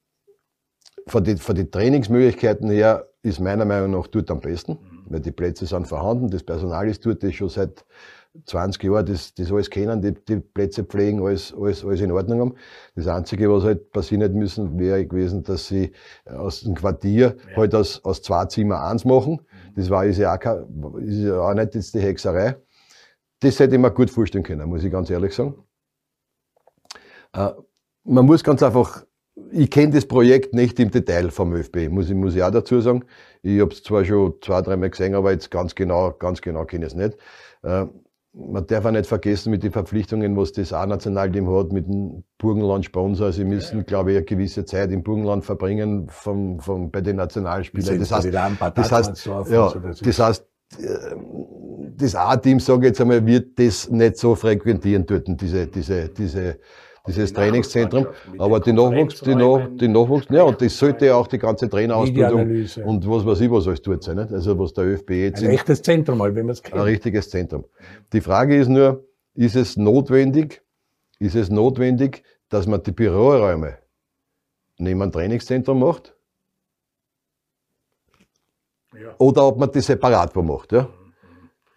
von 1.08 1.24
den, 1.24 1.38
von 1.38 1.56
den 1.56 1.72
Trainingsmöglichkeiten 1.72 2.70
her 2.70 3.10
ist 3.22 3.40
meiner 3.40 3.66
Meinung 3.66 3.92
nach 3.92 4.08
dort 4.08 4.30
am 4.32 4.40
besten, 4.40 4.78
weil 5.06 5.20
die 5.20 5.32
Plätze 5.32 5.66
sind 5.66 5.88
vorhanden, 5.88 6.30
das 6.30 6.44
Personal 6.44 6.88
ist 6.88 7.06
dort, 7.06 7.24
das 7.24 7.34
schon 7.34 7.50
seit 7.50 7.86
20 8.46 8.84
Jahren 8.84 9.06
das, 9.06 9.34
das 9.34 9.52
alles 9.52 9.70
kennen, 9.70 10.02
die, 10.02 10.14
die 10.14 10.38
Plätze 10.38 10.84
pflegen, 10.84 11.22
alles, 11.26 11.54
alles, 11.54 11.84
alles 11.84 12.02
in 12.02 12.12
Ordnung 12.12 12.40
haben. 12.40 12.56
Das 12.96 13.08
Einzige, 13.08 13.52
was 13.52 13.64
halt 13.64 13.92
passieren 13.92 14.22
hätte 14.22 14.36
müssen, 14.36 14.78
wäre 14.80 15.06
gewesen, 15.06 15.44
dass 15.44 15.68
sie 15.68 15.92
aus 16.26 16.62
dem 16.62 16.76
Quartier 16.76 17.36
halt 17.56 17.74
aus, 17.74 18.04
aus 18.04 18.22
zwei 18.22 18.46
Zimmer 18.46 18.84
eins 18.84 19.04
machen. 19.04 19.42
Das 19.76 19.90
war, 19.90 20.06
ist 20.06 20.18
ja 20.18 20.36
auch, 20.36 20.40
kein, 20.40 20.64
ist 21.00 21.20
ja 21.20 21.40
auch 21.40 21.54
nicht 21.54 21.76
jetzt 21.76 21.94
die 21.96 22.00
Hexerei. 22.00 22.56
Das 23.40 23.60
hätte 23.60 23.76
ich 23.76 23.82
mir 23.82 23.92
gut 23.92 24.10
vorstellen 24.10 24.44
können, 24.44 24.70
muss 24.70 24.84
ich 24.84 24.92
ganz 24.92 25.10
ehrlich 25.10 25.34
sagen. 25.34 25.56
Äh, 27.34 27.52
man 28.04 28.26
muss 28.26 28.44
ganz 28.44 28.62
einfach 28.64 29.06
ich 29.52 29.70
kenne 29.70 29.94
das 29.94 30.06
Projekt 30.06 30.54
nicht 30.54 30.80
im 30.80 30.92
Detail 30.92 31.32
vom 31.32 31.54
ÖFB, 31.54 31.90
muss 31.90 32.10
ich, 32.10 32.16
muss 32.16 32.36
ich 32.36 32.44
auch 32.44 32.52
dazu 32.52 32.82
sagen. 32.82 33.06
Ich 33.42 33.60
habe 33.62 33.74
es 33.74 33.84
zwar 33.84 34.04
schon 34.06 34.36
zwei, 34.42 34.62
dreimal 34.62 34.90
gesehen, 34.90 35.16
aber 35.16 35.32
jetzt 35.32 35.50
ganz 35.50 35.76
genau, 35.76 36.12
ganz 36.12 36.42
genau 36.42 36.66
kenne 36.66 36.86
ich 36.86 36.94
es 36.94 36.98
nicht. 36.98 37.18
Man 38.32 38.68
darf 38.68 38.86
auch 38.86 38.92
nicht 38.92 39.08
vergessen 39.08 39.50
mit 39.50 39.64
den 39.64 39.72
Verpflichtungen, 39.72 40.38
was 40.38 40.52
das 40.52 40.72
A-Nationalteam 40.72 41.50
hat, 41.50 41.72
mit 41.72 41.88
dem 41.88 42.24
Burgenland-Sponsor. 42.38 43.32
Sie 43.32 43.44
müssen, 43.44 43.86
glaube 43.86 44.12
ich, 44.12 44.18
eine 44.18 44.26
gewisse 44.26 44.66
Zeit 44.66 44.92
im 44.92 45.02
Burgenland 45.02 45.44
verbringen 45.44 46.08
vom, 46.10 46.60
vom, 46.60 46.92
bei 46.92 47.02
den 47.02 47.16
Nationalspielern. 47.16 48.00
Das 48.00 48.12
heißt, 48.12 48.32
das 48.76 48.92
heißt, 48.92 49.26
ja, 49.50 49.74
das 50.04 50.20
heißt, 50.20 50.46
das 51.98 52.16
A-Team, 52.16 52.60
sage 52.60 52.82
ich 52.82 52.90
jetzt 52.90 53.02
einmal, 53.02 53.26
wird 53.26 53.58
das 53.58 53.90
nicht 53.90 54.18
so 54.18 54.36
frequentieren 54.36 55.06
dort, 55.08 55.28
diese, 55.42 55.66
diese, 55.66 56.10
diese, 56.10 56.60
dieses 57.08 57.34
Trainingszentrum. 57.34 58.08
Aber 58.38 58.60
die 58.60 58.74
Nachwuchs, 58.74 59.22
die, 59.22 59.36
Nach, 59.36 59.68
die 59.76 59.88
Nachwuchs, 59.88 60.28
ja, 60.30 60.44
und 60.44 60.62
das 60.62 60.78
sollte 60.78 61.08
ja 61.08 61.16
auch 61.16 61.28
die 61.28 61.40
ganze 61.40 61.70
Trainerausbildung 61.70 62.68
und 62.86 63.10
was 63.10 63.26
weiß 63.26 63.42
ich, 63.42 63.52
was 63.52 63.68
alles 63.68 63.82
dort 63.82 64.04
sein. 64.04 64.18
Nicht? 64.18 64.32
Also 64.32 64.58
was 64.58 64.74
der 64.74 64.86
ÖFB 64.86 65.12
jetzt. 65.12 65.44
Ein 65.44 65.52
echtes 65.52 65.82
Zentrum, 65.82 66.18
mal, 66.18 66.34
wenn 66.36 66.46
man 66.46 66.54
es 66.54 66.64
kennt. 66.64 66.76
Ein 66.76 66.82
richtiges 66.82 67.30
Zentrum. 67.30 67.66
Die 68.14 68.22
Frage 68.22 68.58
ist 68.58 68.70
nur, 68.70 69.06
ist 69.34 69.56
es 69.56 69.78
notwendig, 69.78 70.62
ist 71.20 71.36
es 71.36 71.50
notwendig, 71.50 72.24
dass 72.50 72.68
man 72.68 72.84
die 72.84 72.92
Büroräume 72.92 73.78
neben 74.78 75.02
einem 75.02 75.12
Trainingszentrum 75.12 75.80
macht? 75.80 76.16
Ja. 78.94 79.14
Oder 79.18 79.48
ob 79.48 79.60
man 79.60 79.72
die 79.72 79.82
separat 79.82 80.36
macht, 80.36 80.72
ja? 80.72 80.90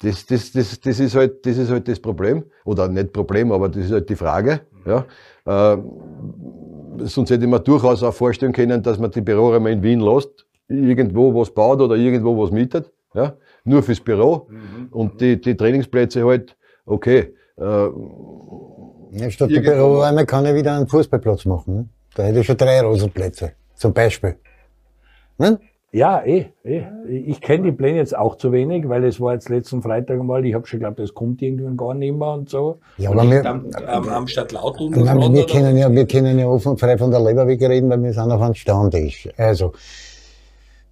Das, 0.01 0.27
das, 0.27 0.51
das, 0.51 0.81
das, 0.81 0.99
ist 0.99 1.15
halt, 1.15 1.47
das 1.47 1.59
ist 1.59 1.71
halt 1.71 1.87
das 1.87 2.01
Problem. 2.01 2.45
Oder 2.65 2.89
nicht 2.89 3.13
Problem, 3.13 3.53
aber 3.53 3.69
das 3.69 3.85
ist 3.85 3.93
halt 3.93 4.09
die 4.09 4.17
Frage. 4.17 4.67
Ja. 4.87 5.07
Äh, 5.45 5.79
sonst 7.05 7.31
hätte 7.31 7.47
man 7.47 7.63
durchaus 7.65 8.03
auch 8.03 8.15
vorstellen 8.15 8.53
können, 8.53 8.83
dass 8.83 8.99
man 8.99 9.11
die 9.11 9.21
Büroräume 9.21 9.71
in 9.71 9.83
Wien 9.83 10.01
lässt, 10.01 10.47
irgendwo 10.69 11.35
was 11.35 11.53
baut 11.53 11.81
oder 11.81 11.97
irgendwo 11.97 12.41
was 12.43 12.51
mietet, 12.51 12.93
ja, 13.15 13.37
nur 13.65 13.83
fürs 13.83 14.01
Büro 14.01 14.49
mhm. 14.49 14.89
und 14.91 15.21
die, 15.21 15.41
die 15.41 15.57
Trainingsplätze 15.57 16.25
halt, 16.25 16.57
okay. 16.87 17.35
Äh, 17.59 17.89
ja, 19.15 19.31
statt 19.31 19.51
der 19.51 19.61
Büroräume 19.61 20.25
kann 20.25 20.47
ich 20.47 20.55
wieder 20.55 20.77
einen 20.77 20.89
Fußballplatz 20.89 21.45
machen. 21.45 21.75
Ne? 21.75 21.89
Da 22.15 22.23
hätte 22.25 22.41
ich 22.41 22.47
schon 22.47 22.57
drei 22.57 22.81
Rosenplätze, 22.81 23.53
zum 23.75 23.93
Beispiel. 23.93 24.37
Ne? 25.39 25.59
Ja, 25.95 26.25
eh, 26.25 26.47
eh. 26.65 26.85
Ich 27.07 27.43
kenne 27.43 27.65
die 27.65 27.73
Pläne 27.73 27.99
jetzt 27.99 28.17
auch 28.17 28.37
zu 28.37 28.51
wenig, 28.51 28.89
weil 28.89 29.05
es 29.05 29.21
war 29.21 29.35
jetzt 29.35 29.51
letzten 29.51 29.83
Freitag 29.83 30.19
einmal, 30.19 30.45
ich 30.47 30.55
habe 30.55 30.67
schon 30.67 30.81
geglaubt, 30.81 30.99
es 31.01 31.13
kommt 31.13 31.43
irgendwann 31.43 31.77
gar 31.77 31.93
nicht 31.93 32.17
mehr 32.17 32.33
und 32.33 32.49
so. 32.49 32.79
Ja, 32.97 33.11
aber 33.11 33.31
wir, 33.31 33.45
am, 33.45 33.67
am, 33.87 34.09
am 34.09 34.27
Stadtlaut 34.27 34.79
wir, 34.81 34.95
wir 34.95 35.47
können 35.47 35.77
ja, 35.77 35.93
wir 35.93 36.07
können 36.07 36.39
ja 36.39 36.47
offen 36.47 36.79
frei 36.79 36.97
von 36.97 37.11
der 37.11 37.21
Leber 37.21 37.47
reden, 37.47 37.91
weil 37.91 38.03
wir 38.03 38.15
sind 38.15 38.33
auf 38.33 38.41
einem 38.41 38.55
Stammtisch. 38.55 39.29
Also, 39.37 39.73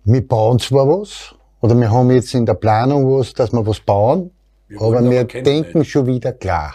wir 0.04 0.28
bauen 0.28 0.58
zwar 0.58 0.86
was, 0.86 1.34
oder 1.62 1.74
wir 1.76 1.90
haben 1.90 2.10
jetzt 2.10 2.34
in 2.34 2.44
der 2.44 2.54
Planung 2.54 3.18
was, 3.18 3.32
dass 3.32 3.52
wir 3.52 3.66
was 3.66 3.80
bauen, 3.80 4.30
wir 4.68 4.82
aber 4.82 5.10
wir 5.10 5.24
denken 5.24 5.78
nicht. 5.78 5.90
schon 5.90 6.06
wieder 6.06 6.32
klar, 6.32 6.74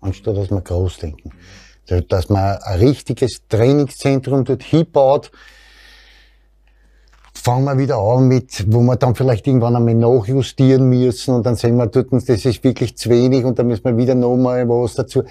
anstatt 0.00 0.36
dass 0.36 0.50
wir 0.50 0.60
groß 0.60 0.98
denken. 0.98 1.30
Dass 2.08 2.28
man 2.28 2.58
ein 2.62 2.78
richtiges 2.80 3.46
Trainingszentrum 3.48 4.44
dort 4.44 4.64
hinbaut, 4.64 5.30
fangen 7.44 7.64
wir 7.64 7.76
wieder 7.76 7.98
an 7.98 8.26
mit, 8.26 8.64
wo 8.72 8.80
wir 8.80 8.96
dann 8.96 9.14
vielleicht 9.14 9.46
irgendwann 9.46 9.76
einmal 9.76 9.94
nachjustieren 9.94 10.88
müssen 10.88 11.34
und 11.34 11.44
dann 11.44 11.56
sehen 11.56 11.76
wir 11.76 11.86
dort, 11.86 12.10
das 12.10 12.26
ist 12.26 12.64
wirklich 12.64 12.96
zu 12.96 13.10
wenig 13.10 13.44
und 13.44 13.58
dann 13.58 13.66
müssen 13.66 13.84
wir 13.84 13.98
wieder 13.98 14.14
nochmal 14.14 14.66
was 14.66 14.94
dazu 14.94 15.24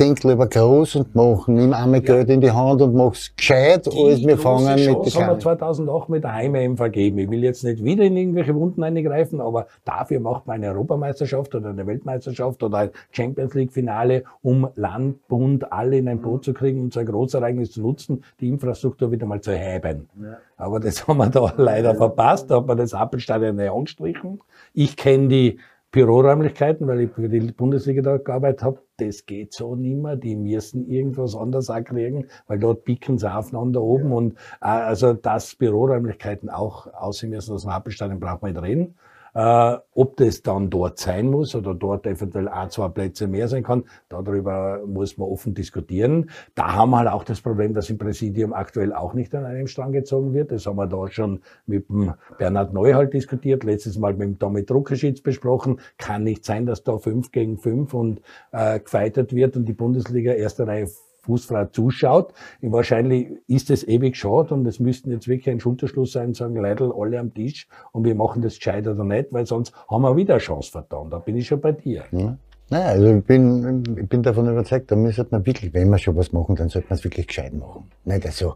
denk 0.00 0.24
lieber 0.24 0.46
groß 0.46 0.96
und 0.96 1.14
mach, 1.14 1.46
nimm 1.46 1.74
einmal 1.74 2.00
ja. 2.00 2.14
Geld 2.14 2.30
in 2.30 2.40
die 2.40 2.50
Hand 2.50 2.80
und 2.80 2.94
mach's 2.94 3.34
gescheit, 3.36 3.86
die 3.86 4.10
als 4.10 4.26
wir 4.26 4.38
fangen 4.38 4.74
mit 4.74 5.06
Das 5.06 5.16
haben 5.16 5.28
wir 5.28 5.38
2008 5.38 6.08
mit 6.08 6.24
der 6.24 6.32
Heim-EM 6.32 6.76
vergeben. 6.76 7.18
Ich 7.18 7.30
will 7.30 7.44
jetzt 7.44 7.62
nicht 7.62 7.84
wieder 7.84 8.04
in 8.04 8.16
irgendwelche 8.16 8.54
Wunden 8.54 8.82
eingreifen, 8.82 9.40
aber 9.40 9.66
dafür 9.84 10.20
macht 10.20 10.46
man 10.46 10.56
eine 10.56 10.68
Europameisterschaft 10.68 11.54
oder 11.54 11.70
eine 11.70 11.86
Weltmeisterschaft 11.86 12.62
oder 12.62 12.78
ein 12.78 12.90
Champions 13.12 13.54
League 13.54 13.72
Finale, 13.72 14.24
um 14.42 14.68
Land, 14.74 15.28
Bund, 15.28 15.70
alle 15.70 15.98
in 15.98 16.08
ein 16.08 16.22
Boot 16.22 16.44
zu 16.44 16.54
kriegen 16.54 16.80
und 16.80 16.94
so 16.94 17.00
ein 17.00 17.06
Großereignis 17.06 17.72
zu 17.72 17.82
nutzen, 17.82 18.24
die 18.40 18.48
Infrastruktur 18.48 19.10
wieder 19.12 19.26
mal 19.26 19.40
zu 19.40 19.52
heben. 19.52 20.08
Ja. 20.20 20.38
Aber 20.56 20.80
das 20.80 21.06
haben 21.06 21.18
wir 21.18 21.28
da 21.28 21.52
leider 21.56 21.94
verpasst, 21.94 22.50
da 22.50 22.56
hat 22.56 22.66
man 22.66 22.78
das 22.78 22.94
Appelstadion 22.94 23.56
nicht 23.56 23.70
angestrichen. 23.70 24.40
Ich 24.72 24.96
kenne 24.96 25.28
die 25.28 25.58
Büroräumlichkeiten, 25.92 26.86
weil 26.86 27.00
ich 27.00 27.10
für 27.10 27.28
die 27.28 27.40
Bundesliga 27.40 28.02
da 28.02 28.16
gearbeitet 28.18 28.62
habe, 28.62 28.82
das 28.98 29.26
geht 29.26 29.52
so 29.52 29.74
nimmer. 29.74 30.14
Die 30.16 30.36
müssen 30.36 30.88
irgendwas 30.88 31.34
anderes 31.34 31.68
auch 31.68 31.82
kriegen, 31.82 32.26
weil 32.46 32.60
dort 32.60 32.84
picken 32.84 33.18
sie 33.18 33.32
aufeinander 33.32 33.82
oben. 33.82 34.10
Ja. 34.10 34.16
Und 34.16 34.32
äh, 34.60 34.66
also, 34.66 35.14
dass 35.14 35.56
Büroräumlichkeiten 35.56 36.48
auch 36.48 36.86
aussehen 36.94 37.30
müssen 37.30 37.54
aus 37.54 37.62
dem 37.62 37.72
Happelstadion, 37.72 38.20
braucht 38.20 38.42
man 38.42 38.52
nicht 38.52 38.62
reden. 38.62 38.94
Äh, 39.34 39.76
ob 39.94 40.16
das 40.16 40.42
dann 40.42 40.70
dort 40.70 40.98
sein 40.98 41.30
muss 41.30 41.54
oder 41.54 41.74
dort 41.74 42.06
eventuell 42.06 42.48
auch 42.48 42.68
zwei 42.68 42.88
Plätze 42.88 43.28
mehr 43.28 43.48
sein 43.48 43.62
kann, 43.62 43.84
darüber 44.08 44.80
muss 44.86 45.18
man 45.18 45.28
offen 45.28 45.54
diskutieren. 45.54 46.30
Da 46.54 46.74
haben 46.74 46.90
wir 46.90 46.98
halt 46.98 47.08
auch 47.08 47.24
das 47.24 47.40
Problem, 47.40 47.74
dass 47.74 47.90
im 47.90 47.98
Präsidium 47.98 48.52
aktuell 48.52 48.92
auch 48.92 49.14
nicht 49.14 49.34
an 49.34 49.44
einem 49.44 49.66
Strang 49.66 49.92
gezogen 49.92 50.34
wird. 50.34 50.52
Das 50.52 50.66
haben 50.66 50.76
wir 50.76 50.86
da 50.86 51.08
schon 51.08 51.40
mit 51.66 51.88
dem 51.88 52.14
Bernhard 52.38 52.72
Neuhalt 52.72 53.12
diskutiert, 53.14 53.64
letztes 53.64 53.98
Mal 53.98 54.14
mit 54.14 54.22
dem 54.22 54.38
Tommy 54.38 54.64
Druckerschitz 54.64 55.20
besprochen. 55.20 55.80
Kann 55.98 56.24
nicht 56.24 56.44
sein, 56.44 56.66
dass 56.66 56.82
da 56.82 56.98
fünf 56.98 57.30
gegen 57.32 57.58
fünf 57.58 57.94
und 57.94 58.20
äh, 58.52 58.80
gefeitet 58.80 59.34
wird 59.34 59.56
und 59.56 59.66
die 59.66 59.72
Bundesliga 59.72 60.32
erste 60.32 60.66
Reihe 60.66 60.88
Fußfrau 61.22 61.66
zuschaut. 61.66 62.32
Wahrscheinlich 62.62 63.28
ist 63.46 63.70
es 63.70 63.86
ewig 63.86 64.16
schade 64.16 64.54
und 64.54 64.66
es 64.66 64.80
müssten 64.80 65.10
jetzt 65.10 65.28
wirklich 65.28 65.50
ein 65.50 65.60
Schulterschluss 65.60 66.12
sein, 66.12 66.34
sagen 66.34 66.56
Leidl 66.56 66.92
alle 66.96 67.18
am 67.18 67.32
Tisch 67.34 67.68
und 67.92 68.04
wir 68.04 68.14
machen 68.14 68.42
das 68.42 68.56
gescheit 68.56 68.86
oder 68.86 69.04
nicht, 69.04 69.32
weil 69.32 69.46
sonst 69.46 69.74
haben 69.88 70.02
wir 70.02 70.16
wieder 70.16 70.34
eine 70.34 70.40
Chance 70.40 70.70
vertan. 70.70 71.10
Da 71.10 71.18
bin 71.18 71.36
ich 71.36 71.46
schon 71.46 71.60
bei 71.60 71.72
dir. 71.72 72.04
Ja. 72.12 72.36
Naja, 72.70 72.86
also 72.86 73.16
ich 73.16 73.24
bin, 73.24 73.82
ich 74.00 74.08
bin 74.08 74.22
davon 74.22 74.48
überzeugt, 74.48 74.92
da 74.92 74.96
müsste 74.96 75.26
man 75.30 75.44
wirklich, 75.44 75.74
wenn 75.74 75.90
wir 75.90 75.98
schon 75.98 76.14
was 76.16 76.32
machen, 76.32 76.54
dann 76.54 76.68
sollte 76.68 76.88
man 76.88 76.98
es 76.98 77.04
wirklich 77.04 77.26
gescheit 77.26 77.52
machen. 77.52 77.90
Nicht 78.04 78.24
also, 78.24 78.54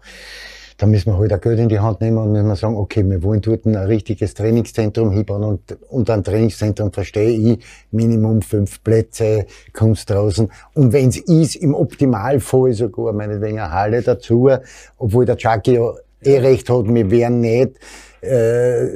da 0.76 0.86
müssen 0.86 1.12
wir 1.12 1.18
halt 1.18 1.32
auch 1.32 1.40
Geld 1.40 1.58
in 1.58 1.68
die 1.68 1.78
Hand 1.78 2.00
nehmen 2.00 2.18
und 2.18 2.32
müssen 2.32 2.48
wir 2.48 2.56
sagen, 2.56 2.76
okay, 2.76 3.04
wir 3.08 3.22
wollen 3.22 3.40
dort 3.40 3.64
ein 3.64 3.76
richtiges 3.76 4.34
Trainingszentrum 4.34 5.12
hinbauen 5.12 5.44
und 5.44 5.76
unter 5.88 6.14
einem 6.14 6.24
Trainingszentrum 6.24 6.92
verstehe 6.92 7.30
ich. 7.30 7.64
Minimum 7.92 8.42
fünf 8.42 8.82
Plätze, 8.82 9.46
Kunst 9.72 10.10
draußen. 10.10 10.50
Und 10.74 10.92
wenn 10.92 11.08
es 11.08 11.18
ist, 11.18 11.56
im 11.56 11.74
Optimalfall 11.74 12.72
sogar 12.72 13.12
meinetwegen 13.12 13.60
eine 13.60 13.70
Halle 13.70 14.02
dazu, 14.02 14.50
obwohl 14.98 15.24
der 15.24 15.36
Chucky 15.36 15.74
ja 15.74 15.92
eh 16.22 16.38
recht 16.38 16.68
hat, 16.68 16.86
wir 16.86 17.10
werden 17.10 17.40
nicht 17.40 17.78
äh, 18.20 18.88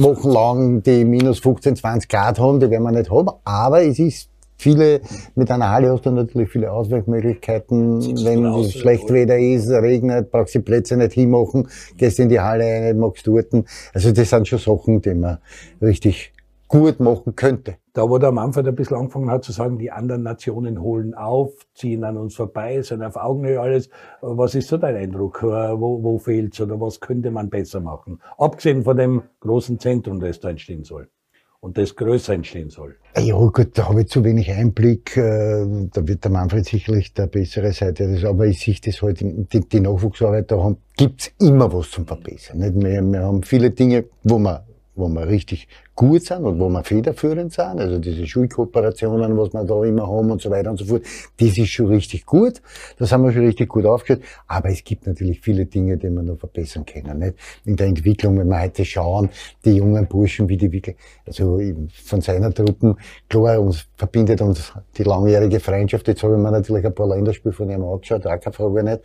wochenlang 0.00 0.82
die 0.82 1.04
minus 1.04 1.40
15, 1.40 1.76
20 1.76 2.08
Grad 2.08 2.38
haben, 2.38 2.60
die 2.60 2.70
werden 2.70 2.84
wir 2.84 2.92
nicht 2.92 3.10
haben, 3.10 3.30
aber 3.44 3.82
es 3.82 3.98
ist 3.98 4.29
viele, 4.60 5.00
mit 5.34 5.50
einer 5.50 5.70
Halle 5.70 5.90
hast 5.90 6.06
du 6.06 6.10
natürlich 6.10 6.50
viele 6.50 6.70
Ausweichmöglichkeiten. 6.70 8.24
Wenn 8.24 8.44
es 8.44 8.74
schlecht 8.74 9.10
Wetter 9.10 9.38
ist, 9.38 9.70
regnet, 9.70 10.30
brauchst 10.30 10.54
du 10.54 10.58
die 10.58 10.64
Plätze 10.64 10.96
nicht 10.96 11.14
hinmachen, 11.14 11.68
gehst 11.96 12.20
in 12.20 12.28
die 12.28 12.40
Halle 12.40 12.64
rein, 12.64 12.98
magst 12.98 13.26
dort. 13.26 13.52
Also 13.94 14.12
das 14.12 14.30
sind 14.30 14.46
schon 14.46 14.58
Sachen, 14.58 15.00
die 15.00 15.14
man 15.14 15.38
richtig 15.80 16.32
gut 16.68 17.00
machen 17.00 17.34
könnte. 17.34 17.76
Da, 17.94 18.08
wo 18.08 18.18
der 18.18 18.30
Manfred 18.30 18.68
ein 18.68 18.76
bisschen 18.76 18.96
angefangen 18.96 19.30
hat 19.30 19.42
zu 19.42 19.50
sagen, 19.50 19.78
die 19.78 19.90
anderen 19.90 20.22
Nationen 20.22 20.80
holen 20.80 21.14
auf, 21.14 21.52
ziehen 21.74 22.04
an 22.04 22.16
uns 22.16 22.36
vorbei, 22.36 22.80
sind 22.82 23.02
auf 23.02 23.16
Augenhöhe 23.16 23.60
alles. 23.60 23.90
Was 24.20 24.54
ist 24.54 24.68
so 24.68 24.76
dein 24.76 24.94
Eindruck? 24.94 25.42
Wo, 25.42 26.02
wo 26.02 26.18
fehlt's 26.18 26.60
oder 26.60 26.80
was 26.80 27.00
könnte 27.00 27.32
man 27.32 27.50
besser 27.50 27.80
machen? 27.80 28.20
Abgesehen 28.38 28.84
von 28.84 28.96
dem 28.96 29.22
großen 29.40 29.80
Zentrum, 29.80 30.20
das 30.20 30.38
da 30.38 30.50
entstehen 30.50 30.84
soll 30.84 31.08
und 31.60 31.76
das 31.76 31.94
größer 31.94 32.32
entstehen 32.32 32.70
soll. 32.70 32.96
Ja 33.16 33.34
gut, 33.34 33.76
da 33.76 33.88
habe 33.88 34.02
ich 34.02 34.08
zu 34.08 34.24
wenig 34.24 34.50
Einblick. 34.50 35.16
Äh, 35.16 35.88
da 35.92 36.06
wird 36.06 36.24
der 36.24 36.30
Manfred 36.30 36.64
sicherlich 36.64 37.12
der 37.12 37.26
bessere 37.26 37.72
Seite. 37.72 38.22
Aber 38.26 38.46
ich 38.46 38.60
sehe 38.60 38.76
das 38.82 39.02
halt, 39.02 39.20
die, 39.20 39.60
die 39.60 39.80
Nachwuchsarbeit, 39.80 40.50
da 40.50 40.74
gibt's 40.96 41.30
immer 41.38 41.72
was 41.72 41.90
zum 41.90 42.06
Verbessern. 42.06 42.58
Nicht? 42.58 42.74
Wir, 42.76 43.02
wir 43.02 43.20
haben 43.20 43.42
viele 43.42 43.70
Dinge, 43.70 44.04
wo 44.22 44.38
wir, 44.38 44.64
wo 45.00 45.08
wir 45.08 45.26
richtig 45.26 45.68
gut 45.94 46.24
sind 46.24 46.44
und 46.44 46.58
wo 46.58 46.68
wir 46.68 46.84
federführend 46.84 47.52
sind, 47.52 47.78
also 47.78 47.98
diese 47.98 48.26
Schulkooperationen, 48.26 49.36
was 49.36 49.52
wir 49.52 49.64
da 49.64 49.84
immer 49.84 50.06
haben 50.06 50.30
und 50.30 50.40
so 50.40 50.50
weiter 50.50 50.70
und 50.70 50.78
so 50.78 50.84
fort, 50.84 51.02
das 51.38 51.58
ist 51.58 51.68
schon 51.68 51.86
richtig 51.86 52.24
gut. 52.24 52.62
Das 52.98 53.12
haben 53.12 53.24
wir 53.24 53.32
schon 53.32 53.44
richtig 53.44 53.68
gut 53.68 53.84
aufgestellt. 53.84 54.24
Aber 54.46 54.70
es 54.70 54.82
gibt 54.84 55.06
natürlich 55.06 55.40
viele 55.40 55.66
Dinge, 55.66 55.96
die 55.96 56.08
wir 56.08 56.22
noch 56.22 56.38
verbessern 56.38 56.86
können. 56.86 57.18
Nicht? 57.18 57.34
In 57.64 57.76
der 57.76 57.88
Entwicklung, 57.88 58.38
wenn 58.38 58.48
wir 58.48 58.60
heute 58.60 58.84
schauen, 58.84 59.28
die 59.64 59.76
jungen 59.76 60.06
Burschen, 60.06 60.48
wie 60.48 60.56
die 60.56 60.72
wirklich, 60.72 60.96
also 61.26 61.60
von 62.04 62.20
seiner 62.20 62.52
Truppen, 62.52 62.96
klar, 63.28 63.60
uns 63.60 63.86
verbindet 63.96 64.40
uns 64.40 64.72
die 64.96 65.02
langjährige 65.02 65.60
Freundschaft. 65.60 66.08
Jetzt 66.08 66.22
habe 66.22 66.34
ich 66.34 66.40
mir 66.40 66.50
natürlich 66.50 66.86
ein 66.86 66.94
paar 66.94 67.08
Länderspiele 67.08 67.52
von 67.52 67.70
ihm 67.70 67.84
angeschaut, 67.84 68.26
auch 68.26 68.40
keine 68.40 68.54
Frage 68.54 68.82
nicht. 68.84 69.00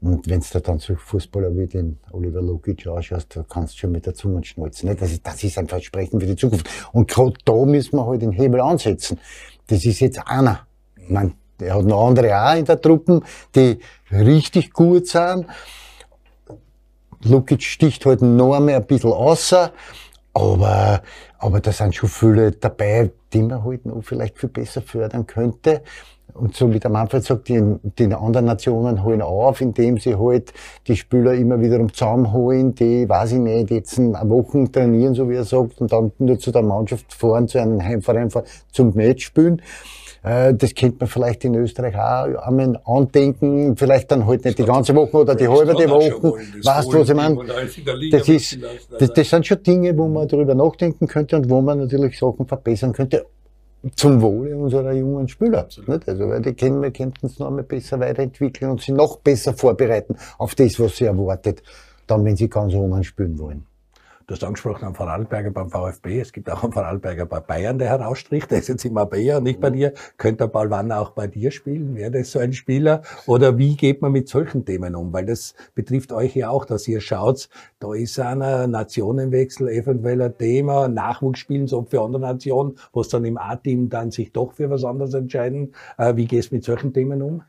Und 0.00 0.28
wenn 0.28 0.40
du 0.40 0.60
dann 0.60 0.78
so 0.78 0.94
Fußballer 0.94 1.56
wie 1.56 1.66
den 1.66 1.98
Oliver 2.12 2.40
Lukic 2.40 2.86
anschaust, 2.86 3.34
da 3.34 3.44
kannst 3.48 3.74
du 3.74 3.78
schon 3.78 3.92
mit 3.92 4.06
der 4.06 4.14
Zunge 4.14 4.44
schnalzen. 4.44 4.96
Das, 4.96 5.20
das 5.22 5.42
ist 5.42 5.58
ein 5.58 5.66
Versprechen 5.66 6.20
für 6.20 6.26
die 6.26 6.36
Zukunft. 6.36 6.68
Und 6.92 7.08
gerade 7.08 7.34
da 7.44 7.64
müssen 7.64 7.96
wir 7.96 8.06
halt 8.06 8.22
den 8.22 8.32
Hebel 8.32 8.60
ansetzen. 8.60 9.18
Das 9.66 9.84
ist 9.84 10.00
jetzt 10.00 10.20
einer. 10.26 10.66
Ich 10.96 11.10
meine, 11.10 11.32
Er 11.60 11.74
hat 11.74 11.84
noch 11.84 12.06
andere 12.06 12.40
auch 12.40 12.54
in 12.56 12.64
der 12.64 12.80
Truppe, 12.80 13.20
die 13.54 13.78
richtig 14.12 14.72
gut 14.72 15.08
sind. 15.08 15.46
Lukic 17.24 17.62
sticht 17.62 18.06
halt 18.06 18.22
noch 18.22 18.54
einmal 18.54 18.76
ein 18.76 18.86
bisschen 18.86 19.12
außer, 19.12 19.72
aber, 20.34 21.02
aber 21.38 21.60
da 21.60 21.72
sind 21.72 21.96
schon 21.96 22.08
viele 22.08 22.52
dabei, 22.52 23.10
die 23.32 23.42
man 23.42 23.64
halt 23.64 23.86
noch 23.86 24.02
vielleicht 24.02 24.38
viel 24.38 24.48
besser 24.48 24.82
fördern 24.82 25.26
könnte. 25.26 25.82
Und 26.34 26.54
so 26.54 26.72
wie 26.72 26.78
der 26.78 26.90
Manfred 26.90 27.24
sagt, 27.24 27.48
die, 27.48 27.60
die 27.98 28.14
anderen 28.14 28.46
Nationen 28.46 29.02
holen 29.02 29.22
auf, 29.22 29.60
indem 29.60 29.98
sie 29.98 30.16
halt 30.16 30.52
die 30.86 30.94
Spieler 30.94 31.34
immer 31.34 31.60
wiederum 31.60 31.92
zusammenholen, 31.92 32.74
die, 32.74 33.08
weiß 33.08 33.32
ich 33.32 33.38
nicht, 33.38 33.70
jetzt 33.70 33.98
eine 33.98 34.20
Woche 34.28 34.70
trainieren, 34.70 35.14
so 35.14 35.28
wie 35.28 35.34
er 35.34 35.44
sagt, 35.44 35.80
und 35.80 35.90
dann 35.90 36.12
nur 36.18 36.38
zu 36.38 36.52
der 36.52 36.62
Mannschaft 36.62 37.12
fahren, 37.12 37.48
zu 37.48 37.58
einem 37.58 37.82
Heimverein 37.82 38.30
fahren, 38.30 38.44
zum 38.70 38.94
Match 38.94 39.26
spielen. 39.26 39.60
Äh, 40.22 40.54
Das 40.54 40.74
könnte 40.74 40.96
man 41.00 41.08
vielleicht 41.08 41.44
in 41.44 41.54
Österreich 41.54 41.96
auch 41.96 42.46
einmal 42.46 42.78
andenken, 42.84 43.76
vielleicht 43.76 44.10
dann 44.10 44.26
halt 44.26 44.44
nicht 44.44 44.58
die 44.58 44.64
ganze 44.64 44.94
Woche 44.94 45.16
oder 45.16 45.34
die 45.34 45.48
halbe 45.48 45.74
die 45.74 45.88
Woche. 45.88 46.22
Weißt 46.62 46.92
du, 46.92 47.00
was 47.00 47.08
ich 47.08 47.14
meine? 47.14 47.36
Das 48.10 48.28
ist, 48.28 48.58
das, 48.98 49.12
das 49.12 49.30
sind 49.30 49.46
schon 49.46 49.62
Dinge, 49.62 49.96
wo 49.96 50.06
man 50.08 50.28
darüber 50.28 50.54
nachdenken 50.54 51.06
könnte 51.06 51.36
und 51.36 51.48
wo 51.50 51.60
man 51.60 51.78
natürlich 51.78 52.18
Sachen 52.18 52.46
verbessern 52.46 52.92
könnte. 52.92 53.26
Zum 53.94 54.20
Wohle 54.20 54.56
unserer 54.56 54.92
jungen 54.92 55.28
Spieler. 55.28 55.68
Nicht? 55.86 56.08
Also, 56.08 56.28
weil 56.28 56.42
die 56.42 56.60
wir 56.60 56.90
könnten 56.90 57.26
es 57.26 57.38
noch 57.38 57.46
einmal 57.46 57.62
besser 57.62 58.00
weiterentwickeln 58.00 58.72
und 58.72 58.80
sie 58.80 58.92
noch 58.92 59.18
besser 59.18 59.54
vorbereiten 59.54 60.16
auf 60.38 60.54
das, 60.54 60.80
was 60.80 60.96
sie 60.96 61.04
erwartet, 61.04 61.62
dann, 62.06 62.24
wenn 62.24 62.36
sie 62.36 62.48
ganz 62.48 62.74
oben 62.74 63.04
spielen 63.04 63.38
wollen. 63.38 63.66
Du 64.28 64.34
hast 64.34 64.44
angesprochen 64.44 64.84
am 64.84 64.94
Vorarlberger 64.94 65.50
beim 65.50 65.70
VfB. 65.70 66.20
Es 66.20 66.34
gibt 66.34 66.50
auch 66.50 66.62
einen 66.62 66.74
Vorarlberger 66.74 67.24
bei 67.24 67.40
Bayern, 67.40 67.78
der 67.78 67.88
herausstricht. 67.88 68.50
Der 68.50 68.58
ist 68.58 68.68
jetzt 68.68 68.84
immer 68.84 69.06
Bayer 69.06 69.38
und 69.38 69.44
nicht 69.44 69.58
bei 69.58 69.70
dir. 69.70 69.94
Könnte 70.18 70.44
der 70.44 70.48
Paul 70.48 70.68
Wanner 70.68 71.00
auch 71.00 71.12
bei 71.12 71.26
dir 71.26 71.50
spielen? 71.50 71.94
Wäre 71.96 72.10
das 72.10 72.32
so 72.32 72.38
ein 72.38 72.52
Spieler? 72.52 73.00
Oder 73.26 73.56
wie 73.56 73.74
geht 73.74 74.02
man 74.02 74.12
mit 74.12 74.28
solchen 74.28 74.66
Themen 74.66 74.94
um? 74.96 75.14
Weil 75.14 75.24
das 75.24 75.54
betrifft 75.74 76.12
euch 76.12 76.36
ja 76.36 76.50
auch, 76.50 76.66
dass 76.66 76.86
ihr 76.88 77.00
schaut, 77.00 77.48
da 77.80 77.94
ist 77.94 78.20
einer 78.20 78.66
Nationenwechsel 78.66 79.70
eventuell 79.70 80.20
ein 80.20 80.36
Thema, 80.36 80.88
Nachwuchsspielen 80.88 81.66
so 81.66 81.86
für 81.88 82.02
andere 82.02 82.20
Nationen, 82.20 82.76
wo 82.92 83.00
es 83.00 83.08
dann 83.08 83.24
im 83.24 83.38
A-Team 83.38 83.88
dann 83.88 84.10
sich 84.10 84.30
doch 84.34 84.52
für 84.52 84.68
was 84.68 84.84
anderes 84.84 85.14
entscheiden. 85.14 85.72
Äh, 85.96 86.16
Wie 86.16 86.26
gehst 86.26 86.50
du 86.50 86.56
mit 86.56 86.64
solchen 86.64 86.92
Themen 86.92 87.22
um? 87.22 87.44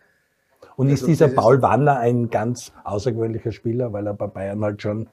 Und 0.78 0.88
ist 0.88 1.02
Also 1.02 1.08
dieser 1.08 1.26
ist- 1.28 1.36
Paul 1.36 1.62
Wanner 1.62 2.00
ein 2.00 2.30
ganz 2.30 2.72
außergewöhnlicher 2.86 3.52
Spieler, 3.52 3.92
weil 3.92 4.08
er 4.08 4.14
bei 4.14 4.28
Bayern 4.28 4.64
halt 4.64 4.82
schon 4.82 5.10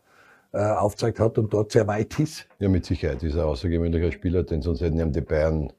äh, 0.53 0.59
aufgezeigt 0.59 1.21
hat 1.21 1.39
und 1.39 1.53
dort 1.53 1.73
sehr 1.73 1.87
weit 1.87 2.19
ist? 2.19 2.47
Ja, 2.59 2.69
mit 2.69 2.85
Sicherheit 2.85 3.23
ist 3.23 3.35
er 3.35 3.43
ein 3.43 3.49
außergewöhnlicher 3.49 4.13
Spieler, 4.13 4.43
denn 4.43 4.63
sonst 4.63 4.81
hätten 4.81 4.99
ihm 4.99 5.13
die 5.13 5.21
Bayern 5.21 5.73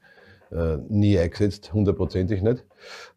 äh, 0.52 0.78
nie 0.88 1.18
eingesetzt, 1.18 1.74
hundertprozentig 1.74 2.42
nicht. 2.42 2.66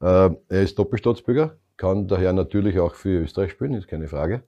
Äh, 0.01 0.31
er 0.49 0.63
ist 0.63 0.79
Doppelstaatsbürger, 0.79 1.57
kann 1.77 2.09
daher 2.09 2.33
natürlich 2.33 2.79
auch 2.79 2.95
für 2.95 3.23
Österreich 3.23 3.53
spielen, 3.53 3.75
ist 3.75 3.89
keine 3.89 4.09
Frage. 4.09 4.43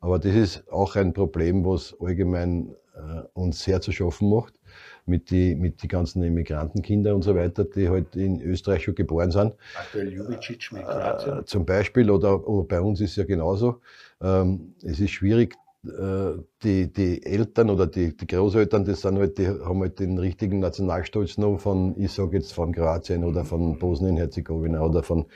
Aber 0.00 0.18
das 0.18 0.34
ist 0.34 0.70
auch 0.70 0.96
ein 0.96 1.12
Problem, 1.12 1.64
was 1.64 1.96
allgemein 2.00 2.74
äh, 2.94 3.22
uns 3.32 3.62
sehr 3.62 3.80
zu 3.80 3.92
schaffen 3.92 4.30
macht, 4.30 4.54
mit 5.06 5.30
die, 5.30 5.54
mit 5.54 5.82
die 5.82 5.88
ganzen 5.88 6.22
Immigrantenkinder 6.22 7.14
und 7.14 7.22
so 7.22 7.34
weiter, 7.34 7.64
die 7.64 7.88
halt 7.88 8.14
in 8.14 8.40
Österreich 8.40 8.84
schon 8.84 8.94
geboren 8.94 9.30
sind. 9.30 9.54
Aktuell 9.76 10.12
Jubicic 10.12 10.70
mit 10.72 10.84
Äh, 10.86 11.44
zum 11.44 11.64
Beispiel, 11.64 12.10
oder, 12.10 12.46
oder 12.46 12.66
bei 12.66 12.80
uns 12.80 13.00
ist 13.00 13.10
es 13.10 13.16
ja 13.16 13.24
genauso. 13.24 13.80
Ähm, 14.20 14.74
es 14.82 15.00
ist 15.00 15.10
schwierig, 15.10 15.54
äh, 15.54 15.67
die, 16.62 16.92
die 16.92 17.24
Eltern 17.24 17.70
oder 17.70 17.86
die, 17.86 18.16
die 18.16 18.26
Großeltern, 18.26 18.84
das 18.84 19.00
sind 19.00 19.18
halt, 19.18 19.38
die 19.38 19.46
haben 19.48 19.80
halt 19.80 19.98
den 19.98 20.18
richtigen 20.18 20.58
Nationalstolz 20.60 21.38
noch 21.38 21.58
von, 21.58 21.94
ich 21.98 22.12
sage 22.12 22.36
jetzt 22.36 22.52
von 22.52 22.72
Kroatien 22.74 23.24
oder 23.24 23.44
von 23.44 23.78
Bosnien-Herzegowina 23.78 24.80
oder 24.80 25.02
von 25.02 25.26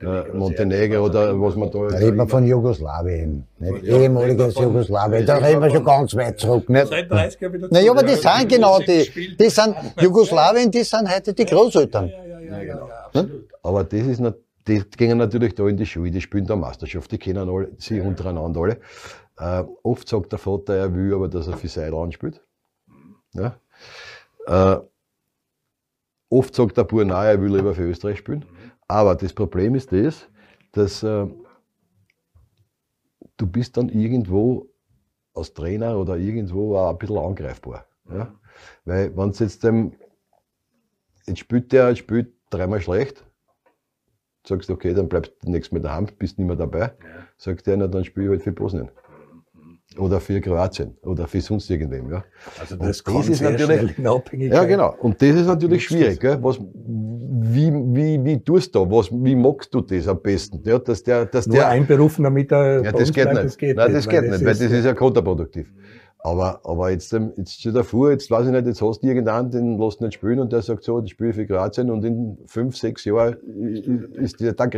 äh, 0.00 0.22
Montenegro 0.32 1.04
oder 1.04 1.40
was 1.40 1.56
man 1.56 1.70
da. 1.70 1.88
Da 1.88 1.96
reden 1.98 2.16
wir 2.16 2.28
von 2.28 2.46
Jugoslawien, 2.46 3.44
nicht? 3.58 3.84
ehemaliges 3.84 4.54
Jugoslawien. 4.54 5.26
Da 5.26 5.36
reden 5.36 5.62
wir 5.62 5.70
schon 5.70 5.84
ganz 5.84 6.14
weit 6.16 6.38
zurück, 6.38 6.68
nicht? 6.68 6.86
Seit 6.88 7.10
30 7.10 7.40
Jahren 7.40 7.52
wieder 7.54 7.68
Naja, 7.70 7.90
aber 7.92 8.02
die 8.02 8.14
sind 8.14 8.48
genau 8.48 8.78
die, 8.78 9.36
die 9.38 9.50
sind, 9.50 9.74
Jugoslawien, 10.00 10.70
die 10.70 10.82
sind 10.82 11.14
heute 11.14 11.34
die 11.34 11.44
Großeltern. 11.44 12.10
Aber 13.62 13.84
das 13.84 14.00
ist 14.00 14.20
nat- 14.20 14.36
die 14.68 14.82
gehen 14.96 15.18
natürlich 15.18 15.54
da 15.54 15.66
in 15.66 15.76
die 15.76 15.86
Schule, 15.86 16.10
die 16.10 16.20
spielen 16.20 16.46
da 16.46 16.54
Meisterschaft, 16.54 17.10
die 17.10 17.18
kennen 17.18 17.48
alle, 17.48 17.70
sie 17.78 18.00
untereinander 18.00 18.60
alle. 18.60 18.76
Äh, 19.40 19.64
oft 19.82 20.06
sagt 20.06 20.32
der 20.32 20.38
Vater, 20.38 20.76
er 20.76 20.94
will 20.94 21.14
aber, 21.14 21.26
dass 21.26 21.48
er 21.48 21.56
für 21.56 21.68
Seidel 21.68 21.94
anspielt. 21.94 22.42
Ja. 23.32 23.58
Äh, 24.46 24.80
oft 26.28 26.54
sagt 26.54 26.76
der 26.76 26.84
Bub, 26.84 27.04
nein, 27.04 27.26
er 27.26 27.40
will 27.40 27.56
lieber 27.56 27.74
für 27.74 27.88
Österreich 27.88 28.18
spielen. 28.18 28.44
Aber 28.86 29.14
das 29.14 29.32
Problem 29.32 29.74
ist 29.74 29.92
das, 29.92 30.28
dass 30.72 31.02
äh, 31.02 31.26
du 33.38 33.46
bist 33.46 33.78
dann 33.78 33.88
irgendwo 33.88 34.68
als 35.32 35.54
Trainer 35.54 35.96
oder 35.96 36.18
irgendwo 36.18 36.76
auch 36.76 36.90
ein 36.90 36.98
bisschen 36.98 37.18
angreifbar. 37.18 37.86
Ja? 38.10 38.34
Weil 38.84 39.16
wenn 39.16 39.30
jetzt 39.30 39.64
dem, 39.64 39.94
jetzt 41.24 41.38
spielt 41.38 41.72
der, 41.72 41.88
jetzt 41.88 41.98
spielt 41.98 42.34
dreimal 42.50 42.82
schlecht, 42.82 43.24
sagst 44.46 44.68
du, 44.68 44.74
okay, 44.74 44.92
dann 44.92 45.08
bleibst 45.08 45.32
du 45.40 45.50
nächstes 45.50 45.72
Mal 45.72 45.80
daheim, 45.80 46.08
bist 46.18 46.38
nicht 46.38 46.46
mehr 46.46 46.56
dabei. 46.56 46.92
Sagt 47.38 47.66
der, 47.66 47.78
na, 47.78 47.86
dann 47.86 48.04
spiele 48.04 48.26
ich 48.26 48.30
halt 48.32 48.42
für 48.42 48.52
Bosnien. 48.52 48.90
Oder 49.98 50.20
für 50.20 50.40
Kroatien 50.40 50.96
oder 51.02 51.26
für 51.26 51.40
sonst 51.40 51.68
irgendwem. 51.68 52.10
Ja. 52.12 52.24
Also 52.60 52.76
das 52.76 52.98
schnell 52.98 53.90
in 53.96 54.06
Abhängigkeit- 54.06 54.54
Ja, 54.54 54.64
genau. 54.64 54.94
Und 55.00 55.20
das 55.20 55.30
ist 55.30 55.46
natürlich 55.46 55.84
schwierig. 55.84 56.20
Gell? 56.20 56.38
Was, 56.40 56.60
wie, 56.60 57.72
wie, 57.72 58.24
wie 58.24 58.40
tust 58.40 58.72
du? 58.74 58.88
Was, 58.88 59.10
wie 59.10 59.34
magst 59.34 59.74
du 59.74 59.80
das 59.80 60.06
am 60.06 60.22
besten? 60.22 60.60
Ja, 60.64 60.78
dass 60.78 61.02
der, 61.02 61.26
dass 61.26 61.48
Nur 61.48 61.56
der, 61.56 61.68
einberufen, 61.68 62.22
damit 62.22 62.52
er 62.52 62.84
ja, 62.84 62.92
das 62.92 63.12
geht 63.12 63.24
bleibt, 63.24 63.34
nicht. 63.34 63.46
das 63.46 63.56
geht 63.58 63.76
Nein, 63.76 63.86
nicht, 63.88 63.98
das 63.98 64.06
weil 64.06 64.20
geht 64.20 64.30
nicht, 64.30 64.44
weil 64.44 64.52
das 64.52 64.60
ist 64.60 64.84
ja 64.84 64.94
kontraproduktiv. 64.94 65.72
Aber, 66.22 66.60
aber 66.64 66.90
jetzt, 66.90 67.12
ähm, 67.14 67.32
jetzt 67.36 67.58
stell 67.60 67.72
dir 67.72 67.82
vor, 67.82 68.10
jetzt 68.10 68.30
weiß 68.30 68.46
ich 68.46 68.52
nicht, 68.52 68.66
jetzt 68.66 68.82
hast 68.82 69.02
du 69.02 69.06
irgendeinen, 69.06 69.50
den 69.50 69.78
lässt 69.78 70.00
du 70.00 70.04
nicht 70.04 70.14
spielen 70.14 70.38
und 70.38 70.52
der 70.52 70.60
sagt 70.60 70.84
so, 70.84 71.02
ich 71.02 71.12
spiele 71.12 71.32
für 71.32 71.46
Kroatien 71.46 71.90
und 71.90 72.04
in 72.04 72.36
fünf, 72.46 72.76
sechs 72.76 73.06
Jahren 73.06 73.36
ist 74.14 74.38
der 74.38 74.54
Tag 74.54 74.74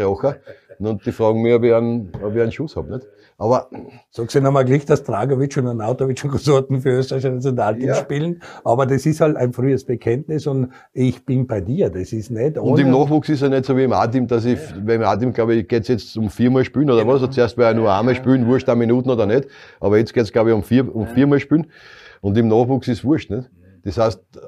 Und 0.87 1.07
die 1.07 1.12
fragen 1.12 1.43
mich, 1.43 1.55
ob 1.55 1.64
ich 1.64 1.72
einen, 1.74 2.12
ob 2.22 2.35
ich 2.35 2.43
einen 2.43 2.53
Schuss 2.53 2.76
habe, 2.76 2.91
nicht? 2.93 3.07
Aber, 3.39 3.68
Sagst 4.11 4.35
du 4.37 4.41
nochmal 4.41 4.64
gleich, 4.64 4.85
dass 4.85 5.03
Dragovic 5.03 5.57
und 5.57 5.66
Anautovic 5.66 6.22
und 6.24 6.30
Konsorten 6.30 6.80
für 6.80 6.91
österreichische 6.91 7.33
Nationalteam 7.33 7.89
Ja. 7.89 7.95
spielen. 7.97 8.43
Aber 8.62 8.87
das 8.87 9.05
ist 9.07 9.20
halt 9.20 9.37
ein 9.37 9.53
frühes 9.53 9.85
Bekenntnis 9.85 10.47
und 10.47 10.68
ich 10.93 11.24
bin 11.24 11.47
bei 11.47 11.61
dir. 11.61 11.91
Das 11.91 12.12
ist 12.12 12.30
nicht 12.30 12.59
und 12.59 12.78
im 12.78 12.91
Nachwuchs 12.91 13.28
ist 13.30 13.43
er 13.43 13.49
nicht 13.49 13.64
so 13.64 13.76
wie 13.76 13.85
im 13.85 13.93
A-Team, 13.93 14.26
dass 14.26 14.45
ich, 14.45 14.59
weil 14.85 14.97
im 14.97 15.03
A-Team, 15.03 15.33
glaube 15.33 15.55
ich, 15.55 15.66
geht's 15.66 15.89
jetzt 15.89 16.16
um 16.16 16.30
viermal 16.30 16.64
spielen 16.64 16.91
oder 16.91 17.07
was? 17.07 17.14
Also 17.14 17.26
zuerst 17.28 17.57
war 17.59 17.66
er 17.68 17.74
nur 17.74 17.93
einmal 17.93 18.14
spielen, 18.14 18.47
wurscht, 18.47 18.68
eine 18.68 18.78
Minuten 18.78 19.11
oder 19.11 19.26
nicht. 19.26 19.49
Aber 19.80 19.99
jetzt 19.99 20.12
geht's 20.14 20.33
glaube 20.33 20.51
ich, 20.51 20.55
um, 20.57 20.62
vier, 20.62 20.95
um 20.95 21.07
viermal 21.09 21.41
spielen. 21.41 21.66
Und 22.20 22.39
im 22.39 22.49
Nachwuchs 22.49 22.87
ist 22.89 23.05
wurscht, 23.05 23.30
nicht? 23.30 23.51
Das 23.85 23.99
heißt, 23.99 24.20
äh, 24.37 24.39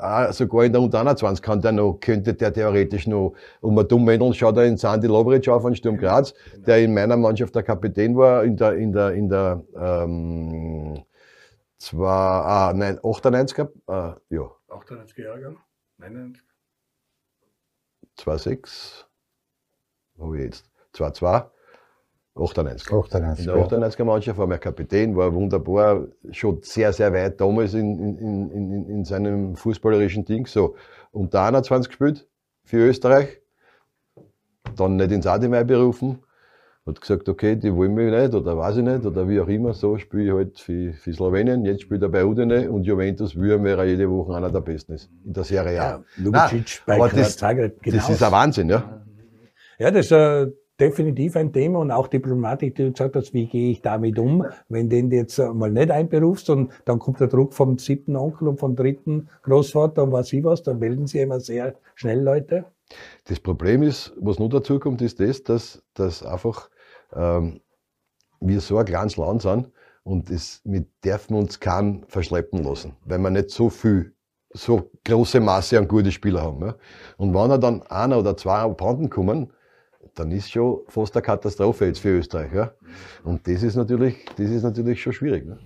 auch 0.00 0.32
sogar 0.32 0.64
in 0.64 0.72
der 0.72 0.80
Unter 0.80 1.00
21 1.00 1.42
kann 1.42 1.60
der 1.60 1.72
noch, 1.72 1.98
könnte 2.00 2.34
der 2.34 2.52
theoretisch 2.52 3.06
noch, 3.06 3.34
um 3.60 3.78
ein 3.78 3.86
dumm 3.88 4.32
schaut 4.34 4.56
er 4.56 4.64
in 4.64 4.76
Sandy 4.76 5.06
Lovric 5.06 5.48
auf 5.48 5.62
von 5.62 5.74
Sturm 5.74 5.96
Graz, 5.96 6.34
der 6.56 6.82
in 6.82 6.94
meiner 6.94 7.16
Mannschaft 7.16 7.54
der 7.54 7.62
Kapitän 7.62 8.16
war, 8.16 8.44
in 8.44 8.56
der, 8.56 8.74
in 8.74 8.92
der, 8.92 9.12
in 9.12 9.28
der, 9.28 9.62
ähm, 9.76 11.04
zwar, 11.78 12.44
ah, 12.44 12.72
nein, 12.74 12.98
98er, 13.00 13.68
äh, 13.88 14.34
ja, 14.34 14.50
98 14.68 15.18
Jahre, 15.18 15.56
99. 15.98 16.42
2,6, 18.18 19.04
habe 20.18 20.36
ich 20.38 20.44
jetzt, 20.44 20.70
2,2, 20.94 21.50
98. 22.36 22.92
98, 22.92 23.46
In 23.46 23.52
der 23.52 23.66
98er 23.66 24.04
Mannschaft 24.04 24.38
war 24.38 24.46
mein 24.46 24.60
Kapitän, 24.60 25.16
war 25.16 25.34
wunderbar, 25.34 26.06
schon 26.30 26.60
sehr, 26.62 26.92
sehr 26.92 27.12
weit 27.12 27.40
damals 27.40 27.74
in, 27.74 27.98
in, 27.98 28.18
in, 28.18 28.50
in, 28.50 28.88
in 28.88 29.04
seinem 29.04 29.56
fußballerischen 29.56 30.24
Ding. 30.24 30.46
So, 30.46 30.76
unter 31.12 31.42
21 31.42 31.88
gespielt 31.88 32.28
für 32.64 32.88
Österreich, 32.88 33.40
dann 34.76 34.96
nicht 34.96 35.10
ins 35.10 35.26
ADMI 35.26 35.64
berufen, 35.64 36.20
hat 36.86 37.00
gesagt, 37.00 37.28
okay, 37.28 37.56
die 37.56 37.74
wollen 37.74 37.94
mich 37.94 38.10
nicht 38.12 38.34
oder 38.34 38.56
weiß 38.56 38.78
ich 38.78 38.84
nicht 38.84 39.04
oder 39.04 39.28
wie 39.28 39.40
auch 39.40 39.48
immer, 39.48 39.74
so 39.74 39.98
spiele 39.98 40.24
ich 40.24 40.32
halt 40.32 40.60
für, 40.60 40.92
für 40.92 41.12
Slowenien, 41.12 41.64
jetzt 41.64 41.82
spielt 41.82 42.02
er 42.02 42.08
bei 42.08 42.24
Udine 42.24 42.70
und 42.70 42.84
Juventus 42.84 43.36
Würm 43.36 43.64
wäre 43.64 43.86
jede 43.86 44.08
Woche 44.10 44.34
einer 44.34 44.50
der 44.50 44.60
Besten 44.60 44.94
ist 44.94 45.10
in 45.24 45.32
der 45.32 45.44
Serie 45.44 45.80
A. 45.80 45.84
Ja, 45.84 46.04
Lubicic 46.16 46.82
bei 46.86 46.94
aber 46.94 47.08
das, 47.08 47.36
Zagreb, 47.36 47.82
das 47.84 48.08
ist 48.08 48.22
ein 48.22 48.32
Wahnsinn, 48.32 48.68
ja. 48.68 49.04
Ja, 49.78 49.90
das 49.90 50.06
ist 50.06 50.12
äh, 50.12 50.46
definitiv 50.80 51.36
ein 51.36 51.52
Thema 51.52 51.78
und 51.78 51.90
auch 51.90 52.08
die 52.08 52.18
Problematik, 52.18 52.74
die 52.74 52.84
du 52.84 52.92
gesagt 52.92 53.16
hast, 53.16 53.34
wie 53.34 53.46
gehe 53.46 53.70
ich 53.70 53.82
damit 53.82 54.18
um, 54.18 54.46
wenn 54.68 54.88
den 54.88 55.10
jetzt 55.10 55.38
mal 55.38 55.70
nicht 55.70 55.90
einberufst 55.90 56.50
und 56.50 56.72
dann 56.84 56.98
kommt 56.98 57.20
der 57.20 57.28
Druck 57.28 57.54
vom 57.54 57.78
siebten 57.78 58.16
Onkel 58.16 58.48
und 58.48 58.58
vom 58.58 58.74
dritten 58.76 59.28
Großvater 59.42 60.02
und 60.02 60.12
was 60.12 60.32
ich 60.32 60.42
was, 60.42 60.62
dann 60.62 60.78
melden 60.78 61.06
sie 61.06 61.20
immer 61.20 61.40
sehr 61.40 61.74
schnell 61.94 62.22
Leute. 62.22 62.64
Das 63.24 63.38
Problem 63.38 63.82
ist, 63.82 64.12
was 64.18 64.38
noch 64.38 64.48
dazu 64.48 64.80
kommt, 64.80 65.02
ist 65.02 65.20
das, 65.20 65.42
dass, 65.42 65.82
dass 65.94 66.24
einfach 66.24 66.70
ähm, 67.14 67.60
wir 68.40 68.60
so 68.60 68.78
ein 68.78 68.86
kleines 68.86 69.16
Land 69.16 69.42
sind 69.42 69.70
und 70.02 70.30
es, 70.30 70.60
wir 70.64 70.84
dürfen 71.04 71.36
uns 71.36 71.60
keinen 71.60 72.04
verschleppen 72.08 72.64
lassen, 72.64 72.96
weil 73.04 73.18
wir 73.18 73.30
nicht 73.30 73.50
so 73.50 73.68
viel 73.68 74.14
so 74.52 74.90
große 75.04 75.38
Masse 75.38 75.78
an 75.78 75.86
guten 75.86 76.10
Spielern 76.10 76.42
haben. 76.42 76.66
Ja. 76.66 76.74
Und 77.16 77.34
wenn 77.34 77.60
dann 77.60 77.82
einer 77.82 78.18
oder 78.18 78.36
zwei 78.36 78.58
abhanden 78.58 79.08
kommen, 79.08 79.52
dann 80.14 80.30
ist 80.32 80.50
schon 80.50 80.80
fast 80.88 81.14
eine 81.16 81.22
Katastrophe 81.22 81.86
jetzt 81.86 82.00
für 82.00 82.18
Österreich. 82.18 82.52
Ja. 82.52 82.72
Und 83.24 83.46
das 83.46 83.62
ist 83.62 83.76
natürlich, 83.76 84.24
das 84.36 84.50
ist 84.50 84.62
natürlich 84.62 85.00
schon 85.00 85.12
schwierig. 85.12 85.46
Ne. 85.46 85.58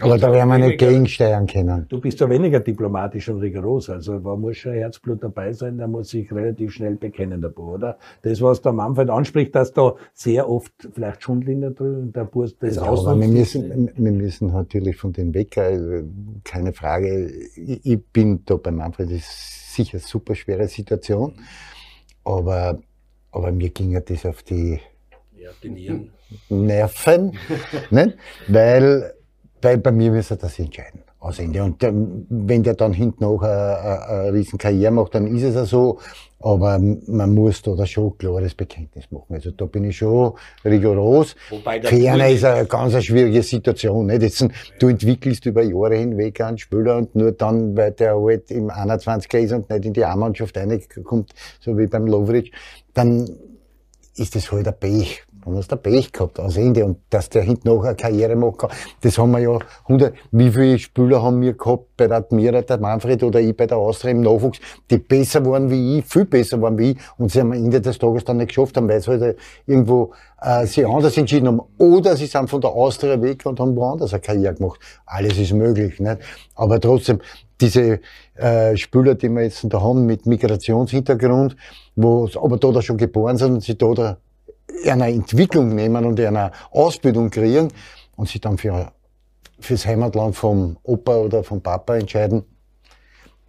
Aber 0.00 0.18
da 0.18 0.32
werden 0.32 0.48
wir 0.48 0.58
nicht 0.58 0.78
gegensteuern 0.78 1.46
können. 1.46 1.86
Du 1.88 2.00
bist 2.00 2.18
ja 2.18 2.28
weniger 2.28 2.60
diplomatisch 2.60 3.28
und 3.28 3.38
rigoros. 3.40 3.88
Also 3.88 4.18
da 4.18 4.34
muss 4.34 4.56
schon 4.56 4.72
Herzblut 4.72 5.22
dabei 5.22 5.52
sein, 5.52 5.78
da 5.78 5.86
muss 5.86 6.10
sich 6.10 6.32
relativ 6.32 6.72
schnell 6.72 6.96
bekennen, 6.96 7.40
der 7.40 7.50
Bub, 7.50 7.74
oder? 7.74 7.98
Das, 8.22 8.40
was 8.42 8.60
der 8.60 8.72
Manfred 8.72 9.10
anspricht, 9.10 9.54
dass 9.54 9.72
da 9.72 9.94
sehr 10.12 10.48
oft 10.48 10.72
vielleicht 10.92 11.22
Schundlinder 11.22 11.70
drin 11.70 12.12
der 12.12 12.24
Bub 12.24 12.46
das 12.60 12.76
ja, 12.76 12.82
aber 12.82 13.18
wir 13.18 13.28
müssen, 13.28 13.90
wir 13.96 14.12
müssen 14.12 14.52
natürlich 14.52 14.96
von 14.96 15.12
den 15.12 15.32
weg, 15.34 15.56
also 15.56 16.02
keine 16.44 16.72
Frage. 16.72 17.30
Ich, 17.54 17.86
ich 17.86 18.04
bin 18.06 18.42
da 18.44 18.56
bei 18.56 18.72
Manfred, 18.72 19.10
das 19.10 19.18
ist 19.18 19.74
sicher 19.74 19.98
eine 19.98 20.00
super 20.00 20.34
schwere 20.34 20.66
Situation. 20.68 21.34
Aber, 22.24 22.80
aber 23.36 23.52
mir 23.52 23.70
ging 23.70 23.90
ja 23.90 24.00
das 24.00 24.24
auf 24.26 24.42
die, 24.42 24.80
ja, 25.36 25.50
die 25.62 25.70
Nieren. 25.70 26.10
Nerven, 26.48 27.38
nicht? 27.90 28.16
weil 28.48 29.12
weil 29.62 29.78
bei 29.78 29.90
mir 29.90 30.10
müsste 30.10 30.36
das 30.36 30.58
entscheiden. 30.58 31.02
Aus 31.18 31.38
Ende. 31.38 31.62
Und 31.64 31.82
ähm, 31.82 32.26
wenn 32.28 32.62
der 32.62 32.74
dann 32.74 32.92
hinten 32.92 33.24
noch 33.24 33.42
eine, 33.42 33.78
eine, 33.78 34.08
eine 34.08 34.32
riesen 34.32 34.58
Karriere 34.58 34.92
macht, 34.92 35.14
dann 35.14 35.26
ist 35.26 35.42
es 35.42 35.54
ja 35.54 35.64
so. 35.64 35.98
Aber 36.38 36.78
man 36.78 37.34
muss 37.34 37.62
da 37.62 37.86
schon 37.86 38.12
ein 38.12 38.18
klares 38.18 38.54
Bekenntnis 38.54 39.10
machen. 39.10 39.34
Also 39.34 39.50
da 39.50 39.64
bin 39.64 39.84
ich 39.84 39.96
schon 39.96 40.34
rigoros. 40.64 41.34
Ferner 41.82 42.28
ist 42.28 42.44
eine 42.44 42.66
ganz 42.66 42.92
eine 42.92 43.02
schwierige 43.02 43.42
Situation. 43.42 44.06
Nicht? 44.06 44.22
Jetzt, 44.22 44.46
du 44.78 44.88
entwickelst 44.88 45.46
über 45.46 45.62
Jahre 45.62 45.96
hinweg 45.96 46.40
einen 46.42 46.58
Spieler 46.58 46.98
und 46.98 47.16
nur 47.16 47.32
dann, 47.32 47.76
weil 47.76 47.92
der 47.92 48.14
halt 48.14 48.50
im 48.50 48.70
21er 48.70 49.38
ist 49.38 49.52
und 49.52 49.68
nicht 49.70 49.84
in 49.86 49.94
die 49.94 50.04
A-Mannschaft 50.04 50.56
reinkommt, 50.56 51.34
so 51.58 51.76
wie 51.76 51.86
beim 51.86 52.06
Lovric, 52.06 52.52
dann 52.96 53.28
ist 54.16 54.34
das 54.34 54.50
halt 54.50 54.66
ein 54.66 54.74
Pech. 54.78 55.22
Dann 55.44 55.56
hast 55.56 55.70
du 55.70 55.76
Pech 55.76 56.10
gehabt, 56.10 56.40
aus 56.40 56.56
Ende. 56.56 56.84
Und 56.84 56.98
dass 57.10 57.28
der 57.28 57.42
hinten 57.42 57.68
noch 57.68 57.84
eine 57.84 57.94
Karriere 57.94 58.34
machen 58.34 58.56
kann, 58.56 58.70
das 59.02 59.16
haben 59.18 59.30
wir 59.30 59.38
ja 59.38 59.58
100, 59.82 60.14
wie 60.32 60.50
viele 60.50 60.78
Spieler 60.78 61.22
haben 61.22 61.40
wir 61.40 61.52
gehabt 61.52 61.96
bei 61.96 62.08
der 62.08 62.16
Admira, 62.16 62.62
der 62.62 62.78
Manfred 62.78 63.22
oder 63.22 63.38
ich 63.38 63.56
bei 63.56 63.66
der 63.66 63.76
Austria 63.76 64.10
im 64.10 64.22
Nachwuchs, 64.22 64.58
die 64.90 64.98
besser 64.98 65.44
waren 65.44 65.70
wie 65.70 65.98
ich, 65.98 66.06
viel 66.06 66.24
besser 66.24 66.60
waren 66.60 66.76
wie 66.78 66.92
ich, 66.92 66.98
und 67.18 67.30
sie 67.30 67.42
am 67.42 67.52
Ende 67.52 67.80
des 67.80 67.98
Tages 67.98 68.24
dann 68.24 68.38
nicht 68.38 68.48
geschafft 68.48 68.76
haben, 68.76 68.88
weil 68.88 69.00
sie 69.00 69.10
halt 69.10 69.38
irgendwo, 69.66 70.12
äh, 70.40 70.66
sie 70.66 70.84
anders 70.84 71.16
entschieden 71.16 71.46
haben. 71.46 71.60
Oder 71.78 72.16
sie 72.16 72.26
sind 72.26 72.50
von 72.50 72.60
der 72.60 72.70
Austria 72.70 73.20
weg 73.20 73.44
und 73.44 73.60
haben 73.60 73.76
woanders 73.76 74.14
eine 74.14 74.22
Karriere 74.22 74.54
gemacht. 74.54 74.80
Alles 75.04 75.38
ist 75.38 75.52
möglich, 75.52 76.00
nicht? 76.00 76.18
Aber 76.56 76.80
trotzdem, 76.80 77.20
diese 77.60 78.00
äh, 78.34 78.76
Spieler, 78.76 79.14
die 79.14 79.28
wir 79.28 79.42
jetzt 79.42 79.64
da 79.68 79.80
haben 79.80 80.06
mit 80.06 80.26
Migrationshintergrund, 80.26 81.56
wo 81.94 82.28
aber 82.42 82.58
da, 82.58 82.70
da 82.70 82.82
schon 82.82 82.96
geboren 82.96 83.36
sind 83.36 83.54
und 83.54 83.62
sie 83.62 83.76
da, 83.76 83.92
da 83.94 84.18
einer 84.86 85.08
Entwicklung 85.08 85.74
nehmen 85.74 86.04
und 86.04 86.20
einer 86.20 86.52
Ausbildung 86.70 87.30
kreieren 87.30 87.68
und 88.16 88.28
sich 88.28 88.40
dann 88.40 88.58
für, 88.58 88.92
fürs 89.58 89.86
Heimatland 89.86 90.36
vom 90.36 90.76
Opa 90.82 91.16
oder 91.16 91.44
vom 91.44 91.62
Papa 91.62 91.96
entscheiden, 91.96 92.44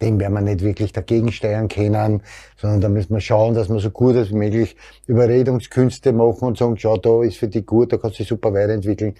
dem 0.00 0.20
werden 0.20 0.34
wir 0.34 0.40
nicht 0.40 0.62
wirklich 0.62 0.92
dagegen 0.92 1.32
steuern 1.32 1.68
können, 1.68 2.22
sondern 2.56 2.80
da 2.80 2.88
müssen 2.88 3.14
wir 3.14 3.20
schauen, 3.20 3.54
dass 3.54 3.68
wir 3.68 3.80
so 3.80 3.90
gut 3.90 4.16
als 4.16 4.30
möglich 4.30 4.76
Überredungskünste 5.06 6.12
machen 6.12 6.46
und 6.46 6.58
sagen, 6.58 6.76
schau, 6.78 6.96
da 6.98 7.22
ist 7.24 7.38
für 7.38 7.48
dich 7.48 7.66
gut, 7.66 7.92
da 7.92 7.96
kannst 7.96 8.18
du 8.18 8.22
dich 8.22 8.28
super 8.28 8.54
weiterentwickeln. 8.54 9.14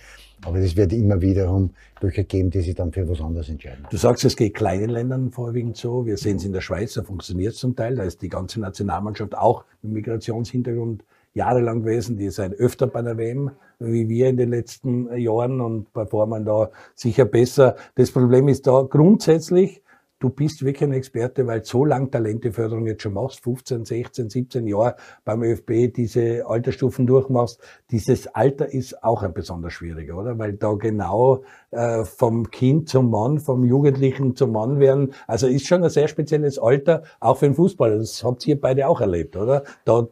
Aber 0.44 0.60
das 0.60 0.76
wird 0.76 0.92
immer 0.92 1.20
wiederum 1.20 1.70
Bücher 2.00 2.24
geben, 2.24 2.50
die 2.50 2.60
sich 2.60 2.74
dann 2.74 2.92
für 2.92 3.08
was 3.08 3.20
anderes 3.20 3.48
entscheiden. 3.48 3.86
Du 3.90 3.96
sagst, 3.96 4.24
es 4.24 4.36
geht 4.36 4.54
kleinen 4.54 4.90
Ländern 4.90 5.30
vorwiegend 5.30 5.76
so. 5.76 6.06
Wir 6.06 6.16
sehen 6.16 6.36
es 6.36 6.44
in 6.44 6.52
der 6.52 6.60
Schweiz, 6.60 6.94
da 6.94 7.02
funktioniert 7.02 7.54
es 7.54 7.60
zum 7.60 7.74
Teil. 7.74 7.96
Da 7.96 8.04
ist 8.04 8.22
die 8.22 8.28
ganze 8.28 8.60
Nationalmannschaft 8.60 9.36
auch 9.36 9.64
mit 9.82 9.92
Migrationshintergrund 9.92 11.04
jahrelang 11.34 11.82
gewesen, 11.82 12.16
die 12.16 12.30
sind 12.30 12.54
öfter 12.54 12.86
bei 12.86 13.02
der 13.02 13.16
WM 13.16 13.50
wie 13.78 14.08
wir 14.08 14.28
in 14.28 14.36
den 14.36 14.50
letzten 14.50 15.16
Jahren 15.16 15.60
und 15.60 15.92
performen 15.92 16.44
da 16.44 16.70
sicher 16.94 17.24
besser. 17.24 17.76
Das 17.94 18.10
Problem 18.10 18.48
ist 18.48 18.66
da 18.66 18.82
grundsätzlich, 18.82 19.82
du 20.18 20.30
bist 20.30 20.64
wirklich 20.64 20.82
ein 20.82 20.92
Experte, 20.92 21.46
weil 21.46 21.64
so 21.64 21.84
lang 21.84 22.10
Talenteförderung 22.10 22.86
jetzt 22.86 23.02
schon 23.02 23.14
machst, 23.14 23.42
15, 23.44 23.84
16, 23.84 24.30
17 24.30 24.66
Jahre 24.66 24.96
beim 25.24 25.42
ÖFB 25.42 25.92
diese 25.94 26.46
Altersstufen 26.46 27.06
durchmachst. 27.06 27.60
Dieses 27.90 28.26
Alter 28.28 28.72
ist 28.72 29.02
auch 29.04 29.22
ein 29.22 29.32
besonders 29.32 29.72
schwieriger, 29.72 30.16
oder? 30.18 30.38
Weil 30.38 30.54
da 30.54 30.72
genau 30.72 31.42
äh, 31.70 32.04
vom 32.04 32.50
Kind 32.50 32.88
zum 32.88 33.10
Mann, 33.10 33.38
vom 33.38 33.64
Jugendlichen 33.64 34.34
zum 34.34 34.52
Mann 34.52 34.80
werden, 34.80 35.14
also 35.26 35.46
ist 35.46 35.66
schon 35.66 35.84
ein 35.84 35.90
sehr 35.90 36.08
spezielles 36.08 36.58
Alter, 36.58 37.04
auch 37.20 37.38
für 37.38 37.46
den 37.46 37.54
Fußball. 37.54 37.98
Das 37.98 38.24
habt 38.24 38.46
ihr 38.46 38.60
beide 38.60 38.88
auch 38.88 39.00
erlebt, 39.00 39.36
oder? 39.36 39.64
Da 39.84 40.08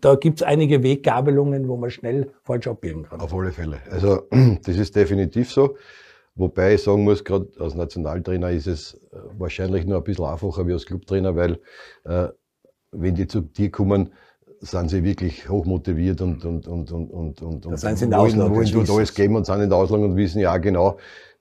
da 0.00 0.14
gibt 0.14 0.40
es 0.40 0.42
einige 0.42 0.82
Weggabelungen, 0.82 1.68
wo 1.68 1.76
man 1.76 1.90
schnell 1.90 2.30
falsch 2.42 2.68
abbiegen 2.68 3.02
kann. 3.02 3.20
Auf 3.20 3.34
alle 3.34 3.52
Fälle. 3.52 3.80
Also 3.90 4.22
das 4.64 4.76
ist 4.76 4.96
definitiv 4.96 5.52
so. 5.52 5.76
Wobei 6.36 6.74
ich 6.74 6.82
sagen 6.82 7.04
muss, 7.04 7.24
gerade 7.24 7.48
als 7.60 7.74
Nationaltrainer 7.74 8.50
ist 8.50 8.66
es 8.66 8.94
äh, 8.94 9.18
wahrscheinlich 9.38 9.86
nur 9.86 9.98
ein 9.98 10.04
bisschen 10.04 10.24
einfacher 10.24 10.66
wie 10.66 10.72
als 10.72 10.86
Clubtrainer, 10.86 11.36
weil 11.36 11.60
äh, 12.04 12.28
wenn 12.90 13.14
die 13.14 13.26
zu 13.26 13.40
dir 13.40 13.70
kommen, 13.70 14.12
sind 14.60 14.90
sie 14.90 15.04
wirklich 15.04 15.48
hochmotiviert 15.48 16.20
und 16.20 16.44
und 16.44 16.66
und 16.66 16.90
und 16.90 17.12
und 17.12 17.42
und, 17.42 17.66
und 17.66 17.78
sind 17.78 17.98
sie 17.98 18.04
in 18.04 18.10
der 18.10 18.20
wollen, 18.20 18.38
wollen 18.38 18.72
dort 18.72 18.90
alles 18.90 19.14
geben 19.14 19.36
und 19.36 19.46
sind 19.46 19.60
in 19.60 19.68
der 19.68 19.78
Ausland 19.78 20.04
und 20.04 20.16
wissen 20.16 20.40
ja 20.40 20.56
genau, 20.56 20.96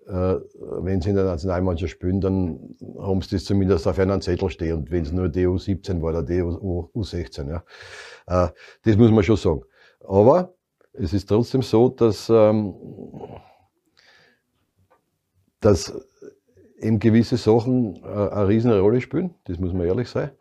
äh, 0.07 0.35
wenn 0.81 1.01
sie 1.01 1.09
in 1.09 1.15
der 1.15 1.25
Nationalmannschaft 1.25 1.93
spielen, 1.93 2.21
dann 2.21 2.75
haben 2.99 3.21
sie 3.21 3.35
das 3.35 3.45
zumindest 3.45 3.87
auf 3.87 3.97
einem 3.97 4.21
Zettel 4.21 4.49
stehen. 4.49 4.77
Und 4.77 4.91
wenn 4.91 5.03
es 5.03 5.11
nur 5.11 5.29
die 5.29 5.47
U17 5.47 6.01
war 6.01 6.09
oder 6.09 6.23
die 6.23 6.41
U16, 6.41 7.49
ja. 7.49 7.63
Äh, 8.27 8.49
das 8.83 8.97
muss 8.97 9.11
man 9.11 9.23
schon 9.23 9.37
sagen. 9.37 9.61
Aber 10.05 10.53
es 10.93 11.13
ist 11.13 11.27
trotzdem 11.29 11.61
so, 11.61 11.89
dass, 11.89 12.29
ähm, 12.29 12.75
dass 15.63 15.93
eben 16.77 16.99
gewisse 16.99 17.37
Sachen 17.37 18.03
äh, 18.03 18.07
eine 18.07 18.47
riesen 18.47 18.71
Rolle 18.71 19.01
spielen, 19.01 19.33
das 19.45 19.59
muss 19.59 19.73
man 19.73 19.87
ehrlich 19.87 20.09
sein, 20.09 20.31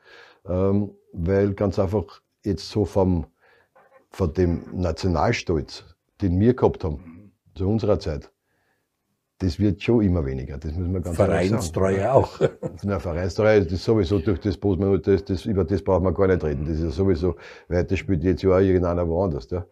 ähm, 0.47 0.91
weil 1.13 1.55
ganz 1.55 1.79
einfach 1.79 2.21
jetzt 2.45 2.69
so 2.69 2.85
vom, 2.85 3.27
von 4.11 4.33
dem 4.35 4.65
Nationalstolz, 4.73 5.85
den 6.21 6.39
wir 6.41 6.55
gehabt 6.55 6.85
haben, 6.85 7.33
zu 7.55 7.69
unserer 7.69 8.01
Zeit, 8.01 8.31
das 9.39 9.59
wird 9.59 9.83
schon 9.83 10.03
immer 10.03 10.25
weniger. 10.25 10.57
Das 10.57 10.73
muss 10.73 10.89
man 10.89 11.03
ganz 11.03 11.17
Vereinstreue 11.17 12.13
auch. 12.13 12.39
Na, 12.83 12.99
Vereinstreue 12.99 13.63
das 13.63 13.73
ist 13.73 13.85
sowieso 13.85 14.21
durch 14.21 14.41
das, 14.41 14.59
das, 14.59 15.25
das, 15.25 15.47
über 15.47 15.65
das 15.65 15.83
braucht 15.83 16.03
man 16.03 16.15
gar 16.15 16.29
nicht 16.29 16.45
reden. 16.45 16.65
Das 16.65 16.79
ist 16.79 16.85
ja 16.85 16.91
sowieso, 16.91 17.37
weil 17.69 17.85
das 17.85 17.99
spielt 17.99 18.23
jetzt 18.23 18.43
ja 18.43 18.51
auch 18.51 18.61
irgendeiner 18.61 19.07
woanders. 19.09 19.51
Ja. 19.51 19.67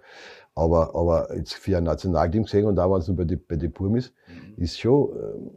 Aber, 0.61 0.94
aber 0.94 1.34
jetzt 1.34 1.54
für 1.54 1.78
ein 1.78 1.84
Nationalteam 1.84 2.42
gesehen 2.42 2.66
und 2.66 2.78
auch 2.78 2.92
wenn 2.92 3.00
es 3.00 3.08
nur 3.08 3.16
bei 3.16 3.24
den 3.24 3.40
bei 3.48 3.56
die 3.56 3.68
Purmis, 3.68 4.12
mhm. 4.28 4.62
ist 4.62 4.78
schon, 4.78 5.08
ähm, 5.16 5.50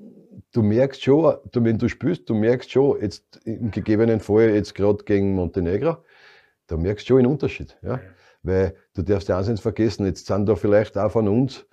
du 0.54 0.62
merkst 0.64 1.04
schon, 1.04 1.36
du, 1.52 1.64
wenn 1.64 1.78
du 1.78 1.90
spielst, 1.90 2.30
du 2.30 2.34
merkst 2.34 2.72
schon, 2.72 3.02
jetzt 3.02 3.42
im 3.44 3.70
gegebenen 3.72 4.22
Fall, 4.22 4.52
jetzt 4.52 4.76
gerade 4.76 5.04
gegen 5.04 5.36
Montenegro, 5.36 5.98
da 6.68 6.78
merkst 6.78 7.06
du 7.06 7.08
schon 7.10 7.20
einen 7.20 7.28
Unterschied. 7.28 7.78
Ja. 7.82 8.00
Weil 8.44 8.76
du 8.94 9.02
darfst 9.02 9.28
ja 9.28 9.38
eins 9.38 9.60
vergessen, 9.60 10.06
jetzt 10.06 10.26
sind 10.28 10.48
da 10.48 10.56
vielleicht 10.56 10.98
auch 10.98 11.12
von 11.12 11.28
uns 11.28 11.66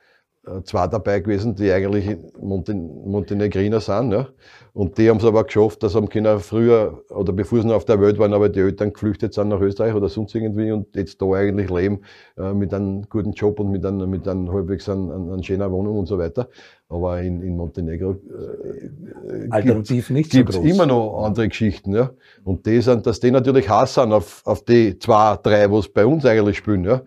zwei 0.65 0.87
dabei 0.87 1.21
gewesen, 1.21 1.55
die 1.55 1.71
eigentlich 1.71 2.17
Monten 2.41 3.11
Montenegriner 3.11 3.81
sind. 3.81 4.13
Ja. 4.13 4.29
Und 4.73 4.97
die 4.97 5.11
haben 5.11 5.19
es 5.19 5.25
aber 5.25 5.45
geschafft, 5.45 5.83
dass 5.83 5.95
haben 5.95 6.09
können 6.09 6.41
früher 6.41 7.03
oder 7.11 7.33
bevor 7.33 7.61
sie 7.61 7.67
noch 7.67 7.75
auf 7.75 7.85
der 7.85 8.01
Welt 8.01 8.19
waren, 8.19 8.33
aber 8.33 8.49
die 8.49 8.61
Eltern 8.61 8.93
geflüchtet 8.93 9.35
sind 9.35 9.49
nach 9.49 9.61
Österreich 9.61 9.95
oder 9.95 10.09
sonst 10.09 10.35
irgendwie 10.35 10.71
und 10.73 10.95
jetzt 10.97 11.21
da 11.21 11.27
eigentlich 11.27 11.69
leben 11.71 12.01
äh, 12.39 12.55
mit 12.55 12.73
einem 12.73 13.03
guten 13.09 13.33
Job 13.33 13.61
und 13.61 13.71
mit 13.71 13.85
einem, 13.85 14.09
mit 14.09 14.27
einem 14.27 14.51
halbwegs 14.51 14.89
an, 14.89 15.11
an, 15.11 15.31
an 15.31 15.43
schöner 15.43 15.71
Wohnung 15.71 15.99
und 15.99 16.07
so 16.07 16.19
weiter. 16.19 16.49
Aber 16.89 17.21
in, 17.21 17.43
in 17.43 17.57
Montenegro 17.57 18.13
äh, 18.13 19.49
Alternativ 19.51 20.09
gibt 20.09 20.51
es 20.51 20.57
immer 20.57 20.87
noch 20.87 21.25
andere 21.25 21.49
Geschichten. 21.49 21.93
Ja. 21.93 22.13
Und 22.45 22.65
die 22.65 22.81
sind, 22.81 23.07
dass 23.07 23.21
die 23.21 23.31
natürlich 23.31 23.69
Hass 23.69 23.95
sind 23.95 24.13
auf, 24.13 24.43
auf 24.47 24.65
die 24.65 24.99
zwei, 24.99 25.37
drei, 25.43 25.71
was 25.71 25.89
bei 25.89 26.07
uns 26.07 26.25
eigentlich 26.25 26.57
spielen. 26.57 26.85
Ja. 26.85 27.03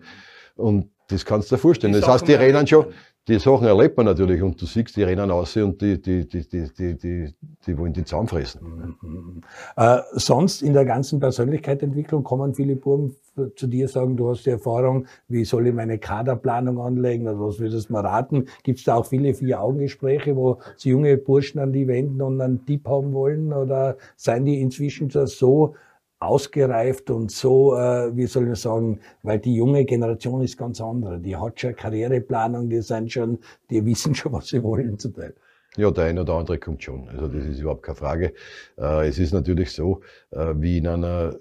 Und 0.54 0.90
das 1.08 1.24
kannst 1.24 1.50
du 1.50 1.56
dir 1.56 1.60
vorstellen. 1.60 1.92
das 1.92 2.08
heißt, 2.08 2.26
die 2.26 2.34
rennen 2.34 2.66
schon, 2.66 2.86
die 3.26 3.38
Sachen 3.38 3.66
erlebt 3.66 3.96
man 3.96 4.06
natürlich 4.06 4.42
und 4.42 4.60
du 4.60 4.66
siehst, 4.66 4.96
die 4.96 5.02
rennen 5.02 5.30
aus 5.30 5.56
und 5.56 5.80
die, 5.80 6.00
die, 6.00 6.28
die, 6.28 6.46
die, 6.46 6.68
die, 6.76 6.98
die, 6.98 7.34
die 7.66 7.78
wollen 7.78 7.92
die 7.92 8.04
zusammenfressen. 8.04 8.96
Mhm. 9.00 9.40
Äh, 9.76 9.98
sonst 10.12 10.62
in 10.62 10.74
der 10.74 10.84
ganzen 10.84 11.20
Persönlichkeitsentwicklung 11.20 12.22
kommen 12.22 12.54
viele 12.54 12.76
Buben 12.76 13.16
zu 13.56 13.66
dir 13.66 13.88
sagen, 13.88 14.16
du 14.16 14.28
hast 14.28 14.44
die 14.44 14.50
Erfahrung, 14.50 15.06
wie 15.28 15.44
soll 15.44 15.66
ich 15.66 15.74
meine 15.74 15.98
Kaderplanung 15.98 16.80
anlegen 16.80 17.26
oder 17.26 17.40
was 17.40 17.58
würdest 17.58 17.88
du 17.88 17.94
mir 17.94 18.04
raten? 18.04 18.46
Gibt 18.62 18.78
es 18.78 18.84
da 18.84 18.96
auch 18.96 19.06
viele 19.06 19.34
Vier-Augen-Gespräche, 19.34 20.36
wo 20.36 20.58
sie 20.76 20.90
junge 20.90 21.16
Burschen 21.16 21.58
an 21.60 21.72
die 21.72 21.88
wenden 21.88 22.20
und 22.22 22.40
einen 22.40 22.64
Tipp 22.66 22.86
haben 22.86 23.12
wollen 23.12 23.52
oder 23.52 23.96
seien 24.16 24.44
die 24.44 24.60
inzwischen 24.60 25.10
so 25.10 25.74
ausgereift 26.20 27.10
und 27.10 27.30
so, 27.30 27.76
äh, 27.76 28.16
wie 28.16 28.26
soll 28.26 28.50
ich 28.50 28.58
sagen, 28.58 29.00
weil 29.22 29.38
die 29.38 29.54
junge 29.54 29.84
Generation 29.84 30.42
ist 30.42 30.56
ganz 30.56 30.80
andere. 30.80 31.18
Die 31.18 31.36
hat 31.36 31.60
schon 31.60 31.76
Karriereplanung, 31.76 32.68
die 32.70 32.80
sind 32.80 33.12
schon, 33.12 33.38
die 33.70 33.84
wissen 33.84 34.14
schon, 34.14 34.32
was 34.32 34.48
sie 34.48 34.62
wollen 34.62 34.98
zum 34.98 35.14
Teil. 35.14 35.34
Ja, 35.76 35.90
der 35.90 36.04
eine 36.04 36.20
oder 36.20 36.34
andere 36.34 36.58
kommt 36.58 36.84
schon. 36.84 37.08
Also 37.08 37.26
das 37.26 37.44
ist 37.46 37.58
überhaupt 37.58 37.82
keine 37.82 37.96
Frage. 37.96 38.32
Äh, 38.78 39.08
es 39.08 39.18
ist 39.18 39.32
natürlich 39.32 39.72
so, 39.72 40.02
äh, 40.30 40.54
wie 40.56 40.78
in 40.78 40.86
einer, 40.86 41.34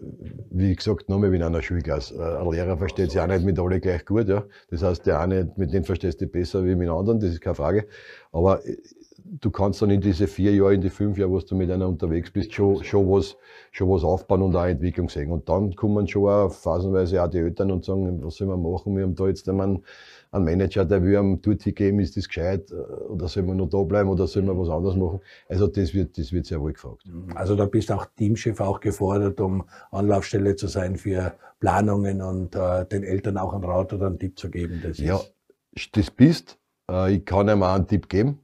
wie 0.49 0.75
gesagt, 0.75 1.07
nochmal 1.07 1.31
wie 1.31 1.35
in 1.35 1.43
einer 1.43 1.61
Schulklasse. 1.61 2.15
Äh, 2.15 2.41
ein 2.41 2.51
Lehrer 2.51 2.77
versteht 2.77 3.11
sich 3.11 3.21
auch 3.21 3.27
nicht 3.27 3.45
mit 3.45 3.59
alle 3.59 3.79
gleich 3.79 4.05
gut. 4.05 4.27
Ja. 4.27 4.43
Das 4.71 4.81
heißt, 4.81 5.05
der 5.05 5.19
eine, 5.19 5.51
mit 5.55 5.71
dem 5.71 5.83
verstehst 5.83 6.19
du 6.19 6.25
besser 6.25 6.65
wie 6.65 6.75
mit 6.75 6.89
anderen, 6.89 7.19
das 7.19 7.29
ist 7.29 7.41
keine 7.41 7.53
Frage. 7.53 7.85
Aber 8.31 8.65
äh, 8.65 8.77
du 9.41 9.51
kannst 9.51 9.81
dann 9.81 9.89
in 9.89 10.01
diese 10.01 10.27
vier 10.27 10.53
Jahre, 10.53 10.75
in 10.75 10.81
die 10.81 10.89
fünf 10.89 11.17
Jahre, 11.17 11.31
wo 11.31 11.39
du 11.39 11.55
mit 11.55 11.71
einer 11.71 11.87
unterwegs 11.87 12.29
bist, 12.31 12.53
schon, 12.53 12.83
schon 12.83 13.09
was, 13.09 13.35
schon 13.71 13.89
was 13.89 14.03
aufbauen 14.03 14.43
und 14.43 14.55
auch 14.55 14.65
Entwicklung 14.65 15.09
sehen. 15.09 15.31
Und 15.31 15.49
dann 15.49 15.75
kommen 15.75 16.07
schon 16.07 16.29
auch 16.29 16.51
phasenweise 16.51 17.23
auch 17.23 17.29
die 17.29 17.39
Eltern 17.39 17.71
und 17.71 17.83
sagen, 17.83 18.23
was 18.23 18.35
sollen 18.35 18.51
wir 18.51 18.57
machen? 18.57 18.95
Wir 18.95 19.03
haben 19.03 19.15
da 19.15 19.27
jetzt 19.27 19.47
einmal 19.49 19.79
ein 20.31 20.43
Manager, 20.43 20.85
der 20.85 21.03
will 21.03 21.17
einem 21.17 21.41
dort 21.41 21.63
geben, 21.63 21.99
ist 21.99 22.17
das 22.17 22.27
gescheit, 22.27 22.71
äh, 22.71 22.75
oder 22.75 23.27
soll 23.27 23.43
man 23.43 23.57
noch 23.57 23.69
da 23.69 23.81
bleiben, 23.83 24.09
oder 24.09 24.27
soll 24.27 24.43
man 24.43 24.57
was 24.57 24.69
anderes 24.69 24.95
machen? 24.95 25.19
Also 25.47 25.67
das 25.67 25.93
wird, 25.93 26.17
das 26.17 26.31
wird 26.31 26.45
sehr 26.45 26.61
wohl 26.61 26.73
gefragt. 26.73 27.03
Also 27.35 27.55
da 27.55 27.65
bist 27.65 27.91
auch 27.91 28.05
Teamchef 28.17 28.59
auch 28.59 28.79
gefordert, 28.79 29.39
um 29.41 29.63
Anlaufstelle 29.91 30.55
zu 30.55 30.67
sein 30.67 30.95
für 30.95 31.33
Planungen 31.59 32.21
und 32.21 32.55
äh, 32.55 32.85
den 32.85 33.03
Eltern 33.03 33.37
auch 33.37 33.53
einen 33.53 33.63
Rat 33.63 33.93
oder 33.93 34.07
einen 34.07 34.19
Tipp 34.19 34.37
zu 34.37 34.49
geben. 34.49 34.81
Das 34.83 34.97
ja, 34.97 35.19
das 35.91 36.11
bist. 36.11 36.57
Äh, 36.89 37.15
ich 37.15 37.25
kann 37.25 37.49
einem 37.49 37.63
auch 37.63 37.73
einen 37.73 37.87
Tipp 37.87 38.09
geben. 38.09 38.39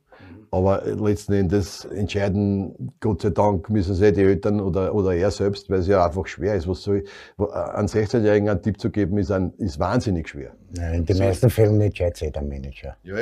Aber 0.51 0.81
letzten 0.85 1.33
Endes 1.33 1.85
entscheiden, 1.85 2.91
Gott 2.99 3.21
sei 3.21 3.29
Dank, 3.29 3.69
müssen 3.69 3.93
sie 3.93 4.11
die 4.11 4.21
Eltern 4.21 4.59
oder, 4.59 4.95
oder 4.95 5.13
er 5.13 5.29
selbst, 5.29 5.69
weil 5.69 5.79
es 5.79 5.87
ja 5.87 6.03
einfach 6.05 6.25
schwer 6.25 6.55
ist. 6.55 6.67
Was 6.67 6.81
soll 6.81 7.03
ich, 7.03 7.09
an 7.53 7.85
16-Jährigen 7.85 8.49
einen 8.49 8.61
Tipp 8.61 8.81
zu 8.81 8.89
geben, 8.89 9.17
ist, 9.19 9.31
ein, 9.31 9.53
ist 9.57 9.79
wahnsinnig 9.79 10.27
schwer. 10.27 10.51
Ja, 10.75 10.89
in 10.89 11.05
den 11.05 11.15
so. 11.15 11.23
meisten 11.23 11.49
Fällen 11.49 11.79
entscheidet 11.81 12.17
sich 12.17 12.31
der 12.31 12.41
Manager. 12.41 12.95
Ja, 13.03 13.15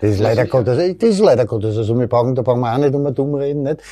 das 0.00 0.10
ist 0.10 0.20
leider 0.20 0.46
Gottes, 0.46 0.98
das 0.98 1.08
ist 1.08 1.20
leider 1.20 1.46
Gottes. 1.46 1.76
Also 1.76 1.98
wir 1.98 2.06
brauchen, 2.06 2.34
da 2.34 2.42
brauchen 2.42 2.60
wir 2.60 2.74
auch 2.74 2.78
nicht 2.78 2.94
um 2.94 3.14
dumm 3.14 3.34
reden, 3.34 3.62
nicht? 3.62 3.82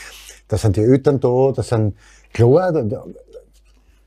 Da 0.48 0.58
sind 0.58 0.76
die 0.76 0.82
Eltern 0.82 1.18
da, 1.18 1.52
da 1.54 1.62
sind, 1.62 1.96
klar, 2.32 2.72
da, 2.72 2.82
da, 2.82 3.04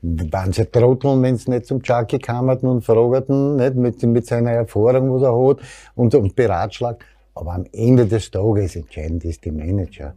waren 0.02 0.52
sie 0.52 0.64
trotteln, 0.64 1.22
wenn 1.22 1.36
sie 1.36 1.50
nicht 1.50 1.66
zum 1.66 1.82
Chucky 1.82 2.18
kamen 2.18 2.56
und 2.60 2.84
fragten, 2.84 3.56
nicht, 3.56 3.74
mit, 3.74 4.02
mit 4.02 4.26
seiner 4.26 4.52
Erfahrung, 4.52 5.12
was 5.12 5.22
er 5.22 5.48
hat, 5.48 5.58
und, 5.94 6.14
und 6.14 6.34
beratschlagt. 6.34 7.04
Aber 7.40 7.54
am 7.54 7.64
Ende 7.72 8.04
des 8.04 8.30
Tages 8.30 8.76
entscheidend 8.76 9.24
ist 9.24 9.46
die 9.46 9.50
Manager. 9.50 10.14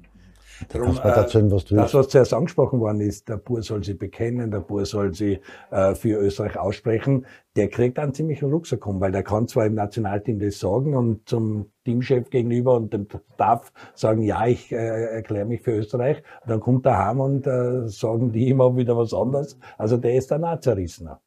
Darum, 0.68 0.98
erzählen, 0.98 1.50
was 1.52 1.64
du 1.64 1.76
das, 1.76 1.94
was 1.94 2.10
zuerst 2.10 2.34
angesprochen 2.34 2.82
worden 2.82 3.00
ist, 3.00 3.30
der 3.30 3.38
Bur 3.38 3.64
soll 3.64 3.82
sie 3.82 3.94
bekennen, 3.94 4.52
der 4.52 4.60
Bur 4.60 4.86
soll 4.86 5.14
sie 5.14 5.40
äh, 5.72 5.96
für 5.96 6.20
Österreich 6.20 6.60
aussprechen, 6.60 7.26
der 7.56 7.70
kriegt 7.70 7.98
einen 7.98 8.14
ziemlichen 8.14 8.52
Rucksack 8.52 8.86
um, 8.86 9.00
weil 9.00 9.14
der 9.14 9.24
kann 9.24 9.48
zwar 9.48 9.66
im 9.66 9.74
Nationalteam 9.74 10.38
das 10.38 10.60
sagen 10.60 10.96
und 10.96 11.28
zum 11.28 11.72
Teamchef 11.86 12.30
gegenüber 12.30 12.76
und 12.76 12.92
dem 12.92 13.08
Staff 13.36 13.72
sagen, 13.96 14.22
ja, 14.24 14.46
ich 14.46 14.74
äh, 14.74 14.76
erkläre 14.76 15.46
mich 15.46 15.62
für 15.62 15.72
Österreich. 15.72 16.18
Und 16.42 16.50
dann 16.50 16.60
kommt 16.60 16.86
er 16.86 16.98
heim 16.98 17.22
und 17.22 17.48
äh, 17.48 17.88
sagen 17.88 18.34
die 18.34 18.50
immer 18.50 18.76
wieder 18.76 18.98
was 18.98 19.14
anderes. 19.14 19.58
Also 19.78 19.96
der 19.96 20.16
ist 20.16 20.30
dann 20.30 20.44
auch 20.44 20.60
zerrissener. 20.60 21.22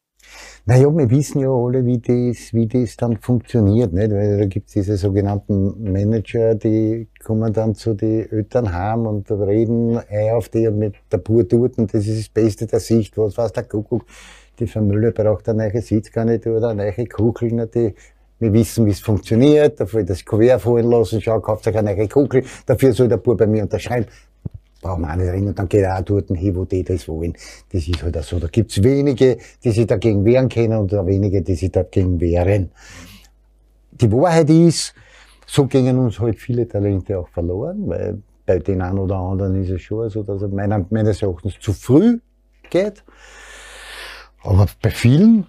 Naja, 0.69 0.89
wir 0.97 1.09
wissen 1.11 1.41
ja 1.41 1.49
alle, 1.49 1.87
wie 1.87 1.99
das, 1.99 2.53
wie 2.53 2.67
das 2.67 2.97
dann 2.97 3.19
funktioniert, 3.19 3.93
nicht? 3.93 4.11
Weil 4.11 4.39
da 4.39 4.47
gibt's 4.47 4.73
diese 4.73 4.97
sogenannten 4.97 5.93
Manager, 5.93 6.57
die 6.57 7.07
kommen 7.25 7.53
dann 7.53 7.77
zu 7.77 7.95
den 7.95 8.29
Eltern 8.33 8.73
heim 8.73 9.07
und 9.07 9.31
reden 9.31 9.97
ein 10.11 10.35
auf 10.35 10.49
die 10.49 10.67
und 10.67 10.79
mit 10.79 10.95
der 11.13 11.19
Pur 11.19 11.49
tut 11.49 11.79
und 11.79 11.95
das 11.95 12.09
ist 12.09 12.19
das 12.19 12.29
Beste 12.29 12.67
der 12.67 12.81
Sicht, 12.81 13.17
was 13.17 13.39
weiß 13.39 13.53
der 13.53 13.63
Kuckuck. 13.63 14.05
Die 14.59 14.67
Familie 14.67 15.13
braucht 15.13 15.49
eine 15.49 15.69
neue 15.69 15.81
Sitzgarnitur 15.83 16.57
oder 16.57 16.71
eine 16.71 16.93
neue 16.97 17.07
Kugel, 17.07 17.69
wir 18.39 18.53
wissen, 18.53 18.85
wie 18.85 18.91
es 18.91 19.01
funktioniert, 19.01 19.81
dafür 19.81 20.05
das 20.05 20.25
Kuvert 20.25 20.61
fallen 20.61 20.91
lassen, 20.91 21.21
schau, 21.23 21.41
kauft 21.41 21.67
euch 21.69 21.79
eine 21.79 21.95
neue 21.95 22.09
Kugel, 22.09 22.45
dafür 22.67 22.93
soll 22.93 23.09
der 23.09 23.17
Bub 23.17 23.39
bei 23.39 23.47
mir 23.47 23.63
unterschreiben 23.63 24.07
brauchen 24.87 25.03
wir 25.03 25.13
auch 25.13 25.17
nicht 25.17 25.31
reden. 25.31 25.49
Und 25.49 25.59
dann 25.59 25.69
geht 25.69 25.83
er 25.83 25.99
auch 25.99 26.03
dort 26.03 26.29
hin, 26.29 26.55
wo 26.55 26.65
die 26.65 26.83
das 26.83 27.09
wollen. 27.09 27.35
Das 27.73 27.87
ist 27.87 28.03
halt 28.03 28.17
auch 28.17 28.23
so. 28.23 28.39
Da 28.39 28.47
gibt's 28.47 28.83
wenige, 28.83 29.39
die 29.63 29.71
sich 29.71 29.87
dagegen 29.87 30.25
wehren 30.25 30.49
können 30.49 30.79
und 30.79 30.93
wenige, 30.93 31.43
die 31.43 31.55
sich 31.55 31.73
dagegen 31.73 32.21
wehren. 32.21 32.71
Die 33.93 34.11
Wahrheit 34.13 34.51
ist, 34.51 34.95
so 35.47 35.67
gingen 35.67 35.99
uns 35.99 36.19
halt 36.21 36.39
viele 36.39 36.69
Talente 36.69 37.19
auch 37.19 37.29
verloren, 37.29 37.89
weil 37.89 38.23
bei 38.45 38.59
den 38.59 38.83
einen 38.83 38.99
oder 38.99 39.17
anderen 39.17 39.63
ist 39.63 39.71
es 39.71 39.83
schon 39.83 40.09
so, 40.11 40.23
dass 40.23 40.43
meiner, 40.43 40.85
meines 40.91 41.23
Erachtens 41.23 41.59
zu 41.61 41.73
früh 41.73 42.19
geht. 42.71 43.03
Aber 44.43 44.67
bei 44.83 44.91
vielen 44.91 45.47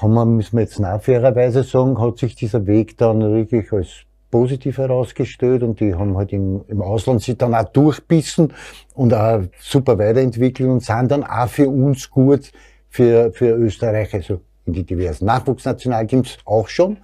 haben 0.00 0.14
wir, 0.14 0.24
müssen 0.24 0.56
wir 0.56 0.62
jetzt 0.62 0.80
fairerweise 1.00 1.62
sagen, 1.64 2.00
hat 2.00 2.18
sich 2.18 2.34
dieser 2.34 2.66
Weg 2.66 2.96
dann 2.98 3.20
wirklich 3.20 3.72
als 3.72 4.04
positiv 4.34 4.78
herausgestellt 4.78 5.62
und 5.62 5.78
die 5.78 5.94
haben 5.94 6.16
halt 6.16 6.32
im, 6.32 6.64
im 6.66 6.82
Ausland 6.82 7.22
sich 7.22 7.38
dann 7.38 7.54
auch 7.54 7.68
durchbissen 7.68 8.52
und 8.92 9.14
auch 9.14 9.42
super 9.60 9.96
weiterentwickelt 9.96 10.68
und 10.68 10.82
sind 10.82 11.12
dann 11.12 11.22
auch 11.22 11.46
für 11.46 11.68
uns 11.68 12.10
gut 12.10 12.50
für, 12.88 13.30
für 13.32 13.50
Österreich, 13.50 14.12
also 14.12 14.40
in 14.66 14.72
die 14.72 14.82
diversen 14.82 15.26
Nachwuchsnationalteams 15.26 16.38
auch 16.46 16.66
schon, 16.66 16.96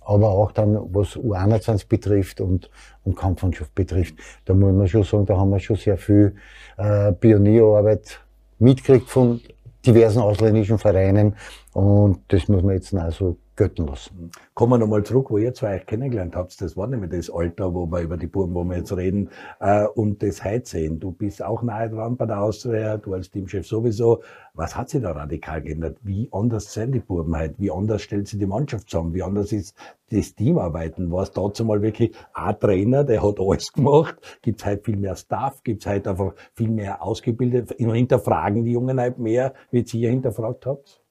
aber 0.00 0.28
auch 0.28 0.52
dann, 0.52 0.78
was 0.92 1.16
U21 1.16 1.88
betrifft 1.88 2.40
und, 2.40 2.70
und 3.02 3.16
Kampfmannschaft 3.16 3.74
betrifft. 3.74 4.14
Da 4.44 4.54
muss 4.54 4.72
man 4.72 4.86
schon 4.86 5.02
sagen, 5.02 5.26
da 5.26 5.36
haben 5.36 5.50
wir 5.50 5.58
schon 5.58 5.74
sehr 5.74 5.98
viel 5.98 6.36
äh, 6.76 7.10
Pionierarbeit 7.10 8.20
mitgekriegt 8.60 9.10
von 9.10 9.40
diversen 9.84 10.20
ausländischen 10.20 10.78
Vereinen 10.78 11.34
und 11.72 12.20
das 12.28 12.46
muss 12.46 12.62
man 12.62 12.76
jetzt 12.76 12.94
also 12.94 13.38
götten 13.56 13.86
lassen. 13.86 14.30
Kommen 14.54 14.72
wir 14.72 14.78
nochmal 14.78 15.02
zurück, 15.02 15.30
wo 15.30 15.38
ihr 15.38 15.54
zwei 15.54 15.76
euch 15.76 15.86
kennengelernt 15.86 16.36
habt. 16.36 16.60
Das 16.60 16.76
war 16.76 16.86
nämlich 16.86 17.10
das 17.10 17.30
Alter, 17.30 17.74
wo 17.74 17.86
wir 17.86 18.00
über 18.00 18.16
die 18.16 18.26
Buben, 18.26 18.54
wo 18.54 18.62
wir 18.64 18.76
jetzt 18.76 18.94
reden, 18.94 19.30
äh, 19.60 19.86
und 19.86 20.22
das 20.22 20.44
heute 20.44 20.66
sehen. 20.66 21.00
Du 21.00 21.10
bist 21.10 21.42
auch 21.42 21.62
nahe 21.62 21.88
dran 21.88 22.16
bei 22.16 22.26
der 22.26 22.42
Austria, 22.42 22.98
du 22.98 23.14
als 23.14 23.30
Teamchef 23.30 23.66
sowieso. 23.66 24.22
Was 24.54 24.76
hat 24.76 24.90
sich 24.90 25.02
da 25.02 25.12
radikal 25.12 25.62
geändert? 25.62 25.98
Wie 26.02 26.28
anders 26.32 26.72
sind 26.72 26.92
die 26.92 27.00
Buben 27.00 27.36
heute? 27.36 27.54
Wie 27.58 27.70
anders 27.70 28.02
stellt 28.02 28.28
sich 28.28 28.38
die 28.38 28.46
Mannschaft 28.46 28.90
zusammen? 28.90 29.14
Wie 29.14 29.22
anders 29.22 29.52
ist 29.52 29.74
das 30.10 30.34
Teamarbeiten? 30.34 31.10
War 31.10 31.22
es 31.22 31.32
dazu 31.32 31.64
mal 31.64 31.82
wirklich 31.82 32.14
ein 32.34 32.60
Trainer, 32.60 33.04
der 33.04 33.22
hat 33.22 33.40
alles 33.40 33.72
gemacht? 33.72 34.16
Gibt 34.42 34.60
es 34.60 34.66
heute 34.66 34.82
viel 34.84 34.96
mehr 34.96 35.16
Staff? 35.16 35.62
Gibt 35.62 35.84
es 35.84 35.90
heute 35.90 36.10
einfach 36.10 36.34
viel 36.54 36.70
mehr 36.70 37.02
ausgebildet? 37.02 37.74
Hinterfragen 37.78 38.64
die 38.64 38.72
Jungen 38.72 39.00
halt 39.00 39.18
mehr, 39.18 39.54
wie 39.70 39.84
ihr 39.92 40.10
hinterfragt 40.10 40.66
habt? 40.66 41.02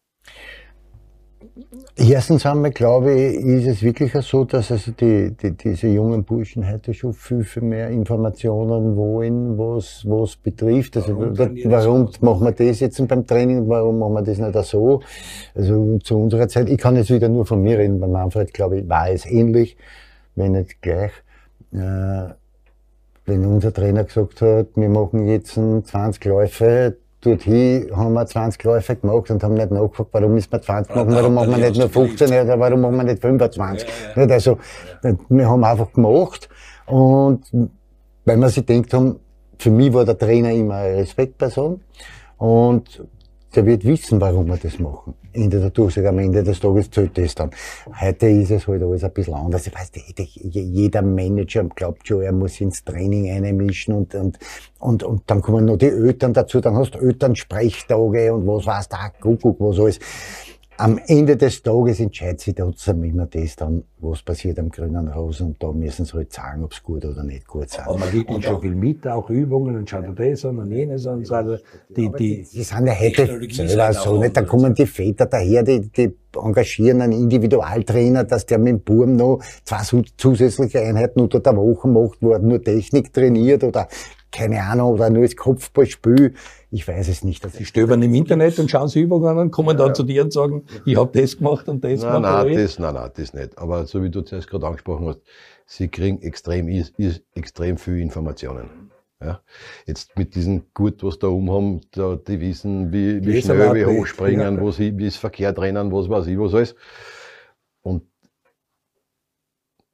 Erstens 1.96 2.46
einmal 2.46 2.72
glaube 2.72 3.14
ich, 3.14 3.36
ist 3.38 3.68
es 3.68 3.82
wirklich 3.82 4.12
so, 4.26 4.44
dass 4.44 4.72
also 4.72 4.92
die, 4.92 5.32
die, 5.32 5.52
diese 5.52 5.88
jungen 5.88 6.26
Burschen 6.26 6.70
heute 6.70 6.94
schon 6.94 7.14
viel, 7.14 7.46
viel 7.46 7.64
mehr 7.64 7.90
Informationen 7.90 8.98
wollen, 8.98 9.58
was, 9.58 10.04
was 10.06 10.36
betrifft. 10.36 10.98
Also 10.98 11.18
warum, 11.18 11.58
warum 11.64 12.10
machen 12.20 12.46
wir 12.46 12.52
das 12.52 12.82
jetzt 12.82 13.08
beim 13.08 13.26
Training 13.26 13.60
und 13.60 13.70
warum 13.70 14.00
machen 14.00 14.14
wir 14.16 14.22
das 14.24 14.38
nicht 14.38 14.66
so? 14.66 15.02
Also 15.54 15.98
zu 16.00 16.20
unserer 16.20 16.50
Zeit, 16.50 16.70
ich 16.70 16.78
kann 16.78 16.98
jetzt 16.98 17.10
wieder 17.10 17.30
nur 17.30 17.46
von 17.46 17.62
mir 17.62 17.78
reden, 17.78 18.02
bei 18.02 18.08
Manfred 18.08 18.54
glaube 18.54 18.80
ich, 18.80 18.90
war 18.90 19.10
es 19.10 19.26
ähnlich, 19.26 19.78
wenn 20.36 20.52
nicht 20.52 20.82
gleich. 20.82 21.12
Äh, 21.72 22.34
wenn 23.26 23.46
unser 23.46 23.74
Trainer 23.74 24.04
gesagt 24.04 24.42
hat, 24.42 24.68
wir 24.76 24.90
machen 24.90 25.28
jetzt 25.28 25.54
20 25.54 26.26
Läufe, 26.26 26.98
dorthin 27.26 27.90
haben 27.96 28.14
wir 28.14 28.26
20 28.26 28.64
Läufe 28.64 28.96
gemacht 28.96 29.30
und 29.32 29.44
haben 29.44 29.56
nicht 29.56 29.72
nachgefragt, 29.72 30.10
warum 30.12 30.34
müssen 30.34 30.52
wir 30.52 30.62
20 30.62 30.96
machen, 30.96 31.14
warum 31.14 31.34
machen 31.34 31.52
wir 31.52 31.58
nicht 31.58 31.78
nur 31.78 31.90
15 31.90 32.28
oder 32.28 32.60
warum 32.60 32.82
machen 32.82 32.98
wir 32.98 33.04
nicht 33.04 33.22
25. 33.22 33.88
Ja, 34.16 34.24
ja. 34.24 34.34
Also, 34.34 34.58
wir 35.30 35.50
haben 35.50 35.64
einfach 35.64 35.92
gemacht 35.92 36.50
und 36.86 37.42
weil 38.26 38.38
wir 38.38 38.50
sich 38.50 38.66
denkt 38.66 38.94
haben, 38.94 39.20
für 39.58 39.72
mich 39.72 39.94
war 39.94 40.06
der 40.06 40.18
Trainer 40.18 40.52
immer 40.52 40.76
eine 40.76 40.98
Respektperson 40.98 41.82
und 42.38 43.04
der 43.56 43.66
wird 43.66 43.86
wissen, 43.86 44.20
warum 44.20 44.48
wir 44.48 44.58
das 44.58 44.80
machen. 44.80 45.14
Ende 45.34 45.60
der 45.60 45.70
Durchsage, 45.70 46.10
am 46.10 46.20
Ende 46.20 46.44
des 46.44 46.60
Tages 46.60 46.90
zählt 46.90 47.18
das 47.18 47.36
dann. 47.36 47.52
Heute 48.00 48.28
ist 48.28 48.52
es 48.52 48.68
halt 48.68 48.82
alles 48.82 49.04
ein 49.04 49.12
bisschen 49.12 49.34
anders. 49.34 49.68
Ich 49.68 49.74
weiß, 49.74 49.92
jeder 50.34 51.02
Manager 51.02 51.64
glaubt 51.64 52.08
schon, 52.08 52.22
er 52.22 52.32
muss 52.32 52.62
ins 52.62 52.84
Training 52.84 53.32
einmischen 53.32 53.94
und, 53.96 54.16
und, 54.16 54.38
und, 54.80 55.04
und 55.04 55.24
dann 55.28 55.42
kommen 55.42 55.66
noch 55.66 55.78
die 55.78 55.88
Eltern 55.88 56.34
dazu, 56.34 56.62
dann 56.62 56.76
hast 56.76 56.96
du 56.96 57.00
Elternsprechtage 57.00 58.34
und 58.34 58.48
was 58.48 58.66
weiß 58.66 58.90
da, 58.90 59.10
Kuckuck, 59.10 59.60
was 59.60 59.80
alles 59.80 60.00
am 60.78 61.00
Ende 61.08 61.38
des 61.38 61.64
Tages 61.64 62.00
entscheidet 62.00 62.42
sich 62.42 62.56
trotzdem 62.56 63.04
immer 63.04 63.26
das 63.28 63.56
dann, 63.56 63.84
was 64.00 64.22
passiert 64.22 64.60
am 64.60 64.70
grünen 64.70 65.08
Rosen 65.08 65.48
und 65.48 65.64
da 65.64 65.72
müssen 65.72 66.06
sie 66.06 66.14
halt 66.14 66.34
sagen, 66.34 66.64
ob 66.64 66.74
es 66.74 66.84
gut 66.84 67.06
oder 67.06 67.24
nicht 67.24 67.48
gut 67.48 67.66
ist. 67.66 67.80
Aber 67.80 67.98
man 67.98 68.12
gibt 68.12 68.30
ihnen 68.30 68.42
schon 68.42 68.62
viel 68.62 68.76
mit, 68.76 69.08
auch 69.08 69.30
Übungen 69.30 69.76
und 69.78 69.90
schaut 69.90 70.06
das 70.18 70.46
an 70.46 70.60
und 70.60 70.72
jenes 70.72 71.08
an. 71.08 71.26
Also 71.30 71.58
die, 71.90 72.12
die, 72.12 72.46
die 72.52 72.64
sind 72.64 72.88
ja 72.88 73.00
heute 73.00 73.48
selber 73.52 73.94
so 73.94 74.20
nicht, 74.20 74.36
da 74.36 74.42
kommen 74.42 74.74
die 74.74 74.86
Väter 74.86 75.26
daher, 75.26 75.64
die, 75.64 75.90
die 75.90 76.14
engagieren 76.36 77.02
einen 77.02 77.14
Individualtrainer, 77.14 78.26
dass 78.26 78.46
der 78.46 78.58
mit 78.58 78.74
dem 78.74 78.80
Burm 78.82 79.16
noch 79.16 79.40
zwei 79.64 79.82
zusätzliche 80.18 80.82
Einheiten 80.82 81.22
unter 81.22 81.40
der 81.40 81.56
Woche 81.56 81.88
macht, 81.88 82.18
wo 82.22 82.32
er 82.32 82.40
nur 82.40 82.62
Technik 82.62 83.14
trainiert 83.14 83.64
oder 83.64 83.88
keine 84.36 84.62
Ahnung, 84.62 84.94
oder 84.94 85.10
nur 85.10 85.24
das 85.24 85.36
Kopfballspiel. 85.36 86.34
Ich 86.70 86.88
weiß 86.88 87.08
es 87.08 87.24
nicht. 87.24 87.50
Sie 87.50 87.66
stöbern 87.66 88.02
im 88.04 88.14
Internet 88.14 88.60
und 88.60 88.70
schauen 88.70 88.90
sich 88.90 89.02
Übungen 89.04 89.38
an, 89.38 89.50
kommen 89.52 89.78
dann 89.78 89.96
zu 89.96 90.04
dir 90.04 90.24
und 90.24 90.34
sagen, 90.34 90.66
ich 90.86 90.98
habe 90.98 91.18
das 91.20 91.38
gemacht 91.38 91.68
und 91.70 91.84
das 91.84 92.02
Nein, 92.02 92.22
gemacht. 92.22 92.46
nein, 92.48 92.58
das, 92.58 92.80
nein, 92.80 92.94
nein, 92.94 93.12
das 93.16 93.34
nicht. 93.34 93.58
Aber 93.58 93.86
so 93.86 94.04
wie 94.04 94.10
du 94.10 94.22
zuerst 94.22 94.50
gerade 94.50 94.68
angesprochen 94.68 95.08
hast, 95.08 95.22
sie 95.66 95.88
kriegen 95.88 96.22
extrem, 96.22 96.68
is- 96.68 96.92
is- 96.98 97.22
extrem 97.34 97.78
viel 97.78 98.00
Informationen. 98.00 98.92
Ja. 99.24 99.40
Jetzt 99.86 100.18
mit 100.18 100.36
diesem 100.36 100.64
Gut, 100.74 101.02
was 101.02 101.18
da 101.18 101.28
oben 101.28 101.50
haben, 101.50 101.82
da, 101.92 102.18
die 102.18 102.40
wissen, 102.42 102.92
wie, 102.92 103.26
wie 103.26 103.42
schnell, 103.42 103.58
wie 103.58 103.80
Leserathlet, 103.80 103.88
hoch 103.88 104.06
springen, 104.08 104.56
ja. 104.58 104.62
wo 104.62 104.72
sie, 104.72 104.98
wie 104.98 105.08
es 105.08 105.16
Verkehr 105.16 105.56
trennen, 105.56 105.92
was 105.94 106.10
weiß 106.10 106.28
ich, 106.28 106.38
was 106.38 106.54
alles. 106.54 106.76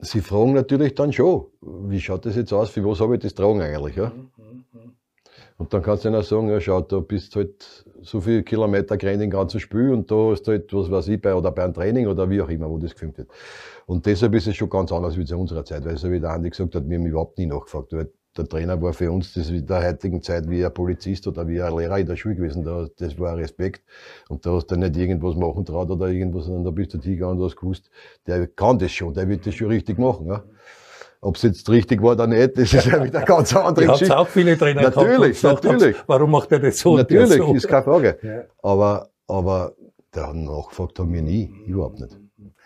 Sie 0.02 0.22
fragen 0.22 0.54
natürlich 0.54 0.96
dann 0.96 1.14
schon, 1.14 1.46
wie 1.62 2.00
schaut 2.00 2.26
das 2.26 2.36
jetzt 2.36 2.52
aus, 2.52 2.72
für 2.72 2.84
was 2.84 3.00
habe 3.00 3.16
ich 3.16 3.22
das 3.22 3.36
tragen 3.36 3.62
eigentlich, 3.62 3.96
ja? 3.96 4.12
Und 5.58 5.72
dann 5.72 5.84
kannst 5.84 6.04
du 6.06 6.10
ihnen 6.10 6.24
sagen, 6.24 6.50
ja, 6.50 6.60
schau, 6.60 6.82
da 6.82 7.00
bist 7.02 7.36
halt 7.36 7.86
so 8.02 8.20
viele 8.20 8.42
Kilometer 8.42 8.98
gerannt 8.98 9.22
im 9.22 9.30
ganzen 9.30 9.60
Spiel 9.60 9.92
und 9.92 10.10
da 10.10 10.34
ist 10.34 10.48
halt, 10.48 10.74
was 10.74 10.90
weiß 10.90 11.08
ich, 11.10 11.22
bei, 11.22 11.36
oder 11.36 11.52
bei 11.52 11.64
einem 11.64 11.76
Training 11.76 12.08
oder 12.08 12.28
wie 12.32 12.42
auch 12.42 12.50
immer, 12.50 12.68
wo 12.68 12.80
das 12.80 12.94
gefilmt 12.94 13.20
wird. 13.20 13.30
Und 13.86 14.08
deshalb 14.08 14.34
ist 14.34 14.48
es 14.48 14.56
schon 14.56 14.72
ganz 14.72 14.92
anders 14.92 15.18
wie 15.18 15.26
zu 15.26 15.38
unserer 15.38 15.64
Zeit, 15.64 15.86
weil 15.86 15.98
so 15.98 16.12
wie 16.12 16.20
der 16.20 16.32
Andi 16.32 16.50
gesagt 16.50 16.74
hat, 16.74 16.90
wir 16.90 16.98
haben 16.98 17.06
überhaupt 17.06 17.38
nie 17.38 17.46
nachgefragt, 17.46 17.94
weil 17.94 18.12
der 18.38 18.48
Trainer 18.48 18.82
war 18.82 18.94
für 18.94 19.12
uns 19.12 19.34
das 19.34 19.50
in 19.50 19.66
der 19.66 19.86
heutigen 19.86 20.22
Zeit 20.22 20.50
wie 20.50 20.64
ein 20.66 20.74
Polizist 20.74 21.28
oder 21.28 21.48
wie 21.48 21.62
ein 21.62 21.76
Lehrer 21.76 22.00
in 22.00 22.06
der 22.08 22.16
Schule 22.16 22.36
gewesen. 22.36 22.64
Da, 22.64 22.88
das 22.98 23.20
war 23.20 23.38
Respekt. 23.38 23.82
Und 24.30 24.46
da 24.46 24.52
hast 24.52 24.68
du 24.68 24.76
nicht 24.78 24.96
irgendwas 24.96 25.36
machen 25.36 25.66
traut 25.66 25.90
oder 25.90 26.08
irgendwas, 26.08 26.46
sondern 26.46 26.64
da 26.64 26.72
bist 26.72 26.94
du 26.94 27.00
hingegangen 27.02 27.38
und 27.38 27.44
hast 27.46 27.58
gewusst, 27.58 27.90
der 28.28 28.48
kann 28.48 28.80
das 28.80 28.92
schon, 28.92 29.14
der 29.14 29.28
wird 29.28 29.46
das 29.46 29.56
schon 29.56 29.68
richtig 29.68 29.98
machen. 30.00 30.28
Ja. 30.28 30.44
Ob 31.24 31.36
es 31.36 31.44
jetzt 31.44 31.70
richtig 31.70 32.02
war 32.02 32.14
oder 32.14 32.26
nicht, 32.26 32.58
das 32.58 32.74
ist 32.74 32.86
ja 32.86 33.04
wieder 33.04 33.18
eine 33.20 33.26
ganz 33.28 33.54
andere 33.56 33.86
Ihr 33.86 33.90
habt 33.90 34.00
Geschichte. 34.00 34.18
auch 34.18 34.28
viele 34.28 34.58
Trainer 34.58 34.82
gehabt, 34.82 34.96
Natürlich, 34.96 35.20
und 35.22 35.32
gesagt 35.34 35.56
habt, 35.66 35.74
natürlich. 35.74 35.98
warum 36.08 36.32
macht 36.32 36.52
er 36.52 36.60
das 36.60 36.80
so? 36.80 36.98
Natürlich, 36.98 37.30
so? 37.38 37.54
ist 37.54 37.68
keine 37.68 37.84
Frage. 37.84 38.18
Ja. 38.24 38.42
Aber, 38.64 39.10
aber 39.28 39.74
der 40.16 40.34
nachgefragt 40.34 40.98
haben 41.00 41.14
wir 41.14 41.22
nie, 41.22 41.54
überhaupt 41.68 42.00
nicht. 42.00 42.18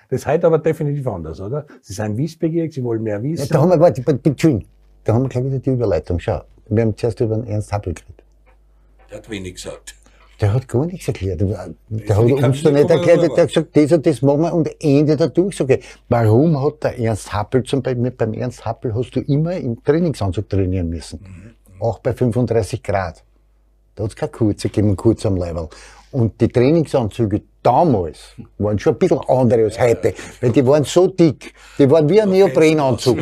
Das 0.09 0.21
ist 0.21 0.27
heute 0.27 0.45
aber 0.47 0.59
definitiv 0.59 1.05
anders, 1.07 1.41
oder? 1.41 1.65
Sie 1.81 1.93
sind 1.93 2.15
wissbegierig, 2.15 2.71
Sie 2.73 2.83
wollen 2.83 3.01
mehr 3.03 3.17
Ja, 3.17 3.23
wissen. 3.23 3.49
da 3.51 3.59
haben 3.59 3.69
wir, 3.71 3.79
warte, 3.79 4.01
bitte, 4.03 4.29
Entschuldigung, 4.29 4.69
da 5.05 5.13
haben 5.13 5.23
wir 5.23 5.29
gleich 5.29 5.45
wieder 5.45 5.59
die 5.59 5.69
Überleitung. 5.69 6.19
Schau, 6.19 6.41
wir 6.67 6.83
haben 6.83 6.97
zuerst 6.97 7.19
über 7.21 7.35
den 7.35 7.47
Ernst 7.47 7.71
Happel 7.71 7.93
geredet. 7.93 8.23
Der 9.09 9.17
hat 9.19 9.29
wenig 9.29 9.55
gesagt. 9.55 9.95
Der 10.41 10.53
hat 10.53 10.67
gar 10.67 10.85
nichts 10.85 11.07
erklärt. 11.07 11.39
Der 11.39 11.57
hat 11.57 12.27
die 12.27 12.33
uns 12.33 12.63
da 12.63 12.71
nicht 12.71 12.89
erklärt. 12.89 13.21
Der 13.21 13.43
hat 13.43 13.47
gesagt, 13.47 13.69
das 13.77 13.91
und 13.93 14.05
das 14.05 14.21
machen 14.21 14.41
wir 14.41 14.53
und 14.53 14.83
Ende 14.83 15.15
der 15.15 15.29
Durchsage. 15.29 15.79
Warum 16.09 16.61
hat 16.61 16.83
der 16.83 16.99
Ernst 16.99 17.31
Happel 17.31 17.63
zum 17.63 17.81
Beispiel, 17.81 18.11
beim 18.11 18.33
Ernst 18.33 18.65
Happel 18.65 18.93
hast 18.93 19.11
du 19.11 19.21
immer 19.21 19.55
im 19.55 19.81
Trainingsanzug 19.81 20.49
trainieren 20.49 20.89
müssen. 20.89 21.55
Auch 21.79 21.99
bei 21.99 22.13
35 22.13 22.83
Grad. 22.83 23.23
Da 23.95 24.03
hat 24.03 24.09
es 24.09 24.15
keine 24.15 24.31
kurze 24.31 24.67
gegeben, 24.67 24.97
kurz 24.97 25.25
am 25.25 25.37
Level. 25.37 25.69
Und 26.11 26.41
die 26.41 26.49
Trainingsanzüge 26.49 27.43
damals 27.65 28.35
waren 28.57 28.77
schon 28.79 28.93
ein 28.93 28.99
bisschen 28.99 29.19
andere 29.27 29.63
als 29.63 29.79
heute, 29.79 30.13
weil 30.41 30.51
die 30.51 30.65
waren 30.65 30.83
so 30.83 31.07
dick. 31.07 31.53
Die 31.77 31.89
waren 31.89 32.07
wie 32.09 32.21
ein 32.21 32.29
Neoprenanzug. 32.29 33.17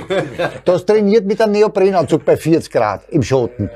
Du 0.66 0.72
hast 0.72 0.86
trainiert 0.86 1.26
mit 1.26 1.42
einem 1.42 1.54
Neoprenanzug 1.54 2.26
bei 2.26 2.36
40 2.38 2.72
Grad 2.72 3.10
im 3.10 3.24
Schatten. 3.24 3.70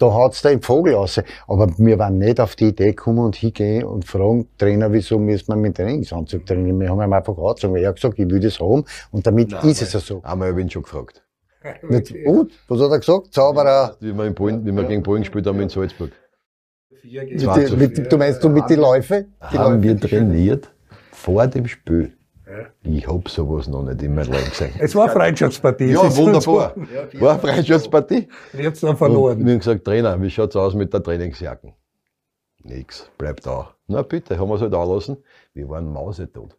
Da 0.00 0.14
hat's 0.14 0.42
da 0.42 0.50
im 0.50 0.62
Vogel 0.62 0.94
raus. 0.94 1.20
Aber 1.48 1.66
wir 1.76 1.98
waren 1.98 2.18
nicht 2.18 2.38
auf 2.40 2.54
die 2.54 2.68
Idee 2.68 2.90
gekommen 2.90 3.18
und 3.18 3.36
hingehen 3.36 3.84
und 3.84 4.04
fragen, 4.04 4.48
Trainer, 4.56 4.92
wieso 4.92 5.18
müssen 5.18 5.48
wir 5.48 5.56
mit 5.56 5.76
Trainingsanzug 5.76 6.46
trainieren? 6.46 6.78
Wir 6.80 6.88
haben 6.90 7.00
ihm 7.02 7.12
einfach 7.12 7.36
angezogen, 7.36 7.76
er 7.76 7.88
hat 7.88 7.96
gesagt, 7.96 8.18
ich 8.18 8.30
will 8.30 8.38
das 8.40 8.60
haben 8.60 8.84
und 9.10 9.26
damit 9.26 9.52
ist 9.64 9.82
es 9.82 9.92
ja 9.92 10.00
so. 10.00 10.20
Einmal 10.22 10.50
habe 10.50 10.60
ich 10.60 10.66
ihn 10.66 10.70
schon 10.70 10.82
gefragt. 10.82 11.22
Nicht- 11.88 12.14
Und? 12.24 12.52
Was 12.68 12.80
hat 12.80 12.90
er 12.92 12.98
gesagt? 13.00 13.34
Zauberer. 13.34 13.96
Wie 14.00 14.12
wir, 14.16 14.24
in 14.24 14.34
Polen, 14.34 14.64
wie 14.64 14.70
wir 14.72 14.84
gegen 14.84 15.02
Polen 15.02 15.22
gespielt 15.22 15.46
haben 15.46 15.60
in 15.60 15.68
Salzburg. 15.68 16.12
Mit 17.02 17.40
die, 17.70 17.76
mit, 17.76 18.12
du 18.12 18.16
meinst 18.18 18.42
du 18.42 18.48
mit 18.48 18.68
den 18.68 18.80
Läufe? 18.80 19.26
Die 19.52 19.58
haben 19.58 19.74
Läufe? 19.82 19.82
wir 19.84 20.00
trainiert 20.00 20.70
vor 21.12 21.46
dem 21.46 21.66
Spiel. 21.66 22.12
Ich 22.82 23.06
hab 23.06 23.28
sowas 23.28 23.68
noch 23.68 23.82
nicht 23.82 24.02
in 24.02 24.14
meinem 24.14 24.32
Leben 24.32 24.48
gesehen. 24.48 24.70
Es 24.78 24.94
war 24.94 25.04
eine 25.04 25.12
Freundschaftspartie. 25.12 25.92
Ja, 25.92 26.06
Es 26.06 26.16
wunderbar. 26.16 26.74
so- 26.74 27.20
War 27.20 27.32
eine 27.32 27.40
Freundschaftspartie. 27.40 28.28
Ich 28.58 28.66
hab's 28.66 28.80
dann 28.80 28.90
Und 28.90 28.96
verloren. 28.96 29.44
wir 29.44 29.52
haben 29.52 29.58
gesagt, 29.58 29.84
Trainer, 29.84 30.20
wie 30.22 30.30
schaut's 30.30 30.56
aus 30.56 30.74
mit 30.74 30.92
der 30.92 31.02
Trainingsjacken? 31.02 31.74
Nix, 32.64 33.08
bleibt 33.18 33.46
da. 33.46 33.70
Na 33.86 34.02
bitte, 34.02 34.38
haben 34.38 34.48
wir 34.48 34.56
es 34.56 34.60
halt 34.62 34.74
anlassen. 34.74 35.18
Wir 35.54 35.68
waren 35.68 35.90
mausetot. 35.92 36.56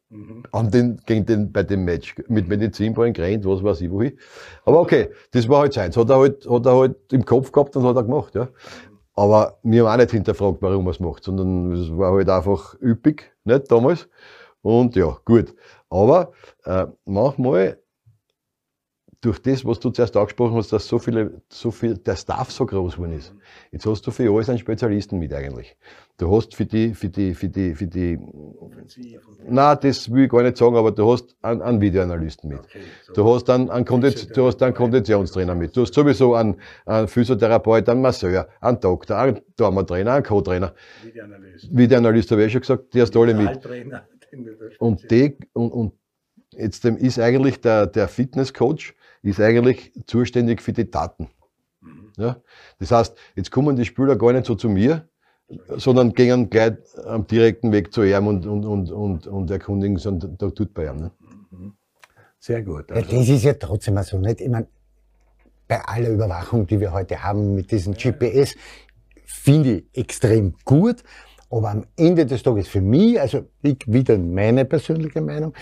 An 0.51 0.71
den, 0.71 0.99
gegen 1.05 1.25
den, 1.25 1.51
bei 1.51 1.63
dem 1.63 1.83
Match 1.85 2.15
mit 2.27 2.47
Medizinballen 2.47 3.13
gerannt, 3.13 3.45
was 3.45 3.61
weiß 3.63 3.81
ich 3.81 3.91
wohin. 3.91 4.17
Aber 4.65 4.79
okay, 4.81 5.09
das 5.31 5.47
war 5.49 5.61
halt 5.61 5.73
sein. 5.73 5.89
Das 5.89 5.97
hat 5.97 6.09
er 6.09 6.17
halt, 6.19 6.47
hat 6.49 6.65
er 6.65 6.75
halt 6.77 6.95
im 7.11 7.25
Kopf 7.25 7.51
gehabt 7.51 7.75
und 7.75 7.83
hat 7.83 7.95
er 7.95 8.03
gemacht, 8.03 8.33
ja. 8.33 8.47
Aber 9.19 9.59
wir 9.63 9.83
haben 9.83 9.91
auch 9.91 9.97
nicht 9.97 10.11
hinterfragt, 10.11 10.61
warum 10.61 10.87
er 10.87 10.91
es 10.91 11.01
macht, 11.01 11.25
sondern 11.25 11.73
es 11.73 11.89
war 11.97 12.13
halt 12.13 12.29
einfach 12.29 12.75
üppig, 12.81 13.29
nicht 13.43 13.69
damals. 13.69 14.07
Und 14.61 14.95
ja, 14.95 15.17
gut. 15.25 15.53
Aber 15.89 16.31
äh, 16.63 16.85
manchmal 17.03 17.81
durch 19.21 19.39
das, 19.39 19.65
was 19.65 19.79
du 19.79 19.89
zuerst 19.89 20.15
angesprochen 20.15 20.55
hast, 20.55 20.71
dass 20.71 20.87
so 20.87 20.97
viele, 20.97 21.41
so 21.49 21.71
viel, 21.71 21.97
der 21.97 22.15
Staff 22.15 22.51
so 22.51 22.65
groß 22.65 22.95
geworden 22.95 23.17
ist. 23.17 23.33
Jetzt 23.71 23.85
hast 23.85 24.07
du 24.07 24.11
für 24.11 24.31
alles 24.31 24.49
einen 24.49 24.59
Spezialisten 24.59 25.19
mit 25.19 25.33
eigentlich. 25.33 25.75
Du 26.17 26.33
hast 26.33 26.55
für 26.55 26.65
die, 26.65 26.93
für 26.93 27.09
die, 27.09 27.33
für 27.33 27.49
die, 27.49 27.75
für 27.75 27.87
die, 27.87 28.17
na, 29.45 29.75
das 29.75 30.09
will 30.09 30.23
ich 30.23 30.29
gar 30.29 30.43
nicht 30.43 30.55
sagen, 30.55 30.75
aber 30.77 30.91
du 30.91 31.11
hast 31.11 31.35
einen, 31.41 31.61
einen 31.61 31.81
Videoanalysten 31.81 32.49
mit. 32.49 32.61
Du 33.13 33.27
hast 33.27 33.49
einen, 33.49 33.69
einen, 33.69 33.83
Kondiz, 33.83 34.25
du 34.27 34.47
hast 34.47 34.63
einen 34.63 34.73
Konditionstrainer 34.73 35.55
mit. 35.55 35.75
Du 35.75 35.81
hast 35.81 35.93
sowieso 35.93 36.35
einen, 36.35 36.55
einen 36.85 37.09
Physiotherapeut, 37.09 37.89
einen 37.89 38.01
Masseur, 38.01 38.47
einen 38.61 38.79
Doktor, 38.79 39.17
einen 39.17 39.41
Dormatrainer, 39.57 40.13
einen 40.13 40.23
Co-Trainer. 40.23 40.73
Videoanalyst 41.71 42.31
habe 42.31 42.45
ich 42.45 42.53
schon 42.53 42.61
gesagt, 42.61 42.93
die 42.93 43.01
hast 43.01 43.13
du 43.13 43.21
alle 43.21 43.33
mit. 43.33 43.59
Und, 44.77 45.09
die, 45.09 45.35
und, 45.53 45.71
und 45.71 45.93
jetzt 46.51 46.85
ist 46.85 47.19
eigentlich 47.19 47.59
der, 47.61 47.87
der 47.87 48.07
Fitnesscoach 48.07 48.93
ist 49.21 49.39
eigentlich 49.39 49.91
zuständig 50.05 50.61
für 50.61 50.73
die 50.73 50.89
Daten. 50.89 51.29
Ja? 52.17 52.41
Das 52.79 52.91
heißt, 52.91 53.17
jetzt 53.35 53.51
kommen 53.51 53.75
die 53.75 53.85
Spieler 53.85 54.15
gar 54.15 54.33
nicht 54.33 54.45
so 54.45 54.55
zu 54.55 54.69
mir, 54.69 55.07
sondern 55.67 56.13
gehen 56.13 56.49
gleich 56.49 56.73
am 57.05 57.25
direkten 57.25 57.71
Weg 57.71 57.93
zu 57.93 58.03
ihm 58.03 58.27
und, 58.27 58.45
und, 58.45 58.65
und, 58.65 58.91
und, 58.91 59.27
und 59.27 59.51
erkundigen 59.51 59.97
sich, 59.97 60.07
und 60.07 60.41
da 60.41 60.49
tut 60.49 60.73
bei 60.73 60.85
ihm. 60.85 60.97
Ne? 60.97 61.11
Sehr 62.39 62.61
gut. 62.63 62.89
Ja, 62.89 62.97
Also, 62.97 63.17
das 63.17 63.29
ist 63.29 63.43
ja 63.43 63.53
trotzdem 63.53 63.95
mal 63.95 64.03
so 64.03 64.17
nicht. 64.17 64.41
Ich 64.41 64.49
meine, 64.49 64.67
bei 65.67 65.81
aller 65.81 66.09
Überwachung, 66.09 66.67
die 66.67 66.79
wir 66.79 66.91
heute 66.91 67.23
haben 67.23 67.55
mit 67.55 67.71
diesem 67.71 67.93
GPS, 67.93 68.55
finde 69.25 69.77
ich 69.77 69.85
extrem 69.93 70.55
gut. 70.65 71.03
Aber 71.51 71.71
am 71.71 71.85
Ende 71.97 72.25
des 72.25 72.43
Tages 72.43 72.67
für 72.67 72.81
mich, 72.81 73.19
also 73.19 73.47
ich 73.63 73.79
wieder 73.87 74.17
meine 74.17 74.65
persönliche 74.65 75.21
Meinung, 75.21 75.53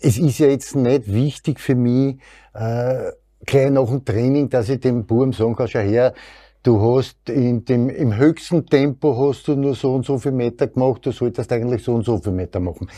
es 0.00 0.18
ist 0.18 0.38
ja 0.38 0.48
jetzt 0.48 0.76
nicht 0.76 1.12
wichtig 1.12 1.60
für 1.60 1.74
mich, 1.74 2.16
äh, 2.54 3.10
gleich 3.44 3.70
nach 3.70 3.86
dem 3.88 4.04
Training, 4.04 4.48
dass 4.48 4.68
ich 4.68 4.80
dem 4.80 5.06
Buben 5.06 5.32
sagen 5.32 5.56
kann, 5.56 5.68
schau 5.68 5.80
her, 5.80 6.14
du 6.62 6.80
hast 6.80 7.28
in 7.28 7.64
dem, 7.64 7.88
im 7.88 8.16
höchsten 8.16 8.66
Tempo 8.66 9.16
hast 9.16 9.48
du 9.48 9.54
nur 9.54 9.74
so 9.74 9.94
und 9.94 10.04
so 10.04 10.18
viel 10.18 10.32
Meter 10.32 10.66
gemacht, 10.66 11.06
du 11.06 11.12
solltest 11.12 11.52
eigentlich 11.52 11.82
so 11.82 11.94
und 11.94 12.04
so 12.04 12.18
viel 12.18 12.32
Meter 12.32 12.60
machen. 12.60 12.90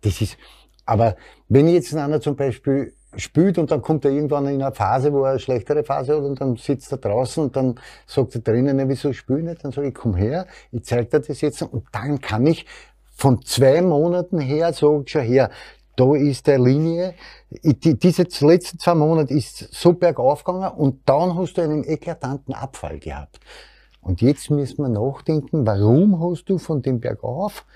Das 0.00 0.20
ist, 0.20 0.36
aber 0.86 1.16
wenn 1.48 1.68
jetzt 1.68 1.94
einer 1.94 2.20
zum 2.20 2.36
Beispiel 2.36 2.94
spielt 3.16 3.58
und 3.58 3.70
dann 3.70 3.82
kommt 3.82 4.04
er 4.04 4.10
irgendwann 4.12 4.46
in 4.46 4.62
eine 4.62 4.74
Phase, 4.74 5.12
wo 5.12 5.24
er 5.24 5.30
eine 5.30 5.38
schlechtere 5.38 5.82
Phase 5.82 6.16
hat 6.16 6.22
und 6.22 6.40
dann 6.40 6.56
sitzt 6.56 6.92
er 6.92 6.98
draußen 6.98 7.42
und 7.44 7.56
dann 7.56 7.80
sagt 8.06 8.34
der 8.34 8.44
Trainer, 8.44 8.72
"Na, 8.74 8.88
wieso 8.88 9.12
spiel 9.12 9.38
ich 9.38 9.44
nicht? 9.44 9.64
Dann 9.64 9.72
sage 9.72 9.88
ich, 9.88 9.94
komm 9.94 10.14
her, 10.14 10.46
ich 10.70 10.84
zeig 10.84 11.10
dir 11.10 11.20
das 11.20 11.40
jetzt 11.40 11.62
und 11.62 11.84
dann 11.92 12.20
kann 12.20 12.46
ich 12.46 12.66
von 13.14 13.42
zwei 13.42 13.82
Monaten 13.82 14.38
her 14.38 14.72
sagen, 14.72 15.02
schau 15.06 15.20
her, 15.20 15.50
da 15.98 16.14
ist 16.14 16.46
der 16.46 16.60
Linie, 16.60 17.14
diese 17.50 18.22
letzten 18.46 18.78
zwei 18.78 18.94
Monate 18.94 19.34
ist 19.34 19.74
so 19.74 19.92
bergauf 19.94 20.44
gegangen 20.44 20.70
und 20.76 21.00
dann 21.06 21.36
hast 21.36 21.54
du 21.54 21.62
einen 21.62 21.82
eklatanten 21.82 22.54
Abfall 22.54 23.00
gehabt. 23.00 23.40
Und 24.00 24.22
jetzt 24.22 24.48
müssen 24.50 24.78
wir 24.78 24.88
nachdenken, 24.88 25.66
warum 25.66 26.22
hast 26.22 26.44
du 26.44 26.58
von 26.58 26.82
dem 26.82 27.00
Bergauf 27.00 27.66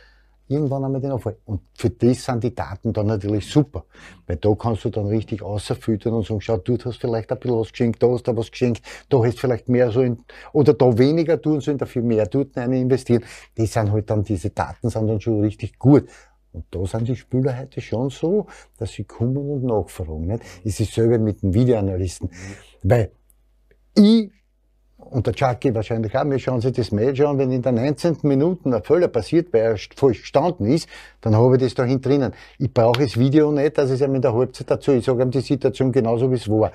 irgendwann 0.47 0.85
einmal 0.85 1.01
den 1.01 1.11
Abfall? 1.11 1.37
Und 1.45 1.63
für 1.75 1.91
das 1.91 2.25
sind 2.25 2.45
die 2.45 2.55
Daten 2.55 2.93
dann 2.93 3.07
natürlich 3.07 3.51
super. 3.51 3.85
Weil 4.29 4.37
da 4.37 4.55
kannst 4.55 4.85
du 4.85 4.91
dann 4.91 5.07
richtig 5.07 5.43
außerfüttern 5.43 6.13
und 6.13 6.25
sagen, 6.25 6.41
schau, 6.41 6.59
du 6.59 6.79
hast 6.79 6.99
vielleicht 6.99 7.33
ein 7.33 7.41
bisschen 7.41 7.59
was 7.59 7.73
geschenkt, 7.73 8.03
da 8.03 8.09
hast 8.09 8.29
du 8.29 8.37
was 8.37 8.53
geschenkt, 8.53 8.83
da 9.09 9.19
hast 9.19 9.35
du 9.35 9.41
vielleicht 9.41 9.69
mehr 9.69 9.91
so 9.91 10.01
in, 10.01 10.21
oder 10.53 10.75
da 10.75 10.97
weniger 10.97 11.43
tun 11.43 11.61
sollen, 11.61 11.79
dafür 11.79 12.03
mehr 12.03 12.27
dort 12.27 12.57
rein 12.57 12.73
investieren. 12.73 13.25
Die 13.57 13.67
sind 13.67 13.91
halt 13.91 14.09
dann, 14.09 14.23
diese 14.23 14.51
Daten 14.51 14.91
sind 14.91 15.09
dann 15.09 15.21
schon 15.21 15.41
richtig 15.41 15.77
gut. 15.79 16.09
Und 16.53 16.67
da 16.71 16.85
sind 16.85 17.09
die 17.09 17.17
Spieler 17.17 17.59
heute 17.59 17.81
schon 17.81 18.11
so, 18.11 18.47
dass 18.79 18.93
sie 18.93 19.05
kommen 19.05 19.37
und 19.37 19.65
nachfragen. 19.65 20.27
Nicht? 20.27 20.43
Es 20.65 20.81
ist 20.81 20.93
selber 20.93 21.19
mit 21.19 21.43
dem 21.43 21.55
Videoanalysten. 21.55 22.31
Weil 22.83 23.13
ich 23.95 24.31
und 25.11 25.27
der 25.27 25.35
Chucky 25.35 25.75
wahrscheinlich 25.75 26.17
auch, 26.17 26.25
wir 26.25 26.39
schauen 26.39 26.61
sich 26.61 26.73
das 26.73 26.93
Match 26.93 27.21
an, 27.21 27.37
wenn 27.37 27.51
in 27.51 27.61
der 27.61 27.73
19. 27.73 28.19
Minute 28.23 28.69
ein 28.69 28.83
Fehler 28.83 29.09
passiert, 29.09 29.53
weil 29.53 29.63
er 29.63 29.77
falsch 29.77 30.21
gestanden 30.21 30.67
ist, 30.67 30.89
dann 31.21 31.37
habe 31.37 31.57
ich 31.57 31.63
das 31.63 31.75
da 31.75 31.85
hinten 31.85 32.03
drinnen. 32.03 32.33
Ich 32.59 32.73
brauche 32.73 33.03
das 33.03 33.19
Video 33.19 33.51
nicht, 33.51 33.77
dass 33.79 33.91
es 33.91 34.01
ihm 34.01 34.15
in 34.15 34.23
der 34.23 34.33
Halbzeit 34.33 34.71
dazu, 34.71 34.93
ich 34.93 35.05
sage 35.05 35.23
ihm 35.23 35.31
die 35.31 35.41
Situation 35.41 35.93
genauso, 35.93 36.31
wie 36.31 36.37
es 36.37 36.49
war. 36.49 36.73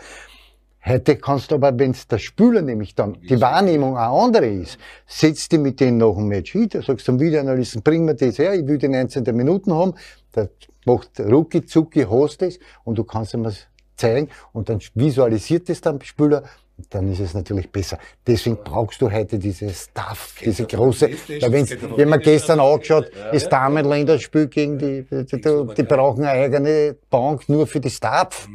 Heute 0.87 1.17
kannst 1.17 1.51
du 1.51 1.55
aber, 1.55 1.77
wenn 1.77 1.93
der 2.09 2.17
Spieler 2.17 2.61
nämlich 2.61 2.95
dann 2.95 3.17
die 3.21 3.41
Wahrnehmung 3.41 3.97
eine 3.97 4.07
andere 4.07 4.47
ist, 4.47 4.77
setzt 5.05 5.51
die 5.51 5.57
mit 5.57 5.81
denen 5.81 5.97
nach 5.97 6.13
dem 6.13 6.29
Match 6.29 6.53
hin, 6.53 6.69
da 6.69 6.81
sagst 6.81 7.07
du 7.07 7.11
zum 7.11 7.19
Videoanalysten, 7.19 7.81
bring 7.81 8.05
mir 8.05 8.15
das 8.15 8.39
her, 8.39 8.53
ich 8.53 8.65
will 8.65 8.77
die 8.77 8.87
19. 8.87 9.23
Minuten 9.35 9.73
haben, 9.73 9.95
der 10.33 10.49
macht 10.85 11.19
rucki 11.19 11.65
zucki, 11.65 12.07
hast 12.09 12.41
es 12.41 12.57
und 12.85 12.97
du 12.97 13.03
kannst 13.03 13.33
ihm 13.33 13.43
das 13.43 13.67
zeigen 13.97 14.29
und 14.53 14.69
dann 14.69 14.79
visualisiert 14.93 15.69
es 15.69 15.81
dann 15.81 15.99
der 15.99 16.05
Spieler 16.05 16.43
dann 16.89 17.11
ist 17.11 17.19
es 17.19 17.33
natürlich 17.33 17.71
besser. 17.71 17.97
Deswegen 18.25 18.57
brauchst 18.63 19.01
du 19.01 19.11
heute 19.11 19.39
diese 19.39 19.69
Staff, 19.69 20.35
diese 20.43 20.65
große, 20.65 21.09
weil 21.41 21.51
wenn's, 21.51 21.75
wenn 21.95 22.09
man 22.09 22.19
gestern 22.19 22.59
angeschaut, 22.59 23.09
das 23.31 23.49
Damenländerspiel 23.49 24.47
gegen 24.47 24.77
die, 24.77 25.03
die, 25.03 25.25
die, 25.25 25.67
die 25.75 25.83
brauchen 25.83 26.23
eine 26.23 26.43
eigene 26.43 26.95
Bank 27.09 27.49
nur 27.49 27.65
für 27.65 27.79
die 27.79 27.89
Staff. 27.89 28.47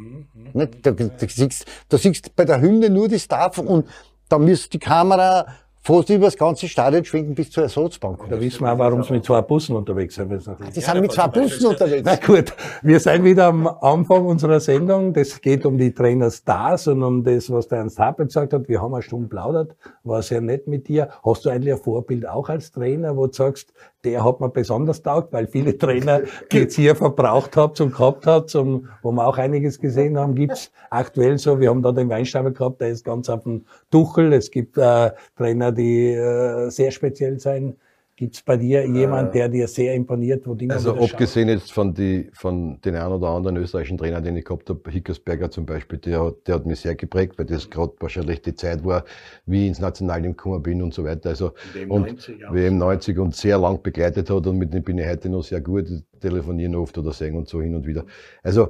Nicht? 0.53 0.85
Da, 0.85 0.91
da, 0.91 1.27
siehst, 1.27 1.65
da 1.89 1.97
siehst 1.97 2.35
bei 2.35 2.45
der 2.45 2.61
Hymne 2.61 2.89
nur 2.89 3.09
die 3.09 3.19
Staff 3.19 3.57
und 3.57 3.87
da 4.29 4.37
müsste 4.37 4.69
die 4.69 4.79
Kamera 4.79 5.45
fast 5.83 6.09
über 6.09 6.25
das 6.25 6.37
ganze 6.37 6.67
Stadion 6.67 7.03
schwenken 7.03 7.35
bis 7.35 7.51
zur 7.51 7.63
Ersatzbank. 7.63 8.25
Da 8.29 8.39
wissen 8.39 8.61
wir 8.61 8.71
auch, 8.71 8.79
warum 8.79 9.03
sie 9.03 9.13
mit 9.13 9.25
zwei 9.25 9.41
Bussen 9.41 9.75
unterwegs 9.75 10.15
sind. 10.15 10.31
Die 10.31 10.79
sind 10.79 11.01
mit 11.01 11.11
zwei 11.11 11.27
Bussen 11.27 11.65
unterwegs. 11.67 12.03
Na 12.05 12.15
gut, 12.15 12.53
wir 12.81 12.99
sind 12.99 13.23
wieder 13.25 13.47
am 13.47 13.67
Anfang 13.67 14.25
unserer 14.25 14.61
Sendung. 14.61 15.13
Das 15.13 15.41
geht 15.41 15.65
um 15.65 15.77
die 15.77 15.93
Trainer 15.93 16.31
Stars 16.31 16.87
und 16.87 17.03
um 17.03 17.23
das, 17.23 17.51
was 17.51 17.67
der 17.67 17.79
Ernst 17.79 17.99
Happel 17.99 18.27
gesagt 18.27 18.53
hat. 18.53 18.69
Wir 18.69 18.81
haben 18.81 18.93
eine 18.93 19.03
Stunde 19.03 19.27
plaudert, 19.27 19.75
war 20.03 20.21
sehr 20.21 20.39
nett 20.39 20.67
mit 20.67 20.87
dir. 20.87 21.09
Hast 21.23 21.43
du 21.45 21.49
eigentlich 21.49 21.73
ein 21.73 21.79
Vorbild 21.79 22.27
auch 22.27 22.47
als 22.47 22.71
Trainer, 22.71 23.17
wo 23.17 23.27
du 23.27 23.33
sagst, 23.33 23.73
der 24.03 24.23
hat 24.23 24.39
mir 24.39 24.49
besonders 24.49 25.01
taugt, 25.01 25.31
weil 25.33 25.47
viele 25.47 25.77
Trainer, 25.77 26.21
die 26.51 26.59
jetzt 26.59 26.75
hier 26.75 26.95
verbraucht 26.95 27.55
habt 27.57 27.79
und 27.81 27.93
gehabt 27.93 28.25
hat, 28.25 28.53
und 28.55 28.89
wo 29.01 29.11
wir 29.11 29.25
auch 29.25 29.37
einiges 29.37 29.79
gesehen 29.79 30.17
haben, 30.17 30.35
gibt's 30.35 30.71
aktuell 30.89 31.37
so. 31.37 31.59
Wir 31.59 31.69
haben 31.69 31.81
da 31.81 31.91
den 31.91 32.09
Weinsteiber 32.09 32.51
gehabt, 32.51 32.81
der 32.81 32.89
ist 32.89 33.03
ganz 33.05 33.29
auf 33.29 33.43
dem 33.43 33.65
Tuchel. 33.91 34.33
Es 34.33 34.51
gibt 34.51 34.77
äh, 34.77 35.11
Trainer, 35.37 35.71
die 35.71 36.11
äh, 36.11 36.69
sehr 36.69 36.91
speziell 36.91 37.39
sein. 37.39 37.75
Gibt's 38.15 38.43
bei 38.43 38.57
dir 38.57 38.85
jemand, 38.85 39.33
der 39.33 39.49
dir 39.49 39.67
sehr 39.67 39.95
imponiert? 39.95 40.45
Wo 40.45 40.53
Dinge 40.53 40.75
also 40.75 40.95
abgesehen 40.95 41.49
jetzt 41.49 41.73
von, 41.73 41.95
die, 41.95 42.29
von 42.33 42.79
den 42.81 42.95
einen 42.95 43.13
oder 43.13 43.29
anderen 43.29 43.57
österreichischen 43.57 43.97
Trainer, 43.97 44.21
den 44.21 44.37
ich 44.37 44.45
gehabt 44.45 44.69
habe, 44.69 44.91
Hickersberger 44.91 45.49
zum 45.49 45.65
Beispiel, 45.65 45.97
der, 45.97 46.23
hat, 46.23 46.35
der 46.45 46.55
hat 46.55 46.65
mich 46.67 46.81
sehr 46.81 46.93
geprägt, 46.93 47.39
weil 47.39 47.47
das 47.47 47.71
gerade 47.71 47.93
wahrscheinlich 47.99 48.43
die 48.43 48.53
Zeit 48.53 48.85
war, 48.85 49.03
wie 49.47 49.63
ich 49.63 49.69
ins 49.69 49.79
Nationalteam 49.79 50.33
gekommen 50.33 50.61
bin 50.61 50.83
und 50.83 50.93
so 50.93 51.03
weiter. 51.03 51.29
Also, 51.29 51.53
und 51.89 52.05
90, 52.05 52.39
WM 52.51 52.77
90 52.77 53.17
und 53.17 53.35
sehr 53.35 53.57
lang 53.57 53.81
begleitet 53.81 54.29
hat 54.29 54.45
und 54.45 54.59
mit 54.59 54.71
dem 54.75 54.83
bin 54.83 54.99
ich 54.99 55.07
heute 55.07 55.29
noch 55.29 55.43
sehr 55.43 55.61
gut, 55.61 55.87
telefonieren 56.21 56.75
oft 56.75 56.95
oder 56.95 57.13
singen 57.13 57.37
und 57.37 57.49
so 57.49 57.63
hin 57.63 57.73
und 57.73 57.87
wieder. 57.87 58.05
Also 58.43 58.69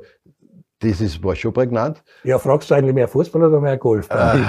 das 0.79 1.01
ist, 1.01 1.23
war 1.23 1.35
schon 1.35 1.53
prägnant. 1.53 2.01
Ja, 2.23 2.39
fragst 2.39 2.69
du 2.69 2.75
eigentlich 2.75 2.93
mehr 2.93 3.07
Fußball 3.07 3.43
oder 3.43 3.59
mehr 3.59 3.77
Golf? 3.77 4.09
Äh, 4.09 4.39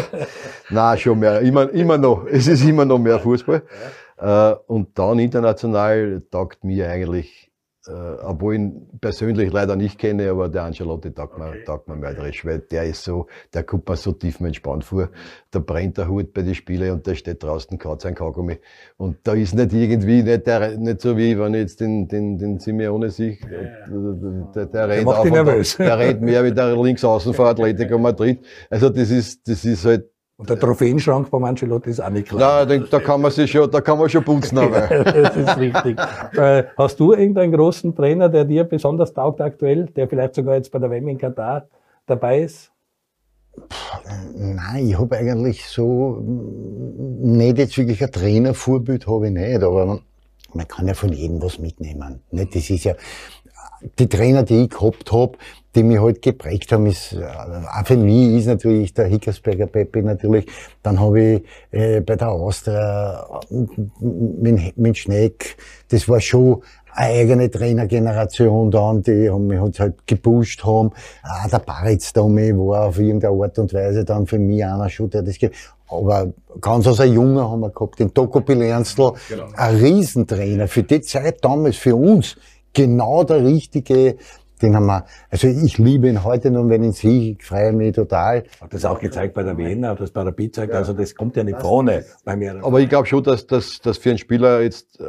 Nein, 0.70 0.98
schon 0.98 1.18
mehr. 1.18 1.40
Immer, 1.40 1.70
immer 1.70 1.96
noch. 1.98 2.26
Es 2.26 2.46
ist 2.46 2.64
immer 2.64 2.84
noch 2.84 2.98
mehr 2.98 3.18
Fußball. 3.20 3.58
Äh, 3.58 4.05
und 4.18 4.98
dann 4.98 5.18
international 5.18 6.22
taugt 6.30 6.64
mir 6.64 6.88
eigentlich, 6.88 7.52
äh, 7.86 7.92
obwohl 8.22 8.54
ich 8.54 8.60
ihn 8.60 8.98
persönlich 9.00 9.52
leider 9.52 9.76
nicht 9.76 9.98
kenne, 9.98 10.30
aber 10.30 10.48
der 10.48 10.64
Ancelotti 10.64 11.12
taugt 11.12 11.38
mir, 11.38 11.64
taugt 11.64 11.86
mir 11.86 11.96
mörderisch, 11.96 12.44
weil 12.44 12.60
der 12.60 12.84
ist 12.84 13.04
so, 13.04 13.26
der 13.52 13.62
kommt 13.62 13.88
mir 13.88 13.96
so 13.96 14.12
tief 14.12 14.40
entspannt 14.40 14.84
vor. 14.84 15.10
Da 15.50 15.58
brennt 15.58 15.98
der 15.98 16.08
Hut 16.08 16.32
bei 16.32 16.42
den 16.42 16.54
Spielen 16.54 16.92
und 16.92 17.06
der 17.06 17.14
steht 17.14 17.42
draußen, 17.42 17.78
kaut 17.78 18.00
sein 18.00 18.14
Kaugummi. 18.14 18.58
Und 18.96 19.18
da 19.22 19.34
ist 19.34 19.54
nicht 19.54 19.72
irgendwie, 19.72 20.22
nicht, 20.22 20.46
der, 20.46 20.78
nicht 20.78 21.00
so 21.02 21.16
wie, 21.16 21.38
wenn 21.38 21.54
ich 21.54 21.60
jetzt 21.60 21.80
den, 21.80 22.08
den, 22.08 22.38
den 22.38 22.58
Simeone 22.58 23.10
sehe, 23.10 23.36
der, 23.36 24.46
der, 24.54 24.66
der, 24.66 24.88
rennt 24.88 25.08
auf 25.08 25.30
nervös. 25.30 25.76
der, 25.76 25.98
rennt 25.98 26.22
mehr 26.22 26.42
wie 26.42 26.52
der 26.52 26.74
Linksaußen 26.74 27.34
von 27.34 27.46
Atletico 27.46 27.98
Madrid. 27.98 28.44
Also 28.70 28.88
das 28.88 29.10
ist, 29.10 29.46
das 29.46 29.64
ist 29.64 29.84
halt, 29.84 30.10
und 30.38 30.50
der 30.50 30.60
Trophäenschrank 30.60 31.30
beim 31.30 31.44
Ancelotti 31.44 31.90
ist 31.90 32.00
auch 32.00 32.10
nicht 32.10 32.28
klar. 32.28 32.66
Nein, 32.66 32.86
da 32.90 33.00
kann 33.00 33.22
man 33.22 33.30
sich 33.30 33.50
schon, 33.50 33.70
da 33.70 33.80
kann 33.80 33.98
man 33.98 34.08
schon 34.08 34.22
putzen. 34.22 34.58
Aber. 34.58 34.80
das 35.04 35.34
ist 35.34 35.56
richtig. 35.56 35.98
Äh, 36.36 36.64
hast 36.76 37.00
du 37.00 37.14
irgendeinen 37.14 37.52
großen 37.52 37.94
Trainer, 37.94 38.28
der 38.28 38.44
dir 38.44 38.64
besonders 38.64 39.14
taugt 39.14 39.40
aktuell, 39.40 39.86
der 39.86 40.08
vielleicht 40.08 40.34
sogar 40.34 40.56
jetzt 40.56 40.70
bei 40.70 40.78
der 40.78 40.90
WM 40.90 41.08
in 41.08 41.16
Katar 41.16 41.66
dabei 42.06 42.40
ist? 42.40 42.70
Nein, 44.34 44.88
ich 44.88 44.98
habe 44.98 45.16
eigentlich 45.16 45.66
so 45.66 46.22
nicht 46.22 47.56
jetzt 47.56 47.78
wirklich 47.78 48.02
ein 48.04 48.12
Trainervorbild 48.12 49.06
habe 49.06 49.28
ich 49.28 49.32
nicht, 49.32 49.62
aber 49.62 49.86
man, 49.86 50.00
man 50.52 50.68
kann 50.68 50.86
ja 50.86 50.92
von 50.92 51.14
jedem 51.14 51.40
was 51.40 51.58
mitnehmen. 51.58 52.20
Nicht? 52.30 52.54
Das 52.54 52.68
ist 52.68 52.84
ja 52.84 52.94
die 53.98 54.08
Trainer, 54.08 54.42
die 54.42 54.64
ich 54.64 54.70
gehabt 54.70 55.12
habe, 55.12 55.38
die 55.74 55.82
mich 55.82 56.00
halt 56.00 56.22
geprägt 56.22 56.72
haben, 56.72 56.86
ist, 56.86 57.12
äh, 57.12 57.24
auch 57.24 57.86
für 57.86 57.96
mich 57.96 58.38
ist 58.38 58.46
natürlich 58.46 58.94
der 58.94 59.06
Hickersberger 59.06 59.66
Pepe 59.66 60.02
natürlich. 60.02 60.46
Dann 60.82 60.98
habe 60.98 61.20
ich 61.20 61.42
äh, 61.70 62.00
bei 62.00 62.16
der 62.16 62.30
Austria 62.30 63.40
mit, 64.00 64.76
mit 64.76 64.96
Schneck, 64.96 65.56
das 65.88 66.08
war 66.08 66.20
schon 66.20 66.62
eine 66.94 67.08
eigene 67.08 67.50
Trainergeneration 67.50 68.70
dann, 68.70 69.02
die 69.02 69.28
haben 69.28 69.46
mich 69.46 69.60
halt 69.78 70.06
gepusht 70.06 70.64
haben. 70.64 70.92
Auch 71.22 71.50
der 71.50 71.58
Baritz 71.58 72.12
da 72.14 72.22
war 72.22 72.86
auf 72.86 72.98
irgendeine 72.98 73.42
Art 73.42 73.58
und 73.58 73.74
Weise 73.74 74.04
dann 74.04 74.26
für 74.26 74.38
mich 74.38 74.64
einer 74.64 74.88
schon, 74.88 75.10
der 75.10 75.22
das 75.22 75.36
gibt. 75.38 75.56
Aber 75.88 76.32
ganz 76.60 76.86
als 76.86 77.00
ein 77.00 77.12
Junge 77.12 77.48
haben 77.48 77.60
wir 77.60 77.70
gehabt, 77.70 78.00
den 78.00 78.12
Toko 78.12 78.40
Bilernstl, 78.40 79.12
genau. 79.28 79.44
ein 79.56 79.76
Riesentrainer. 79.76 80.66
Für 80.68 80.82
die 80.82 81.00
Zeit 81.02 81.44
damals, 81.44 81.76
für 81.76 81.94
uns, 81.94 82.36
genau 82.76 83.24
der 83.24 83.42
richtige, 83.44 84.16
den 84.62 84.76
haben 84.76 84.86
wir, 84.86 85.04
also 85.30 85.48
ich 85.48 85.78
liebe 85.78 86.08
ihn 86.08 86.22
heute 86.24 86.50
noch, 86.50 86.68
wenn 86.68 86.82
ich 86.82 86.88
ihn 86.88 86.92
sehe, 86.92 87.32
ich 87.32 87.42
freue 87.42 87.72
mich 87.72 87.94
total. 87.94 88.44
Hat 88.60 88.72
das 88.72 88.84
auch 88.84 89.00
gezeigt 89.00 89.34
bei 89.34 89.42
der 89.42 89.56
Wiener, 89.56 89.90
hat 89.90 90.00
das 90.00 90.10
bei 90.10 90.22
der 90.22 90.32
Pizza, 90.32 90.64
ja. 90.64 90.74
also 90.74 90.92
das 90.92 91.14
kommt 91.14 91.36
ja 91.36 91.44
nicht 91.44 91.60
vorne 91.60 92.04
bei 92.24 92.36
mir. 92.36 92.60
Aber 92.62 92.80
ich 92.80 92.88
glaube 92.88 93.06
schon, 93.06 93.22
dass, 93.22 93.46
dass, 93.46 93.80
dass 93.80 93.98
für 93.98 94.10
einen 94.10 94.18
Spieler 94.18 94.60
jetzt 94.60 95.00
äh, 95.00 95.04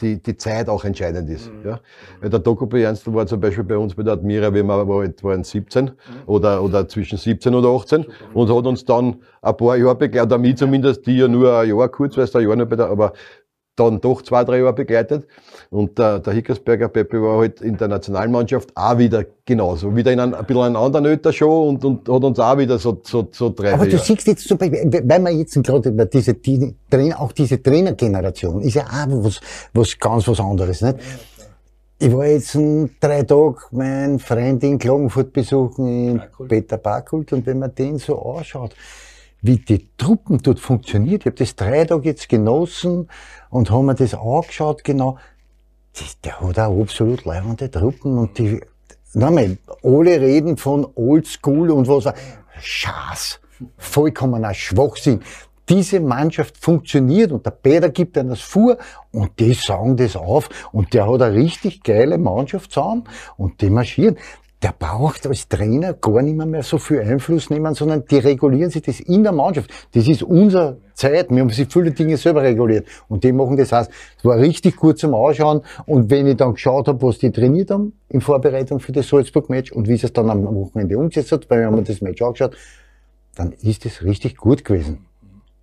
die, 0.00 0.22
die 0.22 0.36
Zeit 0.36 0.68
auch 0.68 0.84
entscheidend 0.84 1.28
ist. 1.28 1.50
Mhm. 1.52 1.70
Ja? 1.70 1.80
Weil 2.20 2.30
der 2.30 2.40
Doku 2.40 2.64
Ernst 2.76 3.12
war 3.12 3.26
zum 3.26 3.40
Beispiel 3.40 3.64
bei 3.64 3.76
uns 3.76 3.94
bei 3.94 4.02
der 4.02 4.14
Admira, 4.14 4.52
wir 4.52 4.66
waren, 4.66 5.14
waren 5.22 5.44
17 5.44 5.84
mhm. 5.84 5.90
oder, 6.26 6.62
oder 6.62 6.86
zwischen 6.86 7.18
17 7.18 7.54
oder 7.54 7.68
18 7.68 8.06
und 8.32 8.54
hat 8.54 8.66
uns 8.66 8.84
dann 8.84 9.16
ein 9.42 9.56
paar 9.56 9.76
Jahre 9.76 9.96
begleitet, 9.96 10.26
oder 10.26 10.38
mich 10.38 10.56
zumindest, 10.56 11.06
die 11.06 11.16
ja 11.16 11.28
nur 11.28 11.58
ein 11.58 11.68
Jahr 11.68 11.88
kurz, 11.88 12.16
weil 12.16 12.24
es 12.24 12.36
ein 12.36 12.46
Jahr 12.46 12.56
noch 12.56 12.66
bei 12.66 12.76
der, 12.76 12.86
aber 12.86 13.12
dann 13.78 14.00
doch 14.00 14.22
zwei, 14.22 14.44
drei 14.44 14.58
Jahre 14.58 14.72
begleitet. 14.72 15.26
Und 15.70 15.98
der, 15.98 16.18
der 16.18 16.32
Hickersberger 16.32 16.88
Pepe 16.88 17.22
war 17.22 17.38
halt 17.38 17.60
in 17.60 17.76
der 17.76 17.88
Nationalmannschaft 17.88 18.70
auch 18.74 18.98
wieder 18.98 19.24
genauso. 19.44 19.94
Wieder 19.94 20.12
in 20.12 20.20
einem, 20.20 20.34
ein 20.34 20.46
bisschen 20.46 20.62
einen 20.62 20.76
anderen 20.76 21.06
Öter 21.06 21.32
schon 21.32 21.76
und, 21.76 21.84
und 21.84 22.08
hat 22.08 22.24
uns 22.24 22.38
auch 22.38 22.58
wieder 22.58 22.78
so, 22.78 23.00
so, 23.02 23.28
so 23.30 23.50
drei 23.50 23.74
Aber 23.74 23.84
du 23.84 23.92
Jahre. 23.92 24.04
siehst 24.04 24.26
jetzt 24.26 24.48
zum 24.48 24.58
Beispiel, 24.58 24.90
weil 25.04 25.20
man 25.20 25.38
jetzt 25.38 25.62
gerade 25.62 25.90
über 25.90 26.06
diese, 26.06 26.34
die, 26.34 26.74
auch 27.16 27.32
diese 27.32 27.62
Trainergeneration 27.62 28.62
ist 28.62 28.74
ja 28.74 28.84
auch 28.84 29.06
was, 29.24 29.40
was 29.74 29.98
ganz 29.98 30.26
was 30.26 30.40
anderes, 30.40 30.80
nicht? 30.80 30.96
Ich 32.00 32.12
war 32.12 32.26
jetzt 32.26 32.56
drei 33.00 33.24
Tage 33.24 33.56
meinen 33.72 34.20
Freund 34.20 34.62
in 34.62 34.78
Klagenfurt 34.78 35.32
besuchen, 35.32 35.86
in. 35.88 36.22
Peter 36.46 36.78
Barkult, 36.78 37.32
und 37.32 37.44
wenn 37.44 37.58
man 37.58 37.74
den 37.74 37.98
so 37.98 38.22
anschaut, 38.22 38.74
wie 39.40 39.56
die 39.58 39.88
Truppen 39.96 40.38
dort 40.38 40.58
funktioniert. 40.58 41.22
Ich 41.22 41.26
habe 41.26 41.36
das 41.36 41.56
drei 41.56 41.84
Tage 41.84 42.08
jetzt 42.08 42.28
genossen 42.28 43.08
und 43.50 43.70
haben 43.70 43.86
mir 43.86 43.94
das 43.94 44.14
angeschaut, 44.14 44.84
genau. 44.84 45.18
Das, 45.92 46.20
der 46.20 46.40
hat 46.40 46.58
auch 46.58 46.80
absolut 46.80 47.24
leibende 47.24 47.70
Truppen 47.70 48.18
und 48.18 48.38
die, 48.38 48.60
nochmal, 49.14 49.58
alle 49.82 50.20
reden 50.20 50.56
von 50.56 50.86
Old 50.94 51.26
School 51.26 51.70
und 51.70 51.88
was. 51.88 52.12
Schaß. 52.60 53.40
Vollkommener 53.76 54.54
Schwachsinn. 54.54 55.20
Diese 55.68 56.00
Mannschaft 56.00 56.56
funktioniert 56.56 57.30
und 57.30 57.44
der 57.44 57.50
Peter 57.50 57.90
gibt 57.90 58.16
einem 58.16 58.30
das 58.30 58.40
vor 58.40 58.78
und 59.12 59.38
die 59.38 59.52
sagen 59.52 59.96
das 59.96 60.16
auf 60.16 60.48
und 60.72 60.94
der 60.94 61.06
hat 61.06 61.20
eine 61.20 61.34
richtig 61.34 61.82
geile 61.82 62.16
Mannschaft 62.16 62.72
zusammen 62.72 63.04
und 63.36 63.60
die 63.60 63.68
marschieren 63.68 64.16
der 64.62 64.74
braucht 64.76 65.26
als 65.26 65.48
Trainer 65.48 65.94
gar 65.94 66.20
nicht 66.20 66.36
mehr, 66.36 66.46
mehr 66.46 66.64
so 66.64 66.78
viel 66.78 67.00
Einfluss 67.00 67.48
nehmen, 67.48 67.74
sondern 67.74 68.04
die 68.06 68.18
regulieren 68.18 68.70
sich 68.70 68.82
das 68.82 68.98
in 68.98 69.22
der 69.22 69.32
Mannschaft. 69.32 69.70
Das 69.92 70.08
ist 70.08 70.22
unsere 70.22 70.78
Zeit. 70.94 71.30
Wir 71.30 71.40
haben 71.40 71.50
sich 71.50 71.72
viele 71.72 71.92
Dinge 71.92 72.16
selber 72.16 72.42
reguliert. 72.42 72.86
Und 73.08 73.22
die 73.22 73.30
machen 73.30 73.56
das 73.56 73.70
heißt, 73.70 73.90
es 74.18 74.24
war 74.24 74.36
richtig 74.36 74.76
gut 74.76 74.98
zum 74.98 75.14
Ausschauen. 75.14 75.62
Und 75.86 76.10
wenn 76.10 76.26
ich 76.26 76.36
dann 76.36 76.54
geschaut 76.54 76.88
habe, 76.88 77.00
was 77.02 77.18
die 77.18 77.30
trainiert 77.30 77.70
haben 77.70 77.92
in 78.08 78.20
Vorbereitung 78.20 78.80
für 78.80 78.90
das 78.90 79.08
Salzburg-Match 79.08 79.70
und 79.70 79.86
wie 79.88 79.96
sie 79.96 80.06
es 80.06 80.12
dann 80.12 80.28
am 80.28 80.44
Wochenende 80.44 80.98
umgesetzt 80.98 81.30
hat, 81.30 81.48
weil 81.50 81.60
wir 81.60 81.66
haben 81.66 81.84
das 81.84 82.00
Match 82.00 82.20
angeschaut, 82.20 82.56
dann 83.36 83.52
ist 83.52 83.86
es 83.86 84.02
richtig 84.02 84.36
gut 84.36 84.64
gewesen. 84.64 85.07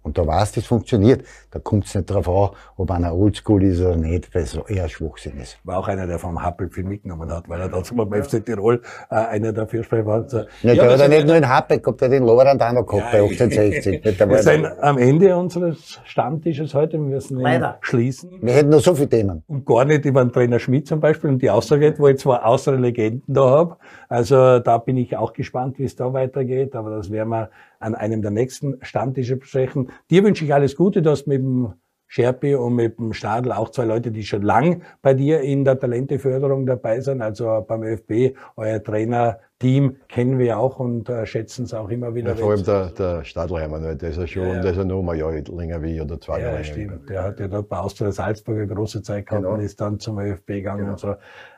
Und 0.06 0.20
da 0.20 0.28
weißt, 0.28 0.56
das 0.56 0.68
funktioniert. 0.68 1.26
Da 1.50 1.58
kommt 1.58 1.86
es 1.86 1.96
nicht 1.96 2.10
drauf 2.10 2.30
an, 2.30 2.56
ob 2.78 2.92
einer 2.92 3.16
oldschool 3.16 3.64
ist 3.64 3.82
oder 3.82 3.96
nicht, 3.96 4.34
weil 4.36 4.44
es 4.44 4.56
eher 4.68 4.88
Schwachsinn 4.88 5.40
ist. 5.40 5.58
War 5.64 5.80
auch 5.80 5.88
einer, 5.88 6.06
der 6.06 6.20
vom 6.20 6.42
Happel 6.42 6.70
viel 6.70 6.84
mitgenommen 6.84 7.32
hat, 7.32 7.50
weil 7.50 7.60
er 7.60 7.70
dazu 7.70 7.96
beim 7.96 8.14
FC 8.24 8.46
Tirol 8.46 8.82
äh, 9.10 9.16
einer 9.16 9.52
der 9.52 9.66
Fürsprecher 9.66 10.06
war. 10.06 10.30
So, 10.30 10.44
Ja, 10.62 10.76
der 10.76 10.92
hat 10.92 11.00
ja 11.00 11.08
nicht 11.08 11.26
nur 11.26 11.34
den 11.34 11.50
Happel 11.50 11.80
gehabt, 11.80 12.02
der 12.02 12.10
hat 12.10 12.14
den 12.14 12.24
Lorand 12.24 12.62
auch 12.62 12.72
noch 12.72 12.86
gehabt 12.86 13.12
bei 13.12 13.24
1860. 13.24 14.06
Nicht 14.06 14.20
wir 14.30 14.44
sind 14.44 14.68
am 14.80 15.00
Ende 15.00 15.36
unseres 15.36 16.00
Stammtisches 16.04 16.76
heute. 16.76 16.94
Wir 16.94 17.00
müssen 17.00 17.40
ihn 17.40 17.44
Leider. 17.44 17.80
schließen. 17.82 18.30
Wir 18.44 18.54
hätten 18.54 18.70
noch 18.70 18.82
so 18.82 18.94
viele 18.94 19.10
Themen. 19.10 19.44
Und 19.48 19.66
gar 19.66 19.86
nicht 19.86 20.06
über 20.06 20.24
den 20.24 20.32
Trainer 20.32 20.60
Schmidt 20.60 20.88
zum 20.88 21.00
Beispiel 21.00 21.32
und 21.32 21.42
die 21.42 21.50
Aussage, 21.50 21.96
wo 21.98 22.08
ich 22.10 22.20
zwar 22.20 22.46
außere 22.46 22.76
Legenden 22.76 23.34
da 23.34 23.50
habe. 23.50 23.78
Also 24.08 24.60
da 24.60 24.78
bin 24.78 24.98
ich 24.98 25.18
auch 25.18 25.34
gespannt, 25.34 25.80
wie 25.80 25.84
es 25.86 25.96
da 25.96 26.14
weitergeht, 26.14 26.76
aber 26.76 26.92
das 26.92 27.10
werden 27.10 27.30
wir 27.30 27.50
an 27.80 27.96
einem 27.96 28.22
der 28.22 28.32
nächsten 28.32 28.78
Stammtische 28.82 29.38
besprechen. 29.38 29.90
Dir 30.10 30.24
wünsche 30.24 30.46
ich 30.46 30.54
alles 30.54 30.76
Gute, 30.76 31.02
du 31.02 31.10
hast 31.12 31.28
mit 31.28 31.40
dem 31.42 31.74
Scherpi 32.08 32.54
und 32.56 32.76
mit 32.76 33.00
dem 33.00 33.14
Stadl 33.14 33.52
auch 33.52 33.70
zwei 33.72 33.86
Leute, 33.86 34.12
die 34.12 34.24
schon 34.24 34.44
lang 34.44 34.84
bei 35.02 35.14
dir 35.16 35.42
in 35.42 35.66
der 35.66 35.80
Talenteförderung 35.80 36.66
dabei 36.68 37.00
sind. 37.02 37.22
Also 37.22 37.66
beim 37.68 37.82
ÖFB, 37.84 38.38
euer 38.56 38.82
Trainerteam 38.82 39.98
kennen 40.08 40.38
wir 40.38 40.60
auch 40.60 40.80
und 40.80 41.10
äh, 41.10 41.26
schätzen 41.26 41.66
es 41.66 41.74
auch 41.74 41.90
immer 41.90 42.14
wieder. 42.14 42.30
Ja, 42.30 42.36
vor 42.36 42.52
allem 42.52 42.64
der, 42.64 42.92
der 42.92 43.24
Stadlheimer, 43.24 43.80
ne? 43.80 43.96
der 43.96 44.10
ist 44.12 44.18
ja 44.18 44.28
schon, 44.28 44.44
Ja, 44.44 44.54
ja. 44.56 44.62
der 44.62 44.72
ist 44.72 44.78
ja 44.78 44.84
noch 44.86 45.02
mal 45.02 45.18
Jahr 45.18 45.32
länger 45.32 45.82
wie 45.82 46.00
oder 46.00 46.22
zwei 46.22 46.42
Jahre 46.42 46.58
Ja, 46.58 46.64
stimmt. 46.64 47.10
Der 47.10 47.24
hat 47.24 47.40
ja 47.40 47.48
dort 47.48 47.70
bei 47.70 47.78
Austria 47.80 48.12
Salzburg 48.12 48.58
eine 48.58 48.68
große 48.68 49.02
Zeit 49.02 49.26
gehabt 49.26 49.44
Genau. 49.44 49.56
und 49.56 49.62
ist 49.62 49.82
dann 49.82 50.00
zum 50.00 50.20
ÖFB 50.20 50.48
gegangen 50.48 50.88
und 50.90 51.00
so. 51.00 51.16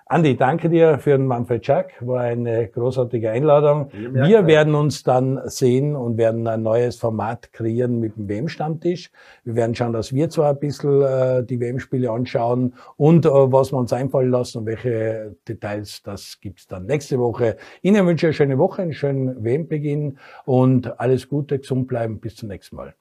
Andi, 0.09 0.37
danke 0.37 0.69
dir 0.69 0.99
für 0.99 1.17
den 1.17 1.27
Manfred 1.27 1.65
Schack. 1.65 1.93
War 1.99 2.21
eine 2.21 2.69
großartige 2.69 3.29
Einladung. 3.29 3.91
Wir 3.91 4.47
werden 4.47 4.73
uns 4.73 5.03
dann 5.03 5.41
sehen 5.49 5.97
und 5.97 6.17
werden 6.17 6.47
ein 6.47 6.63
neues 6.63 6.95
Format 6.95 7.51
kreieren 7.51 7.99
mit 7.99 8.15
dem 8.15 8.29
WM-Stammtisch. 8.29 9.11
Wir 9.43 9.55
werden 9.55 9.75
schauen, 9.75 9.91
dass 9.91 10.13
wir 10.13 10.29
zwar 10.29 10.51
ein 10.51 10.59
bisschen 10.59 11.01
äh, 11.01 11.43
die 11.43 11.59
WM-Spiele 11.59 12.09
anschauen 12.09 12.75
und 12.95 13.25
äh, 13.25 13.29
was 13.29 13.73
wir 13.73 13.77
uns 13.79 13.91
einfallen 13.91 14.31
lassen 14.31 14.59
und 14.59 14.65
welche 14.67 15.35
Details, 15.45 16.01
das 16.03 16.39
gibt's 16.39 16.67
dann 16.67 16.85
nächste 16.85 17.19
Woche. 17.19 17.57
Ihnen 17.81 18.07
wünsche 18.07 18.27
ich 18.27 18.29
eine 18.29 18.33
schöne 18.33 18.57
Woche, 18.57 18.83
einen 18.83 18.93
schönen 18.93 19.43
WM-Beginn 19.43 20.19
und 20.45 21.01
alles 21.01 21.27
Gute, 21.27 21.59
gesund 21.59 21.87
bleiben. 21.87 22.21
Bis 22.21 22.37
zum 22.37 22.47
nächsten 22.47 22.77
Mal. 22.77 22.95